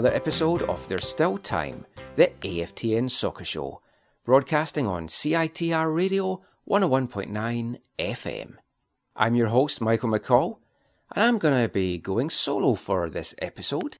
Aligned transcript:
Another 0.00 0.16
episode 0.16 0.62
of 0.62 0.88
There's 0.88 1.06
Still 1.06 1.36
Time, 1.36 1.84
the 2.14 2.28
AFTN 2.40 3.10
Soccer 3.10 3.44
Show, 3.44 3.82
broadcasting 4.24 4.86
on 4.86 5.08
CITR 5.08 5.94
Radio 5.94 6.40
101.9 6.66 7.78
FM. 7.98 8.54
I'm 9.14 9.34
your 9.34 9.48
host, 9.48 9.82
Michael 9.82 10.08
McCall, 10.08 10.56
and 11.14 11.22
I'm 11.22 11.36
going 11.36 11.62
to 11.62 11.68
be 11.68 11.98
going 11.98 12.30
solo 12.30 12.76
for 12.76 13.10
this 13.10 13.34
episode. 13.42 13.98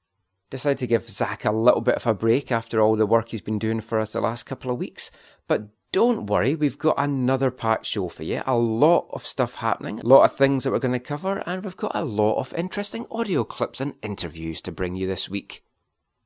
Decided 0.48 0.78
to 0.78 0.86
give 0.86 1.06
Zach 1.06 1.44
a 1.44 1.52
little 1.52 1.82
bit 1.82 1.96
of 1.96 2.06
a 2.06 2.14
break 2.14 2.50
after 2.50 2.80
all 2.80 2.96
the 2.96 3.04
work 3.04 3.28
he's 3.28 3.42
been 3.42 3.58
doing 3.58 3.82
for 3.82 4.00
us 4.00 4.14
the 4.14 4.22
last 4.22 4.44
couple 4.44 4.70
of 4.70 4.78
weeks, 4.78 5.10
but 5.46 5.64
don't 5.92 6.24
worry, 6.24 6.54
we've 6.54 6.78
got 6.78 6.94
another 6.96 7.50
packed 7.50 7.84
show 7.84 8.08
for 8.08 8.22
you. 8.22 8.40
A 8.46 8.56
lot 8.56 9.06
of 9.10 9.26
stuff 9.26 9.56
happening, 9.56 10.00
a 10.00 10.06
lot 10.06 10.24
of 10.24 10.34
things 10.34 10.64
that 10.64 10.70
we're 10.70 10.78
going 10.78 10.92
to 10.92 10.98
cover, 10.98 11.42
and 11.44 11.62
we've 11.62 11.76
got 11.76 11.92
a 11.94 12.06
lot 12.06 12.38
of 12.38 12.54
interesting 12.54 13.04
audio 13.10 13.44
clips 13.44 13.82
and 13.82 13.92
interviews 14.00 14.62
to 14.62 14.72
bring 14.72 14.94
you 14.94 15.06
this 15.06 15.28
week. 15.28 15.62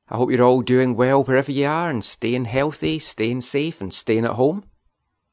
I 0.07 0.17
hope 0.17 0.29
you're 0.29 0.43
all 0.43 0.61
doing 0.61 0.95
well 0.95 1.23
wherever 1.23 1.51
you 1.51 1.65
are 1.65 1.89
and 1.89 2.03
staying 2.03 2.45
healthy, 2.45 2.99
staying 2.99 3.41
safe, 3.41 3.81
and 3.81 3.91
staying 3.91 4.25
at 4.25 4.31
home. 4.31 4.65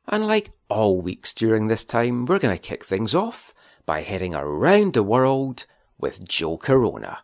And 0.08 0.26
like 0.26 0.50
all 0.68 1.00
weeks 1.00 1.34
during 1.34 1.66
this 1.68 1.84
time, 1.84 2.24
we're 2.24 2.38
going 2.38 2.56
to 2.56 2.62
kick 2.62 2.84
things 2.84 3.14
off 3.14 3.52
by 3.84 4.00
heading 4.00 4.34
around 4.34 4.94
the 4.94 5.02
world 5.02 5.66
with 5.98 6.26
Joe 6.26 6.56
Corona. 6.56 7.18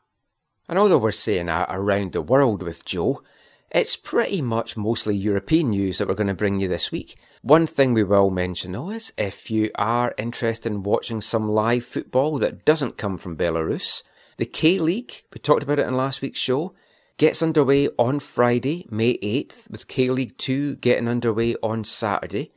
And 0.68 0.78
although 0.78 0.98
we're 0.98 1.10
saying 1.10 1.48
uh, 1.48 1.64
around 1.70 2.12
the 2.12 2.20
world 2.20 2.62
with 2.62 2.84
Joe, 2.84 3.22
it's 3.70 3.96
pretty 3.96 4.42
much 4.42 4.76
mostly 4.76 5.16
European 5.16 5.70
news 5.70 5.98
that 5.98 6.08
we're 6.08 6.14
going 6.14 6.26
to 6.26 6.34
bring 6.34 6.60
you 6.60 6.68
this 6.68 6.92
week. 6.92 7.18
One 7.40 7.66
thing 7.66 7.94
we 7.94 8.02
will 8.02 8.30
mention 8.30 8.72
though 8.72 8.90
is 8.90 9.12
if 9.16 9.50
you 9.50 9.70
are 9.76 10.14
interested 10.18 10.70
in 10.70 10.82
watching 10.82 11.22
some 11.22 11.48
live 11.48 11.84
football 11.84 12.38
that 12.38 12.66
doesn't 12.66 12.98
come 12.98 13.16
from 13.16 13.36
Belarus, 13.36 14.02
the 14.36 14.46
K 14.46 14.78
League, 14.78 15.22
we 15.32 15.38
talked 15.38 15.62
about 15.62 15.78
it 15.78 15.86
in 15.86 15.96
last 15.96 16.20
week's 16.20 16.38
show, 16.38 16.74
gets 17.18 17.42
underway 17.42 17.88
on 17.98 18.20
Friday, 18.20 18.86
May 18.90 19.18
8th, 19.18 19.70
with 19.70 19.88
K 19.88 20.08
League 20.08 20.38
2 20.38 20.76
getting 20.76 21.08
underway 21.08 21.56
on 21.62 21.84
Saturday. 21.84 22.52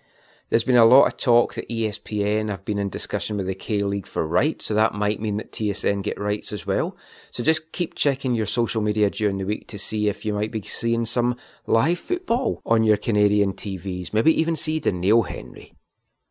There's 0.50 0.64
been 0.66 0.76
a 0.76 0.86
lot 0.86 1.08
of 1.08 1.18
talk 1.18 1.54
that 1.54 1.70
ESPN 1.70 2.50
have 2.50 2.66
been 2.66 2.78
in 2.78 2.90
discussion 2.90 3.38
with 3.38 3.48
the 3.48 3.56
K 3.56 3.80
League 3.80 4.06
for 4.06 4.28
rights, 4.28 4.66
so 4.66 4.74
that 4.74 4.94
might 4.94 5.20
mean 5.22 5.38
that 5.38 5.52
TSN 5.52 6.04
get 6.04 6.20
rights 6.20 6.54
as 6.54 6.68
well. 6.68 6.96
So 7.32 7.42
just 7.42 7.72
keep 7.72 7.96
checking 7.96 8.36
your 8.36 8.46
social 8.46 8.82
media 8.82 9.10
during 9.10 9.38
the 9.38 9.46
week 9.46 9.68
to 9.70 9.80
see 9.80 10.10
if 10.10 10.26
you 10.26 10.34
might 10.34 10.52
be 10.52 10.62
seeing 10.62 11.06
some 11.06 11.38
live 11.66 12.00
football 12.00 12.62
on 12.66 12.84
your 12.84 12.98
Canadian 12.98 13.54
TVs, 13.54 14.14
maybe 14.14 14.40
even 14.40 14.56
see 14.56 14.78
the 14.78 14.92
Neil 14.92 15.24
Henry. 15.24 15.74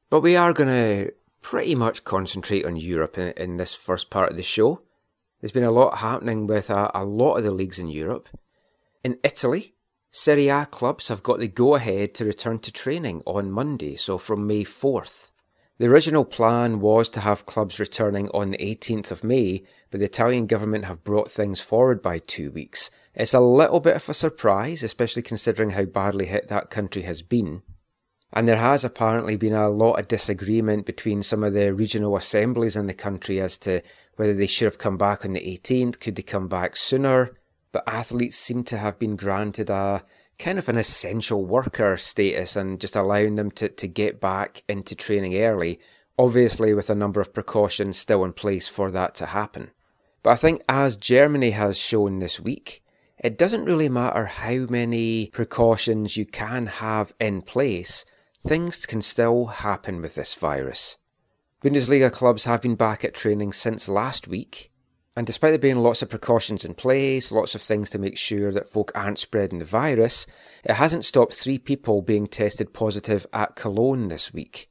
But 0.09 0.21
we 0.21 0.37
are 0.37 0.53
going 0.53 0.69
to 0.69 1.13
pretty 1.41 1.75
much 1.75 2.05
concentrate 2.05 2.67
on 2.67 2.77
Europe 2.77 3.17
in, 3.19 3.33
in 3.39 3.57
this 3.57 3.75
first 3.75 4.11
part 4.11 4.31
of 4.31 4.37
the 4.37 4.43
show. 4.43 4.83
There's 5.41 5.53
been 5.53 5.65
a 5.65 5.71
lot 5.71 5.99
happening 5.99 6.47
with 6.47 6.69
a, 6.71 6.91
a 6.95 7.05
lot 7.05 7.37
of 7.37 7.45
the 7.45 7.51
leagues 7.51 7.79
in 7.79 7.89
Europe. 7.89 8.29
In 9.03 9.19
Italy, 9.25 9.75
Serie 10.11 10.49
A 10.49 10.67
clubs 10.67 11.09
have 11.09 11.23
got 11.23 11.39
the 11.39 11.49
go 11.49 11.77
ahead 11.77 12.15
to 12.15 12.25
return 12.25 12.59
to 12.59 12.73
training 12.73 13.23
on 13.27 13.51
Monday, 13.51 13.97
so 13.97 14.19
from 14.19 14.47
May 14.47 14.65
4th. 14.65 15.31
The 15.79 15.87
original 15.87 16.27
plan 16.27 16.81
was 16.81 17.09
to 17.11 17.21
have 17.21 17.47
clubs 17.47 17.81
returning 17.81 18.29
on 18.35 18.51
the 18.51 18.59
18th 18.59 19.11
of 19.11 19.25
May, 19.25 19.63
but 19.91 20.01
the 20.01 20.07
Italian 20.07 20.47
government 20.47 20.85
have 20.85 21.05
brought 21.05 21.31
things 21.31 21.61
forward 21.61 22.03
by 22.03 22.19
two 22.19 22.51
weeks. 22.51 22.91
It's 23.15 23.33
a 23.33 23.41
little 23.41 23.81
bit 23.81 23.97
of 23.97 24.07
a 24.09 24.15
surprise, 24.15 24.83
especially 24.83 25.23
considering 25.23 25.71
how 25.71 25.87
badly 25.87 26.27
hit 26.27 26.49
that 26.49 26.69
country 26.69 27.03
has 27.03 27.23
been. 27.23 27.63
And 28.33 28.47
there 28.47 28.59
has 28.59 28.85
apparently 28.85 29.37
been 29.37 29.55
a 29.55 29.71
lot 29.71 29.99
of 29.99 30.09
disagreement 30.09 30.87
between 30.87 31.23
some 31.23 31.43
of 31.43 31.55
the 31.55 31.73
regional 31.73 32.17
assemblies 32.17 32.77
in 32.77 32.87
the 32.87 32.95
country 32.95 33.41
as 33.41 33.57
to 33.59 33.81
whether 34.17 34.35
they 34.35 34.47
should 34.47 34.67
have 34.67 34.79
come 34.79 34.97
back 34.97 35.25
on 35.25 35.33
the 35.33 35.41
18th, 35.41 36.01
could 36.01 36.17
they 36.17 36.23
come 36.23 36.49
back 36.49 36.77
sooner? 36.77 37.37
But 37.73 37.85
athletes 37.87 38.37
seem 38.37 38.65
to 38.65 38.79
have 38.79 38.99
been 38.99 39.17
granted 39.17 39.71
a 39.71 40.05
kind 40.39 40.59
of 40.59 40.69
an 40.69 40.77
essential 40.77 41.45
worker 41.45 41.97
status 41.97 42.57
and 42.57 42.81
just 42.81 42.97
allowing 42.97 43.37
them 43.37 43.51
to, 43.53 43.69
to 43.69 43.87
get 43.87 44.21
back 44.21 44.63
into 44.69 44.95
training 44.95 45.37
early, 45.37 45.79
obviously 46.19 46.75
with 46.75 46.91
a 46.91 46.95
number 46.95 47.21
of 47.21 47.35
precautions 47.35 47.99
still 47.99 48.25
in 48.25 48.33
place 48.33 48.67
for 48.67 48.91
that 48.91 49.15
to 49.15 49.27
happen. 49.27 49.71
But 50.23 50.31
I 50.31 50.37
think 50.37 50.63
as 50.69 50.97
Germany 50.97 51.51
has 51.51 51.79
shown 51.79 52.19
this 52.19 52.41
week, 52.41 52.83
it 53.19 53.37
doesn't 53.37 53.67
really 53.67 53.89
matter 53.89 54.27
how 54.27 54.67
many 54.71 55.29
precautions 55.29 56.17
you 56.17 56.25
can 56.25 56.67
have 56.67 57.13
in 57.21 57.43
place, 57.43 58.07
things 58.47 58.87
can 58.87 59.03
still 59.03 59.47
happen 59.47 60.01
with 60.01 60.15
this 60.15 60.35
virus. 60.35 60.97
Bundesliga 61.63 62.11
clubs 62.11 62.47
have 62.47 62.63
been 62.63 62.75
back 62.75 63.05
at 63.05 63.13
training 63.13 63.53
since 63.53 63.87
last 63.87 64.27
week, 64.27 64.71
and 65.15 65.27
despite 65.27 65.51
there 65.51 65.59
being 65.59 65.81
lots 65.81 66.01
of 66.01 66.09
precautions 66.09 66.65
in 66.65 66.73
place, 66.73 67.31
lots 67.31 67.55
of 67.55 67.61
things 67.61 67.91
to 67.91 67.99
make 67.99 68.17
sure 68.17 68.51
that 68.51 68.67
folk 68.67 68.91
aren't 68.95 69.19
spreading 69.19 69.59
the 69.59 69.67
virus, 69.67 70.27
it 70.65 70.77
hasn't 70.77 71.05
stopped 71.05 71.35
three 71.35 71.59
people 71.59 72.01
being 72.01 72.27
tested 72.27 72.73
positive 72.73 73.27
at 73.35 73.57
Cologne 73.57 74.09
this 74.09 74.33
week. 74.33 74.71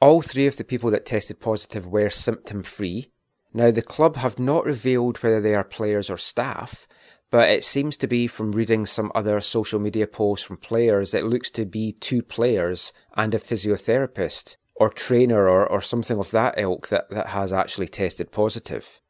All 0.00 0.22
three 0.22 0.48
of 0.48 0.56
the 0.56 0.64
people 0.64 0.90
that 0.90 1.06
tested 1.06 1.38
positive 1.38 1.86
were 1.86 2.10
symptom 2.10 2.64
free. 2.64 3.12
Now, 3.52 3.70
the 3.70 3.80
club 3.80 4.16
have 4.16 4.36
not 4.36 4.64
revealed 4.64 5.18
whether 5.18 5.40
they 5.40 5.54
are 5.54 5.62
players 5.62 6.10
or 6.10 6.16
staff, 6.16 6.88
but 7.30 7.48
it 7.48 7.62
seems 7.62 7.96
to 7.98 8.08
be 8.08 8.26
from 8.26 8.50
reading 8.50 8.86
some 8.86 9.12
other 9.14 9.40
social 9.40 9.78
media 9.78 10.08
posts 10.08 10.44
from 10.44 10.56
players, 10.56 11.14
it 11.14 11.22
looks 11.22 11.50
to 11.50 11.64
be 11.64 11.92
two 11.92 12.22
players 12.22 12.92
and 13.16 13.36
a 13.36 13.38
physiotherapist 13.38 14.56
or 14.74 14.90
trainer 14.90 15.48
or, 15.48 15.66
or 15.66 15.80
something 15.80 16.18
of 16.18 16.30
that 16.32 16.54
ilk 16.58 16.88
that, 16.88 17.10
that 17.10 17.28
has 17.28 17.52
actually 17.52 17.88
tested 17.88 18.32
positive. 18.32 19.00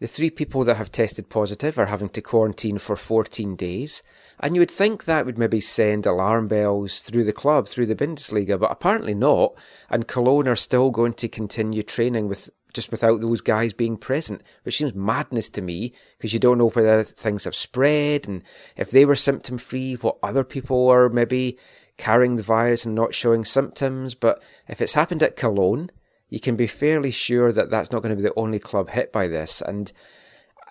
The 0.00 0.08
three 0.08 0.30
people 0.30 0.64
that 0.64 0.76
have 0.76 0.90
tested 0.90 1.30
positive 1.30 1.78
are 1.78 1.86
having 1.86 2.08
to 2.10 2.20
quarantine 2.20 2.78
for 2.78 2.96
14 2.96 3.54
days, 3.54 4.02
and 4.40 4.54
you 4.54 4.60
would 4.60 4.70
think 4.70 5.04
that 5.04 5.24
would 5.24 5.38
maybe 5.38 5.60
send 5.60 6.04
alarm 6.04 6.48
bells 6.48 6.98
through 6.98 7.24
the 7.24 7.32
club, 7.32 7.68
through 7.68 7.86
the 7.86 7.94
Bundesliga, 7.94 8.58
but 8.58 8.72
apparently 8.72 9.14
not, 9.14 9.54
and 9.88 10.08
Cologne 10.08 10.48
are 10.48 10.56
still 10.56 10.90
going 10.90 11.14
to 11.14 11.28
continue 11.28 11.82
training 11.82 12.28
with 12.28 12.50
just 12.74 12.90
without 12.90 13.20
those 13.20 13.40
guys 13.40 13.72
being 13.72 13.96
present, 13.96 14.42
which 14.64 14.76
seems 14.76 14.94
madness 14.94 15.48
to 15.48 15.62
me, 15.62 15.94
because 16.18 16.34
you 16.34 16.40
don't 16.40 16.58
know 16.58 16.70
whether 16.70 17.04
things 17.04 17.44
have 17.44 17.54
spread, 17.54 18.26
and 18.26 18.42
if 18.76 18.90
they 18.90 19.04
were 19.04 19.14
symptom 19.14 19.58
free, 19.58 19.94
what 19.94 20.18
other 20.24 20.42
people 20.42 20.88
are 20.88 21.08
maybe 21.08 21.56
carrying 21.96 22.36
the 22.36 22.42
virus 22.42 22.84
and 22.84 22.94
not 22.94 23.14
showing 23.14 23.44
symptoms, 23.44 24.14
but 24.14 24.42
if 24.68 24.80
it's 24.80 24.94
happened 24.94 25.22
at 25.22 25.36
Cologne, 25.36 25.90
you 26.28 26.40
can 26.40 26.56
be 26.56 26.66
fairly 26.66 27.10
sure 27.10 27.52
that 27.52 27.70
that's 27.70 27.92
not 27.92 28.02
going 28.02 28.10
to 28.10 28.16
be 28.16 28.28
the 28.28 28.34
only 28.36 28.58
club 28.58 28.90
hit 28.90 29.12
by 29.12 29.28
this. 29.28 29.62
And 29.62 29.92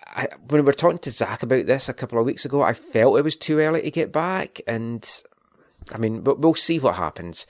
I, 0.06 0.28
when 0.48 0.62
we 0.62 0.66
were 0.66 0.72
talking 0.72 0.98
to 0.98 1.10
Zach 1.10 1.42
about 1.42 1.66
this 1.66 1.88
a 1.88 1.94
couple 1.94 2.18
of 2.18 2.26
weeks 2.26 2.44
ago, 2.44 2.62
I 2.62 2.74
felt 2.74 3.18
it 3.18 3.24
was 3.24 3.36
too 3.36 3.58
early 3.60 3.82
to 3.82 3.90
get 3.90 4.12
back. 4.12 4.60
And 4.66 5.08
I 5.92 5.98
mean, 5.98 6.20
but 6.20 6.40
we'll 6.40 6.54
see 6.54 6.78
what 6.78 6.96
happens. 6.96 7.46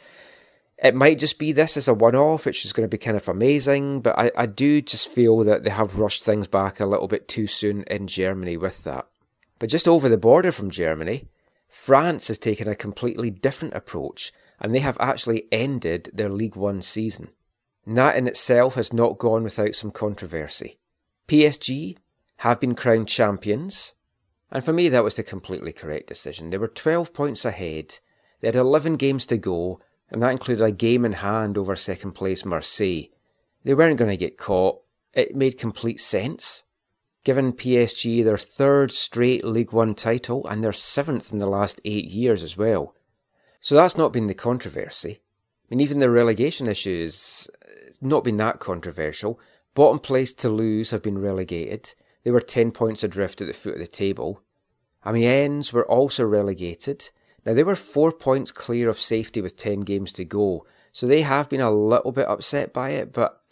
It 0.82 0.94
might 0.94 1.18
just 1.18 1.38
be 1.38 1.52
this 1.52 1.76
as 1.76 1.88
a 1.88 1.94
one 1.94 2.16
off, 2.16 2.46
which 2.46 2.64
is 2.64 2.72
going 2.72 2.88
to 2.88 2.94
be 2.94 2.98
kind 2.98 3.16
of 3.16 3.28
amazing. 3.28 4.00
But 4.00 4.18
I, 4.18 4.30
I 4.36 4.46
do 4.46 4.80
just 4.80 5.08
feel 5.08 5.38
that 5.38 5.64
they 5.64 5.70
have 5.70 5.98
rushed 5.98 6.24
things 6.24 6.46
back 6.46 6.78
a 6.78 6.86
little 6.86 7.08
bit 7.08 7.26
too 7.28 7.46
soon 7.46 7.82
in 7.84 8.06
Germany 8.06 8.56
with 8.56 8.84
that. 8.84 9.06
But 9.58 9.70
just 9.70 9.88
over 9.88 10.08
the 10.08 10.18
border 10.18 10.52
from 10.52 10.70
Germany, 10.70 11.28
France 11.74 12.28
has 12.28 12.38
taken 12.38 12.68
a 12.68 12.76
completely 12.76 13.30
different 13.30 13.74
approach 13.74 14.32
and 14.60 14.72
they 14.72 14.78
have 14.78 14.96
actually 15.00 15.48
ended 15.50 16.08
their 16.14 16.30
League 16.30 16.54
One 16.54 16.80
season. 16.80 17.30
And 17.84 17.98
that 17.98 18.14
in 18.16 18.28
itself 18.28 18.76
has 18.76 18.92
not 18.92 19.18
gone 19.18 19.42
without 19.42 19.74
some 19.74 19.90
controversy. 19.90 20.78
PSG 21.26 21.96
have 22.38 22.60
been 22.60 22.76
crowned 22.76 23.08
champions, 23.08 23.94
and 24.52 24.64
for 24.64 24.72
me 24.72 24.88
that 24.88 25.02
was 25.02 25.16
the 25.16 25.24
completely 25.24 25.72
correct 25.72 26.06
decision. 26.06 26.50
They 26.50 26.58
were 26.58 26.68
12 26.68 27.12
points 27.12 27.44
ahead, 27.44 27.98
they 28.40 28.48
had 28.48 28.54
11 28.54 28.94
games 28.96 29.26
to 29.26 29.36
go, 29.36 29.80
and 30.10 30.22
that 30.22 30.30
included 30.30 30.64
a 30.64 30.70
game 30.70 31.04
in 31.04 31.14
hand 31.14 31.58
over 31.58 31.74
second 31.74 32.12
place 32.12 32.44
Marseille. 32.44 33.10
They 33.64 33.74
weren't 33.74 33.98
going 33.98 34.12
to 34.12 34.16
get 34.16 34.38
caught. 34.38 34.80
It 35.12 35.34
made 35.34 35.58
complete 35.58 36.00
sense. 36.00 36.64
Given 37.24 37.54
PSG 37.54 38.22
their 38.22 38.38
third 38.38 38.92
straight 38.92 39.44
League 39.44 39.72
One 39.72 39.94
title 39.94 40.46
and 40.46 40.62
their 40.62 40.72
seventh 40.72 41.32
in 41.32 41.38
the 41.38 41.46
last 41.46 41.80
eight 41.84 42.04
years 42.04 42.42
as 42.42 42.56
well. 42.56 42.94
So 43.60 43.74
that's 43.74 43.96
not 43.96 44.12
been 44.12 44.26
the 44.26 44.34
controversy. 44.34 45.20
I 45.64 45.66
mean, 45.70 45.80
even 45.80 45.98
the 45.98 46.10
relegation 46.10 46.68
issues 46.68 47.48
not 48.02 48.24
been 48.24 48.36
that 48.36 48.60
controversial. 48.60 49.40
Bottom 49.74 49.98
place 49.98 50.34
Toulouse 50.34 50.90
have 50.90 51.02
been 51.02 51.18
relegated. 51.18 51.94
They 52.22 52.30
were 52.30 52.40
10 52.40 52.72
points 52.72 53.02
adrift 53.02 53.40
at 53.40 53.46
the 53.46 53.54
foot 53.54 53.74
of 53.74 53.80
the 53.80 53.86
table. 53.86 54.42
Amiens 55.06 55.72
were 55.72 55.86
also 55.86 56.24
relegated. 56.24 57.10
Now, 57.44 57.54
they 57.54 57.64
were 57.64 57.74
4 57.74 58.12
points 58.12 58.50
clear 58.50 58.88
of 58.88 58.98
safety 58.98 59.40
with 59.40 59.56
10 59.56 59.80
games 59.80 60.12
to 60.12 60.24
go, 60.24 60.66
so 60.92 61.06
they 61.06 61.22
have 61.22 61.48
been 61.48 61.60
a 61.60 61.70
little 61.70 62.12
bit 62.12 62.28
upset 62.28 62.72
by 62.72 62.90
it, 62.90 63.12
but 63.12 63.42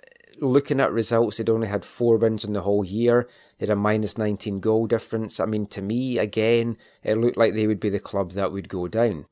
looking 0.40 0.80
at 0.80 0.92
results, 0.92 1.36
they'd 1.36 1.50
only 1.50 1.68
had 1.68 1.84
4 1.84 2.16
wins 2.16 2.44
in 2.44 2.52
the 2.52 2.62
whole 2.62 2.84
year. 2.84 3.28
They 3.62 3.68
had 3.68 3.78
a 3.78 3.80
minus 3.80 4.18
19 4.18 4.58
goal 4.58 4.88
difference. 4.88 5.38
I 5.38 5.44
mean, 5.44 5.68
to 5.68 5.80
me, 5.80 6.18
again, 6.18 6.76
it 7.04 7.14
looked 7.14 7.36
like 7.36 7.54
they 7.54 7.68
would 7.68 7.78
be 7.78 7.90
the 7.90 8.00
club 8.00 8.32
that 8.32 8.50
would 8.50 8.68
go 8.68 8.88
down. 8.88 9.26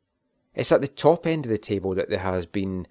It's 0.54 0.70
at 0.70 0.80
the 0.80 0.86
top 0.86 1.26
end 1.26 1.46
of 1.46 1.50
the 1.50 1.58
table 1.58 1.96
that 1.96 2.10
there 2.10 2.20
has 2.20 2.46
been 2.46 2.86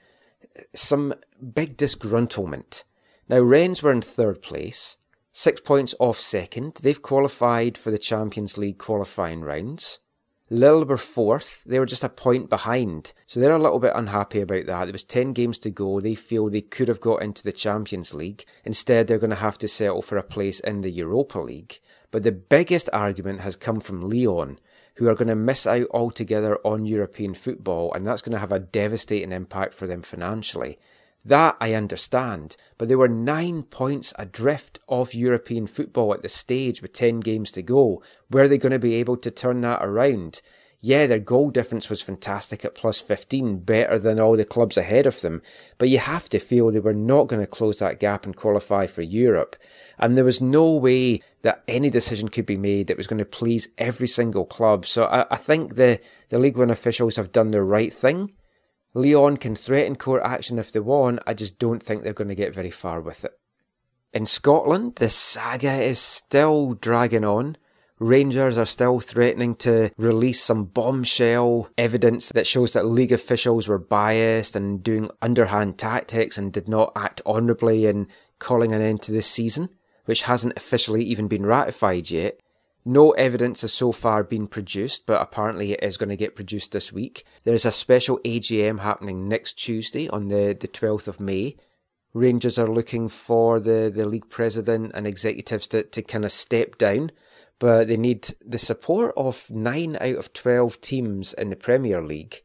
some 0.76 1.14
big 1.54 1.78
disgruntlement. 1.78 2.84
Now, 3.30 3.40
Rennes 3.40 3.82
were 3.82 3.94
in 3.94 4.02
third 4.02 4.42
place, 4.42 4.98
six 5.32 5.62
points 5.62 5.96
off 5.98 6.20
second. 6.20 6.82
They've 6.84 7.02
qualified 7.02 7.78
for 7.78 7.90
the 7.90 7.98
Champions 7.98 8.58
League 8.58 8.78
qualifying 8.78 9.40
rounds. 9.40 10.02
Lille 10.50 10.86
were 10.86 10.98
fourth. 10.98 11.64
They 11.64 11.80
were 11.80 11.86
just 11.86 12.04
a 12.04 12.10
point 12.10 12.50
behind. 12.50 13.14
So 13.28 13.40
they're 13.40 13.52
a 13.52 13.60
little 13.60 13.80
bit 13.80 13.94
unhappy 13.96 14.42
about 14.42 14.66
that. 14.66 14.86
There 14.86 14.92
was 14.92 15.04
10 15.04 15.34
games 15.34 15.60
to 15.60 15.70
go. 15.70 16.00
They 16.00 16.16
feel 16.16 16.50
they 16.50 16.62
could 16.62 16.88
have 16.88 17.00
got 17.00 17.22
into 17.22 17.44
the 17.44 17.52
Champions 17.52 18.14
League. 18.14 18.46
Instead, 18.64 19.08
they're 19.08 19.20
going 19.20 19.30
to 19.30 19.36
have 19.36 19.60
to 19.60 19.68
settle 19.68 20.02
for 20.02 20.18
a 20.18 20.24
place 20.24 20.60
in 20.60 20.82
the 20.82 20.90
Europa 20.90 21.40
League. 21.40 21.80
But 22.12 22.24
the 22.24 22.32
biggest 22.32 22.90
argument 22.92 23.42
has 23.42 23.56
come 23.56 23.80
from 23.80 24.10
Lyon, 24.10 24.60
who 24.96 25.08
are 25.08 25.16
going 25.16 25.28
to 25.28 25.36
miss 25.36 25.68
out 25.68 25.88
altogether 25.92 26.58
on 26.66 26.86
European 26.86 27.36
football, 27.36 27.94
and 27.94 28.06
that's 28.06 28.24
going 28.24 28.34
to 28.34 28.40
have 28.40 28.52
a 28.52 28.60
devastating 28.60 29.32
impact 29.32 29.76
for 29.76 29.86
them 29.86 30.02
financially. 30.02 30.80
That 31.26 31.58
I 31.60 31.74
understand, 31.74 32.56
but 32.78 32.88
they 32.88 32.96
were 32.96 33.10
nine 33.10 33.64
points 33.64 34.14
adrift 34.18 34.80
of 34.88 35.14
European 35.14 35.68
football 35.68 36.14
at 36.14 36.22
the 36.22 36.30
stage 36.30 36.82
with 36.82 36.94
10 36.94 37.20
games 37.20 37.52
to 37.52 37.62
go. 37.62 38.02
Were 38.30 38.48
they 38.48 38.58
going 38.58 38.72
to 38.72 38.80
be 38.80 38.96
able 38.96 39.18
to 39.18 39.32
turn 39.32 39.62
that 39.62 39.84
around? 39.84 40.42
Yeah, 40.82 41.08
their 41.08 41.20
goal 41.20 41.50
difference 41.50 41.90
was 41.90 42.02
fantastic 42.02 42.64
at 42.64 42.74
plus 42.74 43.02
15, 43.02 43.60
better 43.60 44.00
than 44.00 44.18
all 44.18 44.38
the 44.38 44.46
clubs 44.46 44.78
ahead 44.78 45.06
of 45.06 45.20
them, 45.20 45.42
but 45.78 45.90
you 45.90 45.98
have 45.98 46.30
to 46.30 46.40
feel 46.40 46.72
they 46.72 46.80
were 46.80 46.94
not 46.94 47.28
going 47.28 47.42
to 47.42 47.52
close 47.52 47.80
that 47.80 48.00
gap 48.00 48.26
and 48.26 48.34
qualify 48.34 48.88
for 48.88 49.02
Europe. 49.02 49.58
And 49.98 50.16
there 50.16 50.24
was 50.24 50.40
no 50.40 50.74
way 50.76 51.22
that 51.42 51.64
any 51.68 51.90
decision 51.90 52.30
could 52.30 52.46
be 52.46 52.56
made 52.56 52.88
that 52.88 52.96
was 52.96 53.08
going 53.08 53.18
to 53.18 53.26
please 53.26 53.68
every 53.78 54.08
single 54.08 54.46
club. 54.46 54.86
So 54.86 55.04
I, 55.04 55.26
I 55.30 55.36
think 55.36 55.76
the, 55.76 56.00
the 56.30 56.40
League 56.40 56.56
One 56.56 56.70
officials 56.70 57.18
have 57.18 57.34
done 57.34 57.52
the 57.52 57.62
right 57.62 57.92
thing. 57.92 58.32
Lyon 58.94 59.38
can 59.38 59.56
threaten 59.56 59.96
court 59.96 60.22
action 60.24 60.58
if 60.58 60.72
they 60.72 60.80
want, 60.80 61.20
I 61.28 61.34
just 61.34 61.60
don't 61.60 61.84
think 61.84 62.04
they're 62.04 62.14
going 62.14 62.30
to 62.30 62.36
get 62.36 62.54
very 62.54 62.72
far 62.72 63.02
with 63.02 63.24
it. 63.24 63.40
In 64.12 64.26
Scotland, 64.26 64.96
the 64.96 65.10
saga 65.10 65.84
is 65.84 66.00
still 66.00 66.74
dragging 66.74 67.24
on. 67.24 67.58
Rangers 68.00 68.58
are 68.58 68.66
still 68.66 69.00
threatening 69.00 69.56
to 69.58 69.92
release 69.98 70.42
some 70.42 70.66
bombshell 70.66 71.70
evidence 71.78 72.30
that 72.30 72.48
shows 72.48 72.74
that 72.74 72.86
league 72.86 73.12
officials 73.12 73.68
were 73.68 73.78
biased 73.78 74.56
and 74.56 74.82
doing 74.82 75.12
underhand 75.22 75.78
tactics 75.78 76.38
and 76.38 76.52
did 76.52 76.68
not 76.68 76.92
act 76.96 77.22
honourably 77.26 77.86
in 77.86 78.08
calling 78.40 78.74
an 78.74 78.82
end 78.82 79.02
to 79.04 79.12
this 79.12 79.28
season, 79.28 79.70
which 80.06 80.24
hasn't 80.24 80.58
officially 80.58 81.04
even 81.04 81.28
been 81.28 81.46
ratified 81.46 82.10
yet. 82.10 82.40
No 82.90 83.12
evidence 83.12 83.62
has 83.62 83.72
so 83.72 83.92
far 83.92 84.24
been 84.24 84.48
produced, 84.48 85.06
but 85.06 85.22
apparently 85.22 85.74
it 85.74 85.84
is 85.84 85.98
going 85.98 86.10
to 86.10 86.16
get 86.16 86.36
produced 86.36 86.72
this 86.72 86.92
week. 86.92 87.24
There 87.44 87.54
is 87.54 87.66
a 87.66 87.72
special 87.72 88.20
AGM 88.26 88.80
happening 88.80 89.28
next 89.28 89.54
Tuesday 89.54 90.10
on 90.10 90.30
the, 90.30 90.58
the 90.60 90.68
12th 90.68 91.08
of 91.08 91.20
May. 91.20 91.56
Rangers 92.14 92.58
are 92.58 92.68
looking 92.68 93.08
for 93.08 93.60
the, 93.60 93.92
the 93.94 94.08
league 94.08 94.30
president 94.30 94.94
and 94.96 95.06
executives 95.06 95.68
to, 95.68 95.84
to 95.84 96.02
kind 96.02 96.26
of 96.26 96.32
step 96.32 96.80
down 96.80 97.12
but 97.60 97.90
they 97.90 97.98
need 97.98 98.34
the 98.44 98.58
support 98.58 99.14
of 99.18 99.52
9 99.52 99.98
out 99.98 100.16
of 100.16 100.34
12 100.34 100.80
teams 100.80 101.34
in 101.34 101.50
the 101.50 101.58
Premier 101.58 102.02
League 102.02 102.42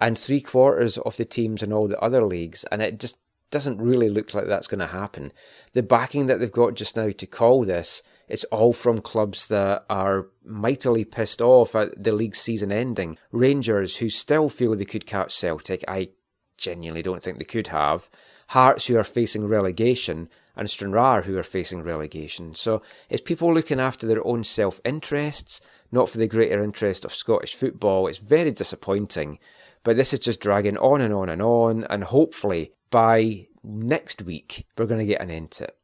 and 0.00 0.18
three 0.18 0.40
quarters 0.40 0.98
of 0.98 1.16
the 1.16 1.24
teams 1.24 1.62
in 1.62 1.72
all 1.72 1.86
the 1.86 2.00
other 2.00 2.24
leagues, 2.24 2.64
and 2.64 2.82
it 2.82 2.98
just 2.98 3.18
doesn't 3.50 3.80
really 3.80 4.08
look 4.08 4.32
like 4.34 4.46
that's 4.46 4.66
going 4.66 4.80
to 4.80 4.86
happen. 4.86 5.30
The 5.72 5.82
backing 5.82 6.26
that 6.26 6.40
they've 6.40 6.50
got 6.50 6.74
just 6.74 6.96
now 6.96 7.10
to 7.10 7.26
call 7.26 7.64
this, 7.64 8.02
it's 8.30 8.44
all 8.44 8.72
from 8.72 9.00
clubs 9.00 9.48
that 9.48 9.84
are 9.90 10.28
mightily 10.44 11.04
pissed 11.04 11.40
off 11.40 11.74
at 11.74 12.02
the 12.02 12.12
league 12.12 12.36
season 12.36 12.70
ending. 12.70 13.18
Rangers, 13.32 13.96
who 13.96 14.08
still 14.08 14.48
feel 14.48 14.74
they 14.74 14.84
could 14.84 15.06
catch 15.06 15.34
Celtic, 15.34 15.84
I 15.88 16.10
genuinely 16.56 17.02
don't 17.02 17.22
think 17.22 17.38
they 17.38 17.44
could 17.44 17.68
have. 17.68 18.08
Hearts, 18.48 18.86
who 18.86 18.96
are 18.96 19.04
facing 19.04 19.46
relegation, 19.46 20.28
and 20.56 20.68
Stranraer 20.68 21.22
who 21.22 21.36
are 21.38 21.42
facing 21.42 21.82
relegation. 21.82 22.54
So 22.54 22.82
it's 23.08 23.22
people 23.22 23.52
looking 23.52 23.80
after 23.80 24.06
their 24.06 24.24
own 24.26 24.44
self 24.44 24.80
interests, 24.84 25.60
not 25.90 26.08
for 26.08 26.18
the 26.18 26.28
greater 26.28 26.62
interest 26.62 27.04
of 27.04 27.14
Scottish 27.14 27.54
football. 27.54 28.06
It's 28.06 28.18
very 28.18 28.52
disappointing. 28.52 29.38
But 29.82 29.96
this 29.96 30.12
is 30.12 30.20
just 30.20 30.40
dragging 30.40 30.76
on 30.76 31.00
and 31.00 31.14
on 31.14 31.30
and 31.30 31.40
on, 31.40 31.84
and 31.84 32.04
hopefully 32.04 32.72
by 32.90 33.46
next 33.64 34.22
week 34.22 34.66
we're 34.76 34.86
going 34.86 35.00
to 35.00 35.06
get 35.06 35.22
an 35.22 35.30
end 35.30 35.50
to 35.52 35.64
it. 35.64 35.79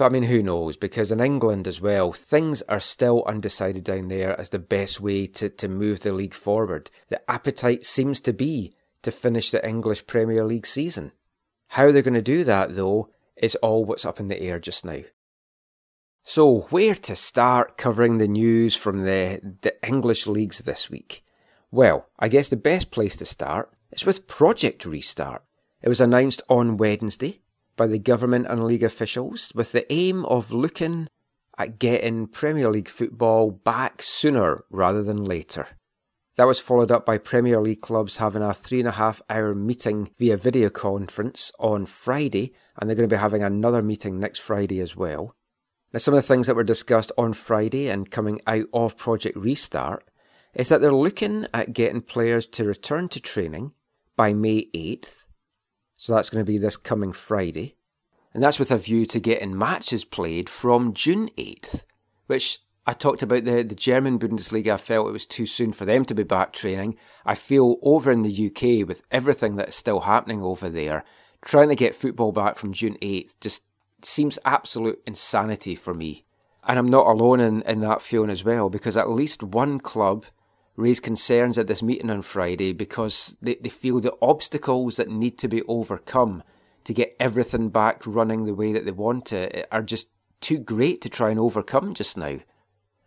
But 0.00 0.06
I 0.06 0.08
mean, 0.08 0.22
who 0.22 0.42
knows? 0.42 0.78
Because 0.78 1.12
in 1.12 1.20
England 1.20 1.68
as 1.68 1.78
well, 1.78 2.10
things 2.10 2.62
are 2.62 2.80
still 2.80 3.22
undecided 3.26 3.84
down 3.84 4.08
there 4.08 4.40
as 4.40 4.48
the 4.48 4.58
best 4.58 4.98
way 4.98 5.26
to, 5.26 5.50
to 5.50 5.68
move 5.68 6.00
the 6.00 6.10
league 6.14 6.32
forward. 6.32 6.90
The 7.10 7.20
appetite 7.30 7.84
seems 7.84 8.18
to 8.22 8.32
be 8.32 8.72
to 9.02 9.10
finish 9.10 9.50
the 9.50 9.62
English 9.68 10.06
Premier 10.06 10.42
League 10.42 10.64
season. 10.64 11.12
How 11.68 11.92
they're 11.92 12.00
going 12.00 12.14
to 12.14 12.22
do 12.22 12.44
that, 12.44 12.76
though, 12.76 13.10
is 13.36 13.56
all 13.56 13.84
what's 13.84 14.06
up 14.06 14.18
in 14.18 14.28
the 14.28 14.40
air 14.40 14.58
just 14.58 14.86
now. 14.86 15.02
So, 16.22 16.60
where 16.70 16.94
to 16.94 17.14
start 17.14 17.76
covering 17.76 18.16
the 18.16 18.26
news 18.26 18.74
from 18.74 19.04
the, 19.04 19.58
the 19.60 19.86
English 19.86 20.26
leagues 20.26 20.60
this 20.60 20.88
week? 20.88 21.22
Well, 21.70 22.06
I 22.18 22.28
guess 22.28 22.48
the 22.48 22.56
best 22.56 22.90
place 22.90 23.16
to 23.16 23.26
start 23.26 23.70
is 23.92 24.06
with 24.06 24.26
Project 24.26 24.86
Restart. 24.86 25.44
It 25.82 25.90
was 25.90 26.00
announced 26.00 26.40
on 26.48 26.78
Wednesday 26.78 27.39
by 27.80 27.86
the 27.86 27.98
government 27.98 28.46
and 28.46 28.62
league 28.62 28.82
officials 28.82 29.52
with 29.54 29.72
the 29.72 29.90
aim 29.90 30.26
of 30.26 30.52
looking 30.52 31.08
at 31.56 31.78
getting 31.78 32.26
Premier 32.26 32.68
League 32.68 32.90
football 32.90 33.50
back 33.50 34.02
sooner 34.02 34.64
rather 34.68 35.02
than 35.02 35.24
later. 35.24 35.66
That 36.36 36.46
was 36.46 36.60
followed 36.60 36.90
up 36.90 37.06
by 37.06 37.16
Premier 37.16 37.58
League 37.58 37.80
clubs 37.80 38.18
having 38.18 38.42
a 38.42 38.52
three 38.52 38.80
and 38.80 38.88
a 38.88 38.92
half 38.92 39.22
hour 39.30 39.54
meeting 39.54 40.10
via 40.18 40.36
video 40.36 40.68
conference 40.68 41.52
on 41.58 41.86
Friday, 41.86 42.52
and 42.76 42.90
they're 42.90 42.96
going 42.96 43.08
to 43.08 43.16
be 43.16 43.18
having 43.18 43.42
another 43.42 43.80
meeting 43.80 44.20
next 44.20 44.40
Friday 44.40 44.78
as 44.80 44.94
well. 44.94 45.34
Now, 45.94 46.00
some 46.00 46.12
of 46.12 46.18
the 46.18 46.28
things 46.28 46.48
that 46.48 46.56
were 46.56 46.64
discussed 46.64 47.12
on 47.16 47.32
Friday 47.32 47.88
and 47.88 48.10
coming 48.10 48.42
out 48.46 48.66
of 48.74 48.98
Project 48.98 49.38
Restart 49.38 50.04
is 50.52 50.68
that 50.68 50.82
they're 50.82 50.92
looking 50.92 51.46
at 51.54 51.72
getting 51.72 52.02
players 52.02 52.44
to 52.48 52.66
return 52.66 53.08
to 53.08 53.20
training 53.20 53.72
by 54.18 54.34
May 54.34 54.66
8th. 54.74 55.24
So 56.00 56.14
that's 56.14 56.30
going 56.30 56.42
to 56.42 56.50
be 56.50 56.56
this 56.56 56.78
coming 56.78 57.12
Friday. 57.12 57.76
And 58.32 58.42
that's 58.42 58.58
with 58.58 58.70
a 58.70 58.78
view 58.78 59.04
to 59.04 59.20
getting 59.20 59.56
matches 59.56 60.02
played 60.02 60.48
from 60.48 60.94
June 60.94 61.28
8th, 61.36 61.84
which 62.26 62.60
I 62.86 62.94
talked 62.94 63.22
about 63.22 63.44
the, 63.44 63.62
the 63.62 63.74
German 63.74 64.18
Bundesliga. 64.18 64.72
I 64.72 64.76
felt 64.78 65.08
it 65.08 65.12
was 65.12 65.26
too 65.26 65.44
soon 65.44 65.74
for 65.74 65.84
them 65.84 66.06
to 66.06 66.14
be 66.14 66.22
back 66.22 66.54
training. 66.54 66.96
I 67.26 67.34
feel 67.34 67.76
over 67.82 68.10
in 68.10 68.22
the 68.22 68.46
UK, 68.46 68.88
with 68.88 69.02
everything 69.10 69.56
that 69.56 69.68
is 69.68 69.74
still 69.74 70.00
happening 70.00 70.42
over 70.42 70.70
there, 70.70 71.04
trying 71.42 71.68
to 71.68 71.76
get 71.76 71.94
football 71.94 72.32
back 72.32 72.56
from 72.56 72.72
June 72.72 72.96
8th 73.02 73.38
just 73.38 73.64
seems 74.00 74.38
absolute 74.46 75.02
insanity 75.06 75.74
for 75.74 75.92
me. 75.92 76.24
And 76.64 76.78
I'm 76.78 76.88
not 76.88 77.08
alone 77.08 77.40
in, 77.40 77.60
in 77.62 77.80
that 77.80 78.00
feeling 78.00 78.30
as 78.30 78.42
well, 78.42 78.70
because 78.70 78.96
at 78.96 79.10
least 79.10 79.42
one 79.42 79.78
club 79.78 80.24
raised 80.80 81.02
concerns 81.02 81.58
at 81.58 81.66
this 81.66 81.82
meeting 81.82 82.10
on 82.10 82.22
Friday 82.22 82.72
because 82.72 83.36
they, 83.40 83.56
they 83.56 83.68
feel 83.68 84.00
the 84.00 84.14
obstacles 84.20 84.96
that 84.96 85.08
need 85.08 85.38
to 85.38 85.48
be 85.48 85.62
overcome 85.64 86.42
to 86.84 86.94
get 86.94 87.14
everything 87.20 87.68
back 87.68 88.02
running 88.06 88.44
the 88.44 88.54
way 88.54 88.72
that 88.72 88.84
they 88.84 88.90
want 88.90 89.32
it 89.32 89.68
are 89.70 89.82
just 89.82 90.08
too 90.40 90.58
great 90.58 91.00
to 91.02 91.08
try 91.08 91.30
and 91.30 91.38
overcome 91.38 91.94
just 91.94 92.16
now. 92.16 92.40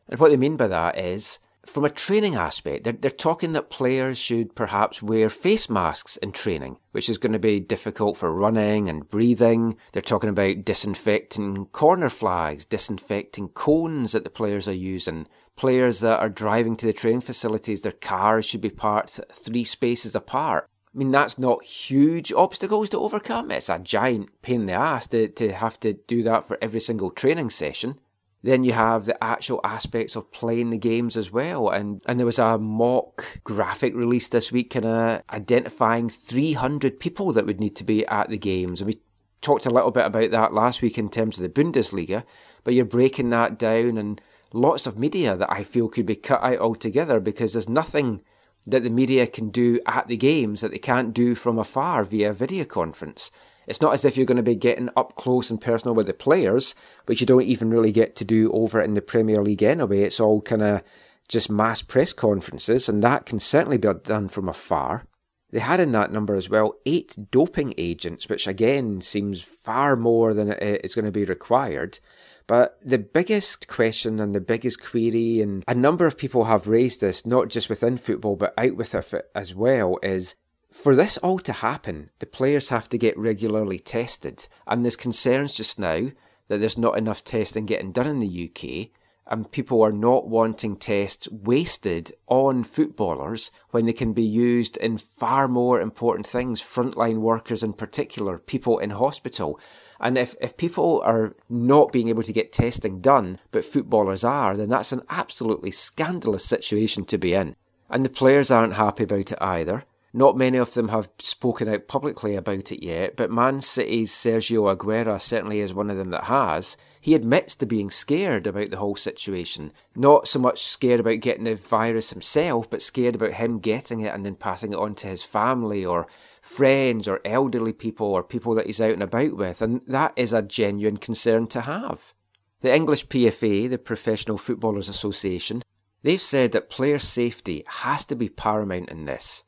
And 0.07 0.19
what 0.19 0.29
they 0.29 0.37
mean 0.37 0.57
by 0.57 0.67
that 0.67 0.97
is 0.97 1.39
from 1.65 1.85
a 1.85 1.89
training 1.89 2.35
aspect, 2.35 2.83
they're, 2.83 2.93
they're 2.93 3.09
talking 3.09 3.53
that 3.53 3.69
players 3.69 4.17
should 4.17 4.55
perhaps 4.55 5.01
wear 5.01 5.29
face 5.29 5.69
masks 5.69 6.17
in 6.17 6.31
training, 6.31 6.77
which 6.91 7.09
is 7.09 7.17
going 7.17 7.31
to 7.31 7.39
be 7.39 7.59
difficult 7.59 8.17
for 8.17 8.33
running 8.33 8.89
and 8.89 9.07
breathing. 9.09 9.77
They're 9.93 10.01
talking 10.01 10.29
about 10.29 10.65
disinfecting 10.65 11.67
corner 11.67 12.09
flags, 12.09 12.65
disinfecting 12.65 13.49
cones 13.49 14.11
that 14.11 14.23
the 14.23 14.29
players 14.29 14.67
are 14.67 14.73
using. 14.73 15.27
Players 15.55 15.99
that 16.01 16.19
are 16.19 16.29
driving 16.29 16.75
to 16.77 16.85
the 16.85 16.93
training 16.93 17.21
facilities, 17.21 17.81
their 17.81 17.91
cars 17.91 18.45
should 18.45 18.61
be 18.61 18.69
parked 18.69 19.19
three 19.31 19.63
spaces 19.63 20.15
apart. 20.15 20.67
I 20.93 20.97
mean, 20.97 21.11
that's 21.11 21.39
not 21.39 21.63
huge 21.63 22.31
obstacles 22.33 22.89
to 22.89 22.99
overcome. 22.99 23.49
It's 23.49 23.69
a 23.69 23.79
giant 23.79 24.29
pain 24.41 24.61
in 24.61 24.65
the 24.67 24.73
ass 24.73 25.07
to, 25.07 25.27
to 25.27 25.51
have 25.51 25.79
to 25.79 25.93
do 25.93 26.21
that 26.23 26.43
for 26.43 26.57
every 26.61 26.79
single 26.79 27.09
training 27.09 27.49
session. 27.49 27.99
Then 28.43 28.65
you 28.65 28.73
have 28.73 29.05
the 29.05 29.23
actual 29.23 29.61
aspects 29.63 30.17
of 30.17 30.31
playing 30.31 30.69
the 30.69 30.77
games 30.77 31.15
as 31.15 31.31
well. 31.31 31.69
And, 31.69 32.01
and 32.05 32.19
there 32.19 32.25
was 32.25 32.39
a 32.39 32.59
mock 32.59 33.39
graphic 33.45 33.95
released 33.95 34.33
this 34.33 34.51
week 34.51 34.71
kind 34.71 34.85
of 34.85 35.23
identifying 35.29 36.09
300 36.09 36.99
people 36.99 37.31
that 37.31 37.45
would 37.45 37.61
need 37.61 37.75
to 37.77 37.85
be 37.85 38.05
at 38.07 38.29
the 38.29 38.37
games. 38.37 38.81
And 38.81 38.87
we 38.87 39.01
talked 39.41 39.65
a 39.65 39.71
little 39.71 39.91
bit 39.91 40.05
about 40.05 40.31
that 40.31 40.53
last 40.53 40.81
week 40.81 40.97
in 40.97 41.09
terms 41.09 41.39
of 41.39 41.43
the 41.43 41.63
Bundesliga, 41.63 42.23
but 42.65 42.73
you're 42.73 42.83
breaking 42.83 43.29
that 43.29 43.57
down 43.57 43.97
and 43.97 44.19
lots 44.51 44.85
of 44.85 44.99
media 44.99 45.37
that 45.37 45.51
I 45.51 45.63
feel 45.63 45.87
could 45.87 46.05
be 46.05 46.15
cut 46.15 46.43
out 46.43 46.59
altogether 46.59 47.21
because 47.21 47.53
there's 47.53 47.69
nothing 47.69 48.21
that 48.65 48.83
the 48.83 48.89
media 48.89 49.27
can 49.27 49.49
do 49.49 49.79
at 49.85 50.07
the 50.07 50.17
games 50.17 50.61
that 50.61 50.71
they 50.71 50.77
can't 50.77 51.13
do 51.13 51.35
from 51.35 51.57
afar 51.57 52.03
via 52.03 52.33
video 52.33 52.65
conference. 52.65 53.31
It's 53.67 53.81
not 53.81 53.93
as 53.93 54.05
if 54.05 54.17
you're 54.17 54.25
going 54.25 54.37
to 54.37 54.43
be 54.43 54.55
getting 54.55 54.89
up 54.95 55.15
close 55.15 55.49
and 55.49 55.59
personal 55.59 55.95
with 55.95 56.07
the 56.07 56.13
players, 56.13 56.75
which 57.05 57.21
you 57.21 57.27
don't 57.27 57.43
even 57.43 57.69
really 57.69 57.91
get 57.91 58.15
to 58.17 58.25
do 58.25 58.51
over 58.51 58.81
in 58.81 58.93
the 58.93 59.01
Premier 59.01 59.41
League 59.41 59.63
anyway. 59.63 60.01
It's 60.01 60.19
all 60.19 60.41
kind 60.41 60.63
of 60.63 60.83
just 61.27 61.49
mass 61.49 61.81
press 61.81 62.13
conferences, 62.13 62.89
and 62.89 63.01
that 63.03 63.25
can 63.25 63.39
certainly 63.39 63.77
be 63.77 63.89
done 64.03 64.27
from 64.27 64.49
afar. 64.49 65.05
They 65.51 65.59
had 65.59 65.79
in 65.79 65.91
that 65.91 66.11
number 66.11 66.33
as 66.33 66.49
well 66.49 66.75
eight 66.85 67.15
doping 67.29 67.75
agents, 67.77 68.27
which 68.27 68.47
again 68.47 69.01
seems 69.01 69.43
far 69.43 69.95
more 69.95 70.33
than 70.33 70.51
is 70.53 70.95
going 70.95 71.05
to 71.05 71.11
be 71.11 71.25
required. 71.25 71.99
But 72.47 72.77
the 72.83 72.97
biggest 72.97 73.67
question 73.67 74.19
and 74.19 74.35
the 74.35 74.41
biggest 74.41 74.81
query, 74.81 75.41
and 75.41 75.63
a 75.67 75.75
number 75.75 76.05
of 76.05 76.17
people 76.17 76.45
have 76.45 76.67
raised 76.67 77.01
this, 77.01 77.25
not 77.25 77.49
just 77.49 77.69
within 77.69 77.97
football, 77.97 78.35
but 78.35 78.53
out 78.57 78.75
with 78.75 78.93
it 78.95 79.29
as 79.33 79.55
well, 79.55 79.97
is 80.03 80.35
for 80.73 80.95
this 80.95 81.17
all 81.19 81.37
to 81.37 81.53
happen, 81.53 82.09
the 82.17 82.25
players 82.25 82.69
have 82.69 82.89
to 82.89 82.97
get 82.97 83.17
regularly 83.17 83.77
tested, 83.77 84.47
and 84.65 84.83
there's 84.83 84.95
concerns 84.95 85.53
just 85.53 85.77
now 85.77 86.07
that 86.47 86.59
there's 86.59 86.79
not 86.79 86.97
enough 86.97 87.23
testing 87.23 87.67
getting 87.67 87.91
done 87.91 88.07
in 88.07 88.17
the 88.17 88.49
UK, 88.49 88.89
and 89.27 89.51
people 89.51 89.83
are 89.83 89.91
not 89.91 90.27
wanting 90.27 90.75
tests 90.75 91.29
wasted 91.29 92.11
on 92.27 92.63
footballers 92.63 93.51
when 93.69 93.85
they 93.85 93.93
can 93.93 94.13
be 94.13 94.23
used 94.23 94.75
in 94.77 94.97
far 94.97 95.47
more 95.47 95.79
important 95.79 96.25
things, 96.25 96.61
frontline 96.61 97.17
workers 97.17 97.61
in 97.61 97.73
particular, 97.73 98.39
people 98.39 98.79
in 98.79 98.89
hospital. 98.89 99.59
And 99.99 100.17
if, 100.17 100.35
if 100.41 100.57
people 100.57 101.01
are 101.05 101.35
not 101.49 101.91
being 101.91 102.09
able 102.09 102.23
to 102.23 102.33
get 102.33 102.51
testing 102.51 102.99
done, 102.99 103.37
but 103.51 103.63
footballers 103.63 104.23
are, 104.23 104.57
then 104.57 104.69
that's 104.69 104.91
an 104.91 105.03
absolutely 105.07 105.71
scandalous 105.71 106.43
situation 106.43 107.05
to 107.05 107.17
be 107.19 107.35
in. 107.35 107.55
And 107.91 108.03
the 108.03 108.09
players 108.09 108.49
aren't 108.49 108.73
happy 108.73 109.03
about 109.03 109.31
it 109.31 109.37
either. 109.39 109.85
Not 110.15 110.37
many 110.37 110.59
of 110.59 110.75
them 110.75 110.89
have 110.89 111.09
spoken 111.17 111.67
out 111.67 111.87
publicly 111.87 112.35
about 112.35 112.71
it 112.71 112.85
yet, 112.85 113.15
but 113.15 113.31
Man 113.31 113.59
City's 113.61 114.11
Sergio 114.11 114.73
Aguero 114.73 115.19
certainly 115.19 115.59
is 115.59 115.73
one 115.73 115.89
of 115.89 115.97
them 115.97 116.11
that 116.11 116.25
has. 116.25 116.77
He 117.01 117.15
admits 117.15 117.55
to 117.55 117.65
being 117.65 117.89
scared 117.89 118.45
about 118.45 118.69
the 118.69 118.77
whole 118.77 118.95
situation. 118.95 119.73
Not 119.95 120.27
so 120.27 120.37
much 120.37 120.61
scared 120.61 120.99
about 120.99 121.21
getting 121.21 121.45
the 121.45 121.55
virus 121.55 122.11
himself, 122.11 122.69
but 122.69 122.83
scared 122.83 123.15
about 123.15 123.33
him 123.33 123.57
getting 123.57 124.01
it 124.01 124.13
and 124.13 124.23
then 124.23 124.35
passing 124.35 124.71
it 124.71 124.79
on 124.79 124.93
to 124.95 125.07
his 125.07 125.23
family 125.23 125.83
or 125.83 126.05
friends 126.43 127.07
or 127.07 127.19
elderly 127.25 127.73
people 127.73 128.05
or 128.05 128.23
people 128.23 128.53
that 128.53 128.67
he's 128.67 128.79
out 128.79 128.93
and 128.93 129.01
about 129.01 129.35
with. 129.35 129.63
And 129.63 129.81
that 129.87 130.13
is 130.15 130.31
a 130.31 130.43
genuine 130.43 130.97
concern 130.97 131.47
to 131.47 131.61
have. 131.61 132.13
The 132.59 132.73
English 132.73 133.07
PFA, 133.07 133.67
the 133.67 133.79
Professional 133.79 134.37
Footballers 134.37 134.89
Association, 134.89 135.63
they've 136.03 136.21
said 136.21 136.51
that 136.51 136.69
player 136.69 136.99
safety 136.99 137.63
has 137.67 138.05
to 138.05 138.15
be 138.15 138.29
paramount 138.29 138.91
in 138.91 139.05
this 139.05 139.43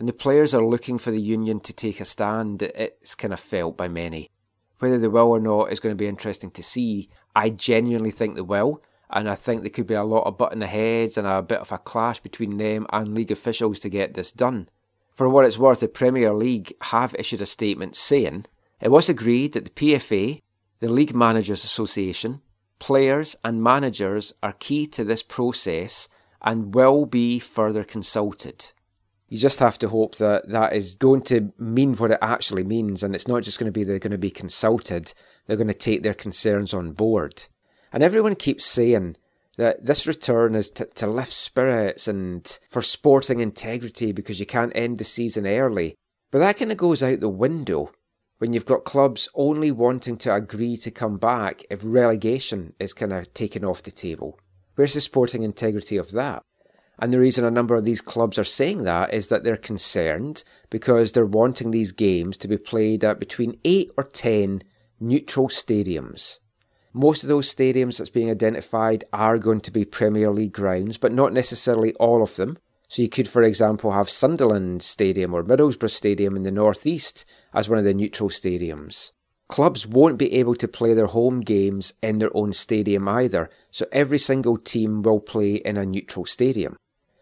and 0.00 0.08
the 0.08 0.14
players 0.14 0.54
are 0.54 0.64
looking 0.64 0.96
for 0.96 1.10
the 1.10 1.20
union 1.20 1.60
to 1.60 1.74
take 1.74 2.00
a 2.00 2.06
stand. 2.06 2.62
It's 2.62 3.14
kind 3.14 3.34
of 3.34 3.38
felt 3.38 3.76
by 3.76 3.86
many. 3.86 4.30
Whether 4.78 4.98
they 4.98 5.08
will 5.08 5.28
or 5.28 5.38
not 5.38 5.70
is 5.70 5.78
going 5.78 5.94
to 5.94 6.02
be 6.02 6.08
interesting 6.08 6.50
to 6.52 6.62
see. 6.62 7.10
I 7.36 7.50
genuinely 7.50 8.10
think 8.10 8.34
they 8.34 8.40
will, 8.40 8.82
and 9.10 9.28
I 9.28 9.34
think 9.34 9.60
there 9.60 9.68
could 9.68 9.86
be 9.86 9.92
a 9.92 10.02
lot 10.02 10.24
of 10.24 10.38
butting 10.38 10.62
heads 10.62 11.18
and 11.18 11.26
a 11.26 11.42
bit 11.42 11.58
of 11.58 11.70
a 11.70 11.76
clash 11.76 12.18
between 12.20 12.56
them 12.56 12.86
and 12.90 13.14
league 13.14 13.30
officials 13.30 13.78
to 13.80 13.90
get 13.90 14.14
this 14.14 14.32
done. 14.32 14.70
For 15.10 15.28
what 15.28 15.44
it's 15.44 15.58
worth, 15.58 15.80
the 15.80 15.88
Premier 15.88 16.32
League 16.32 16.72
have 16.84 17.14
issued 17.18 17.42
a 17.42 17.46
statement 17.46 17.94
saying 17.94 18.46
it 18.80 18.90
was 18.90 19.10
agreed 19.10 19.52
that 19.52 19.64
the 19.66 19.70
PFA, 19.70 20.40
the 20.78 20.88
League 20.88 21.14
Managers 21.14 21.62
Association, 21.62 22.40
players 22.78 23.36
and 23.44 23.62
managers 23.62 24.32
are 24.42 24.54
key 24.54 24.86
to 24.86 25.04
this 25.04 25.22
process 25.22 26.08
and 26.40 26.74
will 26.74 27.04
be 27.04 27.38
further 27.38 27.84
consulted 27.84 28.72
you 29.30 29.38
just 29.38 29.60
have 29.60 29.78
to 29.78 29.88
hope 29.88 30.16
that 30.16 30.48
that 30.48 30.72
is 30.72 30.96
going 30.96 31.22
to 31.22 31.52
mean 31.56 31.94
what 31.94 32.10
it 32.10 32.18
actually 32.20 32.64
means, 32.64 33.02
and 33.02 33.14
it's 33.14 33.28
not 33.28 33.44
just 33.44 33.60
going 33.60 33.72
to 33.72 33.72
be 33.72 33.84
they're 33.84 34.00
going 34.00 34.10
to 34.10 34.18
be 34.18 34.30
consulted, 34.30 35.14
they're 35.46 35.56
going 35.56 35.68
to 35.68 35.74
take 35.74 36.02
their 36.02 36.14
concerns 36.14 36.74
on 36.74 36.92
board. 36.92 37.46
And 37.92 38.02
everyone 38.02 38.34
keeps 38.34 38.64
saying 38.64 39.16
that 39.56 39.86
this 39.86 40.06
return 40.06 40.56
is 40.56 40.70
to, 40.72 40.86
to 40.86 41.06
lift 41.06 41.32
spirits 41.32 42.08
and 42.08 42.58
for 42.68 42.82
sporting 42.82 43.38
integrity 43.38 44.10
because 44.10 44.40
you 44.40 44.46
can't 44.46 44.72
end 44.74 44.98
the 44.98 45.04
season 45.04 45.46
early. 45.46 45.94
But 46.32 46.40
that 46.40 46.58
kind 46.58 46.72
of 46.72 46.76
goes 46.76 47.00
out 47.00 47.20
the 47.20 47.28
window 47.28 47.92
when 48.38 48.52
you've 48.52 48.66
got 48.66 48.84
clubs 48.84 49.28
only 49.34 49.70
wanting 49.70 50.16
to 50.18 50.34
agree 50.34 50.76
to 50.78 50.90
come 50.90 51.18
back 51.18 51.62
if 51.70 51.80
relegation 51.84 52.72
is 52.80 52.92
kind 52.92 53.12
of 53.12 53.32
taken 53.32 53.64
off 53.64 53.82
the 53.82 53.92
table. 53.92 54.40
Where's 54.74 54.94
the 54.94 55.00
sporting 55.00 55.44
integrity 55.44 55.96
of 55.96 56.10
that? 56.12 56.42
And 57.00 57.14
the 57.14 57.18
reason 57.18 57.46
a 57.46 57.50
number 57.50 57.74
of 57.74 57.84
these 57.86 58.02
clubs 58.02 58.38
are 58.38 58.44
saying 58.44 58.84
that 58.84 59.14
is 59.14 59.28
that 59.28 59.42
they're 59.42 59.56
concerned 59.56 60.44
because 60.68 61.12
they're 61.12 61.24
wanting 61.24 61.70
these 61.70 61.92
games 61.92 62.36
to 62.36 62.46
be 62.46 62.58
played 62.58 63.02
at 63.02 63.18
between 63.18 63.58
8 63.64 63.90
or 63.96 64.04
10 64.04 64.62
neutral 65.00 65.48
stadiums. 65.48 66.40
Most 66.92 67.22
of 67.22 67.28
those 67.28 67.52
stadiums 67.52 67.96
that's 67.96 68.10
being 68.10 68.30
identified 68.30 69.04
are 69.14 69.38
going 69.38 69.62
to 69.62 69.70
be 69.70 69.86
Premier 69.86 70.30
League 70.30 70.52
grounds, 70.52 70.98
but 70.98 71.12
not 71.12 71.32
necessarily 71.32 71.94
all 71.94 72.22
of 72.22 72.36
them. 72.36 72.58
So 72.88 73.00
you 73.00 73.08
could, 73.08 73.28
for 73.28 73.42
example, 73.42 73.92
have 73.92 74.10
Sunderland 74.10 74.82
Stadium 74.82 75.32
or 75.32 75.42
Middlesbrough 75.42 75.90
Stadium 75.90 76.36
in 76.36 76.42
the 76.42 76.50
northeast 76.50 77.24
as 77.54 77.68
one 77.68 77.78
of 77.78 77.84
the 77.84 77.94
neutral 77.94 78.28
stadiums. 78.28 79.12
Clubs 79.48 79.86
won't 79.86 80.18
be 80.18 80.34
able 80.34 80.54
to 80.56 80.68
play 80.68 80.92
their 80.92 81.06
home 81.06 81.40
games 81.40 81.94
in 82.02 82.18
their 82.18 82.36
own 82.36 82.52
stadium 82.52 83.08
either, 83.08 83.48
so 83.70 83.86
every 83.90 84.18
single 84.18 84.56
team 84.56 85.02
will 85.02 85.20
play 85.20 85.54
in 85.54 85.76
a 85.76 85.86
neutral 85.86 86.26
stadium. 86.26 86.76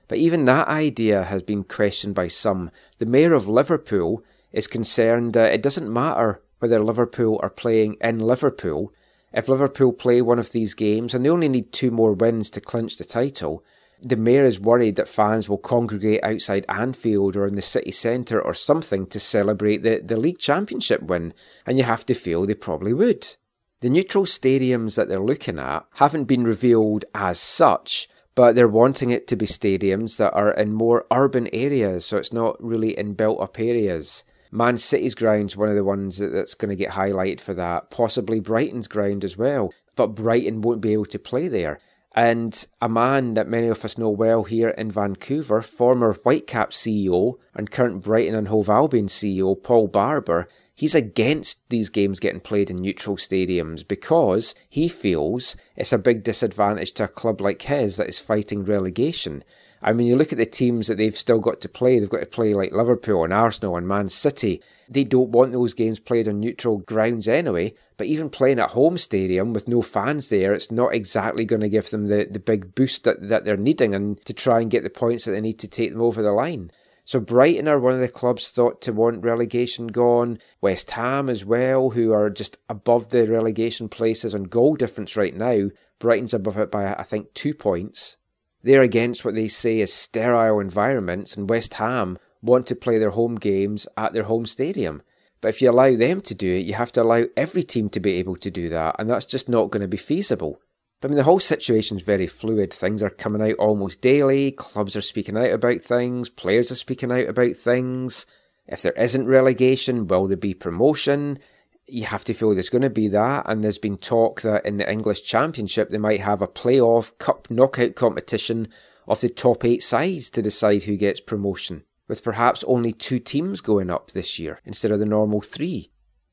But 0.08 0.18
even 0.18 0.46
that 0.46 0.68
idea 0.68 1.24
has 1.24 1.42
been 1.42 1.64
questioned 1.64 2.14
by 2.14 2.28
some. 2.28 2.70
The 2.98 3.06
mayor 3.06 3.34
of 3.34 3.46
Liverpool 3.46 4.24
is 4.52 4.66
concerned 4.66 5.34
that 5.34 5.52
it 5.52 5.62
doesn't 5.62 5.92
matter 5.92 6.42
whether 6.58 6.80
Liverpool 6.80 7.38
are 7.42 7.50
playing 7.50 7.96
in 8.00 8.18
Liverpool. 8.18 8.92
If 9.32 9.48
Liverpool 9.48 9.92
play 9.92 10.22
one 10.22 10.38
of 10.38 10.52
these 10.52 10.74
games 10.74 11.14
and 11.14 11.24
they 11.24 11.30
only 11.30 11.48
need 11.48 11.72
two 11.72 11.90
more 11.90 12.14
wins 12.14 12.50
to 12.50 12.60
clinch 12.60 12.96
the 12.96 13.04
title, 13.04 13.62
the 14.00 14.16
mayor 14.16 14.44
is 14.44 14.60
worried 14.60 14.96
that 14.96 15.08
fans 15.08 15.48
will 15.48 15.58
congregate 15.58 16.20
outside 16.22 16.64
Anfield 16.68 17.36
or 17.36 17.46
in 17.46 17.56
the 17.56 17.62
city 17.62 17.90
centre 17.90 18.40
or 18.40 18.54
something 18.54 19.06
to 19.06 19.20
celebrate 19.20 19.78
the, 19.78 20.00
the 20.04 20.16
league 20.16 20.38
championship 20.38 21.02
win, 21.02 21.34
and 21.66 21.76
you 21.76 21.84
have 21.84 22.06
to 22.06 22.14
feel 22.14 22.46
they 22.46 22.54
probably 22.54 22.94
would. 22.94 23.36
The 23.80 23.90
neutral 23.90 24.24
stadiums 24.24 24.96
that 24.96 25.08
they're 25.08 25.20
looking 25.20 25.58
at 25.58 25.84
haven't 25.94 26.24
been 26.24 26.44
revealed 26.44 27.04
as 27.14 27.38
such, 27.38 28.08
but 28.38 28.54
they're 28.54 28.68
wanting 28.68 29.10
it 29.10 29.26
to 29.26 29.34
be 29.34 29.46
stadiums 29.46 30.16
that 30.16 30.32
are 30.32 30.52
in 30.52 30.72
more 30.72 31.04
urban 31.10 31.48
areas, 31.52 32.06
so 32.06 32.16
it's 32.16 32.32
not 32.32 32.54
really 32.62 32.96
in 32.96 33.14
built 33.14 33.40
up 33.40 33.58
areas. 33.58 34.22
Man 34.52 34.78
City's 34.78 35.16
ground's 35.16 35.56
one 35.56 35.68
of 35.68 35.74
the 35.74 35.82
ones 35.82 36.18
that's 36.18 36.54
going 36.54 36.68
to 36.68 36.76
get 36.76 36.92
highlighted 36.92 37.40
for 37.40 37.52
that, 37.54 37.90
possibly 37.90 38.38
Brighton's 38.38 38.86
ground 38.86 39.24
as 39.24 39.36
well, 39.36 39.72
but 39.96 40.14
Brighton 40.14 40.60
won't 40.60 40.80
be 40.80 40.92
able 40.92 41.06
to 41.06 41.18
play 41.18 41.48
there. 41.48 41.80
And 42.14 42.64
a 42.80 42.88
man 42.88 43.34
that 43.34 43.48
many 43.48 43.66
of 43.66 43.84
us 43.84 43.98
know 43.98 44.10
well 44.10 44.44
here 44.44 44.68
in 44.68 44.92
Vancouver, 44.92 45.60
former 45.60 46.14
Whitecap 46.14 46.70
CEO 46.70 47.38
and 47.56 47.72
current 47.72 48.04
Brighton 48.04 48.36
and 48.36 48.46
Hove 48.46 48.68
Albion 48.68 49.08
CEO 49.08 49.60
Paul 49.60 49.88
Barber, 49.88 50.48
He's 50.78 50.94
against 50.94 51.58
these 51.70 51.88
games 51.88 52.20
getting 52.20 52.38
played 52.38 52.70
in 52.70 52.76
neutral 52.76 53.16
stadiums 53.16 53.86
because 53.86 54.54
he 54.68 54.88
feels 54.88 55.56
it's 55.74 55.92
a 55.92 55.98
big 55.98 56.22
disadvantage 56.22 56.92
to 56.92 57.04
a 57.04 57.08
club 57.08 57.40
like 57.40 57.62
his 57.62 57.96
that 57.96 58.08
is 58.08 58.20
fighting 58.20 58.64
relegation. 58.64 59.42
I 59.82 59.92
mean, 59.92 60.06
you 60.06 60.14
look 60.14 60.30
at 60.30 60.38
the 60.38 60.46
teams 60.46 60.86
that 60.86 60.94
they've 60.94 61.18
still 61.18 61.40
got 61.40 61.60
to 61.62 61.68
play, 61.68 61.98
they've 61.98 62.08
got 62.08 62.20
to 62.20 62.26
play 62.26 62.54
like 62.54 62.70
Liverpool 62.70 63.24
and 63.24 63.32
Arsenal 63.32 63.76
and 63.76 63.88
Man 63.88 64.08
City. 64.08 64.62
They 64.88 65.02
don't 65.02 65.32
want 65.32 65.50
those 65.50 65.74
games 65.74 65.98
played 65.98 66.28
on 66.28 66.38
neutral 66.38 66.78
grounds 66.78 67.26
anyway, 67.26 67.74
but 67.96 68.06
even 68.06 68.30
playing 68.30 68.60
at 68.60 68.70
home 68.70 68.98
stadium 68.98 69.52
with 69.52 69.66
no 69.66 69.82
fans 69.82 70.28
there, 70.28 70.52
it's 70.52 70.70
not 70.70 70.94
exactly 70.94 71.44
going 71.44 71.62
to 71.62 71.68
give 71.68 71.90
them 71.90 72.06
the, 72.06 72.28
the 72.30 72.38
big 72.38 72.76
boost 72.76 73.02
that, 73.02 73.26
that 73.26 73.44
they're 73.44 73.56
needing 73.56 73.96
and 73.96 74.24
to 74.26 74.32
try 74.32 74.60
and 74.60 74.70
get 74.70 74.84
the 74.84 74.90
points 74.90 75.24
that 75.24 75.32
they 75.32 75.40
need 75.40 75.58
to 75.58 75.66
take 75.66 75.90
them 75.90 76.02
over 76.02 76.22
the 76.22 76.30
line. 76.30 76.70
So 77.08 77.20
Brighton 77.20 77.68
are 77.68 77.80
one 77.80 77.94
of 77.94 78.00
the 78.00 78.08
clubs 78.08 78.50
thought 78.50 78.82
to 78.82 78.92
want 78.92 79.24
relegation 79.24 79.86
gone. 79.86 80.38
West 80.60 80.90
Ham 80.90 81.30
as 81.30 81.42
well, 81.42 81.88
who 81.88 82.12
are 82.12 82.28
just 82.28 82.58
above 82.68 83.08
the 83.08 83.26
relegation 83.26 83.88
places 83.88 84.34
on 84.34 84.42
goal 84.42 84.76
difference 84.76 85.16
right 85.16 85.34
now. 85.34 85.70
Brighton's 85.98 86.34
above 86.34 86.58
it 86.58 86.70
by 86.70 86.92
I 86.92 87.04
think 87.04 87.32
two 87.32 87.54
points. 87.54 88.18
They're 88.62 88.82
against 88.82 89.24
what 89.24 89.34
they 89.34 89.48
say 89.48 89.80
is 89.80 89.90
sterile 89.90 90.60
environments, 90.60 91.34
and 91.34 91.48
West 91.48 91.72
Ham 91.72 92.18
want 92.42 92.66
to 92.66 92.76
play 92.76 92.98
their 92.98 93.12
home 93.12 93.36
games 93.36 93.88
at 93.96 94.12
their 94.12 94.24
home 94.24 94.44
stadium. 94.44 95.00
But 95.40 95.48
if 95.48 95.62
you 95.62 95.70
allow 95.70 95.96
them 95.96 96.20
to 96.20 96.34
do 96.34 96.56
it, 96.56 96.66
you 96.66 96.74
have 96.74 96.92
to 96.92 97.02
allow 97.02 97.24
every 97.38 97.62
team 97.62 97.88
to 97.88 98.00
be 98.00 98.16
able 98.16 98.36
to 98.36 98.50
do 98.50 98.68
that, 98.68 98.96
and 98.98 99.08
that's 99.08 99.24
just 99.24 99.48
not 99.48 99.70
going 99.70 99.80
to 99.80 99.88
be 99.88 99.96
feasible. 99.96 100.60
But 101.00 101.08
I 101.08 101.10
mean, 101.10 101.16
the 101.18 101.24
whole 101.24 101.38
situation's 101.38 102.02
very 102.02 102.26
fluid. 102.26 102.72
Things 102.72 103.02
are 103.02 103.10
coming 103.10 103.42
out 103.42 103.56
almost 103.58 104.02
daily. 104.02 104.50
Clubs 104.50 104.96
are 104.96 105.00
speaking 105.00 105.36
out 105.36 105.50
about 105.50 105.80
things. 105.80 106.28
Players 106.28 106.72
are 106.72 106.76
speaking 106.76 107.12
out 107.12 107.28
about 107.28 107.54
things. 107.54 108.26
If 108.66 108.82
there 108.82 108.92
isn't 108.92 109.26
relegation, 109.26 110.06
will 110.06 110.26
there 110.26 110.36
be 110.36 110.54
promotion? 110.54 111.38
You 111.86 112.04
have 112.06 112.24
to 112.24 112.34
feel 112.34 112.52
there's 112.52 112.68
going 112.68 112.82
to 112.82 112.90
be 112.90 113.06
that. 113.08 113.44
And 113.46 113.62
there's 113.62 113.78
been 113.78 113.96
talk 113.96 114.42
that 114.42 114.66
in 114.66 114.76
the 114.76 114.90
English 114.90 115.22
Championship, 115.22 115.90
they 115.90 115.98
might 115.98 116.20
have 116.20 116.42
a 116.42 116.48
playoff 116.48 117.16
cup 117.18 117.48
knockout 117.48 117.94
competition 117.94 118.68
of 119.06 119.20
the 119.20 119.28
top 119.28 119.64
eight 119.64 119.82
sides 119.82 120.28
to 120.30 120.42
decide 120.42 120.82
who 120.82 120.96
gets 120.96 121.20
promotion, 121.20 121.84
with 122.08 122.24
perhaps 122.24 122.64
only 122.64 122.92
two 122.92 123.18
teams 123.18 123.60
going 123.60 123.88
up 123.88 124.10
this 124.10 124.38
year 124.38 124.60
instead 124.66 124.90
of 124.90 124.98
the 124.98 125.06
normal 125.06 125.40
three. 125.40 125.90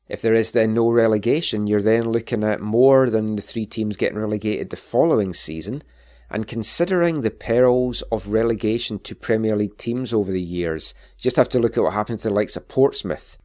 If 0.08 0.22
there 0.22 0.34
is 0.34 0.52
then 0.52 0.74
no 0.74 0.90
relegation, 0.90 1.68
you're 1.68 1.82
then 1.82 2.04
looking 2.04 2.44
at 2.44 2.62
more 2.62 3.10
than 3.10 3.36
the 3.36 3.42
three 3.42 3.66
teams 3.66 3.98
getting 3.98 4.20
relegated 4.20 4.70
the 4.70 4.78
following 4.78 5.34
season. 5.34 5.84
And 6.30 6.48
considering 6.48 7.22
the 7.22 7.32
perils 7.32 8.02
of 8.12 8.30
relegation 8.30 9.00
to 9.00 9.16
Premier 9.16 9.56
League 9.56 9.78
teams 9.78 10.14
over 10.14 10.32
the 10.32 10.42
years, 10.42 10.94
you 11.18 11.24
just 11.24 11.38
have 11.38 11.50
to 11.50 11.60
look 11.60 11.78
at 11.78 11.84
what 11.84 11.94
happened 11.94 12.20
to 12.20 12.30
the 12.30 12.34
likes 12.34 12.56
of 12.56 12.68
Portsmouth. 12.68 13.38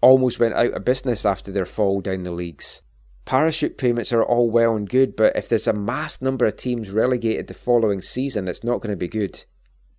Almost 0.00 0.38
went 0.38 0.54
out 0.54 0.72
of 0.72 0.84
business 0.84 1.26
after 1.26 1.50
their 1.50 1.66
fall 1.66 2.00
down 2.00 2.22
the 2.22 2.30
leagues. 2.30 2.82
Parachute 3.24 3.76
payments 3.76 4.12
are 4.12 4.22
all 4.22 4.50
well 4.50 4.74
and 4.74 4.88
good, 4.88 5.14
but 5.14 5.36
if 5.36 5.48
there's 5.48 5.66
a 5.66 5.72
mass 5.72 6.22
number 6.22 6.46
of 6.46 6.56
teams 6.56 6.90
relegated 6.90 7.48
the 7.48 7.54
following 7.54 8.00
season, 8.00 8.48
it's 8.48 8.64
not 8.64 8.80
going 8.80 8.92
to 8.92 8.96
be 8.96 9.08
good. 9.08 9.44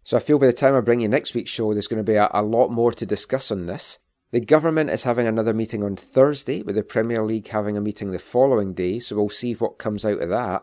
So 0.04 0.18
I 0.18 0.22
feel 0.22 0.40
by 0.40 0.48
the 0.48 0.54
time 0.54 0.74
I 0.74 0.82
bring 0.82 1.02
you 1.02 1.08
next 1.08 1.34
week's 1.34 1.52
show, 1.52 1.74
there's 1.74 1.88
going 1.88 2.04
to 2.04 2.12
be 2.12 2.16
a, 2.16 2.30
a 2.34 2.42
lot 2.42 2.70
more 2.70 2.92
to 2.94 3.06
discuss 3.06 3.52
on 3.52 3.68
this. 3.68 4.00
The 4.32 4.40
government 4.40 4.92
is 4.92 5.06
having 5.06 5.26
another 5.26 5.56
meeting 5.56 5.84
on 5.84 5.96
Thursday, 5.96 6.62
with 6.62 6.76
the 6.76 6.84
Premier 6.84 7.24
League 7.24 7.48
having 7.48 7.76
a 7.76 7.82
meeting 7.82 8.12
the 8.12 8.20
following 8.20 8.74
day, 8.74 9.00
so 9.00 9.16
we'll 9.16 9.30
see 9.30 9.54
what 9.54 9.80
comes 9.80 10.06
out 10.06 10.22
of 10.22 10.30
that. 10.30 10.62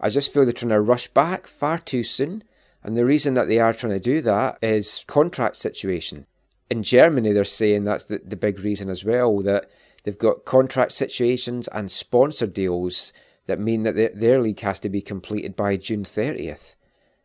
I 0.00 0.10
just 0.10 0.32
feel 0.32 0.44
they're 0.44 0.52
trying 0.52 0.70
to 0.70 0.80
rush 0.80 1.06
back 1.06 1.46
far 1.46 1.78
too 1.78 2.02
soon, 2.02 2.42
and 2.82 2.96
the 2.96 3.06
reason 3.06 3.34
that 3.34 3.46
they 3.46 3.60
are 3.60 3.72
trying 3.72 3.92
to 3.92 4.00
do 4.00 4.20
that 4.22 4.58
is 4.60 5.04
contract 5.06 5.54
situation. 5.54 6.26
In 6.68 6.82
Germany, 6.82 7.30
they're 7.30 7.44
saying 7.44 7.84
that's 7.84 8.02
the, 8.02 8.20
the 8.24 8.34
big 8.34 8.58
reason 8.58 8.90
as 8.90 9.04
well, 9.04 9.40
that 9.42 9.70
they've 10.02 10.18
got 10.18 10.44
contract 10.44 10.90
situations 10.90 11.68
and 11.68 11.92
sponsor 11.92 12.48
deals 12.48 13.12
that 13.46 13.60
mean 13.60 13.84
that 13.84 13.94
their, 13.94 14.10
their 14.12 14.40
league 14.40 14.60
has 14.60 14.80
to 14.80 14.88
be 14.88 15.00
completed 15.00 15.54
by 15.54 15.76
June 15.76 16.02
30th. 16.02 16.74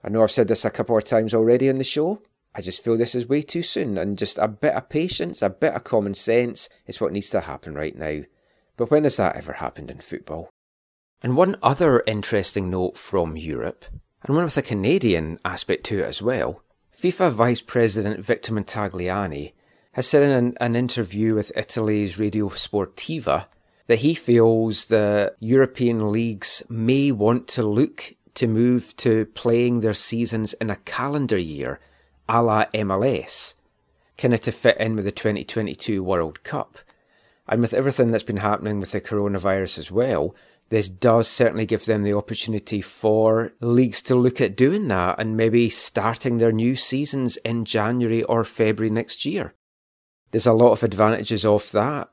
I 0.04 0.10
know 0.10 0.22
I've 0.22 0.30
said 0.30 0.50
this 0.50 0.66
a 0.66 0.70
couple 0.70 0.96
of 0.96 1.04
times 1.04 1.34
already 1.34 1.68
on 1.68 1.80
the 1.80 1.84
show, 1.84 2.22
I 2.56 2.62
just 2.62 2.84
feel 2.84 2.98
this 2.98 3.16
is 3.16 3.28
way 3.28 3.42
too 3.42 3.62
soon, 3.62 3.98
and 3.98 4.18
just 4.18 4.38
a 4.38 4.48
bit 4.48 4.74
of 4.74 4.90
patience, 4.90 5.42
a 5.42 5.50
bit 5.50 5.74
of 5.74 5.84
common 5.84 6.14
sense 6.14 6.70
is 6.88 7.00
what 7.00 7.12
needs 7.12 7.30
to 7.32 7.42
happen 7.42 7.76
right 7.76 7.96
now. 7.96 8.22
But 8.76 8.90
when 8.90 9.04
has 9.04 9.18
that 9.18 9.36
ever 9.36 9.54
happened 9.54 9.92
in 9.92 10.00
football? 10.00 10.50
And 11.22 11.36
one 11.36 11.58
other 11.62 12.02
interesting 12.08 12.70
note 12.70 12.98
from 12.98 13.36
Europe, 13.36 13.86
and 14.24 14.36
one 14.36 14.46
with 14.46 14.58
a 14.58 14.62
Canadian 14.62 15.38
aspect 15.46 15.84
to 15.86 16.00
it 16.00 16.06
as 16.06 16.22
well. 16.22 16.64
FIFA 16.96 17.32
Vice 17.32 17.62
President 17.62 18.24
Victor 18.24 18.54
Montagliani 18.54 19.54
has 19.94 20.08
said 20.08 20.24
in 20.24 20.32
an, 20.32 20.54
an 20.60 20.76
interview 20.76 21.36
with 21.36 21.52
Italy's 21.56 22.20
Radio 22.20 22.50
Sportiva 22.50 23.46
that 23.88 24.00
he 24.00 24.14
feels 24.14 24.86
the 24.86 25.34
European 25.40 26.12
leagues 26.12 26.64
may 26.70 27.12
want 27.12 27.48
to 27.50 27.64
look 27.64 28.14
to 28.36 28.48
move 28.48 28.96
to 28.98 29.26
playing 29.28 29.80
their 29.80 29.94
seasons 29.94 30.54
in 30.54 30.70
a 30.70 30.76
calendar 30.76 31.38
year 31.38 31.80
a 32.30 32.44
la 32.44 32.66
MLS, 32.74 33.56
of 34.16 34.44
to 34.44 34.52
fit 34.52 34.78
in 34.78 34.96
with 34.96 35.04
the 35.04 35.12
2022 35.12 36.04
World 36.04 36.44
Cup. 36.44 36.78
And 37.48 37.60
with 37.60 37.74
everything 37.74 38.12
that's 38.12 38.24
been 38.24 38.38
happening 38.38 38.80
with 38.80 38.92
the 38.92 39.02
coronavirus 39.02 39.80
as 39.80 39.92
well, 39.92 40.36
this 40.70 40.88
does 40.88 41.28
certainly 41.28 41.66
give 41.66 41.86
them 41.86 42.04
the 42.04 42.14
opportunity 42.14 42.80
for 42.80 43.54
leagues 43.60 44.04
to 44.04 44.14
look 44.14 44.40
at 44.40 44.56
doing 44.56 44.88
that 44.90 45.20
and 45.20 45.36
maybe 45.36 45.68
starting 45.68 46.38
their 46.38 46.52
new 46.52 46.76
seasons 46.76 47.38
in 47.38 47.66
January 47.66 48.22
or 48.24 48.44
February 48.44 48.92
next 48.92 49.26
year. 49.26 49.56
There's 50.30 50.46
a 50.46 50.54
lot 50.54 50.74
of 50.74 50.84
advantages 50.84 51.44
of 51.44 51.72
that. 51.72 52.10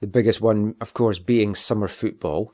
The 0.00 0.08
biggest 0.08 0.40
one, 0.40 0.74
of 0.80 0.92
course, 0.92 1.20
being 1.20 1.54
summer 1.54 1.86
football. 1.86 2.52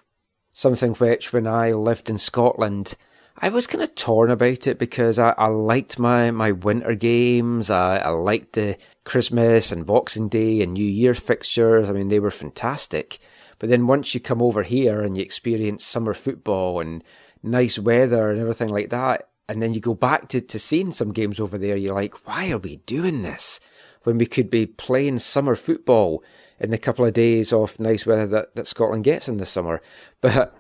Something 0.52 0.92
which, 0.92 1.32
when 1.32 1.46
I 1.46 1.72
lived 1.72 2.10
in 2.10 2.18
Scotland, 2.18 2.96
I 3.42 3.48
was 3.48 3.66
kind 3.66 3.82
of 3.82 3.94
torn 3.94 4.30
about 4.30 4.66
it 4.66 4.78
because 4.78 5.18
I, 5.18 5.30
I 5.38 5.46
liked 5.46 5.98
my, 5.98 6.30
my 6.30 6.52
winter 6.52 6.94
games. 6.94 7.70
I, 7.70 7.96
I 7.96 8.10
liked 8.10 8.52
the 8.52 8.76
Christmas 9.04 9.72
and 9.72 9.86
Boxing 9.86 10.28
Day 10.28 10.60
and 10.60 10.74
New 10.74 10.84
Year 10.84 11.14
fixtures. 11.14 11.88
I 11.88 11.94
mean, 11.94 12.08
they 12.08 12.20
were 12.20 12.30
fantastic. 12.30 13.18
But 13.58 13.70
then 13.70 13.86
once 13.86 14.12
you 14.14 14.20
come 14.20 14.42
over 14.42 14.62
here 14.62 15.00
and 15.00 15.16
you 15.16 15.22
experience 15.22 15.84
summer 15.84 16.12
football 16.12 16.80
and 16.80 17.02
nice 17.42 17.78
weather 17.78 18.30
and 18.30 18.38
everything 18.38 18.68
like 18.68 18.90
that, 18.90 19.28
and 19.48 19.62
then 19.62 19.72
you 19.72 19.80
go 19.80 19.94
back 19.94 20.28
to, 20.28 20.40
to 20.42 20.58
seeing 20.58 20.92
some 20.92 21.12
games 21.12 21.40
over 21.40 21.56
there, 21.56 21.76
you're 21.76 21.94
like, 21.94 22.26
why 22.26 22.50
are 22.50 22.58
we 22.58 22.76
doing 22.86 23.22
this? 23.22 23.58
When 24.02 24.18
we 24.18 24.26
could 24.26 24.50
be 24.50 24.66
playing 24.66 25.18
summer 25.18 25.54
football 25.54 26.22
in 26.58 26.70
the 26.70 26.78
couple 26.78 27.06
of 27.06 27.14
days 27.14 27.54
of 27.54 27.80
nice 27.80 28.04
weather 28.04 28.26
that, 28.26 28.54
that 28.54 28.66
Scotland 28.66 29.04
gets 29.04 29.28
in 29.28 29.38
the 29.38 29.46
summer. 29.46 29.80
But 30.20 30.54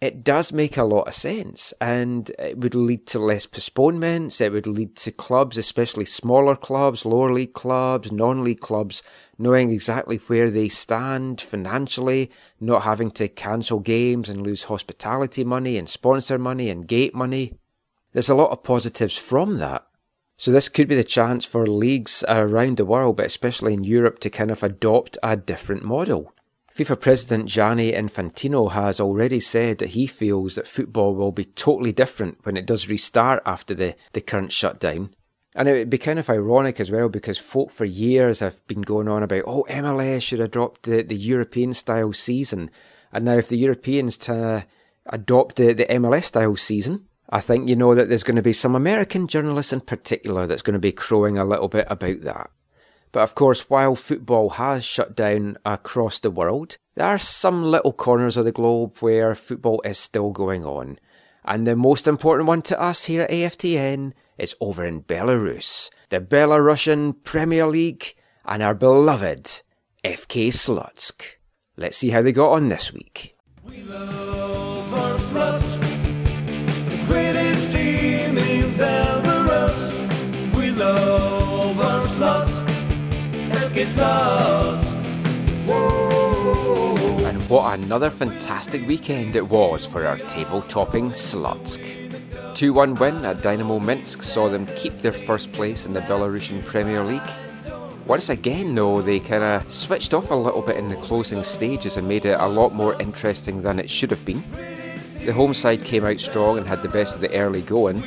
it 0.00 0.22
does 0.22 0.52
make 0.52 0.76
a 0.76 0.84
lot 0.84 1.08
of 1.08 1.14
sense 1.14 1.72
and 1.80 2.30
it 2.38 2.58
would 2.58 2.74
lead 2.74 3.06
to 3.06 3.18
less 3.18 3.46
postponements. 3.46 4.40
It 4.40 4.52
would 4.52 4.66
lead 4.66 4.96
to 4.96 5.12
clubs, 5.12 5.56
especially 5.56 6.04
smaller 6.04 6.56
clubs, 6.56 7.06
lower 7.06 7.32
league 7.32 7.54
clubs, 7.54 8.12
non 8.12 8.44
league 8.44 8.60
clubs, 8.60 9.02
knowing 9.38 9.70
exactly 9.70 10.16
where 10.26 10.50
they 10.50 10.68
stand 10.68 11.40
financially, 11.40 12.30
not 12.60 12.82
having 12.82 13.10
to 13.12 13.28
cancel 13.28 13.80
games 13.80 14.28
and 14.28 14.42
lose 14.42 14.64
hospitality 14.64 15.44
money 15.44 15.78
and 15.78 15.88
sponsor 15.88 16.38
money 16.38 16.68
and 16.68 16.88
gate 16.88 17.14
money. 17.14 17.54
There's 18.12 18.28
a 18.28 18.34
lot 18.34 18.50
of 18.50 18.62
positives 18.62 19.16
from 19.16 19.54
that. 19.54 19.86
So 20.36 20.50
this 20.50 20.68
could 20.68 20.88
be 20.88 20.96
the 20.96 21.04
chance 21.04 21.44
for 21.44 21.66
leagues 21.66 22.24
around 22.28 22.76
the 22.76 22.84
world, 22.84 23.16
but 23.16 23.26
especially 23.26 23.72
in 23.72 23.84
Europe, 23.84 24.18
to 24.20 24.30
kind 24.30 24.50
of 24.50 24.62
adopt 24.62 25.16
a 25.22 25.36
different 25.36 25.84
model. 25.84 26.33
FIFA 26.74 27.00
President 27.00 27.46
Gianni 27.46 27.92
Infantino 27.92 28.72
has 28.72 28.98
already 28.98 29.38
said 29.38 29.78
that 29.78 29.90
he 29.90 30.08
feels 30.08 30.56
that 30.56 30.66
football 30.66 31.14
will 31.14 31.30
be 31.30 31.44
totally 31.44 31.92
different 31.92 32.38
when 32.42 32.56
it 32.56 32.66
does 32.66 32.88
restart 32.88 33.40
after 33.46 33.74
the, 33.74 33.94
the 34.12 34.20
current 34.20 34.50
shutdown. 34.50 35.14
And 35.54 35.68
it 35.68 35.74
would 35.74 35.90
be 35.90 35.98
kind 35.98 36.18
of 36.18 36.28
ironic 36.28 36.80
as 36.80 36.90
well 36.90 37.08
because 37.08 37.38
folk 37.38 37.70
for 37.70 37.84
years 37.84 38.40
have 38.40 38.66
been 38.66 38.82
going 38.82 39.06
on 39.06 39.22
about, 39.22 39.44
oh, 39.46 39.64
MLS 39.70 40.22
should 40.22 40.40
adopt 40.40 40.82
the, 40.82 41.02
the 41.02 41.14
European 41.14 41.74
style 41.74 42.12
season. 42.12 42.72
And 43.12 43.24
now 43.24 43.34
if 43.34 43.46
the 43.48 43.56
Europeans 43.56 44.18
to 44.18 44.66
adopt 45.06 45.54
the, 45.54 45.74
the 45.74 45.86
MLS 45.86 46.24
style 46.24 46.56
season, 46.56 47.06
I 47.30 47.40
think 47.40 47.68
you 47.68 47.76
know 47.76 47.94
that 47.94 48.08
there's 48.08 48.24
going 48.24 48.34
to 48.34 48.42
be 48.42 48.52
some 48.52 48.74
American 48.74 49.28
journalists 49.28 49.72
in 49.72 49.80
particular 49.80 50.48
that's 50.48 50.62
going 50.62 50.74
to 50.74 50.80
be 50.80 50.90
crowing 50.90 51.38
a 51.38 51.44
little 51.44 51.68
bit 51.68 51.86
about 51.88 52.22
that. 52.22 52.50
But 53.14 53.22
of 53.22 53.36
course, 53.36 53.70
while 53.70 53.94
football 53.94 54.50
has 54.50 54.84
shut 54.84 55.14
down 55.14 55.56
across 55.64 56.18
the 56.18 56.32
world, 56.32 56.78
there 56.96 57.06
are 57.06 57.16
some 57.16 57.62
little 57.62 57.92
corners 57.92 58.36
of 58.36 58.44
the 58.44 58.50
globe 58.50 58.96
where 58.98 59.36
football 59.36 59.80
is 59.82 59.98
still 59.98 60.32
going 60.32 60.64
on. 60.64 60.98
And 61.44 61.64
the 61.64 61.76
most 61.76 62.08
important 62.08 62.48
one 62.48 62.60
to 62.62 62.80
us 62.80 63.04
here 63.04 63.22
at 63.22 63.30
AFTN 63.30 64.14
is 64.36 64.56
over 64.60 64.84
in 64.84 65.04
Belarus, 65.04 65.90
the 66.08 66.18
Belarusian 66.18 67.22
Premier 67.22 67.68
League, 67.68 68.16
and 68.44 68.64
our 68.64 68.74
beloved 68.74 69.62
FK 70.02 70.48
Slutsk. 70.48 71.36
Let's 71.76 71.96
see 71.96 72.10
how 72.10 72.20
they 72.20 72.32
got 72.32 72.50
on 72.50 72.68
this 72.68 72.92
week. 72.92 73.36
We 73.62 73.84
love 73.84 74.92
our 74.92 75.14
Slutsk, 75.14 75.80
the 76.90 77.04
greatest 77.06 77.70
team 77.70 78.38
in 78.38 78.74
Belarus. 78.74 80.56
We 80.56 80.72
love. 80.72 81.33
And 87.26 87.42
what 87.50 87.78
another 87.78 88.08
fantastic 88.08 88.86
weekend 88.88 89.36
it 89.36 89.46
was 89.50 89.84
for 89.84 90.06
our 90.06 90.16
table 90.16 90.62
topping 90.62 91.10
Slutsk. 91.10 92.54
2 92.54 92.72
1 92.72 92.94
win 92.94 93.24
at 93.26 93.42
Dynamo 93.42 93.78
Minsk 93.78 94.22
saw 94.22 94.48
them 94.48 94.64
keep 94.74 94.94
their 94.94 95.12
first 95.12 95.52
place 95.52 95.84
in 95.84 95.92
the 95.92 96.00
Belarusian 96.00 96.64
Premier 96.64 97.04
League. 97.04 97.20
Once 98.06 98.30
again, 98.30 98.74
though, 98.74 99.02
they 99.02 99.20
kind 99.20 99.42
of 99.42 99.70
switched 99.70 100.14
off 100.14 100.30
a 100.30 100.34
little 100.34 100.62
bit 100.62 100.76
in 100.76 100.88
the 100.88 100.96
closing 100.96 101.42
stages 101.42 101.98
and 101.98 102.08
made 102.08 102.24
it 102.24 102.40
a 102.40 102.48
lot 102.48 102.72
more 102.72 102.98
interesting 103.02 103.60
than 103.60 103.78
it 103.78 103.90
should 103.90 104.10
have 104.10 104.24
been. 104.24 104.42
The 105.26 105.32
home 105.32 105.52
side 105.52 105.84
came 105.84 106.06
out 106.06 106.20
strong 106.20 106.56
and 106.56 106.66
had 106.66 106.82
the 106.82 106.88
best 106.88 107.16
of 107.16 107.20
the 107.20 107.34
early 107.38 107.60
going, 107.60 108.02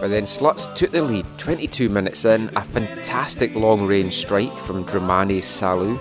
but 0.00 0.08
then 0.08 0.24
Sluts 0.24 0.72
took 0.74 0.90
the 0.90 1.02
lead 1.02 1.26
22 1.38 1.88
minutes 1.88 2.24
in, 2.24 2.50
a 2.56 2.62
fantastic 2.62 3.54
long 3.54 3.86
range 3.86 4.14
strike 4.14 4.56
from 4.58 4.84
Dramane 4.84 5.38
Salu. 5.38 5.98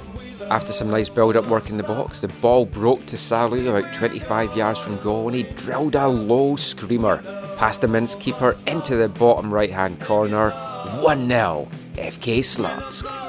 After 0.49 0.71
some 0.71 0.89
nice 0.89 1.09
build 1.09 1.35
up 1.35 1.47
work 1.47 1.69
in 1.69 1.77
the 1.77 1.83
box, 1.83 2.19
the 2.19 2.27
ball 2.27 2.65
broke 2.65 3.05
to 3.07 3.15
Salu 3.15 3.67
about 3.69 3.93
25 3.93 4.55
yards 4.55 4.79
from 4.79 4.97
goal 4.99 5.27
and 5.27 5.35
he 5.35 5.43
drilled 5.43 5.95
a 5.95 6.07
low 6.07 6.55
screamer 6.55 7.17
past 7.57 7.81
the 7.81 7.87
Minsk 7.87 8.19
keeper 8.19 8.55
into 8.67 8.95
the 8.95 9.09
bottom 9.09 9.53
right 9.53 9.71
hand 9.71 9.99
corner. 9.99 10.51
1 11.01 11.27
0 11.27 11.67
FK 11.95 12.39
Slutsk. 12.39 13.26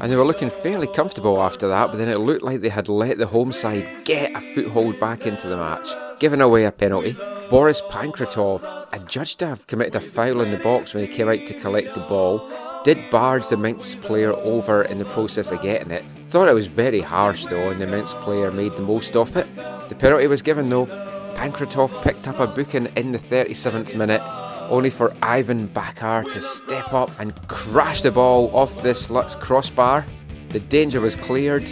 And 0.00 0.12
they 0.12 0.16
were 0.16 0.24
looking 0.24 0.50
fairly 0.50 0.86
comfortable 0.86 1.42
after 1.42 1.66
that, 1.68 1.88
but 1.88 1.98
then 1.98 2.08
it 2.08 2.18
looked 2.18 2.44
like 2.44 2.60
they 2.60 2.68
had 2.68 2.88
let 2.88 3.18
the 3.18 3.26
home 3.26 3.52
side 3.52 3.86
get 4.04 4.34
a 4.36 4.40
foothold 4.40 5.00
back 5.00 5.26
into 5.26 5.48
the 5.48 5.56
match, 5.56 5.88
giving 6.20 6.40
away 6.40 6.64
a 6.64 6.72
penalty. 6.72 7.16
Boris 7.50 7.82
Pankratov, 7.82 8.62
adjudged 8.92 9.40
to 9.40 9.46
have 9.46 9.66
committed 9.66 9.96
a 9.96 10.00
foul 10.00 10.40
in 10.40 10.50
the 10.50 10.58
box 10.58 10.94
when 10.94 11.04
he 11.04 11.12
came 11.12 11.28
out 11.28 11.46
to 11.46 11.58
collect 11.58 11.94
the 11.94 12.00
ball, 12.00 12.48
did 12.84 13.10
barge 13.10 13.48
the 13.48 13.56
Minsk 13.56 14.00
player 14.00 14.32
over 14.32 14.82
in 14.82 14.98
the 14.98 15.04
process 15.06 15.50
of 15.50 15.62
getting 15.62 15.90
it. 15.90 16.04
Thought 16.30 16.48
it 16.48 16.54
was 16.54 16.68
very 16.68 17.00
harsh 17.00 17.46
though, 17.46 17.70
and 17.70 17.80
the 17.80 17.86
Minsk 17.86 18.18
player 18.20 18.52
made 18.52 18.74
the 18.74 18.82
most 18.82 19.16
of 19.16 19.36
it. 19.36 19.46
The 19.88 19.96
penalty 19.98 20.26
was 20.26 20.42
given 20.42 20.68
though. 20.68 20.86
Pankratov 21.34 22.02
picked 22.02 22.28
up 22.28 22.38
a 22.38 22.46
booking 22.46 22.86
in 22.96 23.12
the 23.12 23.18
37th 23.18 23.96
minute, 23.96 24.22
only 24.68 24.90
for 24.90 25.14
Ivan 25.22 25.68
Bakhar 25.68 26.30
to 26.32 26.40
step 26.40 26.92
up 26.92 27.10
and 27.18 27.34
crash 27.48 28.02
the 28.02 28.12
ball 28.12 28.54
off 28.54 28.82
the 28.82 28.90
Sluts 28.90 29.38
crossbar. 29.38 30.04
The 30.50 30.60
danger 30.60 31.00
was 31.00 31.16
cleared. 31.16 31.68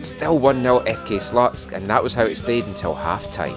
Still 0.00 0.38
1 0.38 0.62
0 0.62 0.80
FK 0.80 1.16
Sluts, 1.16 1.72
and 1.72 1.86
that 1.88 2.02
was 2.02 2.14
how 2.14 2.24
it 2.24 2.36
stayed 2.36 2.64
until 2.64 2.94
half 2.94 3.30
time. 3.30 3.56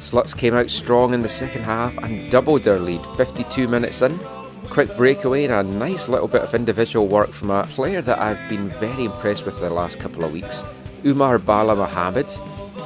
Sluts 0.00 0.36
came 0.36 0.54
out 0.54 0.70
strong 0.70 1.12
in 1.12 1.20
the 1.20 1.28
second 1.28 1.62
half 1.64 1.96
and 1.98 2.30
doubled 2.30 2.62
their 2.62 2.80
lead 2.80 3.04
52 3.16 3.68
minutes 3.68 4.00
in. 4.00 4.18
Quick 4.70 4.96
breakaway 4.96 5.44
and 5.44 5.52
a 5.52 5.62
nice 5.62 6.08
little 6.08 6.28
bit 6.28 6.42
of 6.42 6.54
individual 6.54 7.06
work 7.06 7.30
from 7.32 7.50
a 7.50 7.64
player 7.64 8.00
that 8.00 8.18
I've 8.18 8.48
been 8.48 8.68
very 8.68 9.04
impressed 9.04 9.44
with 9.44 9.60
the 9.60 9.68
last 9.68 9.98
couple 9.98 10.24
of 10.24 10.32
weeks, 10.32 10.64
Umar 11.04 11.38
Bala 11.38 11.76
Mohammed. 11.76 12.32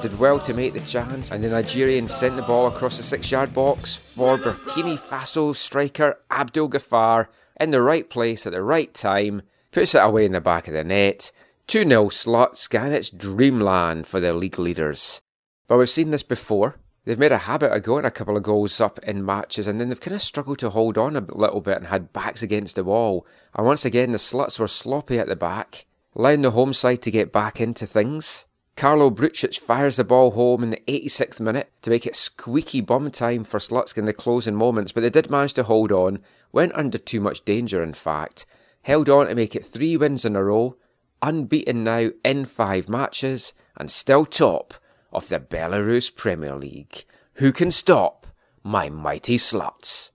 Did 0.05 0.19
well 0.19 0.39
to 0.41 0.53
make 0.53 0.75
the 0.75 0.81
chance, 0.81 1.31
and 1.31 1.43
the 1.43 1.49
Nigerian 1.49 2.09
sent 2.09 2.37
the 2.37 2.43
ball 2.43 2.67
across 2.67 2.99
the 2.99 3.03
six 3.03 3.31
yard 3.31 3.55
box 3.55 3.97
for 3.97 4.37
Burkina 4.37 4.99
Faso 4.99 5.57
striker 5.57 6.21
Abdul 6.31 6.69
Ghaffar 6.69 7.29
in 7.59 7.71
the 7.71 7.81
right 7.81 8.11
place 8.11 8.47
at 8.47 8.53
the 8.53 8.61
right 8.61 8.93
time, 8.93 9.41
puts 9.73 9.95
it 9.95 10.03
away 10.03 10.27
in 10.27 10.33
the 10.33 10.43
back 10.43 10.69
of 10.69 10.75
the 10.75 10.85
net. 10.85 11.33
2 11.69 11.89
0 11.89 12.11
Sluts, 12.11 12.69
and 12.79 12.93
it's 12.93 13.09
dreamland 13.09 14.07
for 14.07 14.21
the 14.21 14.35
league 14.35 14.59
leaders. 14.59 15.23
But 15.69 15.79
we've 15.79 15.89
seen 15.89 16.11
this 16.11 16.23
before. 16.23 16.77
They've 17.07 17.19
made 17.19 17.33
a 17.33 17.39
habit 17.39 17.73
of 17.73 17.83
going 17.83 18.05
a 18.05 18.11
couple 18.11 18.37
of 18.37 18.43
goals 18.43 18.83
up 18.83 18.99
in 19.05 19.25
matches 19.25 19.67
and 19.67 19.81
then 19.81 19.89
they've 19.89 19.99
kind 19.99 20.15
of 20.15 20.21
struggled 20.21 20.59
to 20.59 20.69
hold 20.69 20.99
on 20.99 21.17
a 21.17 21.21
little 21.21 21.63
bit 21.63 21.79
and 21.79 21.87
had 21.87 22.13
backs 22.13 22.43
against 22.43 22.77
the 22.77 22.85
wall. 22.85 23.27
And 23.55 23.65
once 23.65 23.87
again, 23.87 24.13
the 24.13 24.19
sluts 24.19 24.59
were 24.59 24.69
sloppy 24.69 25.19
at 25.19 25.29
the 25.29 25.35
back, 25.35 25.87
allowing 26.15 26.43
the 26.43 26.51
home 26.51 26.75
side 26.75 27.01
to 27.01 27.11
get 27.11 27.33
back 27.33 27.59
into 27.59 27.87
things. 27.87 28.45
Karlo 28.77 29.15
Bručić 29.15 29.61
fires 29.61 29.97
the 29.97 30.05
ball 30.05 30.33
home 30.33 30.65
in 30.65 30.71
the 30.71 30.83
86th 30.89 31.39
minute 31.39 31.71
to 31.83 31.91
make 31.91 32.07
it 32.07 32.17
squeaky 32.17 32.81
bum 32.81 33.11
time 33.11 33.45
for 33.45 33.61
Slutsk 33.61 33.97
in 33.97 34.05
the 34.05 34.13
closing 34.13 34.57
moments, 34.57 34.91
but 34.91 35.03
they 35.03 35.11
did 35.11 35.31
manage 35.31 35.55
to 35.55 35.63
hold 35.63 35.93
on, 35.93 36.21
went 36.51 36.75
under 36.75 36.99
too 36.99 37.21
much 37.21 37.45
danger 37.45 37.83
in 37.83 37.95
fact, 37.95 38.47
held 38.83 39.09
on 39.09 39.27
to 39.27 39.35
make 39.35 39.55
it 39.55 39.65
three 39.65 39.97
wins 39.97 40.25
in 40.25 40.35
a 40.35 40.43
row, 40.43 40.77
unbeaten 41.23 41.85
now 41.85 42.11
in 42.25 42.45
five 42.45 42.89
matches, 42.89 43.55
and 43.77 43.91
still 43.91 44.27
top 44.27 44.75
of 45.13 45.29
the 45.29 45.39
Belarus 45.39 46.15
Premier 46.15 46.57
League. 46.57 47.05
Who 47.35 47.53
can 47.53 47.71
stop 47.71 48.27
my 48.65 48.89
mighty 48.89 49.37
sluts? 49.37 50.11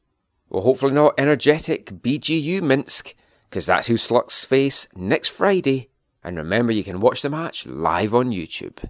Well, 0.50 0.64
hopefully 0.64 0.94
not 0.94 1.16
Energetik 1.16 2.02
BGU 2.02 2.62
Minsk, 2.62 3.16
because 3.50 3.66
that's 3.66 3.88
who 3.88 3.94
sluts 3.94 4.46
face 4.46 4.88
next 4.96 5.30
Friday. 5.30 5.89
And 6.24 6.38
remember, 6.38 6.72
you 6.72 6.84
can 6.84 7.00
watch 7.00 7.22
the 7.22 7.30
match 7.30 7.66
live 7.66 8.14
on 8.14 8.32
YouTube. 8.32 8.90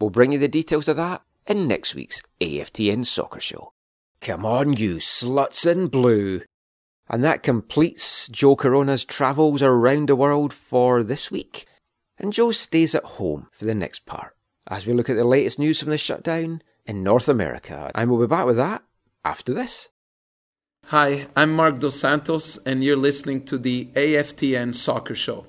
We'll 0.00 0.10
bring 0.10 0.32
you 0.32 0.38
the 0.38 0.48
details 0.48 0.88
of 0.88 0.96
that 0.96 1.22
in 1.46 1.68
next 1.68 1.94
week's 1.94 2.22
AFTN 2.40 3.06
Soccer 3.06 3.40
Show. 3.40 3.72
Come 4.20 4.44
on, 4.44 4.76
you 4.76 4.96
sluts 4.96 5.70
in 5.70 5.88
blue. 5.88 6.40
And 7.08 7.22
that 7.22 7.42
completes 7.42 8.28
Joe 8.28 8.56
Corona's 8.56 9.04
travels 9.04 9.62
around 9.62 10.08
the 10.08 10.16
world 10.16 10.52
for 10.52 11.02
this 11.02 11.30
week. 11.30 11.66
And 12.18 12.32
Joe 12.32 12.50
stays 12.50 12.94
at 12.94 13.04
home 13.04 13.48
for 13.52 13.66
the 13.66 13.74
next 13.74 14.06
part 14.06 14.34
as 14.66 14.86
we 14.86 14.94
look 14.94 15.10
at 15.10 15.16
the 15.16 15.24
latest 15.24 15.58
news 15.58 15.80
from 15.80 15.90
the 15.90 15.98
shutdown 15.98 16.62
in 16.86 17.02
North 17.02 17.28
America. 17.28 17.90
And 17.94 18.10
we'll 18.10 18.20
be 18.20 18.26
back 18.26 18.46
with 18.46 18.56
that 18.56 18.82
after 19.24 19.52
this. 19.52 19.90
Hi, 20.86 21.26
I'm 21.34 21.52
Mark 21.52 21.78
Dos 21.78 21.98
Santos, 21.98 22.58
and 22.58 22.84
you're 22.84 22.96
listening 22.96 23.44
to 23.46 23.58
the 23.58 23.86
AFTN 23.94 24.74
Soccer 24.74 25.14
Show. 25.14 25.46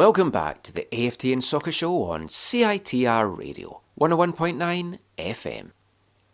Welcome 0.00 0.30
back 0.30 0.62
to 0.62 0.72
the 0.72 0.88
AFTN 0.92 1.42
Soccer 1.42 1.70
Show 1.70 2.04
on 2.04 2.28
CITR 2.28 3.36
Radio 3.36 3.82
101.9 4.00 4.98
FM. 5.18 5.72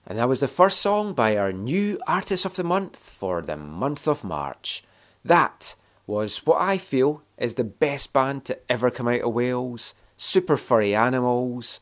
And 0.07 0.19
that 0.19 0.29
was 0.29 0.39
the 0.39 0.47
first 0.47 0.81
song 0.81 1.15
by 1.15 1.37
our 1.37 1.51
new 1.51 1.99
Artist 2.07 2.45
of 2.45 2.55
the 2.55 2.63
Month 2.63 2.97
for 2.97 3.43
the 3.43 3.57
month 3.57 4.07
of 4.07 4.23
March. 4.23 4.85
That 5.25 5.75
was 6.07 6.47
what 6.47 6.63
I 6.63 6.79
feel 6.79 7.25
is 7.39 7.55
the 7.55 7.65
best 7.65 8.13
band 8.13 8.45
to 8.45 8.57
ever 8.71 8.89
come 8.89 9.09
out 9.09 9.23
of 9.23 9.33
Wales 9.33 9.95
Super 10.17 10.57
Furry 10.57 10.95
Animals. 10.95 11.81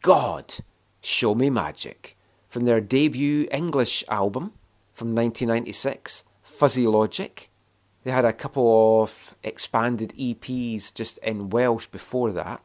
God, 0.00 0.54
Show 1.02 1.34
Me 1.34 1.50
Magic. 1.50 2.16
From 2.48 2.64
their 2.64 2.80
debut 2.80 3.46
English 3.52 4.02
album 4.08 4.54
from 4.94 5.14
1996, 5.14 6.24
Fuzzy 6.40 6.86
Logic. 6.86 7.50
They 8.06 8.12
had 8.12 8.24
a 8.24 8.32
couple 8.32 9.02
of 9.02 9.34
expanded 9.42 10.12
EPs 10.16 10.94
just 10.94 11.18
in 11.24 11.50
Welsh 11.50 11.88
before 11.88 12.30
that. 12.30 12.62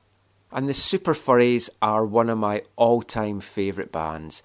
And 0.51 0.69
the 0.69 0.73
Super 0.75 1.15
Furries 1.15 1.67
are 1.81 2.05
one 2.05 2.29
of 2.29 2.37
my 2.37 2.61
all 2.75 3.01
time 3.01 3.39
favourite 3.39 3.91
bands. 3.91 4.43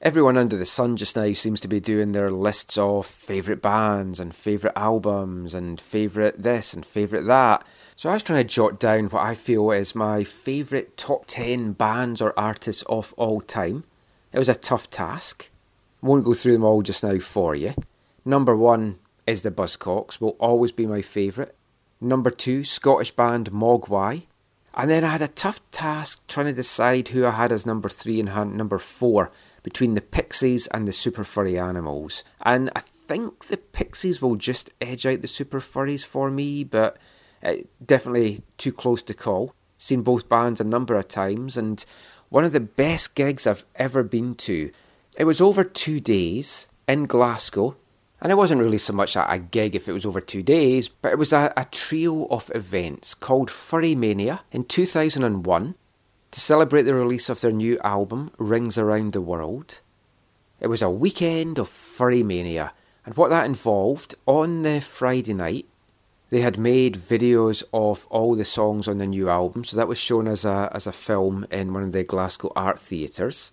Everyone 0.00 0.36
under 0.36 0.56
the 0.56 0.64
sun 0.64 0.96
just 0.96 1.16
now 1.16 1.32
seems 1.32 1.58
to 1.62 1.66
be 1.66 1.80
doing 1.80 2.12
their 2.12 2.30
lists 2.30 2.78
of 2.78 3.06
favourite 3.06 3.60
bands 3.60 4.20
and 4.20 4.32
favourite 4.32 4.78
albums 4.78 5.52
and 5.52 5.80
favourite 5.80 6.40
this 6.40 6.72
and 6.72 6.86
favourite 6.86 7.26
that. 7.26 7.66
So 7.96 8.10
I 8.10 8.12
was 8.12 8.22
trying 8.22 8.46
to 8.46 8.54
jot 8.54 8.78
down 8.78 9.06
what 9.06 9.24
I 9.24 9.34
feel 9.34 9.72
is 9.72 9.96
my 9.96 10.22
favourite 10.22 10.96
top 10.96 11.24
10 11.26 11.72
bands 11.72 12.22
or 12.22 12.32
artists 12.38 12.82
of 12.82 13.12
all 13.14 13.40
time. 13.40 13.82
It 14.32 14.38
was 14.38 14.48
a 14.48 14.54
tough 14.54 14.90
task. 14.90 15.50
Won't 16.02 16.24
go 16.24 16.34
through 16.34 16.52
them 16.52 16.62
all 16.62 16.82
just 16.82 17.02
now 17.02 17.18
for 17.18 17.56
you. 17.56 17.74
Number 18.24 18.56
one, 18.56 19.00
is 19.26 19.42
the 19.42 19.50
Buzzcocks, 19.50 20.20
will 20.20 20.36
always 20.38 20.72
be 20.72 20.86
my 20.86 21.02
favourite. 21.02 21.52
Number 22.00 22.30
two, 22.30 22.64
Scottish 22.64 23.10
band 23.10 23.50
Mogwai. 23.50 24.26
And 24.74 24.90
then 24.90 25.04
I 25.04 25.08
had 25.08 25.22
a 25.22 25.28
tough 25.28 25.60
task 25.70 26.26
trying 26.28 26.46
to 26.46 26.52
decide 26.52 27.08
who 27.08 27.24
I 27.24 27.30
had 27.30 27.50
as 27.50 27.64
number 27.64 27.88
three 27.88 28.20
and 28.20 28.54
number 28.54 28.78
four 28.78 29.30
between 29.62 29.94
the 29.94 30.02
Pixies 30.02 30.66
and 30.68 30.86
the 30.86 30.92
Super 30.92 31.24
Furry 31.24 31.58
Animals. 31.58 32.22
And 32.42 32.70
I 32.76 32.80
think 32.80 33.46
the 33.46 33.56
Pixies 33.56 34.20
will 34.20 34.36
just 34.36 34.70
edge 34.80 35.06
out 35.06 35.22
the 35.22 35.28
Super 35.28 35.60
Furries 35.60 36.04
for 36.04 36.30
me, 36.30 36.62
but 36.62 36.98
uh, 37.42 37.54
definitely 37.84 38.42
too 38.58 38.72
close 38.72 39.02
to 39.04 39.14
call. 39.14 39.54
Seen 39.78 40.02
both 40.02 40.28
bands 40.28 40.60
a 40.60 40.64
number 40.64 40.94
of 40.94 41.08
times, 41.08 41.56
and 41.56 41.84
one 42.28 42.44
of 42.44 42.52
the 42.52 42.60
best 42.60 43.14
gigs 43.14 43.46
I've 43.46 43.64
ever 43.76 44.02
been 44.02 44.34
to. 44.36 44.70
It 45.18 45.24
was 45.24 45.40
over 45.40 45.64
two 45.64 46.00
days 46.00 46.68
in 46.86 47.06
Glasgow, 47.06 47.76
and 48.26 48.32
it 48.32 48.36
wasn't 48.36 48.60
really 48.60 48.76
so 48.76 48.92
much 48.92 49.14
a, 49.14 49.38
gig 49.38 49.76
if 49.76 49.88
it 49.88 49.92
was 49.92 50.04
over 50.04 50.20
two 50.20 50.42
days, 50.42 50.88
but 50.88 51.12
it 51.12 51.16
was 51.16 51.32
a, 51.32 51.52
a 51.56 51.64
trio 51.66 52.26
of 52.26 52.50
events 52.56 53.14
called 53.14 53.52
Furry 53.52 53.94
Mania 53.94 54.42
in 54.50 54.64
2001 54.64 55.76
to 56.32 56.40
celebrate 56.40 56.82
the 56.82 56.94
release 56.94 57.28
of 57.28 57.40
their 57.40 57.52
new 57.52 57.78
album, 57.84 58.32
Rings 58.36 58.78
Around 58.78 59.12
the 59.12 59.20
World. 59.20 59.78
It 60.58 60.66
was 60.66 60.82
a 60.82 60.90
weekend 60.90 61.56
of 61.56 61.68
Furry 61.68 62.24
Mania, 62.24 62.72
and 63.04 63.16
what 63.16 63.28
that 63.28 63.46
involved 63.46 64.16
on 64.26 64.64
the 64.64 64.80
Friday 64.80 65.32
night, 65.32 65.66
they 66.30 66.40
had 66.40 66.58
made 66.58 66.96
videos 66.96 67.62
of 67.72 68.08
all 68.10 68.34
the 68.34 68.44
songs 68.44 68.88
on 68.88 68.98
the 68.98 69.06
new 69.06 69.30
album, 69.30 69.62
so 69.62 69.76
that 69.76 69.86
was 69.86 70.00
shown 70.00 70.26
as 70.26 70.44
a, 70.44 70.68
as 70.74 70.88
a 70.88 70.92
film 70.92 71.46
in 71.52 71.72
one 71.72 71.84
of 71.84 71.92
the 71.92 72.02
Glasgow 72.02 72.50
art 72.56 72.80
theatres. 72.80 73.52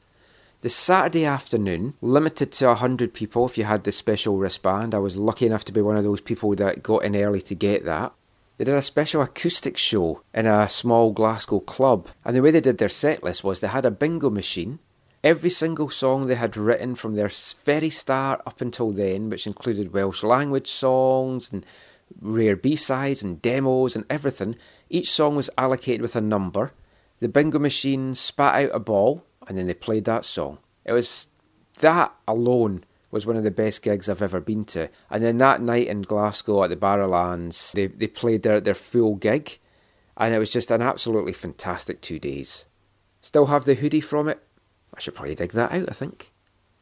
The 0.63 0.69
Saturday 0.69 1.25
afternoon, 1.25 1.95
limited 1.99 2.53
to 2.53 2.67
100 2.67 3.13
people 3.13 3.45
if 3.45 3.57
you 3.57 3.65
had 3.65 3.83
the 3.83 3.91
special 3.91 4.37
wristband. 4.37 4.95
I 4.95 4.99
was 4.99 5.17
lucky 5.17 5.45
enough 5.45 5.65
to 5.65 5.73
be 5.73 5.81
one 5.81 5.97
of 5.97 6.05
those 6.05 6.21
people 6.21 6.55
that 6.55 6.81
got 6.81 7.03
in 7.03 7.17
early 7.17 7.41
to 7.41 7.53
get 7.53 7.83
that. 7.83 8.13
They 8.55 8.63
did 8.63 8.75
a 8.75 8.81
special 8.81 9.21
acoustic 9.21 9.75
show 9.75 10.23
in 10.33 10.45
a 10.45 10.69
small 10.69 11.11
Glasgow 11.11 11.59
club, 11.59 12.07
and 12.23 12.33
the 12.33 12.41
way 12.41 12.49
they 12.49 12.61
did 12.61 12.77
their 12.77 12.87
set 12.87 13.25
list 13.25 13.43
was 13.43 13.59
they 13.59 13.67
had 13.67 13.83
a 13.83 13.91
bingo 13.91 14.29
machine. 14.29 14.79
Every 15.21 15.49
single 15.49 15.89
song 15.89 16.27
they 16.27 16.35
had 16.35 16.55
written 16.55 16.95
from 16.95 17.15
their 17.15 17.29
very 17.65 17.89
start 17.89 18.41
up 18.47 18.61
until 18.61 18.93
then, 18.93 19.29
which 19.29 19.45
included 19.45 19.91
Welsh 19.91 20.23
language 20.23 20.69
songs 20.69 21.51
and 21.51 21.65
rare 22.21 22.55
B 22.55 22.77
sides 22.77 23.21
and 23.21 23.41
demos 23.41 23.97
and 23.97 24.05
everything, 24.09 24.55
each 24.89 25.11
song 25.11 25.35
was 25.35 25.49
allocated 25.57 26.01
with 26.01 26.15
a 26.15 26.21
number. 26.21 26.71
The 27.19 27.27
bingo 27.27 27.59
machine 27.59 28.13
spat 28.13 28.63
out 28.63 28.71
a 28.73 28.79
ball, 28.79 29.25
and 29.47 29.57
then 29.57 29.67
they 29.67 29.73
played 29.73 30.05
that 30.05 30.25
song. 30.25 30.59
It 30.85 30.93
was 30.93 31.27
that 31.79 32.13
alone 32.27 32.83
was 33.11 33.25
one 33.25 33.35
of 33.35 33.43
the 33.43 33.51
best 33.51 33.83
gigs 33.83 34.09
I've 34.09 34.21
ever 34.21 34.39
been 34.39 34.65
to. 34.65 34.89
And 35.09 35.23
then 35.23 35.37
that 35.37 35.61
night 35.61 35.87
in 35.87 36.01
Glasgow 36.01 36.63
at 36.63 36.71
the 36.71 36.75
Barrowlands, 36.75 37.71
they, 37.73 37.87
they 37.87 38.07
played 38.07 38.41
their, 38.41 38.59
their 38.59 38.73
full 38.73 39.15
gig, 39.15 39.59
and 40.17 40.33
it 40.33 40.39
was 40.39 40.51
just 40.51 40.71
an 40.71 40.81
absolutely 40.81 41.33
fantastic 41.33 42.01
two 42.01 42.17
days. 42.17 42.65
Still 43.21 43.45
have 43.45 43.65
the 43.65 43.75
hoodie 43.75 44.01
from 44.01 44.27
it? 44.27 44.41
I 44.95 44.99
should 44.99 45.15
probably 45.15 45.35
dig 45.35 45.51
that 45.51 45.71
out, 45.71 45.89
I 45.89 45.93
think. 45.93 46.31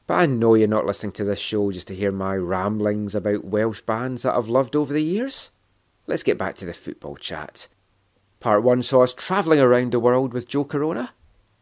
But 0.08 0.15
I 0.15 0.26
know 0.26 0.56
you're 0.56 0.67
not 0.67 0.86
listening 0.86 1.12
to 1.13 1.24
this 1.24 1.39
show 1.39 1.71
just 1.71 1.88
to 1.89 1.95
hear 1.95 2.12
my 2.12 2.36
ramblings 2.36 3.13
about 3.13 3.45
Welsh 3.45 3.82
bands 3.82 4.24
that 4.24 4.36
I've 4.36 4.50
loved 4.50 4.76
over 4.76 4.93
the 4.93 5.04
years. 5.04 5.52
Let's 6.08 6.24
get 6.24 6.38
back 6.38 6.56
to 6.56 6.65
the 6.65 6.74
football 6.74 7.15
chat. 7.15 7.67
Part 8.39 8.63
1 8.63 8.84
saw 8.84 9.04
us 9.04 9.13
travelling 9.13 9.60
around 9.60 9.91
the 9.91 10.00
world 10.00 10.34
with 10.34 10.47
Joe 10.47 10.63
Corona. 10.63 11.13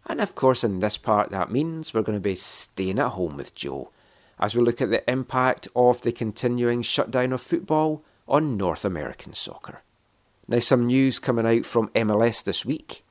And 0.10 0.20
of 0.20 0.34
course, 0.34 0.64
in 0.64 0.80
this 0.80 0.98
part, 0.98 1.30
that 1.30 1.52
means 1.52 1.94
we're 1.94 2.02
going 2.02 2.18
to 2.18 2.20
be 2.20 2.34
staying 2.34 2.98
at 2.98 3.10
home 3.10 3.38
with 3.38 3.54
Joe 3.54 3.92
as 4.40 4.56
we 4.56 4.62
look 4.62 4.82
at 4.82 4.90
the 4.90 5.08
impact 5.10 5.68
of 5.76 6.02
the 6.02 6.12
continuing 6.12 6.82
shutdown 6.82 7.32
of 7.32 7.42
football 7.42 8.04
on 8.28 8.58
North 8.58 8.84
American 8.84 9.34
soccer. 9.34 9.84
Now, 10.48 10.60
some 10.60 10.88
news 10.88 11.20
coming 11.20 11.46
out 11.46 11.66
from 11.66 11.90
MLS 11.90 12.44
this 12.44 12.66
week. 12.66 13.04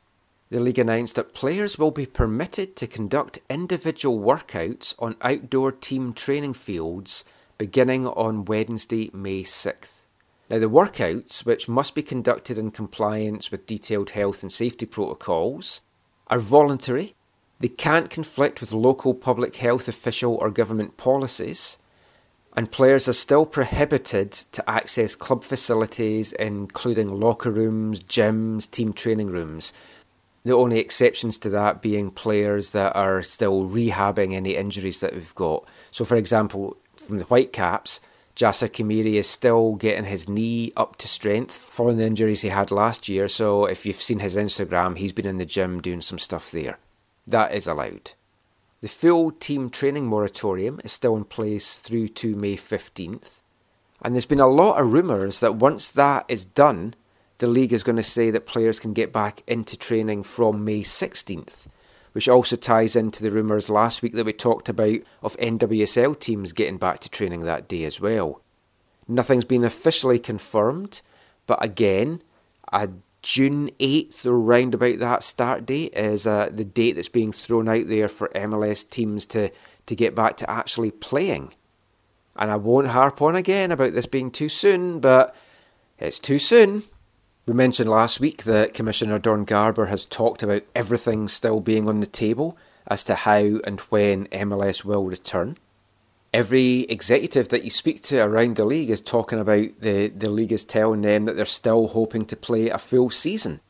The 0.50 0.58
league 0.58 0.78
announced 0.78 1.14
that 1.16 1.34
players 1.34 1.78
will 1.78 1.90
be 1.92 2.06
permitted 2.06 2.74
to 2.76 2.87
conduct 2.87 3.40
individual 3.48 4.18
workouts 4.18 4.94
on 4.98 5.14
outdoor 5.20 5.70
team 5.70 6.14
training 6.14 6.54
fields 6.54 7.24
beginning 7.58 8.06
on 8.06 8.44
Wednesday, 8.46 9.11
May 9.12 9.42
6th. 9.42 10.04
Now, 10.50 10.58
the 10.58 10.70
workouts, 10.70 11.44
which 11.44 11.68
must 11.68 11.94
be 11.94 12.02
conducted 12.02 12.58
in 12.58 12.70
compliance 12.70 13.50
with 13.50 13.66
detailed 13.66 14.11
health 14.11 14.42
and 14.42 14.50
safety 14.50 14.87
protocols, 14.87 15.82
are 16.30 16.38
voluntary, 16.38 17.14
they 17.60 17.68
can't 17.68 18.10
conflict 18.10 18.60
with 18.60 18.72
local 18.72 19.14
public 19.14 19.56
health 19.56 19.88
official 19.88 20.34
or 20.36 20.50
government 20.50 20.96
policies, 20.96 21.78
and 22.56 22.70
players 22.70 23.08
are 23.08 23.12
still 23.12 23.46
prohibited 23.46 24.32
to 24.32 24.68
access 24.68 25.14
club 25.14 25.44
facilities, 25.44 26.32
including 26.34 27.20
locker 27.20 27.50
rooms, 27.50 28.00
gyms, 28.00 28.70
team 28.70 28.92
training 28.92 29.28
rooms. 29.28 29.72
The 30.44 30.54
only 30.54 30.78
exceptions 30.78 31.38
to 31.40 31.50
that 31.50 31.82
being 31.82 32.10
players 32.10 32.70
that 32.72 32.96
are 32.96 33.22
still 33.22 33.68
rehabbing 33.68 34.34
any 34.34 34.56
injuries 34.56 35.00
that 35.00 35.14
we've 35.14 35.34
got. 35.34 35.68
So, 35.90 36.04
for 36.04 36.16
example, 36.16 36.76
from 36.96 37.18
the 37.18 37.24
Whitecaps, 37.24 38.00
Jasser 38.38 38.68
Khmiri 38.68 39.14
is 39.14 39.29
still 39.29 39.74
getting 39.74 40.05
his 40.05 40.29
knee 40.29 40.72
up 40.77 40.94
to 40.98 41.09
strength 41.09 41.53
following 41.53 41.96
the 41.96 42.07
injuries 42.07 42.42
he 42.42 42.51
had 42.51 42.70
last 42.70 43.09
year. 43.09 43.27
So 43.27 43.64
if 43.64 43.85
you've 43.85 44.01
seen 44.01 44.20
his 44.20 44.37
Instagram, 44.37 44.96
he's 44.96 45.12
been 45.12 45.27
in 45.27 45.38
the 45.38 45.44
gym 45.44 45.81
doing 45.81 46.01
some 46.01 46.20
stuff 46.20 46.53
there. 46.53 46.79
That 47.27 47.53
is 47.53 47.66
allowed. 47.66 48.12
The 48.81 48.87
full 48.87 49.33
team 49.33 49.70
training 49.70 50.07
moratorium 50.07 50.81
is 50.85 50.92
still 50.92 51.16
in 51.16 51.24
place 51.24 51.81
through 51.81 52.09
to 52.09 52.37
May 52.37 52.57
15th. 52.57 53.42
And 54.03 54.14
there's 54.14 54.24
been 54.24 54.38
a 54.38 54.46
lot 54.46 54.81
of 54.81 54.92
rumours 54.92 55.40
that 55.40 55.57
once 55.57 55.90
that 55.90 56.24
is 56.29 56.44
done, 56.44 56.94
the 57.38 57.48
league 57.48 57.72
is 57.72 57.83
going 57.83 57.96
to 57.96 58.05
say 58.05 58.31
that 58.31 58.46
players 58.46 58.79
can 58.79 58.92
get 58.92 59.12
back 59.12 59.42
into 59.48 59.77
training 59.77 60.22
from 60.22 60.64
May 60.64 60.83
16th 60.83 61.66
which 62.18 62.28
also 62.28 62.57
ties 62.57 62.96
into 62.96 63.22
the 63.22 63.31
rumours 63.31 63.70
last 63.70 64.02
week 64.02 64.12
that 64.12 64.26
we 64.26 64.33
talked 64.33 64.68
about 64.68 64.98
of 65.22 65.37
NWSL 65.37 66.18
teams 66.18 66.52
getting 66.52 66.76
back 66.76 66.98
to 66.98 67.09
training 67.09 67.42
that 67.42 67.68
day 67.68 67.85
as 67.85 68.00
well. 68.00 68.42
Nothing's 69.07 69.44
been 69.44 69.62
officially 69.62 70.18
confirmed, 70.18 71.00
but 71.46 71.62
again, 71.64 72.20
a 72.72 72.88
June 73.22 73.70
8th 73.78 74.26
or 74.26 74.37
round 74.37 74.74
about 74.74 74.98
that 74.98 75.22
start 75.22 75.64
date 75.64 75.94
is 75.94 76.26
uh, 76.26 76.50
the 76.52 76.64
date 76.64 76.96
that's 76.96 77.09
being 77.09 77.31
thrown 77.31 77.68
out 77.68 77.87
there 77.87 78.09
for 78.09 78.31
MLS 78.31 78.90
teams 78.90 79.24
to, 79.26 79.52
to 79.87 79.94
get 79.94 80.16
back 80.16 80.37
to 80.38 80.50
actually 80.50 80.90
playing. 80.90 81.54
And 82.35 82.50
I 82.50 82.57
won't 82.57 82.88
harp 82.88 83.22
on 83.22 83.37
again 83.37 83.70
about 83.70 83.92
this 83.92 84.07
being 84.07 84.33
too 84.33 84.48
soon, 84.48 84.98
but 84.98 85.37
it's 86.00 86.18
too 86.18 86.40
soon. 86.40 86.83
We 87.48 87.54
mentioned 87.54 87.88
last 87.88 88.20
week 88.20 88.42
that 88.42 88.74
Commissioner 88.74 89.18
Don 89.18 89.46
Garber 89.46 89.87
has 89.87 90.04
talked 90.04 90.42
about 90.42 90.64
everything 90.74 91.28
still 91.28 91.61
being 91.61 91.88
on 91.88 92.00
the 92.00 92.06
table 92.06 92.58
as 92.87 93.02
to 93.04 93.14
how 93.14 93.38
and 93.64 93.80
when 93.88 94.26
MLS 94.26 94.84
will 94.84 95.06
return. 95.06 95.56
Every 96.34 96.80
executive 96.90 97.48
that 97.48 97.64
you 97.64 97.70
speak 97.70 98.02
to 98.02 98.22
around 98.22 98.56
the 98.56 98.66
league 98.66 98.90
is 98.90 99.00
talking 99.00 99.40
about 99.40 99.80
the, 99.80 100.08
the 100.08 100.28
league 100.28 100.52
is 100.52 100.62
telling 100.62 101.00
them 101.00 101.24
that 101.24 101.37
they're 101.37 101.46
still 101.46 101.87
hoping 101.88 102.26
to 102.26 102.37
play 102.37 102.68
a 102.68 102.76
full 102.76 103.08
season, 103.08 103.61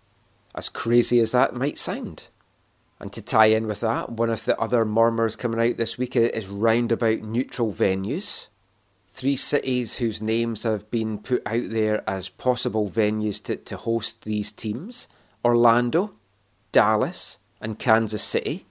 as 0.57 0.69
crazy 0.69 1.21
as 1.21 1.31
that 1.31 1.55
might 1.55 1.79
sound. 1.79 2.31
And 2.99 3.13
to 3.13 3.23
tie 3.23 3.47
in 3.47 3.69
with 3.69 3.79
that, 3.79 4.11
one 4.11 4.31
of 4.31 4.45
the 4.45 4.59
other 4.59 4.85
murmurs 4.85 5.37
coming 5.37 5.61
out 5.61 5.77
this 5.77 5.97
week 5.97 6.17
is 6.17 6.49
round 6.49 6.91
about 6.91 7.21
neutral 7.21 7.73
venues 7.73 8.49
three 9.19 9.35
cities 9.35 9.97
whose 9.97 10.23
names 10.23 10.63
have 10.63 10.89
been 10.93 11.19
put 11.19 11.43
out 11.45 11.71
there 11.71 12.09
as 12.09 12.29
possible 12.29 12.89
venues 12.89 13.43
to, 13.43 13.57
to 13.57 13.77
host 13.77 14.23
these 14.23 14.53
teams 14.53 15.09
Orlando, 15.45 16.15
Dallas, 16.71 17.41
and 17.61 17.81
Kansas 17.81 18.23
City. 18.23 18.65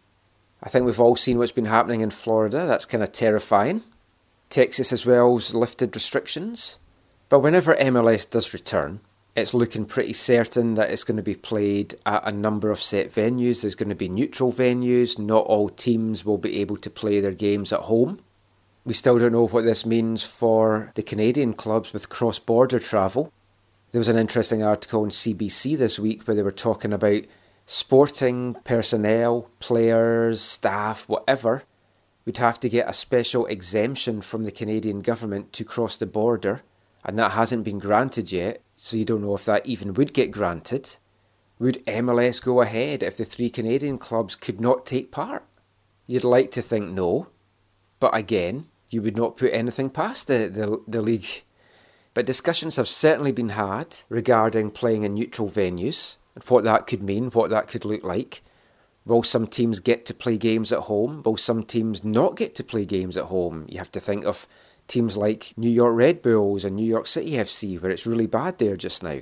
I 0.64 0.70
think 0.70 0.86
we've 0.86 1.02
all 1.02 1.18
seen 1.18 1.38
what's 1.38 1.52
been 1.52 1.66
happening 1.66 2.00
in 2.00 2.12
Florida. 2.12 2.66
That's 2.66 2.86
kind 2.86 3.04
of 3.04 3.12
terrifying. 3.12 3.82
Texas 4.50 4.94
as 4.94 5.06
well's 5.06 5.54
lifted 5.54 5.94
restrictions. 5.94 6.78
But 7.28 7.42
whenever 7.42 7.76
MLS 7.76 8.30
does 8.30 8.54
return, 8.54 9.02
it's 9.36 9.54
looking 9.54 9.86
pretty 9.86 10.14
certain 10.14 10.76
that 10.76 10.90
it's 10.90 11.04
going 11.04 11.18
to 11.18 11.24
be 11.24 11.36
played 11.36 11.96
at 12.06 12.26
a 12.26 12.32
number 12.32 12.72
of 12.72 12.82
set 12.82 13.10
venues. 13.12 13.62
There's 13.62 13.76
going 13.76 13.90
to 13.90 13.96
be 13.96 14.08
neutral 14.08 14.54
venues. 14.54 15.20
Not 15.20 15.46
all 15.46 15.68
teams 15.68 16.24
will 16.24 16.38
be 16.38 16.62
able 16.62 16.78
to 16.78 16.90
play 16.90 17.20
their 17.20 17.34
games 17.34 17.74
at 17.74 17.82
home. 17.82 18.22
We 18.88 18.93
still 18.93 19.19
don't 19.19 19.34
know 19.34 19.47
what 19.47 19.65
this 19.65 19.86
means 19.86 20.23
for 20.23 20.93
the 20.95 21.04
Canadian 21.04 21.52
clubs 21.52 21.91
with 21.91 22.08
cross 22.08 22.39
border 22.39 22.80
travel. 22.80 23.34
There 23.91 24.00
was 24.00 24.08
an 24.08 24.15
interesting 24.15 24.63
article 24.63 25.02
on 25.02 25.10
CBC 25.10 25.78
this 25.78 26.00
week 26.00 26.26
where 26.26 26.36
they 26.36 26.41
were 26.41 26.52
talking 26.54 26.93
about 26.93 27.23
sporting 27.65 28.54
personnel, 28.63 29.50
players, 29.60 30.39
staff, 30.39 31.04
whatever, 31.10 31.63
would 32.26 32.38
have 32.38 32.62
to 32.62 32.69
get 32.69 32.89
a 32.89 32.93
special 32.93 33.45
exemption 33.47 34.21
from 34.21 34.45
the 34.45 34.54
Canadian 34.54 35.02
government 35.02 35.52
to 35.52 35.65
cross 35.65 35.97
the 35.97 36.06
border, 36.06 36.62
and 37.04 37.19
that 37.19 37.32
hasn't 37.32 37.65
been 37.65 37.80
granted 37.80 38.32
yet, 38.32 38.62
so 38.78 38.95
you 38.95 39.04
don't 39.04 39.21
know 39.21 39.36
if 39.36 39.43
that 39.43 39.67
even 39.67 39.95
would 39.95 40.13
get 40.13 40.32
granted. 40.32 40.95
Would 41.60 41.86
MLS 41.88 42.41
go 42.41 42.62
ahead 42.62 43.04
if 43.04 43.17
the 43.17 43.26
three 43.26 43.50
Canadian 43.50 43.97
clubs 43.97 44.38
could 44.38 44.62
not 44.62 44.86
take 44.86 45.12
part? 45.12 45.43
You'd 46.06 46.23
like 46.23 46.52
to 46.52 46.62
think 46.62 46.91
no, 46.91 47.28
but 48.00 48.15
again, 48.15 48.67
you 48.89 49.02
would 49.02 49.17
not 49.17 49.38
put 49.38 49.54
anything 49.54 49.89
past 49.89 50.28
the, 50.28 50.50
the, 50.50 50.82
the 50.88 51.02
league. 51.02 51.43
But 52.13 52.26
discussions 52.26 52.78
have 52.78 52.88
certainly 52.88 53.32
been 53.32 53.50
had 53.50 53.97
regarding 54.10 54.71
playing 54.71 55.04
in 55.04 55.13
neutral 55.13 55.50
venues. 55.50 56.17
and 56.36 56.43
what 56.45 56.63
that 56.63 56.88
could 56.88 57.04
mean, 57.04 57.30
what 57.32 57.50
that 57.52 57.67
could 57.67 57.86
look 57.86 58.04
like. 58.04 58.41
Will 59.06 59.23
some 59.23 59.47
teams 59.47 59.80
get 59.80 60.06
to 60.08 60.13
play 60.13 60.38
games 60.38 60.71
at 60.71 60.82
home? 60.82 61.21
Will 61.23 61.38
some 61.38 61.63
teams 61.63 62.04
not 62.04 62.36
get 62.36 62.56
to 62.56 62.63
play 62.63 62.86
games 62.86 63.15
at 63.15 63.26
home? 63.26 63.65
You 63.69 63.78
have 63.78 63.91
to 63.93 64.00
think 64.00 64.26
of 64.26 64.47
teams 64.88 65.15
like 65.15 65.54
New 65.58 65.69
York 65.69 65.95
Red 65.95 66.21
Bulls 66.21 66.65
and 66.65 66.76
New 66.76 66.86
York 66.86 67.08
City 67.08 67.32
FC, 67.32 67.80
where 67.80 67.91
it's 67.91 68.08
really 68.08 68.28
bad 68.28 68.58
there 68.58 68.76
just 68.76 69.04
now. 69.04 69.19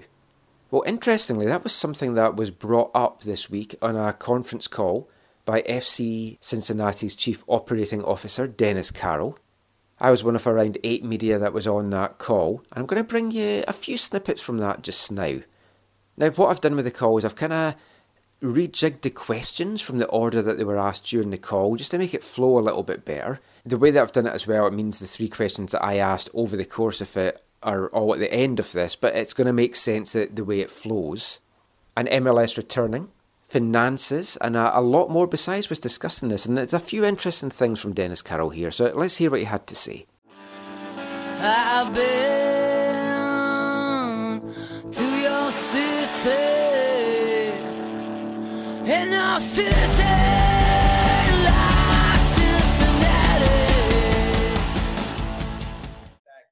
Well, 0.71 0.83
interestingly, 0.87 1.45
that 1.45 1.63
was 1.63 1.73
something 1.73 2.15
that 2.15 2.35
was 2.35 2.49
brought 2.49 2.91
up 2.95 3.21
this 3.23 3.49
week 3.49 3.75
on 3.81 3.95
a 3.95 4.13
conference 4.13 4.67
call 4.67 5.09
by 5.45 5.61
FC 5.63 6.37
Cincinnati's 6.39 7.15
Chief 7.15 7.43
Operating 7.47 8.03
Officer, 8.03 8.47
Dennis 8.47 8.89
Carroll. 8.89 9.37
I 9.99 10.11
was 10.11 10.23
one 10.23 10.35
of 10.35 10.45
around 10.45 10.77
eight 10.83 11.03
media 11.03 11.39
that 11.39 11.53
was 11.53 11.65
on 11.65 11.89
that 11.91 12.17
call, 12.17 12.63
and 12.71 12.79
I'm 12.79 12.85
going 12.85 13.01
to 13.01 13.07
bring 13.07 13.31
you 13.31 13.63
a 13.67 13.73
few 13.73 13.97
snippets 13.97 14.41
from 14.41 14.57
that 14.57 14.81
just 14.81 15.11
now. 15.11 15.39
Now, 16.17 16.29
what 16.31 16.49
I've 16.49 16.61
done 16.61 16.75
with 16.75 16.85
the 16.85 16.91
call 16.91 17.17
is 17.17 17.25
I've 17.25 17.35
kind 17.35 17.53
of 17.53 17.75
rejigged 18.41 19.01
the 19.01 19.09
questions 19.09 19.81
from 19.81 19.97
the 19.97 20.07
order 20.07 20.41
that 20.41 20.57
they 20.57 20.63
were 20.63 20.77
asked 20.77 21.05
during 21.05 21.31
the 21.31 21.37
call 21.37 21.75
just 21.77 21.91
to 21.91 21.97
make 21.97 22.13
it 22.13 22.23
flow 22.23 22.59
a 22.59 22.61
little 22.61 22.83
bit 22.83 23.05
better. 23.05 23.39
The 23.65 23.77
way 23.77 23.91
that 23.91 24.01
I've 24.01 24.11
done 24.11 24.27
it 24.27 24.33
as 24.33 24.45
well, 24.45 24.67
it 24.67 24.73
means 24.73 24.99
the 24.99 25.07
three 25.07 25.29
questions 25.29 25.71
that 25.71 25.83
I 25.83 25.97
asked 25.97 26.29
over 26.33 26.55
the 26.55 26.65
course 26.65 27.01
of 27.01 27.15
it 27.17 27.41
are 27.63 27.87
all 27.87 28.13
at 28.13 28.19
the 28.19 28.31
end 28.31 28.59
of 28.59 28.71
this, 28.73 28.95
but 28.95 29.15
it's 29.15 29.33
going 29.33 29.47
to 29.47 29.53
make 29.53 29.75
sense 29.75 30.13
the 30.13 30.43
way 30.43 30.59
it 30.59 30.69
flows. 30.69 31.39
And 31.97 32.07
MLS 32.09 32.57
returning, 32.57 33.09
finances, 33.55 34.37
and 34.41 34.57
a, 34.57 34.77
a, 34.77 34.81
lot 34.81 35.09
more 35.09 35.27
besides 35.27 35.69
was 35.69 35.79
discussed 35.79 36.21
in 36.21 36.27
this. 36.27 36.45
And 36.45 36.57
there's 36.57 36.73
a 36.73 36.79
few 36.79 37.05
interesting 37.05 37.49
things 37.49 37.79
from 37.79 37.93
Dennis 37.93 38.21
Carroll 38.21 38.49
here, 38.49 38.69
so 38.69 38.91
let's 38.93 39.15
hear 39.15 39.31
what 39.31 39.39
he 39.39 39.45
had 39.45 39.65
to 39.67 39.75
say. 39.77 40.05
I've 41.39 41.93
been 41.93 42.01
to 44.91 45.05
your 45.21 45.51
city, 45.51 46.31
in 48.91 49.11
your 49.13 49.39
city. 49.39 50.03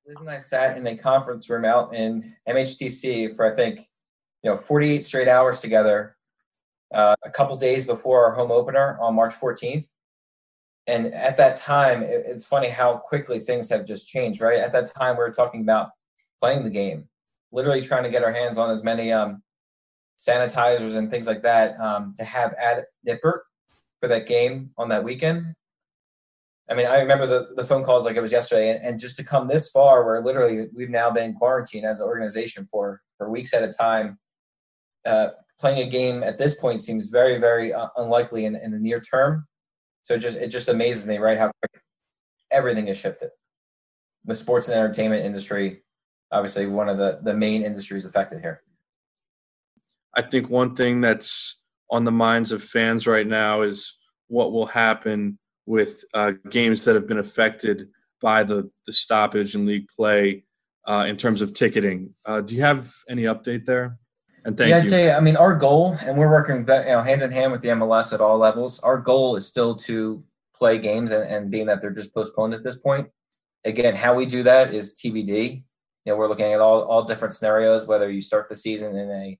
Liz 0.08 0.18
and 0.22 0.30
I 0.30 0.38
sat 0.38 0.78
in 0.78 0.88
a 0.88 0.96
conference 0.96 1.50
room 1.50 1.66
out 1.66 1.94
in 1.94 2.34
MHTC 2.48 3.36
for 3.36 3.52
I 3.52 3.56
think 3.56 3.82
you 4.42 4.52
know 4.52 4.56
48 4.56 5.04
straight 5.04 5.28
hours 5.28 5.60
together, 5.60 6.13
uh, 6.94 7.16
a 7.24 7.30
couple 7.30 7.56
days 7.58 7.86
before 7.86 8.26
our 8.26 8.34
home 8.34 8.52
opener 8.52 8.98
on 9.02 9.16
March 9.16 9.34
14th. 9.34 9.88
And 10.88 11.08
at 11.14 11.38
that 11.38 11.56
time, 11.56 12.04
it, 12.04 12.24
it's 12.26 12.46
funny 12.46 12.70
how 12.70 12.98
quickly 12.98 13.40
things 13.40 13.70
have 13.70 13.86
just 13.86 14.08
changed. 14.08 14.42
Right 14.42 14.60
at 14.60 14.74
that 14.74 14.92
time, 14.98 15.16
we 15.16 15.24
were 15.24 15.32
talking 15.32 15.62
about 15.62 15.90
playing 16.42 16.64
the 16.64 16.70
game, 16.70 17.08
literally 17.52 17.82
trying 17.82 18.04
to 18.04 18.10
get 18.10 18.24
our 18.24 18.34
hands 18.34 18.58
on 18.58 18.70
as 18.70 18.84
many 18.84 19.12
um, 19.12 19.42
sanitizers 20.20 20.96
and 20.96 21.10
things 21.10 21.28
like 21.28 21.44
that 21.44 21.80
um, 21.80 22.14
to 22.18 22.24
have 22.24 22.54
at 22.54 22.86
Nippert 23.08 23.40
for 24.00 24.08
that 24.10 24.28
game 24.28 24.72
on 24.78 24.90
that 24.90 25.04
weekend. 25.04 25.56
I 26.70 26.76
mean, 26.76 26.88
I 26.88 27.00
remember 27.00 27.28
the, 27.28 27.54
the 27.56 27.66
phone 27.66 27.84
calls 27.84 28.06
like 28.06 28.16
it 28.16 28.22
was 28.22 28.32
yesterday, 28.32 28.72
and, 28.72 28.84
and, 28.86 29.00
just 29.00 29.18
to 29.18 29.24
come 29.24 29.48
this 29.48 29.70
far, 29.70 30.06
where 30.06 30.22
literally 30.22 30.68
we've 30.74 30.90
now 30.90 31.12
been 31.12 31.34
quarantined 31.34 31.86
as 31.86 32.00
an 32.00 32.08
organization 32.08 32.68
for 32.72 33.02
for 33.18 33.30
weeks 33.30 33.54
at 33.54 33.64
a 33.64 33.72
time. 33.72 34.18
Uh, 35.06 35.30
playing 35.64 35.88
a 35.88 35.90
game 35.90 36.24
at 36.24 36.38
this 36.38 36.60
point 36.60 36.82
seems 36.82 37.06
very, 37.06 37.40
very 37.40 37.72
uh, 37.72 37.88
unlikely 37.96 38.44
in, 38.44 38.54
in 38.58 38.72
the 38.72 38.78
near 38.78 39.00
term. 39.00 39.48
So 40.02 40.16
it 40.16 40.20
just 40.20 40.38
it 40.38 40.50
just 40.50 40.68
amazes 40.68 41.08
me, 41.08 41.20
right? 41.20 41.38
How 41.38 41.52
everything 42.52 42.88
has 42.88 43.00
shifted. 43.00 43.30
The 44.26 44.36
sports 44.36 44.68
and 44.68 44.78
entertainment 44.78 45.26
industry, 45.26 45.84
obviously, 46.34 46.66
one 46.68 46.90
of 46.90 46.98
the 46.98 47.22
the 47.24 47.34
main 47.34 47.64
industries 47.64 48.04
affected 48.04 48.42
here. 48.42 48.62
I 50.14 50.22
think 50.22 50.50
one 50.50 50.76
thing 50.76 51.00
that's 51.00 51.62
on 51.90 52.04
the 52.04 52.12
minds 52.12 52.52
of 52.52 52.62
fans 52.62 53.08
right 53.08 53.26
now 53.26 53.62
is 53.62 53.98
what 54.28 54.52
will 54.52 54.66
happen 54.66 55.40
with 55.66 56.04
uh, 56.14 56.34
games 56.50 56.84
that 56.84 56.96
have 56.96 57.08
been 57.08 57.20
affected 57.20 57.88
by 58.22 58.44
the, 58.44 58.70
the 58.86 58.92
stoppage 58.92 59.56
in 59.56 59.66
league 59.66 59.88
play 59.96 60.44
uh, 60.90 61.06
in 61.08 61.16
terms 61.16 61.42
of 61.42 61.54
ticketing. 61.54 62.14
Uh, 62.26 62.42
do 62.42 62.54
you 62.54 62.62
have 62.62 62.92
any 63.10 63.24
update 63.24 63.66
there? 63.66 63.98
And 64.46 64.58
thank 64.58 64.70
yeah, 64.70 64.78
I'd 64.78 64.84
you. 64.84 64.90
say, 64.90 65.14
I 65.14 65.20
mean, 65.20 65.38
our 65.38 65.56
goal, 65.56 65.98
and 66.02 66.18
we're 66.18 66.30
working 66.30 66.58
you 66.58 66.66
know, 66.66 67.02
hand 67.02 67.22
in 67.22 67.32
hand 67.32 67.52
with 67.52 67.62
the 67.62 67.70
MLS 67.70 68.14
at 68.14 68.22
all 68.22 68.38
levels. 68.38 68.80
Our 68.80 68.98
goal 68.98 69.36
is 69.36 69.48
still 69.48 69.76
to 69.76 70.24
play 70.56 70.78
games, 70.78 71.12
and, 71.12 71.30
and 71.30 71.52
being 71.52 71.68
that 71.68 71.82
they're 71.82 71.92
just 71.92 72.14
postponed 72.14 72.54
at 72.54 72.64
this 72.64 72.78
point. 72.78 73.08
Again, 73.66 73.96
how 73.96 74.14
we 74.14 74.26
do 74.26 74.44
that 74.44 74.74
is 74.74 74.96
TBD. 74.96 75.64
You 76.06 76.12
know, 76.12 76.18
we're 76.18 76.28
looking 76.28 76.52
at 76.52 76.60
all, 76.60 76.82
all 76.84 77.04
different 77.04 77.34
scenarios, 77.34 77.88
whether 77.88 78.12
you 78.12 78.22
start 78.22 78.50
the 78.50 78.56
season 78.56 78.96
in 78.98 79.10
a 79.10 79.40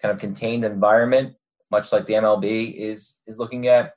kind 0.00 0.14
of 0.14 0.20
contained 0.20 0.64
environment, 0.64 1.34
much 1.70 1.92
like 1.92 2.06
the 2.06 2.14
MLB 2.14 2.74
is 2.74 3.22
is 3.26 3.40
looking 3.40 3.66
at, 3.66 3.94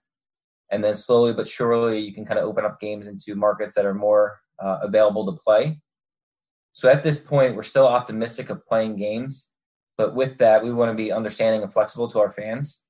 and 0.71 0.83
then 0.83 0.95
slowly 0.95 1.33
but 1.33 1.47
surely 1.47 1.99
you 1.99 2.13
can 2.13 2.25
kind 2.25 2.39
of 2.39 2.45
open 2.45 2.65
up 2.65 2.79
games 2.79 3.07
into 3.07 3.35
markets 3.35 3.75
that 3.75 3.85
are 3.85 3.93
more 3.93 4.39
uh, 4.59 4.79
available 4.81 5.31
to 5.31 5.39
play. 5.39 5.79
So 6.73 6.89
at 6.89 7.03
this 7.03 7.19
point, 7.19 7.55
we're 7.55 7.63
still 7.63 7.87
optimistic 7.87 8.49
of 8.49 8.65
playing 8.65 8.97
games, 8.97 9.48
but 9.99 10.15
with 10.15 10.37
that, 10.37 10.63
we 10.63 10.71
want 10.71 10.89
to 10.89 10.95
be 10.95 11.11
understanding 11.11 11.61
and 11.61 11.73
flexible 11.73 12.07
to 12.07 12.19
our 12.19 12.31
fans, 12.31 12.85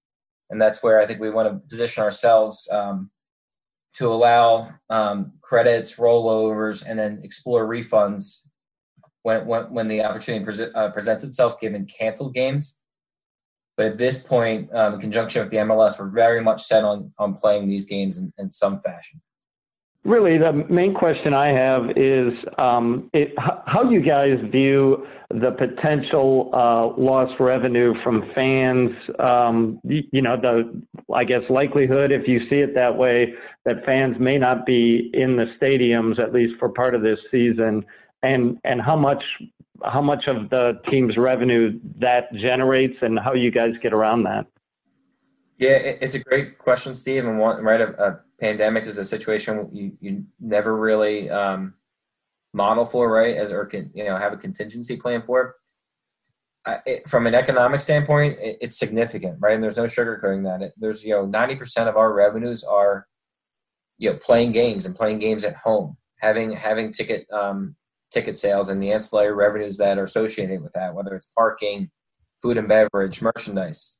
and 0.51 0.61
that's 0.61 0.83
where 0.83 1.01
I 1.01 1.07
think 1.07 1.19
we 1.19 1.31
want 1.31 1.51
to 1.51 1.67
position 1.67 2.03
ourselves 2.03 2.69
um, 2.71 3.09
to 3.95 4.09
allow 4.09 4.69
um, 4.91 5.33
credits, 5.41 5.95
rollovers, 5.95 6.85
and 6.87 6.99
then 6.99 7.19
explore 7.23 7.67
refunds 7.67 8.45
when 9.23 9.47
when, 9.47 9.73
when 9.73 9.87
the 9.87 10.03
opportunity 10.03 10.45
pre- 10.45 10.71
uh, 10.75 10.91
presents 10.91 11.23
itself, 11.23 11.59
given 11.59 11.87
canceled 11.87 12.35
games. 12.35 12.77
But 13.75 13.87
at 13.87 13.97
this 13.97 14.21
point, 14.21 14.69
um, 14.75 14.93
in 14.93 14.99
conjunction 14.99 15.41
with 15.41 15.49
the 15.49 15.57
MLS, 15.57 15.99
we're 15.99 16.11
very 16.11 16.41
much 16.41 16.61
set 16.61 16.83
on, 16.83 17.11
on 17.17 17.33
playing 17.33 17.69
these 17.69 17.85
games 17.85 18.19
in, 18.19 18.31
in 18.37 18.51
some 18.51 18.81
fashion. 18.81 19.19
Really, 20.05 20.38
the 20.38 20.53
main 20.69 20.93
question 20.93 21.33
I 21.33 21.47
have 21.47 21.91
is 21.97 22.33
um, 22.57 23.12
how 23.67 23.83
do 23.83 23.91
you 23.93 24.01
guys 24.01 24.39
view 24.49 25.05
the 25.29 25.51
potential 25.51 26.49
uh, 26.53 26.88
lost 26.99 27.33
revenue 27.39 27.93
from 28.03 28.31
fans. 28.33 28.91
Um, 29.19 29.79
you, 29.83 30.21
know, 30.21 30.38
the 30.41 30.81
I 31.13 31.23
guess 31.23 31.41
likelihood, 31.49 32.12
if 32.12 32.27
you 32.27 32.39
see 32.49 32.57
it 32.57 32.73
that 32.75 32.97
way, 32.97 33.33
that 33.65 33.85
fans 33.85 34.15
may 34.19 34.38
not 34.38 34.65
be 34.65 35.12
in 35.13 35.35
the 35.35 35.45
stadiums 35.62 36.19
at 36.19 36.33
least 36.33 36.53
for 36.57 36.69
part 36.69 36.95
of 36.95 37.03
this 37.03 37.19
season, 37.29 37.85
and 38.23 38.57
how 38.81 38.95
much 38.95 39.23
how 39.85 40.01
much 40.01 40.25
of 40.27 40.49
the 40.49 40.81
team's 40.89 41.15
revenue 41.15 41.79
that 41.99 42.33
generates 42.33 42.97
and 43.01 43.17
how 43.17 43.33
you 43.33 43.49
guys 43.49 43.69
get 43.81 43.93
around 43.93 44.23
that. 44.23 44.45
Yeah, 45.57 45.69
it's 45.69 46.15
a 46.15 46.19
great 46.19 46.57
question, 46.57 46.95
Steve. 46.95 47.25
And 47.25 47.38
one, 47.39 47.63
right, 47.63 47.79
a, 47.81 48.19
pandemic 48.39 48.86
is 48.86 48.97
a 48.97 49.06
situation 49.06 49.69
you, 49.71 49.97
you 49.99 50.25
never 50.39 50.75
really 50.75 51.30
um, 51.30 51.73
model 52.54 52.86
for, 52.86 53.12
right? 53.12 53.36
As 53.36 53.52
or 53.52 53.65
can 53.65 53.91
you 53.93 54.06
know 54.06 54.17
have 54.17 54.34
a 54.34 54.38
contingency 54.38 54.97
plan 54.97 55.23
for. 55.25 55.56
It, 56.86 57.10
from 57.10 57.25
an 57.25 57.34
economic 57.34 57.82
standpoint, 57.82 58.38
it, 58.39 58.58
it's 58.62 58.78
significant, 58.78 59.38
right? 59.39 59.56
And 59.56 59.63
there's 59.63 59.78
no 59.78 59.86
sugarcoating 59.86 60.43
that. 60.43 60.62
It, 60.63 60.73
there's 60.78 61.04
you 61.04 61.12
know 61.12 61.25
90% 61.25 61.88
of 61.88 61.97
our 61.97 62.13
revenues 62.13 62.63
are 62.63 63.08
you 63.97 64.12
know 64.12 64.17
playing 64.17 64.52
games 64.52 64.86
and 64.86 64.95
playing 64.95 65.19
games 65.19 65.43
at 65.43 65.56
home, 65.56 65.97
having 66.19 66.52
having 66.52 66.91
ticket 66.91 67.25
um, 67.32 67.75
ticket 68.12 68.38
sales 68.38 68.69
and 68.69 68.82
the 68.82 68.91
ancillary 68.91 69.34
revenues 69.34 69.78
that 69.78 69.97
are 69.97 70.04
associated 70.04 70.62
with 70.62 70.73
that, 70.73 70.93
whether 70.93 71.15
it's 71.15 71.32
parking, 71.36 71.89
food 72.41 72.58
and 72.58 72.67
beverage, 72.67 73.21
merchandise. 73.21 73.99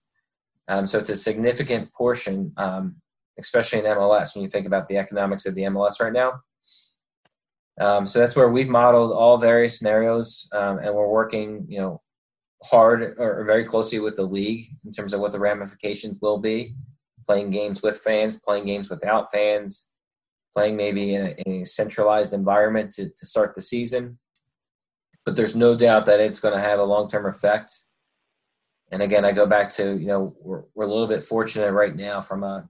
Um, 0.67 0.86
so 0.86 0.99
it's 0.99 1.10
a 1.10 1.15
significant 1.15 1.91
portion, 1.93 2.54
um, 2.58 2.97
especially 3.39 3.80
in 3.80 3.86
MLS 3.86 4.36
when 4.36 4.43
you 4.43 4.49
think 4.49 4.67
about 4.67 4.88
the 4.88 4.97
economics 4.97 5.45
of 5.45 5.56
the 5.56 5.63
MLS 5.63 5.99
right 5.99 6.13
now. 6.13 6.41
Um, 7.80 8.06
so 8.06 8.19
that's 8.19 8.36
where 8.36 8.49
we've 8.49 8.67
modeled 8.67 9.13
all 9.13 9.38
various 9.38 9.80
scenarios, 9.80 10.49
um, 10.54 10.80
and 10.80 10.93
we're 10.93 11.08
working, 11.08 11.65
you 11.69 11.80
know, 11.80 12.02
hard 12.63 13.15
or 13.17 13.45
very 13.45 13.63
closely 13.63 13.99
with 13.99 14.17
the 14.17 14.23
league 14.23 14.67
in 14.86 14.91
terms 14.91 15.13
of 15.13 15.21
what 15.21 15.32
the 15.32 15.39
ramifications 15.39 16.19
will 16.21 16.39
be. 16.39 16.75
Playing 17.25 17.52
games 17.52 17.82
with 17.82 17.97
fans, 17.97 18.38
playing 18.38 18.65
games 18.65 18.89
without 18.89 19.32
fans, 19.32 19.91
playing 20.54 20.75
maybe 20.75 21.13
in 21.15 21.28
a, 21.28 21.30
in 21.45 21.62
a 21.62 21.65
centralized 21.65 22.34
environment 22.34 22.91
to, 22.91 23.10
to 23.10 23.25
start 23.25 23.56
the 23.56 23.62
season. 23.62 24.17
But 25.25 25.36
there's 25.36 25.56
no 25.56 25.75
doubt 25.75 26.06
that 26.08 26.19
it's 26.19 26.39
going 26.39 26.56
to 26.56 26.60
have 26.60 26.80
a 26.80 26.84
long 26.84 27.08
term 27.08 27.28
effect. 27.28 27.71
And 28.91 29.02
again, 29.04 29.23
I 29.23 29.32
go 29.32 29.45
back 29.45 29.69
to 29.71 29.97
you 29.97 30.08
know 30.08 30.36
we're 30.41 30.63
we're 30.73 30.86
a 30.86 30.89
little 30.89 31.08
bit 31.08 31.23
fortunate 31.23 31.71
right 31.71 31.95
now 31.95 32.19
from 32.19 32.43
a 32.43 32.67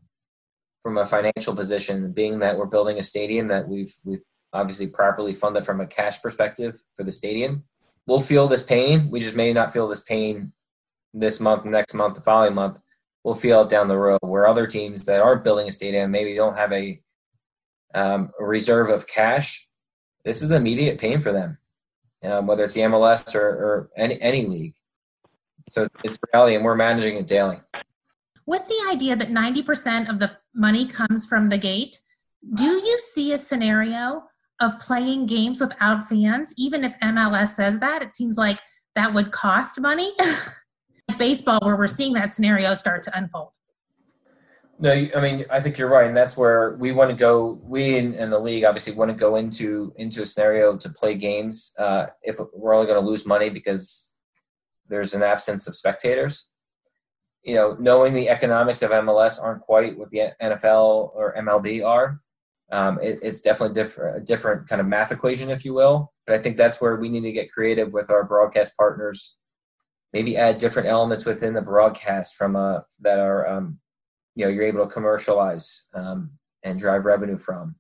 from 0.84 0.98
a 0.98 1.06
financial 1.06 1.56
position, 1.56 2.12
being 2.12 2.40
that 2.40 2.58
we're 2.58 2.66
building 2.66 3.00
a 3.00 3.04
stadium 3.04 3.48
that 3.48 3.68
we've 3.68 3.94
we've 4.04 4.24
obviously 4.54 4.88
properly 4.88 5.34
funded 5.34 5.66
from 5.66 5.82
a 5.82 5.88
cash 5.88 6.22
perspective 6.22 6.82
for 6.96 7.04
the 7.04 7.12
stadium. 7.12 7.64
We'll 8.08 8.22
feel 8.22 8.48
this 8.48 8.64
pain. 8.64 9.10
We 9.12 9.20
just 9.20 9.36
may 9.36 9.54
not 9.54 9.72
feel 9.72 9.88
this 9.88 10.04
pain 10.04 10.52
this 11.14 11.40
month, 11.40 11.66
next 11.66 11.94
month, 11.94 12.16
the 12.16 12.22
following 12.22 12.56
month. 12.56 12.80
We'll 13.24 13.36
feel 13.36 13.62
it 13.62 13.70
down 13.70 13.88
the 13.88 13.98
road. 13.98 14.20
Where 14.22 14.48
other 14.48 14.66
teams 14.66 15.06
that 15.06 15.22
aren't 15.22 15.44
building 15.44 15.68
a 15.68 15.72
stadium 15.72 16.10
maybe 16.12 16.34
don't 16.36 16.58
have 16.58 16.72
a 16.72 17.02
um, 17.94 18.32
reserve 18.40 18.90
of 18.90 19.08
cash, 19.08 19.68
this 20.24 20.42
is 20.42 20.52
immediate 20.52 21.00
pain 21.00 21.22
for 21.22 21.32
them, 21.32 21.58
um, 22.24 22.48
whether 22.48 22.64
it's 22.64 22.74
the 22.74 22.82
MLS 22.82 23.36
or, 23.36 23.42
or 23.42 23.90
any, 23.98 24.20
any 24.22 24.46
league. 24.46 24.76
So 25.68 25.88
it's 26.04 26.18
reality, 26.34 26.56
and 26.56 26.66
we're 26.66 26.76
managing 26.76 27.18
it 27.18 27.28
daily. 27.28 27.60
With 28.50 28.66
the 28.66 28.90
idea 28.92 29.16
that 29.16 29.30
90% 29.30 30.10
of 30.10 30.18
the 30.18 30.36
money 30.56 30.88
comes 30.88 31.28
from 31.28 31.50
the 31.50 31.58
gate, 31.60 32.00
do 32.56 32.66
you 32.66 32.98
see 32.98 33.34
a 33.34 33.38
scenario 33.38 34.24
of 34.60 34.80
playing 34.80 35.28
games 35.28 35.62
without 35.62 36.08
fans, 36.08 36.52
even 36.58 36.84
if 36.84 37.00
MLS 37.00 37.50
says 37.50 37.80
that? 37.80 38.02
It 38.02 38.12
seems 38.12 38.40
like 38.40 38.60
that 38.96 39.14
would 39.14 39.32
cost 39.32 39.80
money. 39.80 40.14
Baseball, 41.20 41.60
where 41.62 41.76
we're 41.76 41.86
seeing 41.86 42.14
that 42.14 42.32
scenario 42.32 42.74
start 42.74 43.04
to 43.04 43.16
unfold. 43.16 43.50
No, 44.80 44.94
I 44.94 45.22
mean, 45.22 45.46
I 45.52 45.62
think 45.62 45.78
you're 45.78 45.88
right, 45.88 46.08
and 46.08 46.18
that's 46.18 46.36
where 46.36 46.76
we 46.78 46.92
want 46.92 47.12
to 47.12 47.16
go. 47.16 47.62
We 47.62 47.98
in, 47.98 48.16
in 48.16 48.32
the 48.32 48.40
league 48.40 48.64
obviously 48.64 48.94
want 48.94 49.12
to 49.12 49.16
go 49.16 49.36
into 49.36 49.94
into 49.98 50.24
a 50.24 50.26
scenario 50.26 50.76
to 50.76 50.90
play 50.90 51.14
games 51.14 51.76
uh, 51.78 52.08
if 52.24 52.40
we're 52.56 52.74
only 52.74 52.88
going 52.88 53.00
to 53.00 53.08
lose 53.08 53.28
money 53.28 53.52
because 53.52 54.16
there's 54.88 55.14
an 55.14 55.22
absence 55.22 55.68
of 55.68 55.76
spectators. 55.76 56.49
You 57.44 57.56
know, 57.56 57.78
knowing 57.80 58.14
the 58.14 58.30
economics 58.30 58.82
of 58.82 58.92
MLS 58.92 59.42
aren't 59.42 59.62
quite 59.62 59.98
what 59.98 60.10
the 60.10 60.34
NFL 60.42 61.12
or 61.16 61.36
MLB 61.38 61.86
are, 61.86 62.20
um, 62.72 63.00
it, 63.02 63.20
it's 63.22 63.42
definitely 63.42 63.74
different, 63.74 64.18
a 64.18 64.22
different 64.22 64.68
kind 64.68 64.80
of 64.80 64.88
math 64.88 65.12
equation, 65.12 65.50
if 65.50 65.66
you 65.66 65.74
will. 65.74 66.14
But 66.28 66.36
I 66.36 66.42
think 66.42 66.58
that's 66.58 66.82
where 66.82 66.98
we 66.98 67.10
need 67.10 67.22
to 67.22 67.32
get 67.32 67.52
creative 67.52 67.92
with 67.92 68.10
our 68.10 68.24
broadcast 68.24 68.78
partners. 68.78 69.38
Maybe 70.14 70.38
add 70.38 70.58
different 70.58 70.88
elements 70.88 71.26
within 71.26 71.54
the 71.54 71.62
broadcast 71.62 72.36
from 72.36 72.56
uh, 72.56 72.82
that 73.02 73.20
are 73.20 73.48
um, 73.48 73.80
you 74.36 74.46
know 74.46 74.52
you're 74.52 74.64
able 74.64 74.86
to 74.86 74.92
commercialize 74.92 75.88
um, 75.94 76.32
and 76.64 76.80
drive 76.80 77.06
revenue 77.06 77.38
from. 77.38 77.76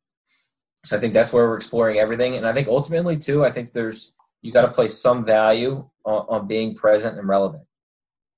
So 0.85 0.95
I 0.95 0.99
think 0.99 1.13
that's 1.13 1.33
where 1.33 1.47
we're 1.47 1.57
exploring 1.57 1.99
everything, 1.99 2.37
and 2.37 2.47
I 2.47 2.53
think 2.53 2.67
ultimately 2.67 3.17
too, 3.17 3.45
I 3.45 3.51
think 3.51 3.73
there's 3.73 4.13
you 4.41 4.51
got 4.51 4.61
to 4.61 4.71
place 4.71 4.97
some 4.97 5.25
value 5.25 5.87
on, 6.05 6.25
on 6.29 6.47
being 6.47 6.75
present 6.75 7.17
and 7.17 7.27
relevant. 7.27 7.63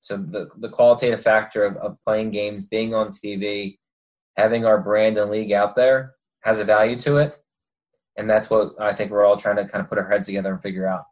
So 0.01 0.17
the 0.17 0.49
the 0.57 0.69
qualitative 0.69 1.21
factor 1.21 1.63
of, 1.63 1.77
of 1.77 1.97
playing 2.05 2.31
games, 2.31 2.65
being 2.65 2.93
on 2.93 3.09
TV, 3.09 3.77
having 4.35 4.65
our 4.65 4.81
brand 4.81 5.17
and 5.17 5.31
league 5.31 5.53
out 5.53 5.75
there 5.75 6.15
has 6.41 6.59
a 6.59 6.65
value 6.65 6.95
to 6.97 7.17
it, 7.17 7.39
and 8.17 8.29
that's 8.29 8.49
what 8.49 8.73
I 8.79 8.93
think 8.93 9.11
we're 9.11 9.25
all 9.25 9.37
trying 9.37 9.57
to 9.57 9.65
kind 9.65 9.83
of 9.83 9.89
put 9.89 9.99
our 9.99 10.09
heads 10.09 10.25
together 10.25 10.51
and 10.51 10.61
figure 10.61 10.87
out. 10.87 11.05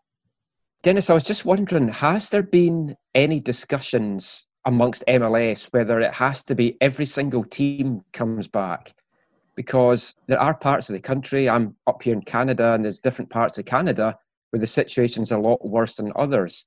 Dennis, 0.81 1.09
I 1.09 1.13
was 1.13 1.23
just 1.23 1.45
wondering, 1.45 1.89
has 1.89 2.29
there 2.29 2.43
been 2.43 2.95
any 3.13 3.39
discussions 3.39 4.45
amongst 4.65 5.03
MLS 5.07 5.65
whether 5.71 5.99
it 5.99 6.13
has 6.13 6.43
to 6.45 6.55
be 6.55 6.77
every 6.81 7.05
single 7.05 7.43
team 7.43 8.01
comes 8.13 8.47
back? 8.47 8.93
Because 9.55 10.15
there 10.27 10.39
are 10.39 10.55
parts 10.55 10.89
of 10.89 10.93
the 10.93 11.01
country, 11.01 11.49
I'm 11.49 11.75
up 11.85 12.01
here 12.01 12.13
in 12.13 12.21
Canada, 12.21 12.73
and 12.73 12.85
there's 12.85 13.01
different 13.01 13.29
parts 13.29 13.57
of 13.57 13.65
Canada 13.65 14.17
where 14.51 14.59
the 14.59 14.67
situation's 14.67 15.31
a 15.31 15.37
lot 15.37 15.63
worse 15.63 15.97
than 15.97 16.13
others. 16.15 16.65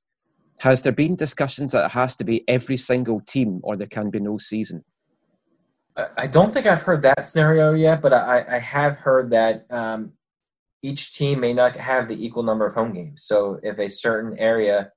Has 0.63 0.81
there 0.81 0.93
been 0.93 1.17
discussions 1.17 1.73
that 1.73 1.87
it 1.87 1.91
has 1.91 2.15
to 2.15 2.25
be 2.25 2.45
every 2.47 2.77
single 2.77 3.21
team 3.23 3.59
or 3.65 3.75
there 3.75 3.89
can 3.89 4.11
be 4.11 4.21
no 4.21 4.39
season? 4.39 4.85
I- 6.17 6.29
don't 6.29 6.55
think 6.55 6.67
I've 6.67 6.83
heard 6.83 7.03
that 7.03 7.25
scenario 7.25 7.73
yet, 7.73 8.01
but 8.01 8.13
I, 8.13 8.45
I 8.49 8.59
have 8.61 8.95
heard 8.95 9.31
that 9.31 9.67
um, 9.71 10.13
each 10.81 11.15
team 11.15 11.41
may 11.41 11.53
not 11.53 11.75
have 11.75 12.07
the 12.07 12.25
equal 12.25 12.45
number 12.45 12.65
of 12.65 12.75
home 12.75 12.93
games. 12.95 13.25
So 13.25 13.59
if 13.65 13.81
a 13.81 13.89
certain 13.89 14.39
area, 14.39 14.93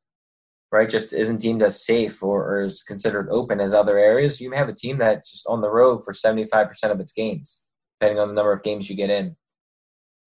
right, 0.72 0.88
just 0.88 1.14
isn't 1.14 1.42
deemed 1.42 1.64
as 1.64 1.84
safe 1.84 2.22
or, 2.22 2.46
or 2.48 2.62
is 2.66 2.84
considered 2.84 3.28
open 3.32 3.60
as 3.60 3.74
other 3.74 3.98
areas, 3.98 4.40
you 4.40 4.52
may 4.52 4.58
have 4.58 4.70
a 4.70 4.74
team 4.74 5.00
that's 5.00 5.32
just 5.32 5.48
on 5.48 5.62
the 5.62 5.72
road 5.72 6.04
for 6.06 6.14
75% 6.14 6.92
of 6.92 7.00
its 7.00 7.12
games, 7.12 7.66
depending 8.00 8.20
on 8.20 8.28
the 8.28 8.36
number 8.36 8.54
of 8.54 8.62
games 8.62 8.88
you 8.88 8.96
get 8.96 9.10
in. 9.10 9.36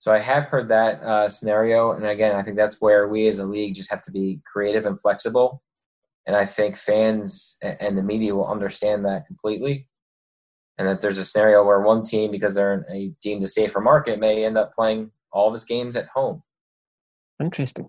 So 0.00 0.12
I 0.12 0.18
have 0.18 0.44
heard 0.44 0.68
that 0.68 1.02
uh, 1.02 1.28
scenario, 1.28 1.92
and 1.92 2.06
again, 2.06 2.36
I 2.36 2.42
think 2.42 2.56
that's 2.56 2.80
where 2.80 3.08
we 3.08 3.26
as 3.26 3.40
a 3.40 3.46
league 3.46 3.74
just 3.74 3.90
have 3.90 4.02
to 4.02 4.12
be 4.12 4.40
creative 4.50 4.86
and 4.86 5.00
flexible. 5.00 5.62
And 6.26 6.36
I 6.36 6.44
think 6.44 6.76
fans 6.76 7.56
and 7.62 7.96
the 7.96 8.02
media 8.02 8.34
will 8.34 8.46
understand 8.46 9.04
that 9.06 9.26
completely 9.26 9.88
and 10.78 10.86
that 10.86 11.00
there's 11.00 11.18
a 11.18 11.24
scenario 11.24 11.64
where 11.64 11.80
one 11.80 12.02
team, 12.02 12.30
because 12.30 12.54
they're 12.54 12.86
a 12.90 13.12
deemed 13.20 13.42
a 13.42 13.48
safer 13.48 13.80
market, 13.80 14.20
may 14.20 14.44
end 14.44 14.56
up 14.56 14.74
playing 14.74 15.10
all 15.32 15.48
of 15.48 15.54
its 15.54 15.64
games 15.64 15.96
at 15.96 16.06
home. 16.06 16.42
Interesting. 17.42 17.88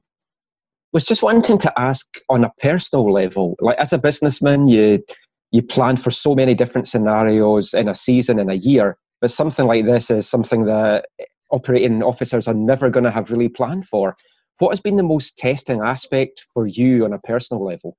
Was 0.92 1.06
just 1.06 1.22
wanting 1.22 1.60
to 1.60 1.80
ask 1.80 2.08
on 2.30 2.44
a 2.44 2.52
personal 2.60 3.12
level, 3.12 3.56
like 3.60 3.78
as 3.78 3.94
a 3.94 4.00
businessman, 4.00 4.68
you 4.68 5.04
you 5.52 5.62
plan 5.62 5.98
for 5.98 6.12
so 6.12 6.34
many 6.34 6.54
different 6.56 6.88
scenarios 6.88 7.74
in 7.74 7.88
a 7.88 7.96
season 7.96 8.40
in 8.40 8.50
a 8.50 8.56
year, 8.56 8.98
but 9.22 9.32
something 9.32 9.66
like 9.66 9.86
this 9.86 10.10
is 10.10 10.28
something 10.28 10.66
that 10.66 11.06
operating 11.52 12.04
officers 12.04 12.48
are 12.48 12.54
never 12.54 12.90
going 12.90 13.04
to 13.04 13.12
have 13.12 13.32
really 13.32 13.50
planned 13.50 13.88
for. 13.88 14.16
What 14.60 14.70
has 14.70 14.82
been 14.82 14.98
the 14.98 15.04
most 15.04 15.38
testing 15.38 15.82
aspect 15.82 16.46
for 16.54 16.68
you 16.68 17.06
on 17.06 17.14
a 17.14 17.20
personal 17.20 17.64
level? 17.64 17.98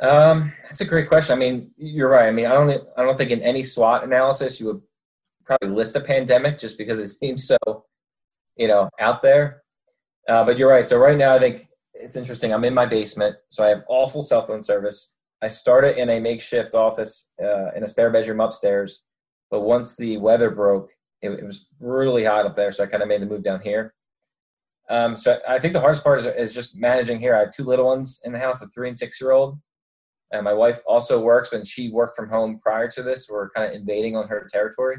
Um, 0.00 0.52
that's 0.64 0.80
a 0.80 0.84
great 0.84 1.08
question. 1.08 1.34
I 1.34 1.38
mean, 1.38 1.70
you're 1.76 2.08
right. 2.08 2.28
I 2.28 2.32
mean, 2.32 2.46
I 2.46 2.52
don't, 2.52 2.70
I 2.96 3.02
don't 3.02 3.16
think 3.16 3.30
in 3.30 3.40
any 3.40 3.62
SWOT 3.62 4.04
analysis 4.04 4.60
you 4.60 4.66
would 4.66 4.82
probably 5.44 5.70
list 5.70 5.96
a 5.96 6.00
pandemic 6.00 6.58
just 6.58 6.76
because 6.78 6.98
it 6.98 7.08
seems 7.08 7.46
so, 7.46 7.84
you 8.56 8.68
know, 8.68 8.88
out 9.00 9.22
there. 9.22 9.62
Uh, 10.28 10.44
but 10.44 10.58
you're 10.58 10.70
right. 10.70 10.86
So 10.86 10.98
right 10.98 11.16
now, 11.16 11.34
I 11.34 11.38
think 11.38 11.68
it's 11.94 12.16
interesting. 12.16 12.52
I'm 12.52 12.64
in 12.64 12.74
my 12.74 12.86
basement, 12.86 13.36
so 13.48 13.64
I 13.64 13.68
have 13.68 13.84
awful 13.88 14.22
cell 14.22 14.46
phone 14.46 14.62
service. 14.62 15.14
I 15.42 15.48
started 15.48 16.00
in 16.00 16.10
a 16.10 16.20
makeshift 16.20 16.74
office 16.74 17.32
uh, 17.42 17.70
in 17.72 17.82
a 17.82 17.86
spare 17.86 18.10
bedroom 18.10 18.40
upstairs, 18.40 19.04
but 19.50 19.60
once 19.60 19.96
the 19.96 20.16
weather 20.16 20.50
broke, 20.50 20.90
it, 21.24 21.30
it 21.40 21.44
was 21.44 21.68
really 21.80 22.24
hot 22.24 22.46
up 22.46 22.54
there, 22.54 22.70
so 22.72 22.84
I 22.84 22.86
kind 22.86 23.02
of 23.02 23.08
made 23.08 23.22
the 23.22 23.26
move 23.26 23.42
down 23.42 23.60
here. 23.60 23.94
Um, 24.90 25.16
so 25.16 25.38
I 25.48 25.58
think 25.58 25.72
the 25.72 25.80
hardest 25.80 26.04
part 26.04 26.20
is, 26.20 26.26
is 26.26 26.54
just 26.54 26.76
managing 26.76 27.18
here. 27.18 27.34
I 27.34 27.40
have 27.40 27.52
two 27.52 27.64
little 27.64 27.86
ones 27.86 28.20
in 28.24 28.32
the 28.32 28.38
house, 28.38 28.60
a 28.60 28.68
three 28.68 28.88
and 28.88 28.98
six 28.98 29.20
year 29.20 29.30
old. 29.30 29.58
And 30.30 30.44
my 30.44 30.52
wife 30.52 30.82
also 30.86 31.20
works, 31.20 31.50
but 31.50 31.66
she 31.66 31.90
worked 31.90 32.16
from 32.16 32.28
home 32.28 32.58
prior 32.62 32.90
to 32.90 33.02
this. 33.02 33.28
We're 33.30 33.50
kind 33.50 33.68
of 33.68 33.74
invading 33.74 34.16
on 34.16 34.28
her 34.28 34.46
territory. 34.50 34.98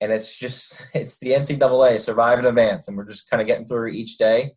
And 0.00 0.12
it's 0.12 0.38
just, 0.38 0.86
it's 0.94 1.18
the 1.18 1.30
NCAA, 1.32 2.00
survive 2.00 2.38
in 2.38 2.44
advance. 2.44 2.86
And 2.86 2.96
we're 2.96 3.08
just 3.08 3.28
kind 3.28 3.40
of 3.40 3.48
getting 3.48 3.66
through 3.66 3.88
each 3.88 4.18
day 4.18 4.52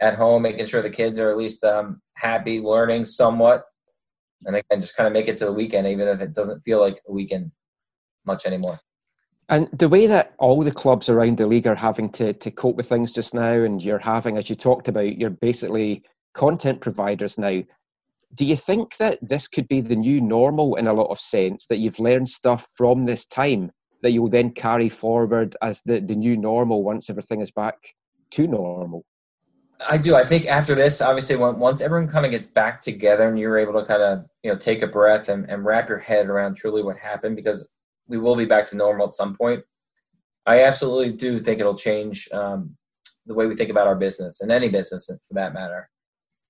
at 0.00 0.16
home, 0.16 0.42
making 0.42 0.66
sure 0.66 0.82
the 0.82 0.90
kids 0.90 1.18
are 1.18 1.30
at 1.30 1.36
least 1.38 1.64
um, 1.64 2.02
happy, 2.16 2.60
learning 2.60 3.06
somewhat. 3.06 3.64
And 4.44 4.56
again, 4.56 4.80
just 4.80 4.96
kind 4.96 5.06
of 5.06 5.12
make 5.12 5.28
it 5.28 5.36
to 5.38 5.46
the 5.46 5.52
weekend, 5.52 5.86
even 5.86 6.08
if 6.08 6.20
it 6.20 6.34
doesn't 6.34 6.62
feel 6.62 6.80
like 6.80 7.00
a 7.08 7.12
weekend 7.12 7.52
much 8.26 8.44
anymore. 8.44 8.80
And 9.48 9.68
the 9.72 9.88
way 9.88 10.06
that 10.06 10.34
all 10.38 10.62
the 10.62 10.70
clubs 10.70 11.08
around 11.08 11.36
the 11.36 11.46
league 11.46 11.66
are 11.66 11.74
having 11.74 12.10
to, 12.12 12.32
to 12.32 12.50
cope 12.50 12.76
with 12.76 12.88
things 12.88 13.12
just 13.12 13.34
now, 13.34 13.52
and 13.52 13.82
you're 13.82 13.98
having, 13.98 14.38
as 14.38 14.48
you 14.48 14.56
talked 14.56 14.88
about, 14.88 15.18
you're 15.18 15.30
basically 15.30 16.02
content 16.32 16.80
providers 16.80 17.36
now. 17.38 17.62
Do 18.34 18.46
you 18.46 18.56
think 18.56 18.96
that 18.96 19.18
this 19.20 19.46
could 19.48 19.68
be 19.68 19.82
the 19.82 19.96
new 19.96 20.20
normal 20.20 20.76
in 20.76 20.86
a 20.86 20.92
lot 20.94 21.10
of 21.10 21.20
sense, 21.20 21.66
that 21.66 21.78
you've 21.78 21.98
learned 21.98 22.28
stuff 22.28 22.66
from 22.76 23.04
this 23.04 23.26
time 23.26 23.70
that 24.02 24.12
you'll 24.12 24.28
then 24.28 24.50
carry 24.50 24.88
forward 24.88 25.54
as 25.62 25.82
the, 25.82 26.00
the 26.00 26.14
new 26.14 26.36
normal 26.36 26.82
once 26.82 27.10
everything 27.10 27.40
is 27.40 27.50
back 27.50 27.76
to 28.30 28.46
normal? 28.46 29.04
I 29.88 29.98
do. 29.98 30.14
I 30.14 30.24
think 30.24 30.46
after 30.46 30.74
this, 30.74 31.00
obviously, 31.00 31.36
once 31.36 31.80
everyone 31.80 32.08
kind 32.08 32.24
of 32.24 32.30
gets 32.30 32.46
back 32.46 32.80
together 32.80 33.28
and 33.28 33.38
you're 33.38 33.58
able 33.58 33.78
to 33.80 33.84
kind 33.84 34.02
of 34.02 34.24
you 34.42 34.50
know 34.50 34.56
take 34.56 34.82
a 34.82 34.86
breath 34.86 35.28
and, 35.28 35.48
and 35.50 35.64
wrap 35.64 35.88
your 35.88 35.98
head 35.98 36.26
around 36.26 36.54
truly 36.54 36.82
what 36.82 36.96
happened, 36.98 37.36
because 37.36 37.68
we 38.08 38.18
will 38.18 38.36
be 38.36 38.44
back 38.44 38.68
to 38.68 38.76
normal 38.76 39.06
at 39.06 39.12
some 39.12 39.34
point. 39.34 39.62
I 40.46 40.64
absolutely 40.64 41.12
do 41.12 41.40
think 41.40 41.60
it'll 41.60 41.76
change 41.76 42.28
um, 42.32 42.76
the 43.26 43.34
way 43.34 43.46
we 43.46 43.56
think 43.56 43.70
about 43.70 43.86
our 43.86 43.94
business 43.94 44.40
and 44.40 44.50
any 44.50 44.68
business 44.68 45.06
for 45.06 45.34
that 45.34 45.54
matter. 45.54 45.88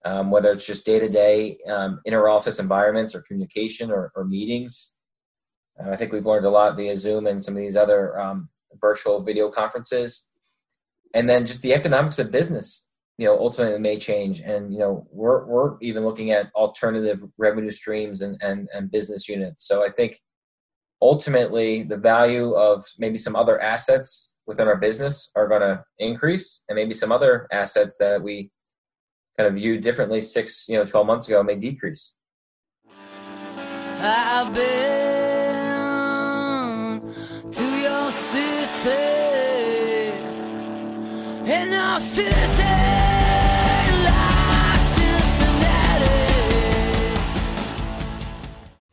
Um, 0.04 0.30
whether 0.30 0.50
it's 0.50 0.66
just 0.66 0.84
day 0.84 0.98
to 0.98 1.08
day 1.08 1.58
inner 2.04 2.28
office 2.28 2.58
environments 2.58 3.14
or 3.14 3.22
communication 3.22 3.90
or, 3.90 4.10
or 4.16 4.24
meetings. 4.24 4.96
Uh, 5.78 5.90
I 5.90 5.96
think 5.96 6.12
we've 6.12 6.26
learned 6.26 6.46
a 6.46 6.50
lot 6.50 6.76
via 6.76 6.96
Zoom 6.96 7.26
and 7.26 7.42
some 7.42 7.54
of 7.54 7.60
these 7.60 7.76
other 7.76 8.18
um, 8.18 8.48
virtual 8.80 9.22
video 9.22 9.48
conferences. 9.48 10.28
And 11.14 11.28
then 11.28 11.46
just 11.46 11.62
the 11.62 11.74
economics 11.74 12.18
of 12.18 12.32
business 12.32 12.90
you 13.18 13.26
know 13.26 13.38
ultimately 13.38 13.78
may 13.78 13.98
change 13.98 14.40
and 14.40 14.72
you 14.72 14.78
know 14.78 15.06
we're 15.10 15.44
we're 15.46 15.76
even 15.80 16.04
looking 16.04 16.30
at 16.30 16.50
alternative 16.54 17.22
revenue 17.38 17.70
streams 17.70 18.22
and 18.22 18.36
and, 18.42 18.68
and 18.74 18.90
business 18.90 19.28
units 19.28 19.66
so 19.66 19.84
i 19.84 19.90
think 19.90 20.18
ultimately 21.02 21.82
the 21.82 21.96
value 21.96 22.52
of 22.52 22.86
maybe 22.98 23.18
some 23.18 23.34
other 23.34 23.60
assets 23.60 24.34
within 24.46 24.68
our 24.68 24.76
business 24.76 25.30
are 25.34 25.48
going 25.48 25.60
to 25.60 25.82
increase 25.98 26.62
and 26.68 26.76
maybe 26.76 26.94
some 26.94 27.10
other 27.10 27.48
assets 27.50 27.96
that 27.98 28.22
we 28.22 28.50
kind 29.36 29.48
of 29.48 29.54
viewed 29.54 29.80
differently 29.82 30.20
six 30.20 30.68
you 30.68 30.76
know 30.78 30.84
12 30.84 31.06
months 31.06 31.26
ago 31.28 31.42
may 31.42 31.56
decrease. 31.56 32.16
I've 34.04 34.54
been 34.54 35.42
to 37.52 37.64
your 37.86 38.10
city, 38.10 38.90
in 41.46 42.00
city, 42.00 43.11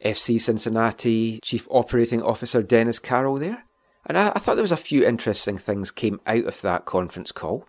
FC 0.04 0.40
Cincinnati 0.40 1.40
Chief 1.44 1.68
Operating 1.70 2.22
Officer 2.22 2.64
Dennis 2.64 3.00
Carroll 3.00 3.36
there. 3.36 3.64
And 4.06 4.18
I, 4.18 4.30
I 4.30 4.40
thought 4.40 4.56
there 4.56 4.64
was 4.64 4.72
a 4.72 4.78
few 4.78 5.06
interesting 5.06 5.58
things 5.58 5.92
came 5.92 6.22
out 6.26 6.46
of 6.46 6.62
that 6.62 6.86
conference 6.86 7.32
call. 7.32 7.68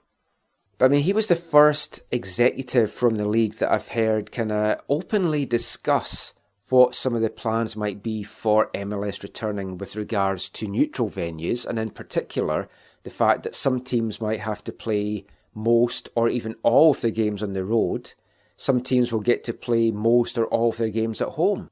But 0.79 0.87
I 0.87 0.89
mean, 0.89 1.03
he 1.03 1.13
was 1.13 1.27
the 1.27 1.37
first 1.37 2.03
executive 2.11 2.91
from 2.91 3.17
the 3.17 3.29
league 3.29 3.55
that 3.55 3.71
I've 3.71 3.89
heard 3.89 4.33
kind 4.33 4.51
of 4.51 4.81
openly 4.89 5.45
discuss 5.45 6.35
what 6.71 6.95
some 6.95 7.15
of 7.15 7.21
the 7.21 7.29
plans 7.29 7.77
might 7.77 8.03
be 8.03 8.23
for 8.23 8.71
MLS 8.73 9.23
returning 9.23 9.77
with 9.77 9.97
regards 9.97 10.49
to 10.51 10.69
neutral 10.69 11.11
venues, 11.11 11.67
and 11.67 11.79
in 11.79 11.91
particular, 11.91 12.69
the 13.03 13.11
fact 13.11 13.43
that 13.43 13.55
some 13.55 13.81
teams 13.81 14.21
might 14.21 14.41
have 14.41 14.63
to 14.65 14.73
play 14.73 15.27
most 15.55 16.09
or 16.15 16.29
even 16.29 16.55
all 16.63 16.93
of 16.93 17.01
their 17.01 17.11
games 17.11 17.43
on 17.43 17.53
the 17.53 17.65
road. 17.65 18.15
Some 18.57 18.81
teams 18.81 19.13
will 19.13 19.21
get 19.21 19.43
to 19.45 19.53
play 19.53 19.91
most 19.91 20.39
or 20.39 20.47
all 20.47 20.69
of 20.69 20.77
their 20.77 20.91
games 20.91 21.21
at 21.21 21.29
home. 21.31 21.71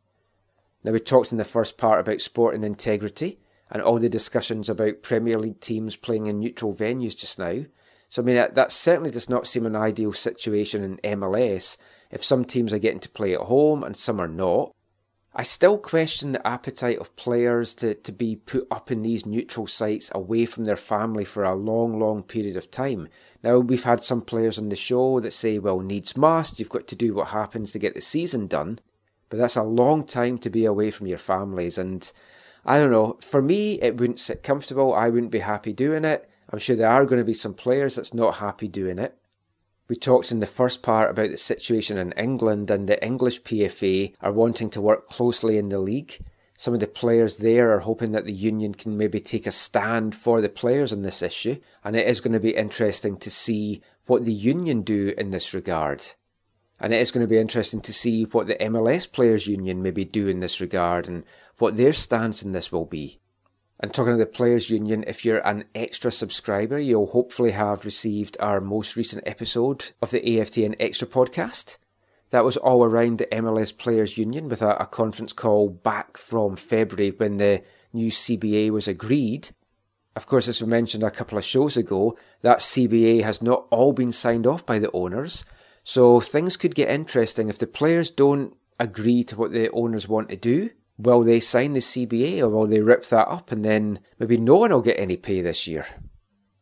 Now, 0.89 0.95
we 0.95 1.01
talked 1.01 1.33
in 1.33 1.37
the 1.37 1.45
first 1.45 1.77
part 1.77 2.01
about 2.01 2.23
sport 2.23 2.55
and 2.55 2.65
integrity 2.65 3.39
and 3.71 3.83
all 3.83 3.99
the 3.99 4.09
discussions 4.09 4.71
about 4.71 5.03
Premier 5.03 5.37
League 5.37 5.61
teams 5.61 5.97
playing 5.97 6.29
in 6.29 6.39
neutral 6.39 6.75
venues 6.75 7.15
just 7.15 7.39
now. 7.39 7.67
So, 8.09 8.23
I 8.23 8.25
mean, 8.25 8.37
that, 8.37 8.55
that 8.55 8.73
certainly 8.73 9.11
does 9.11 9.29
not 9.29 9.47
seem 9.47 9.67
an 9.67 9.77
ideal 9.77 10.15
situation 10.15 10.83
in 10.83 11.19
MLS 11.19 11.77
if 12.11 12.25
some 12.25 12.43
teams 12.43 12.73
are 12.73 12.79
getting 12.79 13.01
to 13.01 13.11
play 13.11 13.35
at 13.35 13.41
home 13.41 13.85
and 13.85 13.99
some 13.99 14.19
are 14.19 14.29
not. 14.29 14.75
I 15.35 15.43
still 15.43 15.77
question 15.77 16.33
the 16.33 16.47
appetite 16.47 17.01
of 17.01 17.15
players 17.17 17.75
to, 17.75 17.93
to 17.93 18.11
be 18.11 18.37
put 18.37 18.67
up 18.71 18.91
in 18.91 19.03
these 19.03 19.27
neutral 19.27 19.67
sites 19.67 20.11
away 20.15 20.47
from 20.47 20.65
their 20.65 20.75
family 20.75 21.27
for 21.27 21.45
a 21.45 21.55
long, 21.55 22.01
long 22.01 22.23
period 22.23 22.57
of 22.57 22.71
time. 22.71 23.09
Now, 23.45 23.59
we've 23.59 23.85
had 23.85 24.03
some 24.03 24.23
players 24.23 24.57
on 24.57 24.71
the 24.71 24.75
show 24.75 25.21
that 25.21 25.35
say, 25.35 25.59
well, 25.59 25.81
needs 25.81 26.17
must, 26.17 26.59
you've 26.59 26.71
got 26.71 26.89
to 26.89 26.97
do 26.97 27.13
what 27.13 27.29
happens 27.29 27.73
to 27.73 27.79
get 27.79 27.95
the 27.95 28.01
season 28.01 28.47
done. 28.47 28.79
But 29.29 29.39
that's 29.39 29.57
a 29.57 29.63
long 29.63 30.05
time 30.05 30.39
to 30.39 30.51
be 30.51 30.65
away 30.65 30.91
from 30.91 31.07
your 31.07 31.19
families. 31.19 31.79
And 31.79 32.11
I 32.65 32.79
don't 32.79 32.91
know, 32.91 33.19
for 33.21 33.43
me, 33.43 33.81
it 33.81 33.97
wouldn't 33.99 34.21
sit 34.21 34.43
comfortable. 34.43 34.95
I 34.95 35.09
wouldn't 35.11 35.33
be 35.33 35.41
happy 35.41 35.73
doing 35.73 36.05
it. 36.05 36.29
I'm 36.51 36.59
sure 36.59 36.77
there 36.77 36.91
are 36.91 37.05
going 37.05 37.21
to 37.21 37.25
be 37.25 37.35
some 37.35 37.55
players 37.55 37.97
that's 37.97 38.15
not 38.15 38.37
happy 38.37 38.69
doing 38.69 38.99
it. 38.99 39.17
We 39.89 39.97
talked 39.97 40.33
in 40.33 40.41
the 40.41 40.47
first 40.47 40.83
part 40.83 41.11
about 41.11 41.31
the 41.31 41.39
situation 41.39 41.97
in 41.97 42.13
England 42.13 42.71
and 42.71 42.87
the 42.87 43.03
English 43.05 43.43
PFA 43.43 44.15
are 44.21 44.33
wanting 44.33 44.69
to 44.71 44.83
work 44.83 45.09
closely 45.09 45.57
in 45.57 45.71
the 45.71 45.79
league. 45.79 46.19
Some 46.59 46.75
of 46.75 46.81
the 46.81 46.87
players 46.87 47.39
there 47.39 47.73
are 47.73 47.81
hoping 47.81 48.13
that 48.13 48.25
the 48.25 48.33
union 48.33 48.75
can 48.75 48.99
maybe 48.99 49.21
take 49.21 49.47
a 49.47 49.53
stand 49.53 50.15
for 50.15 50.41
the 50.41 50.49
players 50.49 50.93
on 50.93 51.03
this 51.03 51.23
issue, 51.23 51.57
and 51.85 51.95
it 51.95 52.07
is 52.07 52.21
going 52.21 52.33
to 52.33 52.41
be 52.41 52.57
interesting 52.57 53.17
to 53.19 53.31
see 53.31 53.81
what 54.07 54.25
the 54.25 54.33
union 54.33 54.83
do 54.83 55.15
in 55.17 55.31
this 55.31 55.55
regard. 55.55 56.05
And 56.81 56.95
it 56.95 57.01
is 57.01 57.11
going 57.11 57.27
to 57.27 57.31
be 57.31 57.39
interesting 57.39 57.81
to 57.81 57.93
see 57.93 58.25
what 58.25 58.47
the 58.47 58.55
MLS 58.57 59.11
Players 59.11 59.47
Union 59.47 59.83
maybe 59.83 60.05
do 60.05 60.29
in 60.29 60.41
this 60.41 60.61
regard 60.61 61.09
and 61.09 61.25
what 61.59 61.77
their 61.77 61.93
stance 61.93 62.43
in 62.43 62.53
this 62.53 62.71
will 62.71 62.85
be. 62.85 63.19
And 63.81 63.95
talking 63.95 64.13
of 64.13 64.19
the 64.19 64.27
Players 64.27 64.71
Union, 64.71 65.05
if 65.07 65.25
you're 65.25 65.47
an 65.47 65.65
extra 65.75 66.11
subscriber, 66.11 66.79
you'll 66.79 67.07
hopefully 67.07 67.53
have 67.53 67.85
received 67.85 68.37
our 68.41 68.61
most 68.61 68.97
recent 68.97 69.23
episode 69.27 69.93
of 70.03 70.11
the 70.11 70.21
AFTN 70.21 70.75
Extra 70.81 71.07
podcast. 71.07 71.79
That 72.31 72.45
was 72.45 72.57
all 72.57 72.85
around 72.85 73.19
the 73.19 73.27
MLS 73.27 73.77
Players 73.77 74.19
Union 74.19 74.49
with 74.49 74.63
a, 74.63 74.77
a 74.77 74.87
conference 74.87 75.33
call 75.33 75.69
back 75.69 76.17
from 76.17 76.57
February 76.57 77.11
when 77.11 77.37
the 77.37 77.63
new 77.93 78.11
CBA 78.11 78.71
was 78.71 78.89
agreed. 78.89 79.51
Of 80.17 80.27
course, 80.27 80.49
as 80.49 80.61
we 80.61 80.67
mentioned 80.67 81.05
a 81.05 81.11
couple 81.11 81.39
of 81.39 81.45
shows 81.45 81.77
ago, 81.77 82.19
that 82.43 82.59
CBA 82.59 83.23
has 83.23 83.41
not 83.41 83.67
all 83.71 83.93
been 83.93 84.13
signed 84.13 84.47
off 84.47 84.67
by 84.67 84.81
the 84.81 84.91
owners, 84.91 85.45
so 85.89 86.21
things 86.21 86.59
could 86.59 86.75
get 86.75 86.91
interesting 86.91 87.49
if 87.49 87.57
the 87.57 87.67
players 87.67 88.11
don't 88.11 88.55
agree 88.79 89.25
to 89.25 89.37
what 89.37 89.53
the 89.53 89.71
owners 89.71 90.07
want 90.07 90.29
to 90.29 90.37
do 90.37 90.69
will 90.99 91.23
they 91.23 91.41
sign 91.41 91.73
the 91.73 91.81
CBA 91.81 92.41
or 92.41 92.51
will 92.51 92.67
they 92.67 92.81
rip 92.81 93.07
that 93.07 93.27
up 93.27 93.51
and 93.51 93.65
then 93.65 94.01
maybe 94.19 94.37
no 94.37 94.57
one 94.57 94.71
will 94.71 94.83
get 94.83 94.99
any 94.99 95.17
pay 95.17 95.41
this 95.41 95.67
year? 95.67 95.87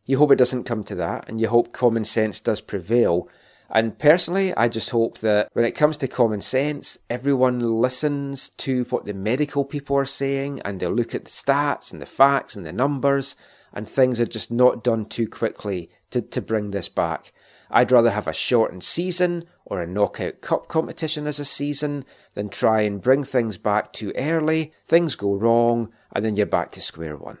You 0.05 0.17
hope 0.17 0.31
it 0.31 0.37
doesn't 0.37 0.63
come 0.63 0.85
to 0.85 0.95
that 0.95 1.27
and 1.27 1.41
you 1.41 1.49
hope 1.49 1.73
common 1.73 2.05
sense 2.05 2.39
does 2.39 2.61
prevail. 2.61 3.27
And 3.69 3.99
personally, 3.99 4.55
I 4.55 4.69
just 4.69 4.91
hope 4.91 5.17
that 5.17 5.49
when 5.51 5.65
it 5.65 5.75
comes 5.75 5.97
to 5.97 6.07
common 6.07 6.39
sense, 6.39 6.97
everyone 7.09 7.59
listens 7.81 8.47
to 8.51 8.85
what 8.85 9.03
the 9.03 9.13
medical 9.13 9.65
people 9.65 9.97
are 9.97 10.05
saying 10.05 10.61
and 10.63 10.79
they 10.79 10.87
look 10.87 11.13
at 11.13 11.25
the 11.25 11.31
stats 11.31 11.91
and 11.91 12.01
the 12.01 12.05
facts 12.05 12.55
and 12.55 12.65
the 12.65 12.71
numbers 12.71 13.35
and 13.73 13.89
things 13.89 14.21
are 14.21 14.25
just 14.25 14.53
not 14.53 14.85
done 14.85 15.05
too 15.05 15.27
quickly 15.27 15.89
to, 16.11 16.21
to 16.21 16.41
bring 16.41 16.71
this 16.71 16.87
back. 16.87 17.33
I'd 17.69 17.91
rather 17.91 18.11
have 18.11 18.27
a 18.27 18.33
shortened 18.33 18.83
season 18.83 19.45
or 19.65 19.81
a 19.81 19.87
knockout 19.87 20.41
cup 20.41 20.67
competition 20.67 21.27
as 21.27 21.39
a 21.39 21.45
season 21.45 22.05
than 22.33 22.49
try 22.49 22.81
and 22.81 23.01
bring 23.01 23.23
things 23.23 23.57
back 23.57 23.91
too 23.91 24.13
early, 24.15 24.73
things 24.85 25.15
go 25.15 25.33
wrong, 25.33 25.91
and 26.13 26.23
then 26.23 26.35
you're 26.35 26.45
back 26.45 26.71
to 26.71 26.81
square 26.81 27.17
one. 27.17 27.39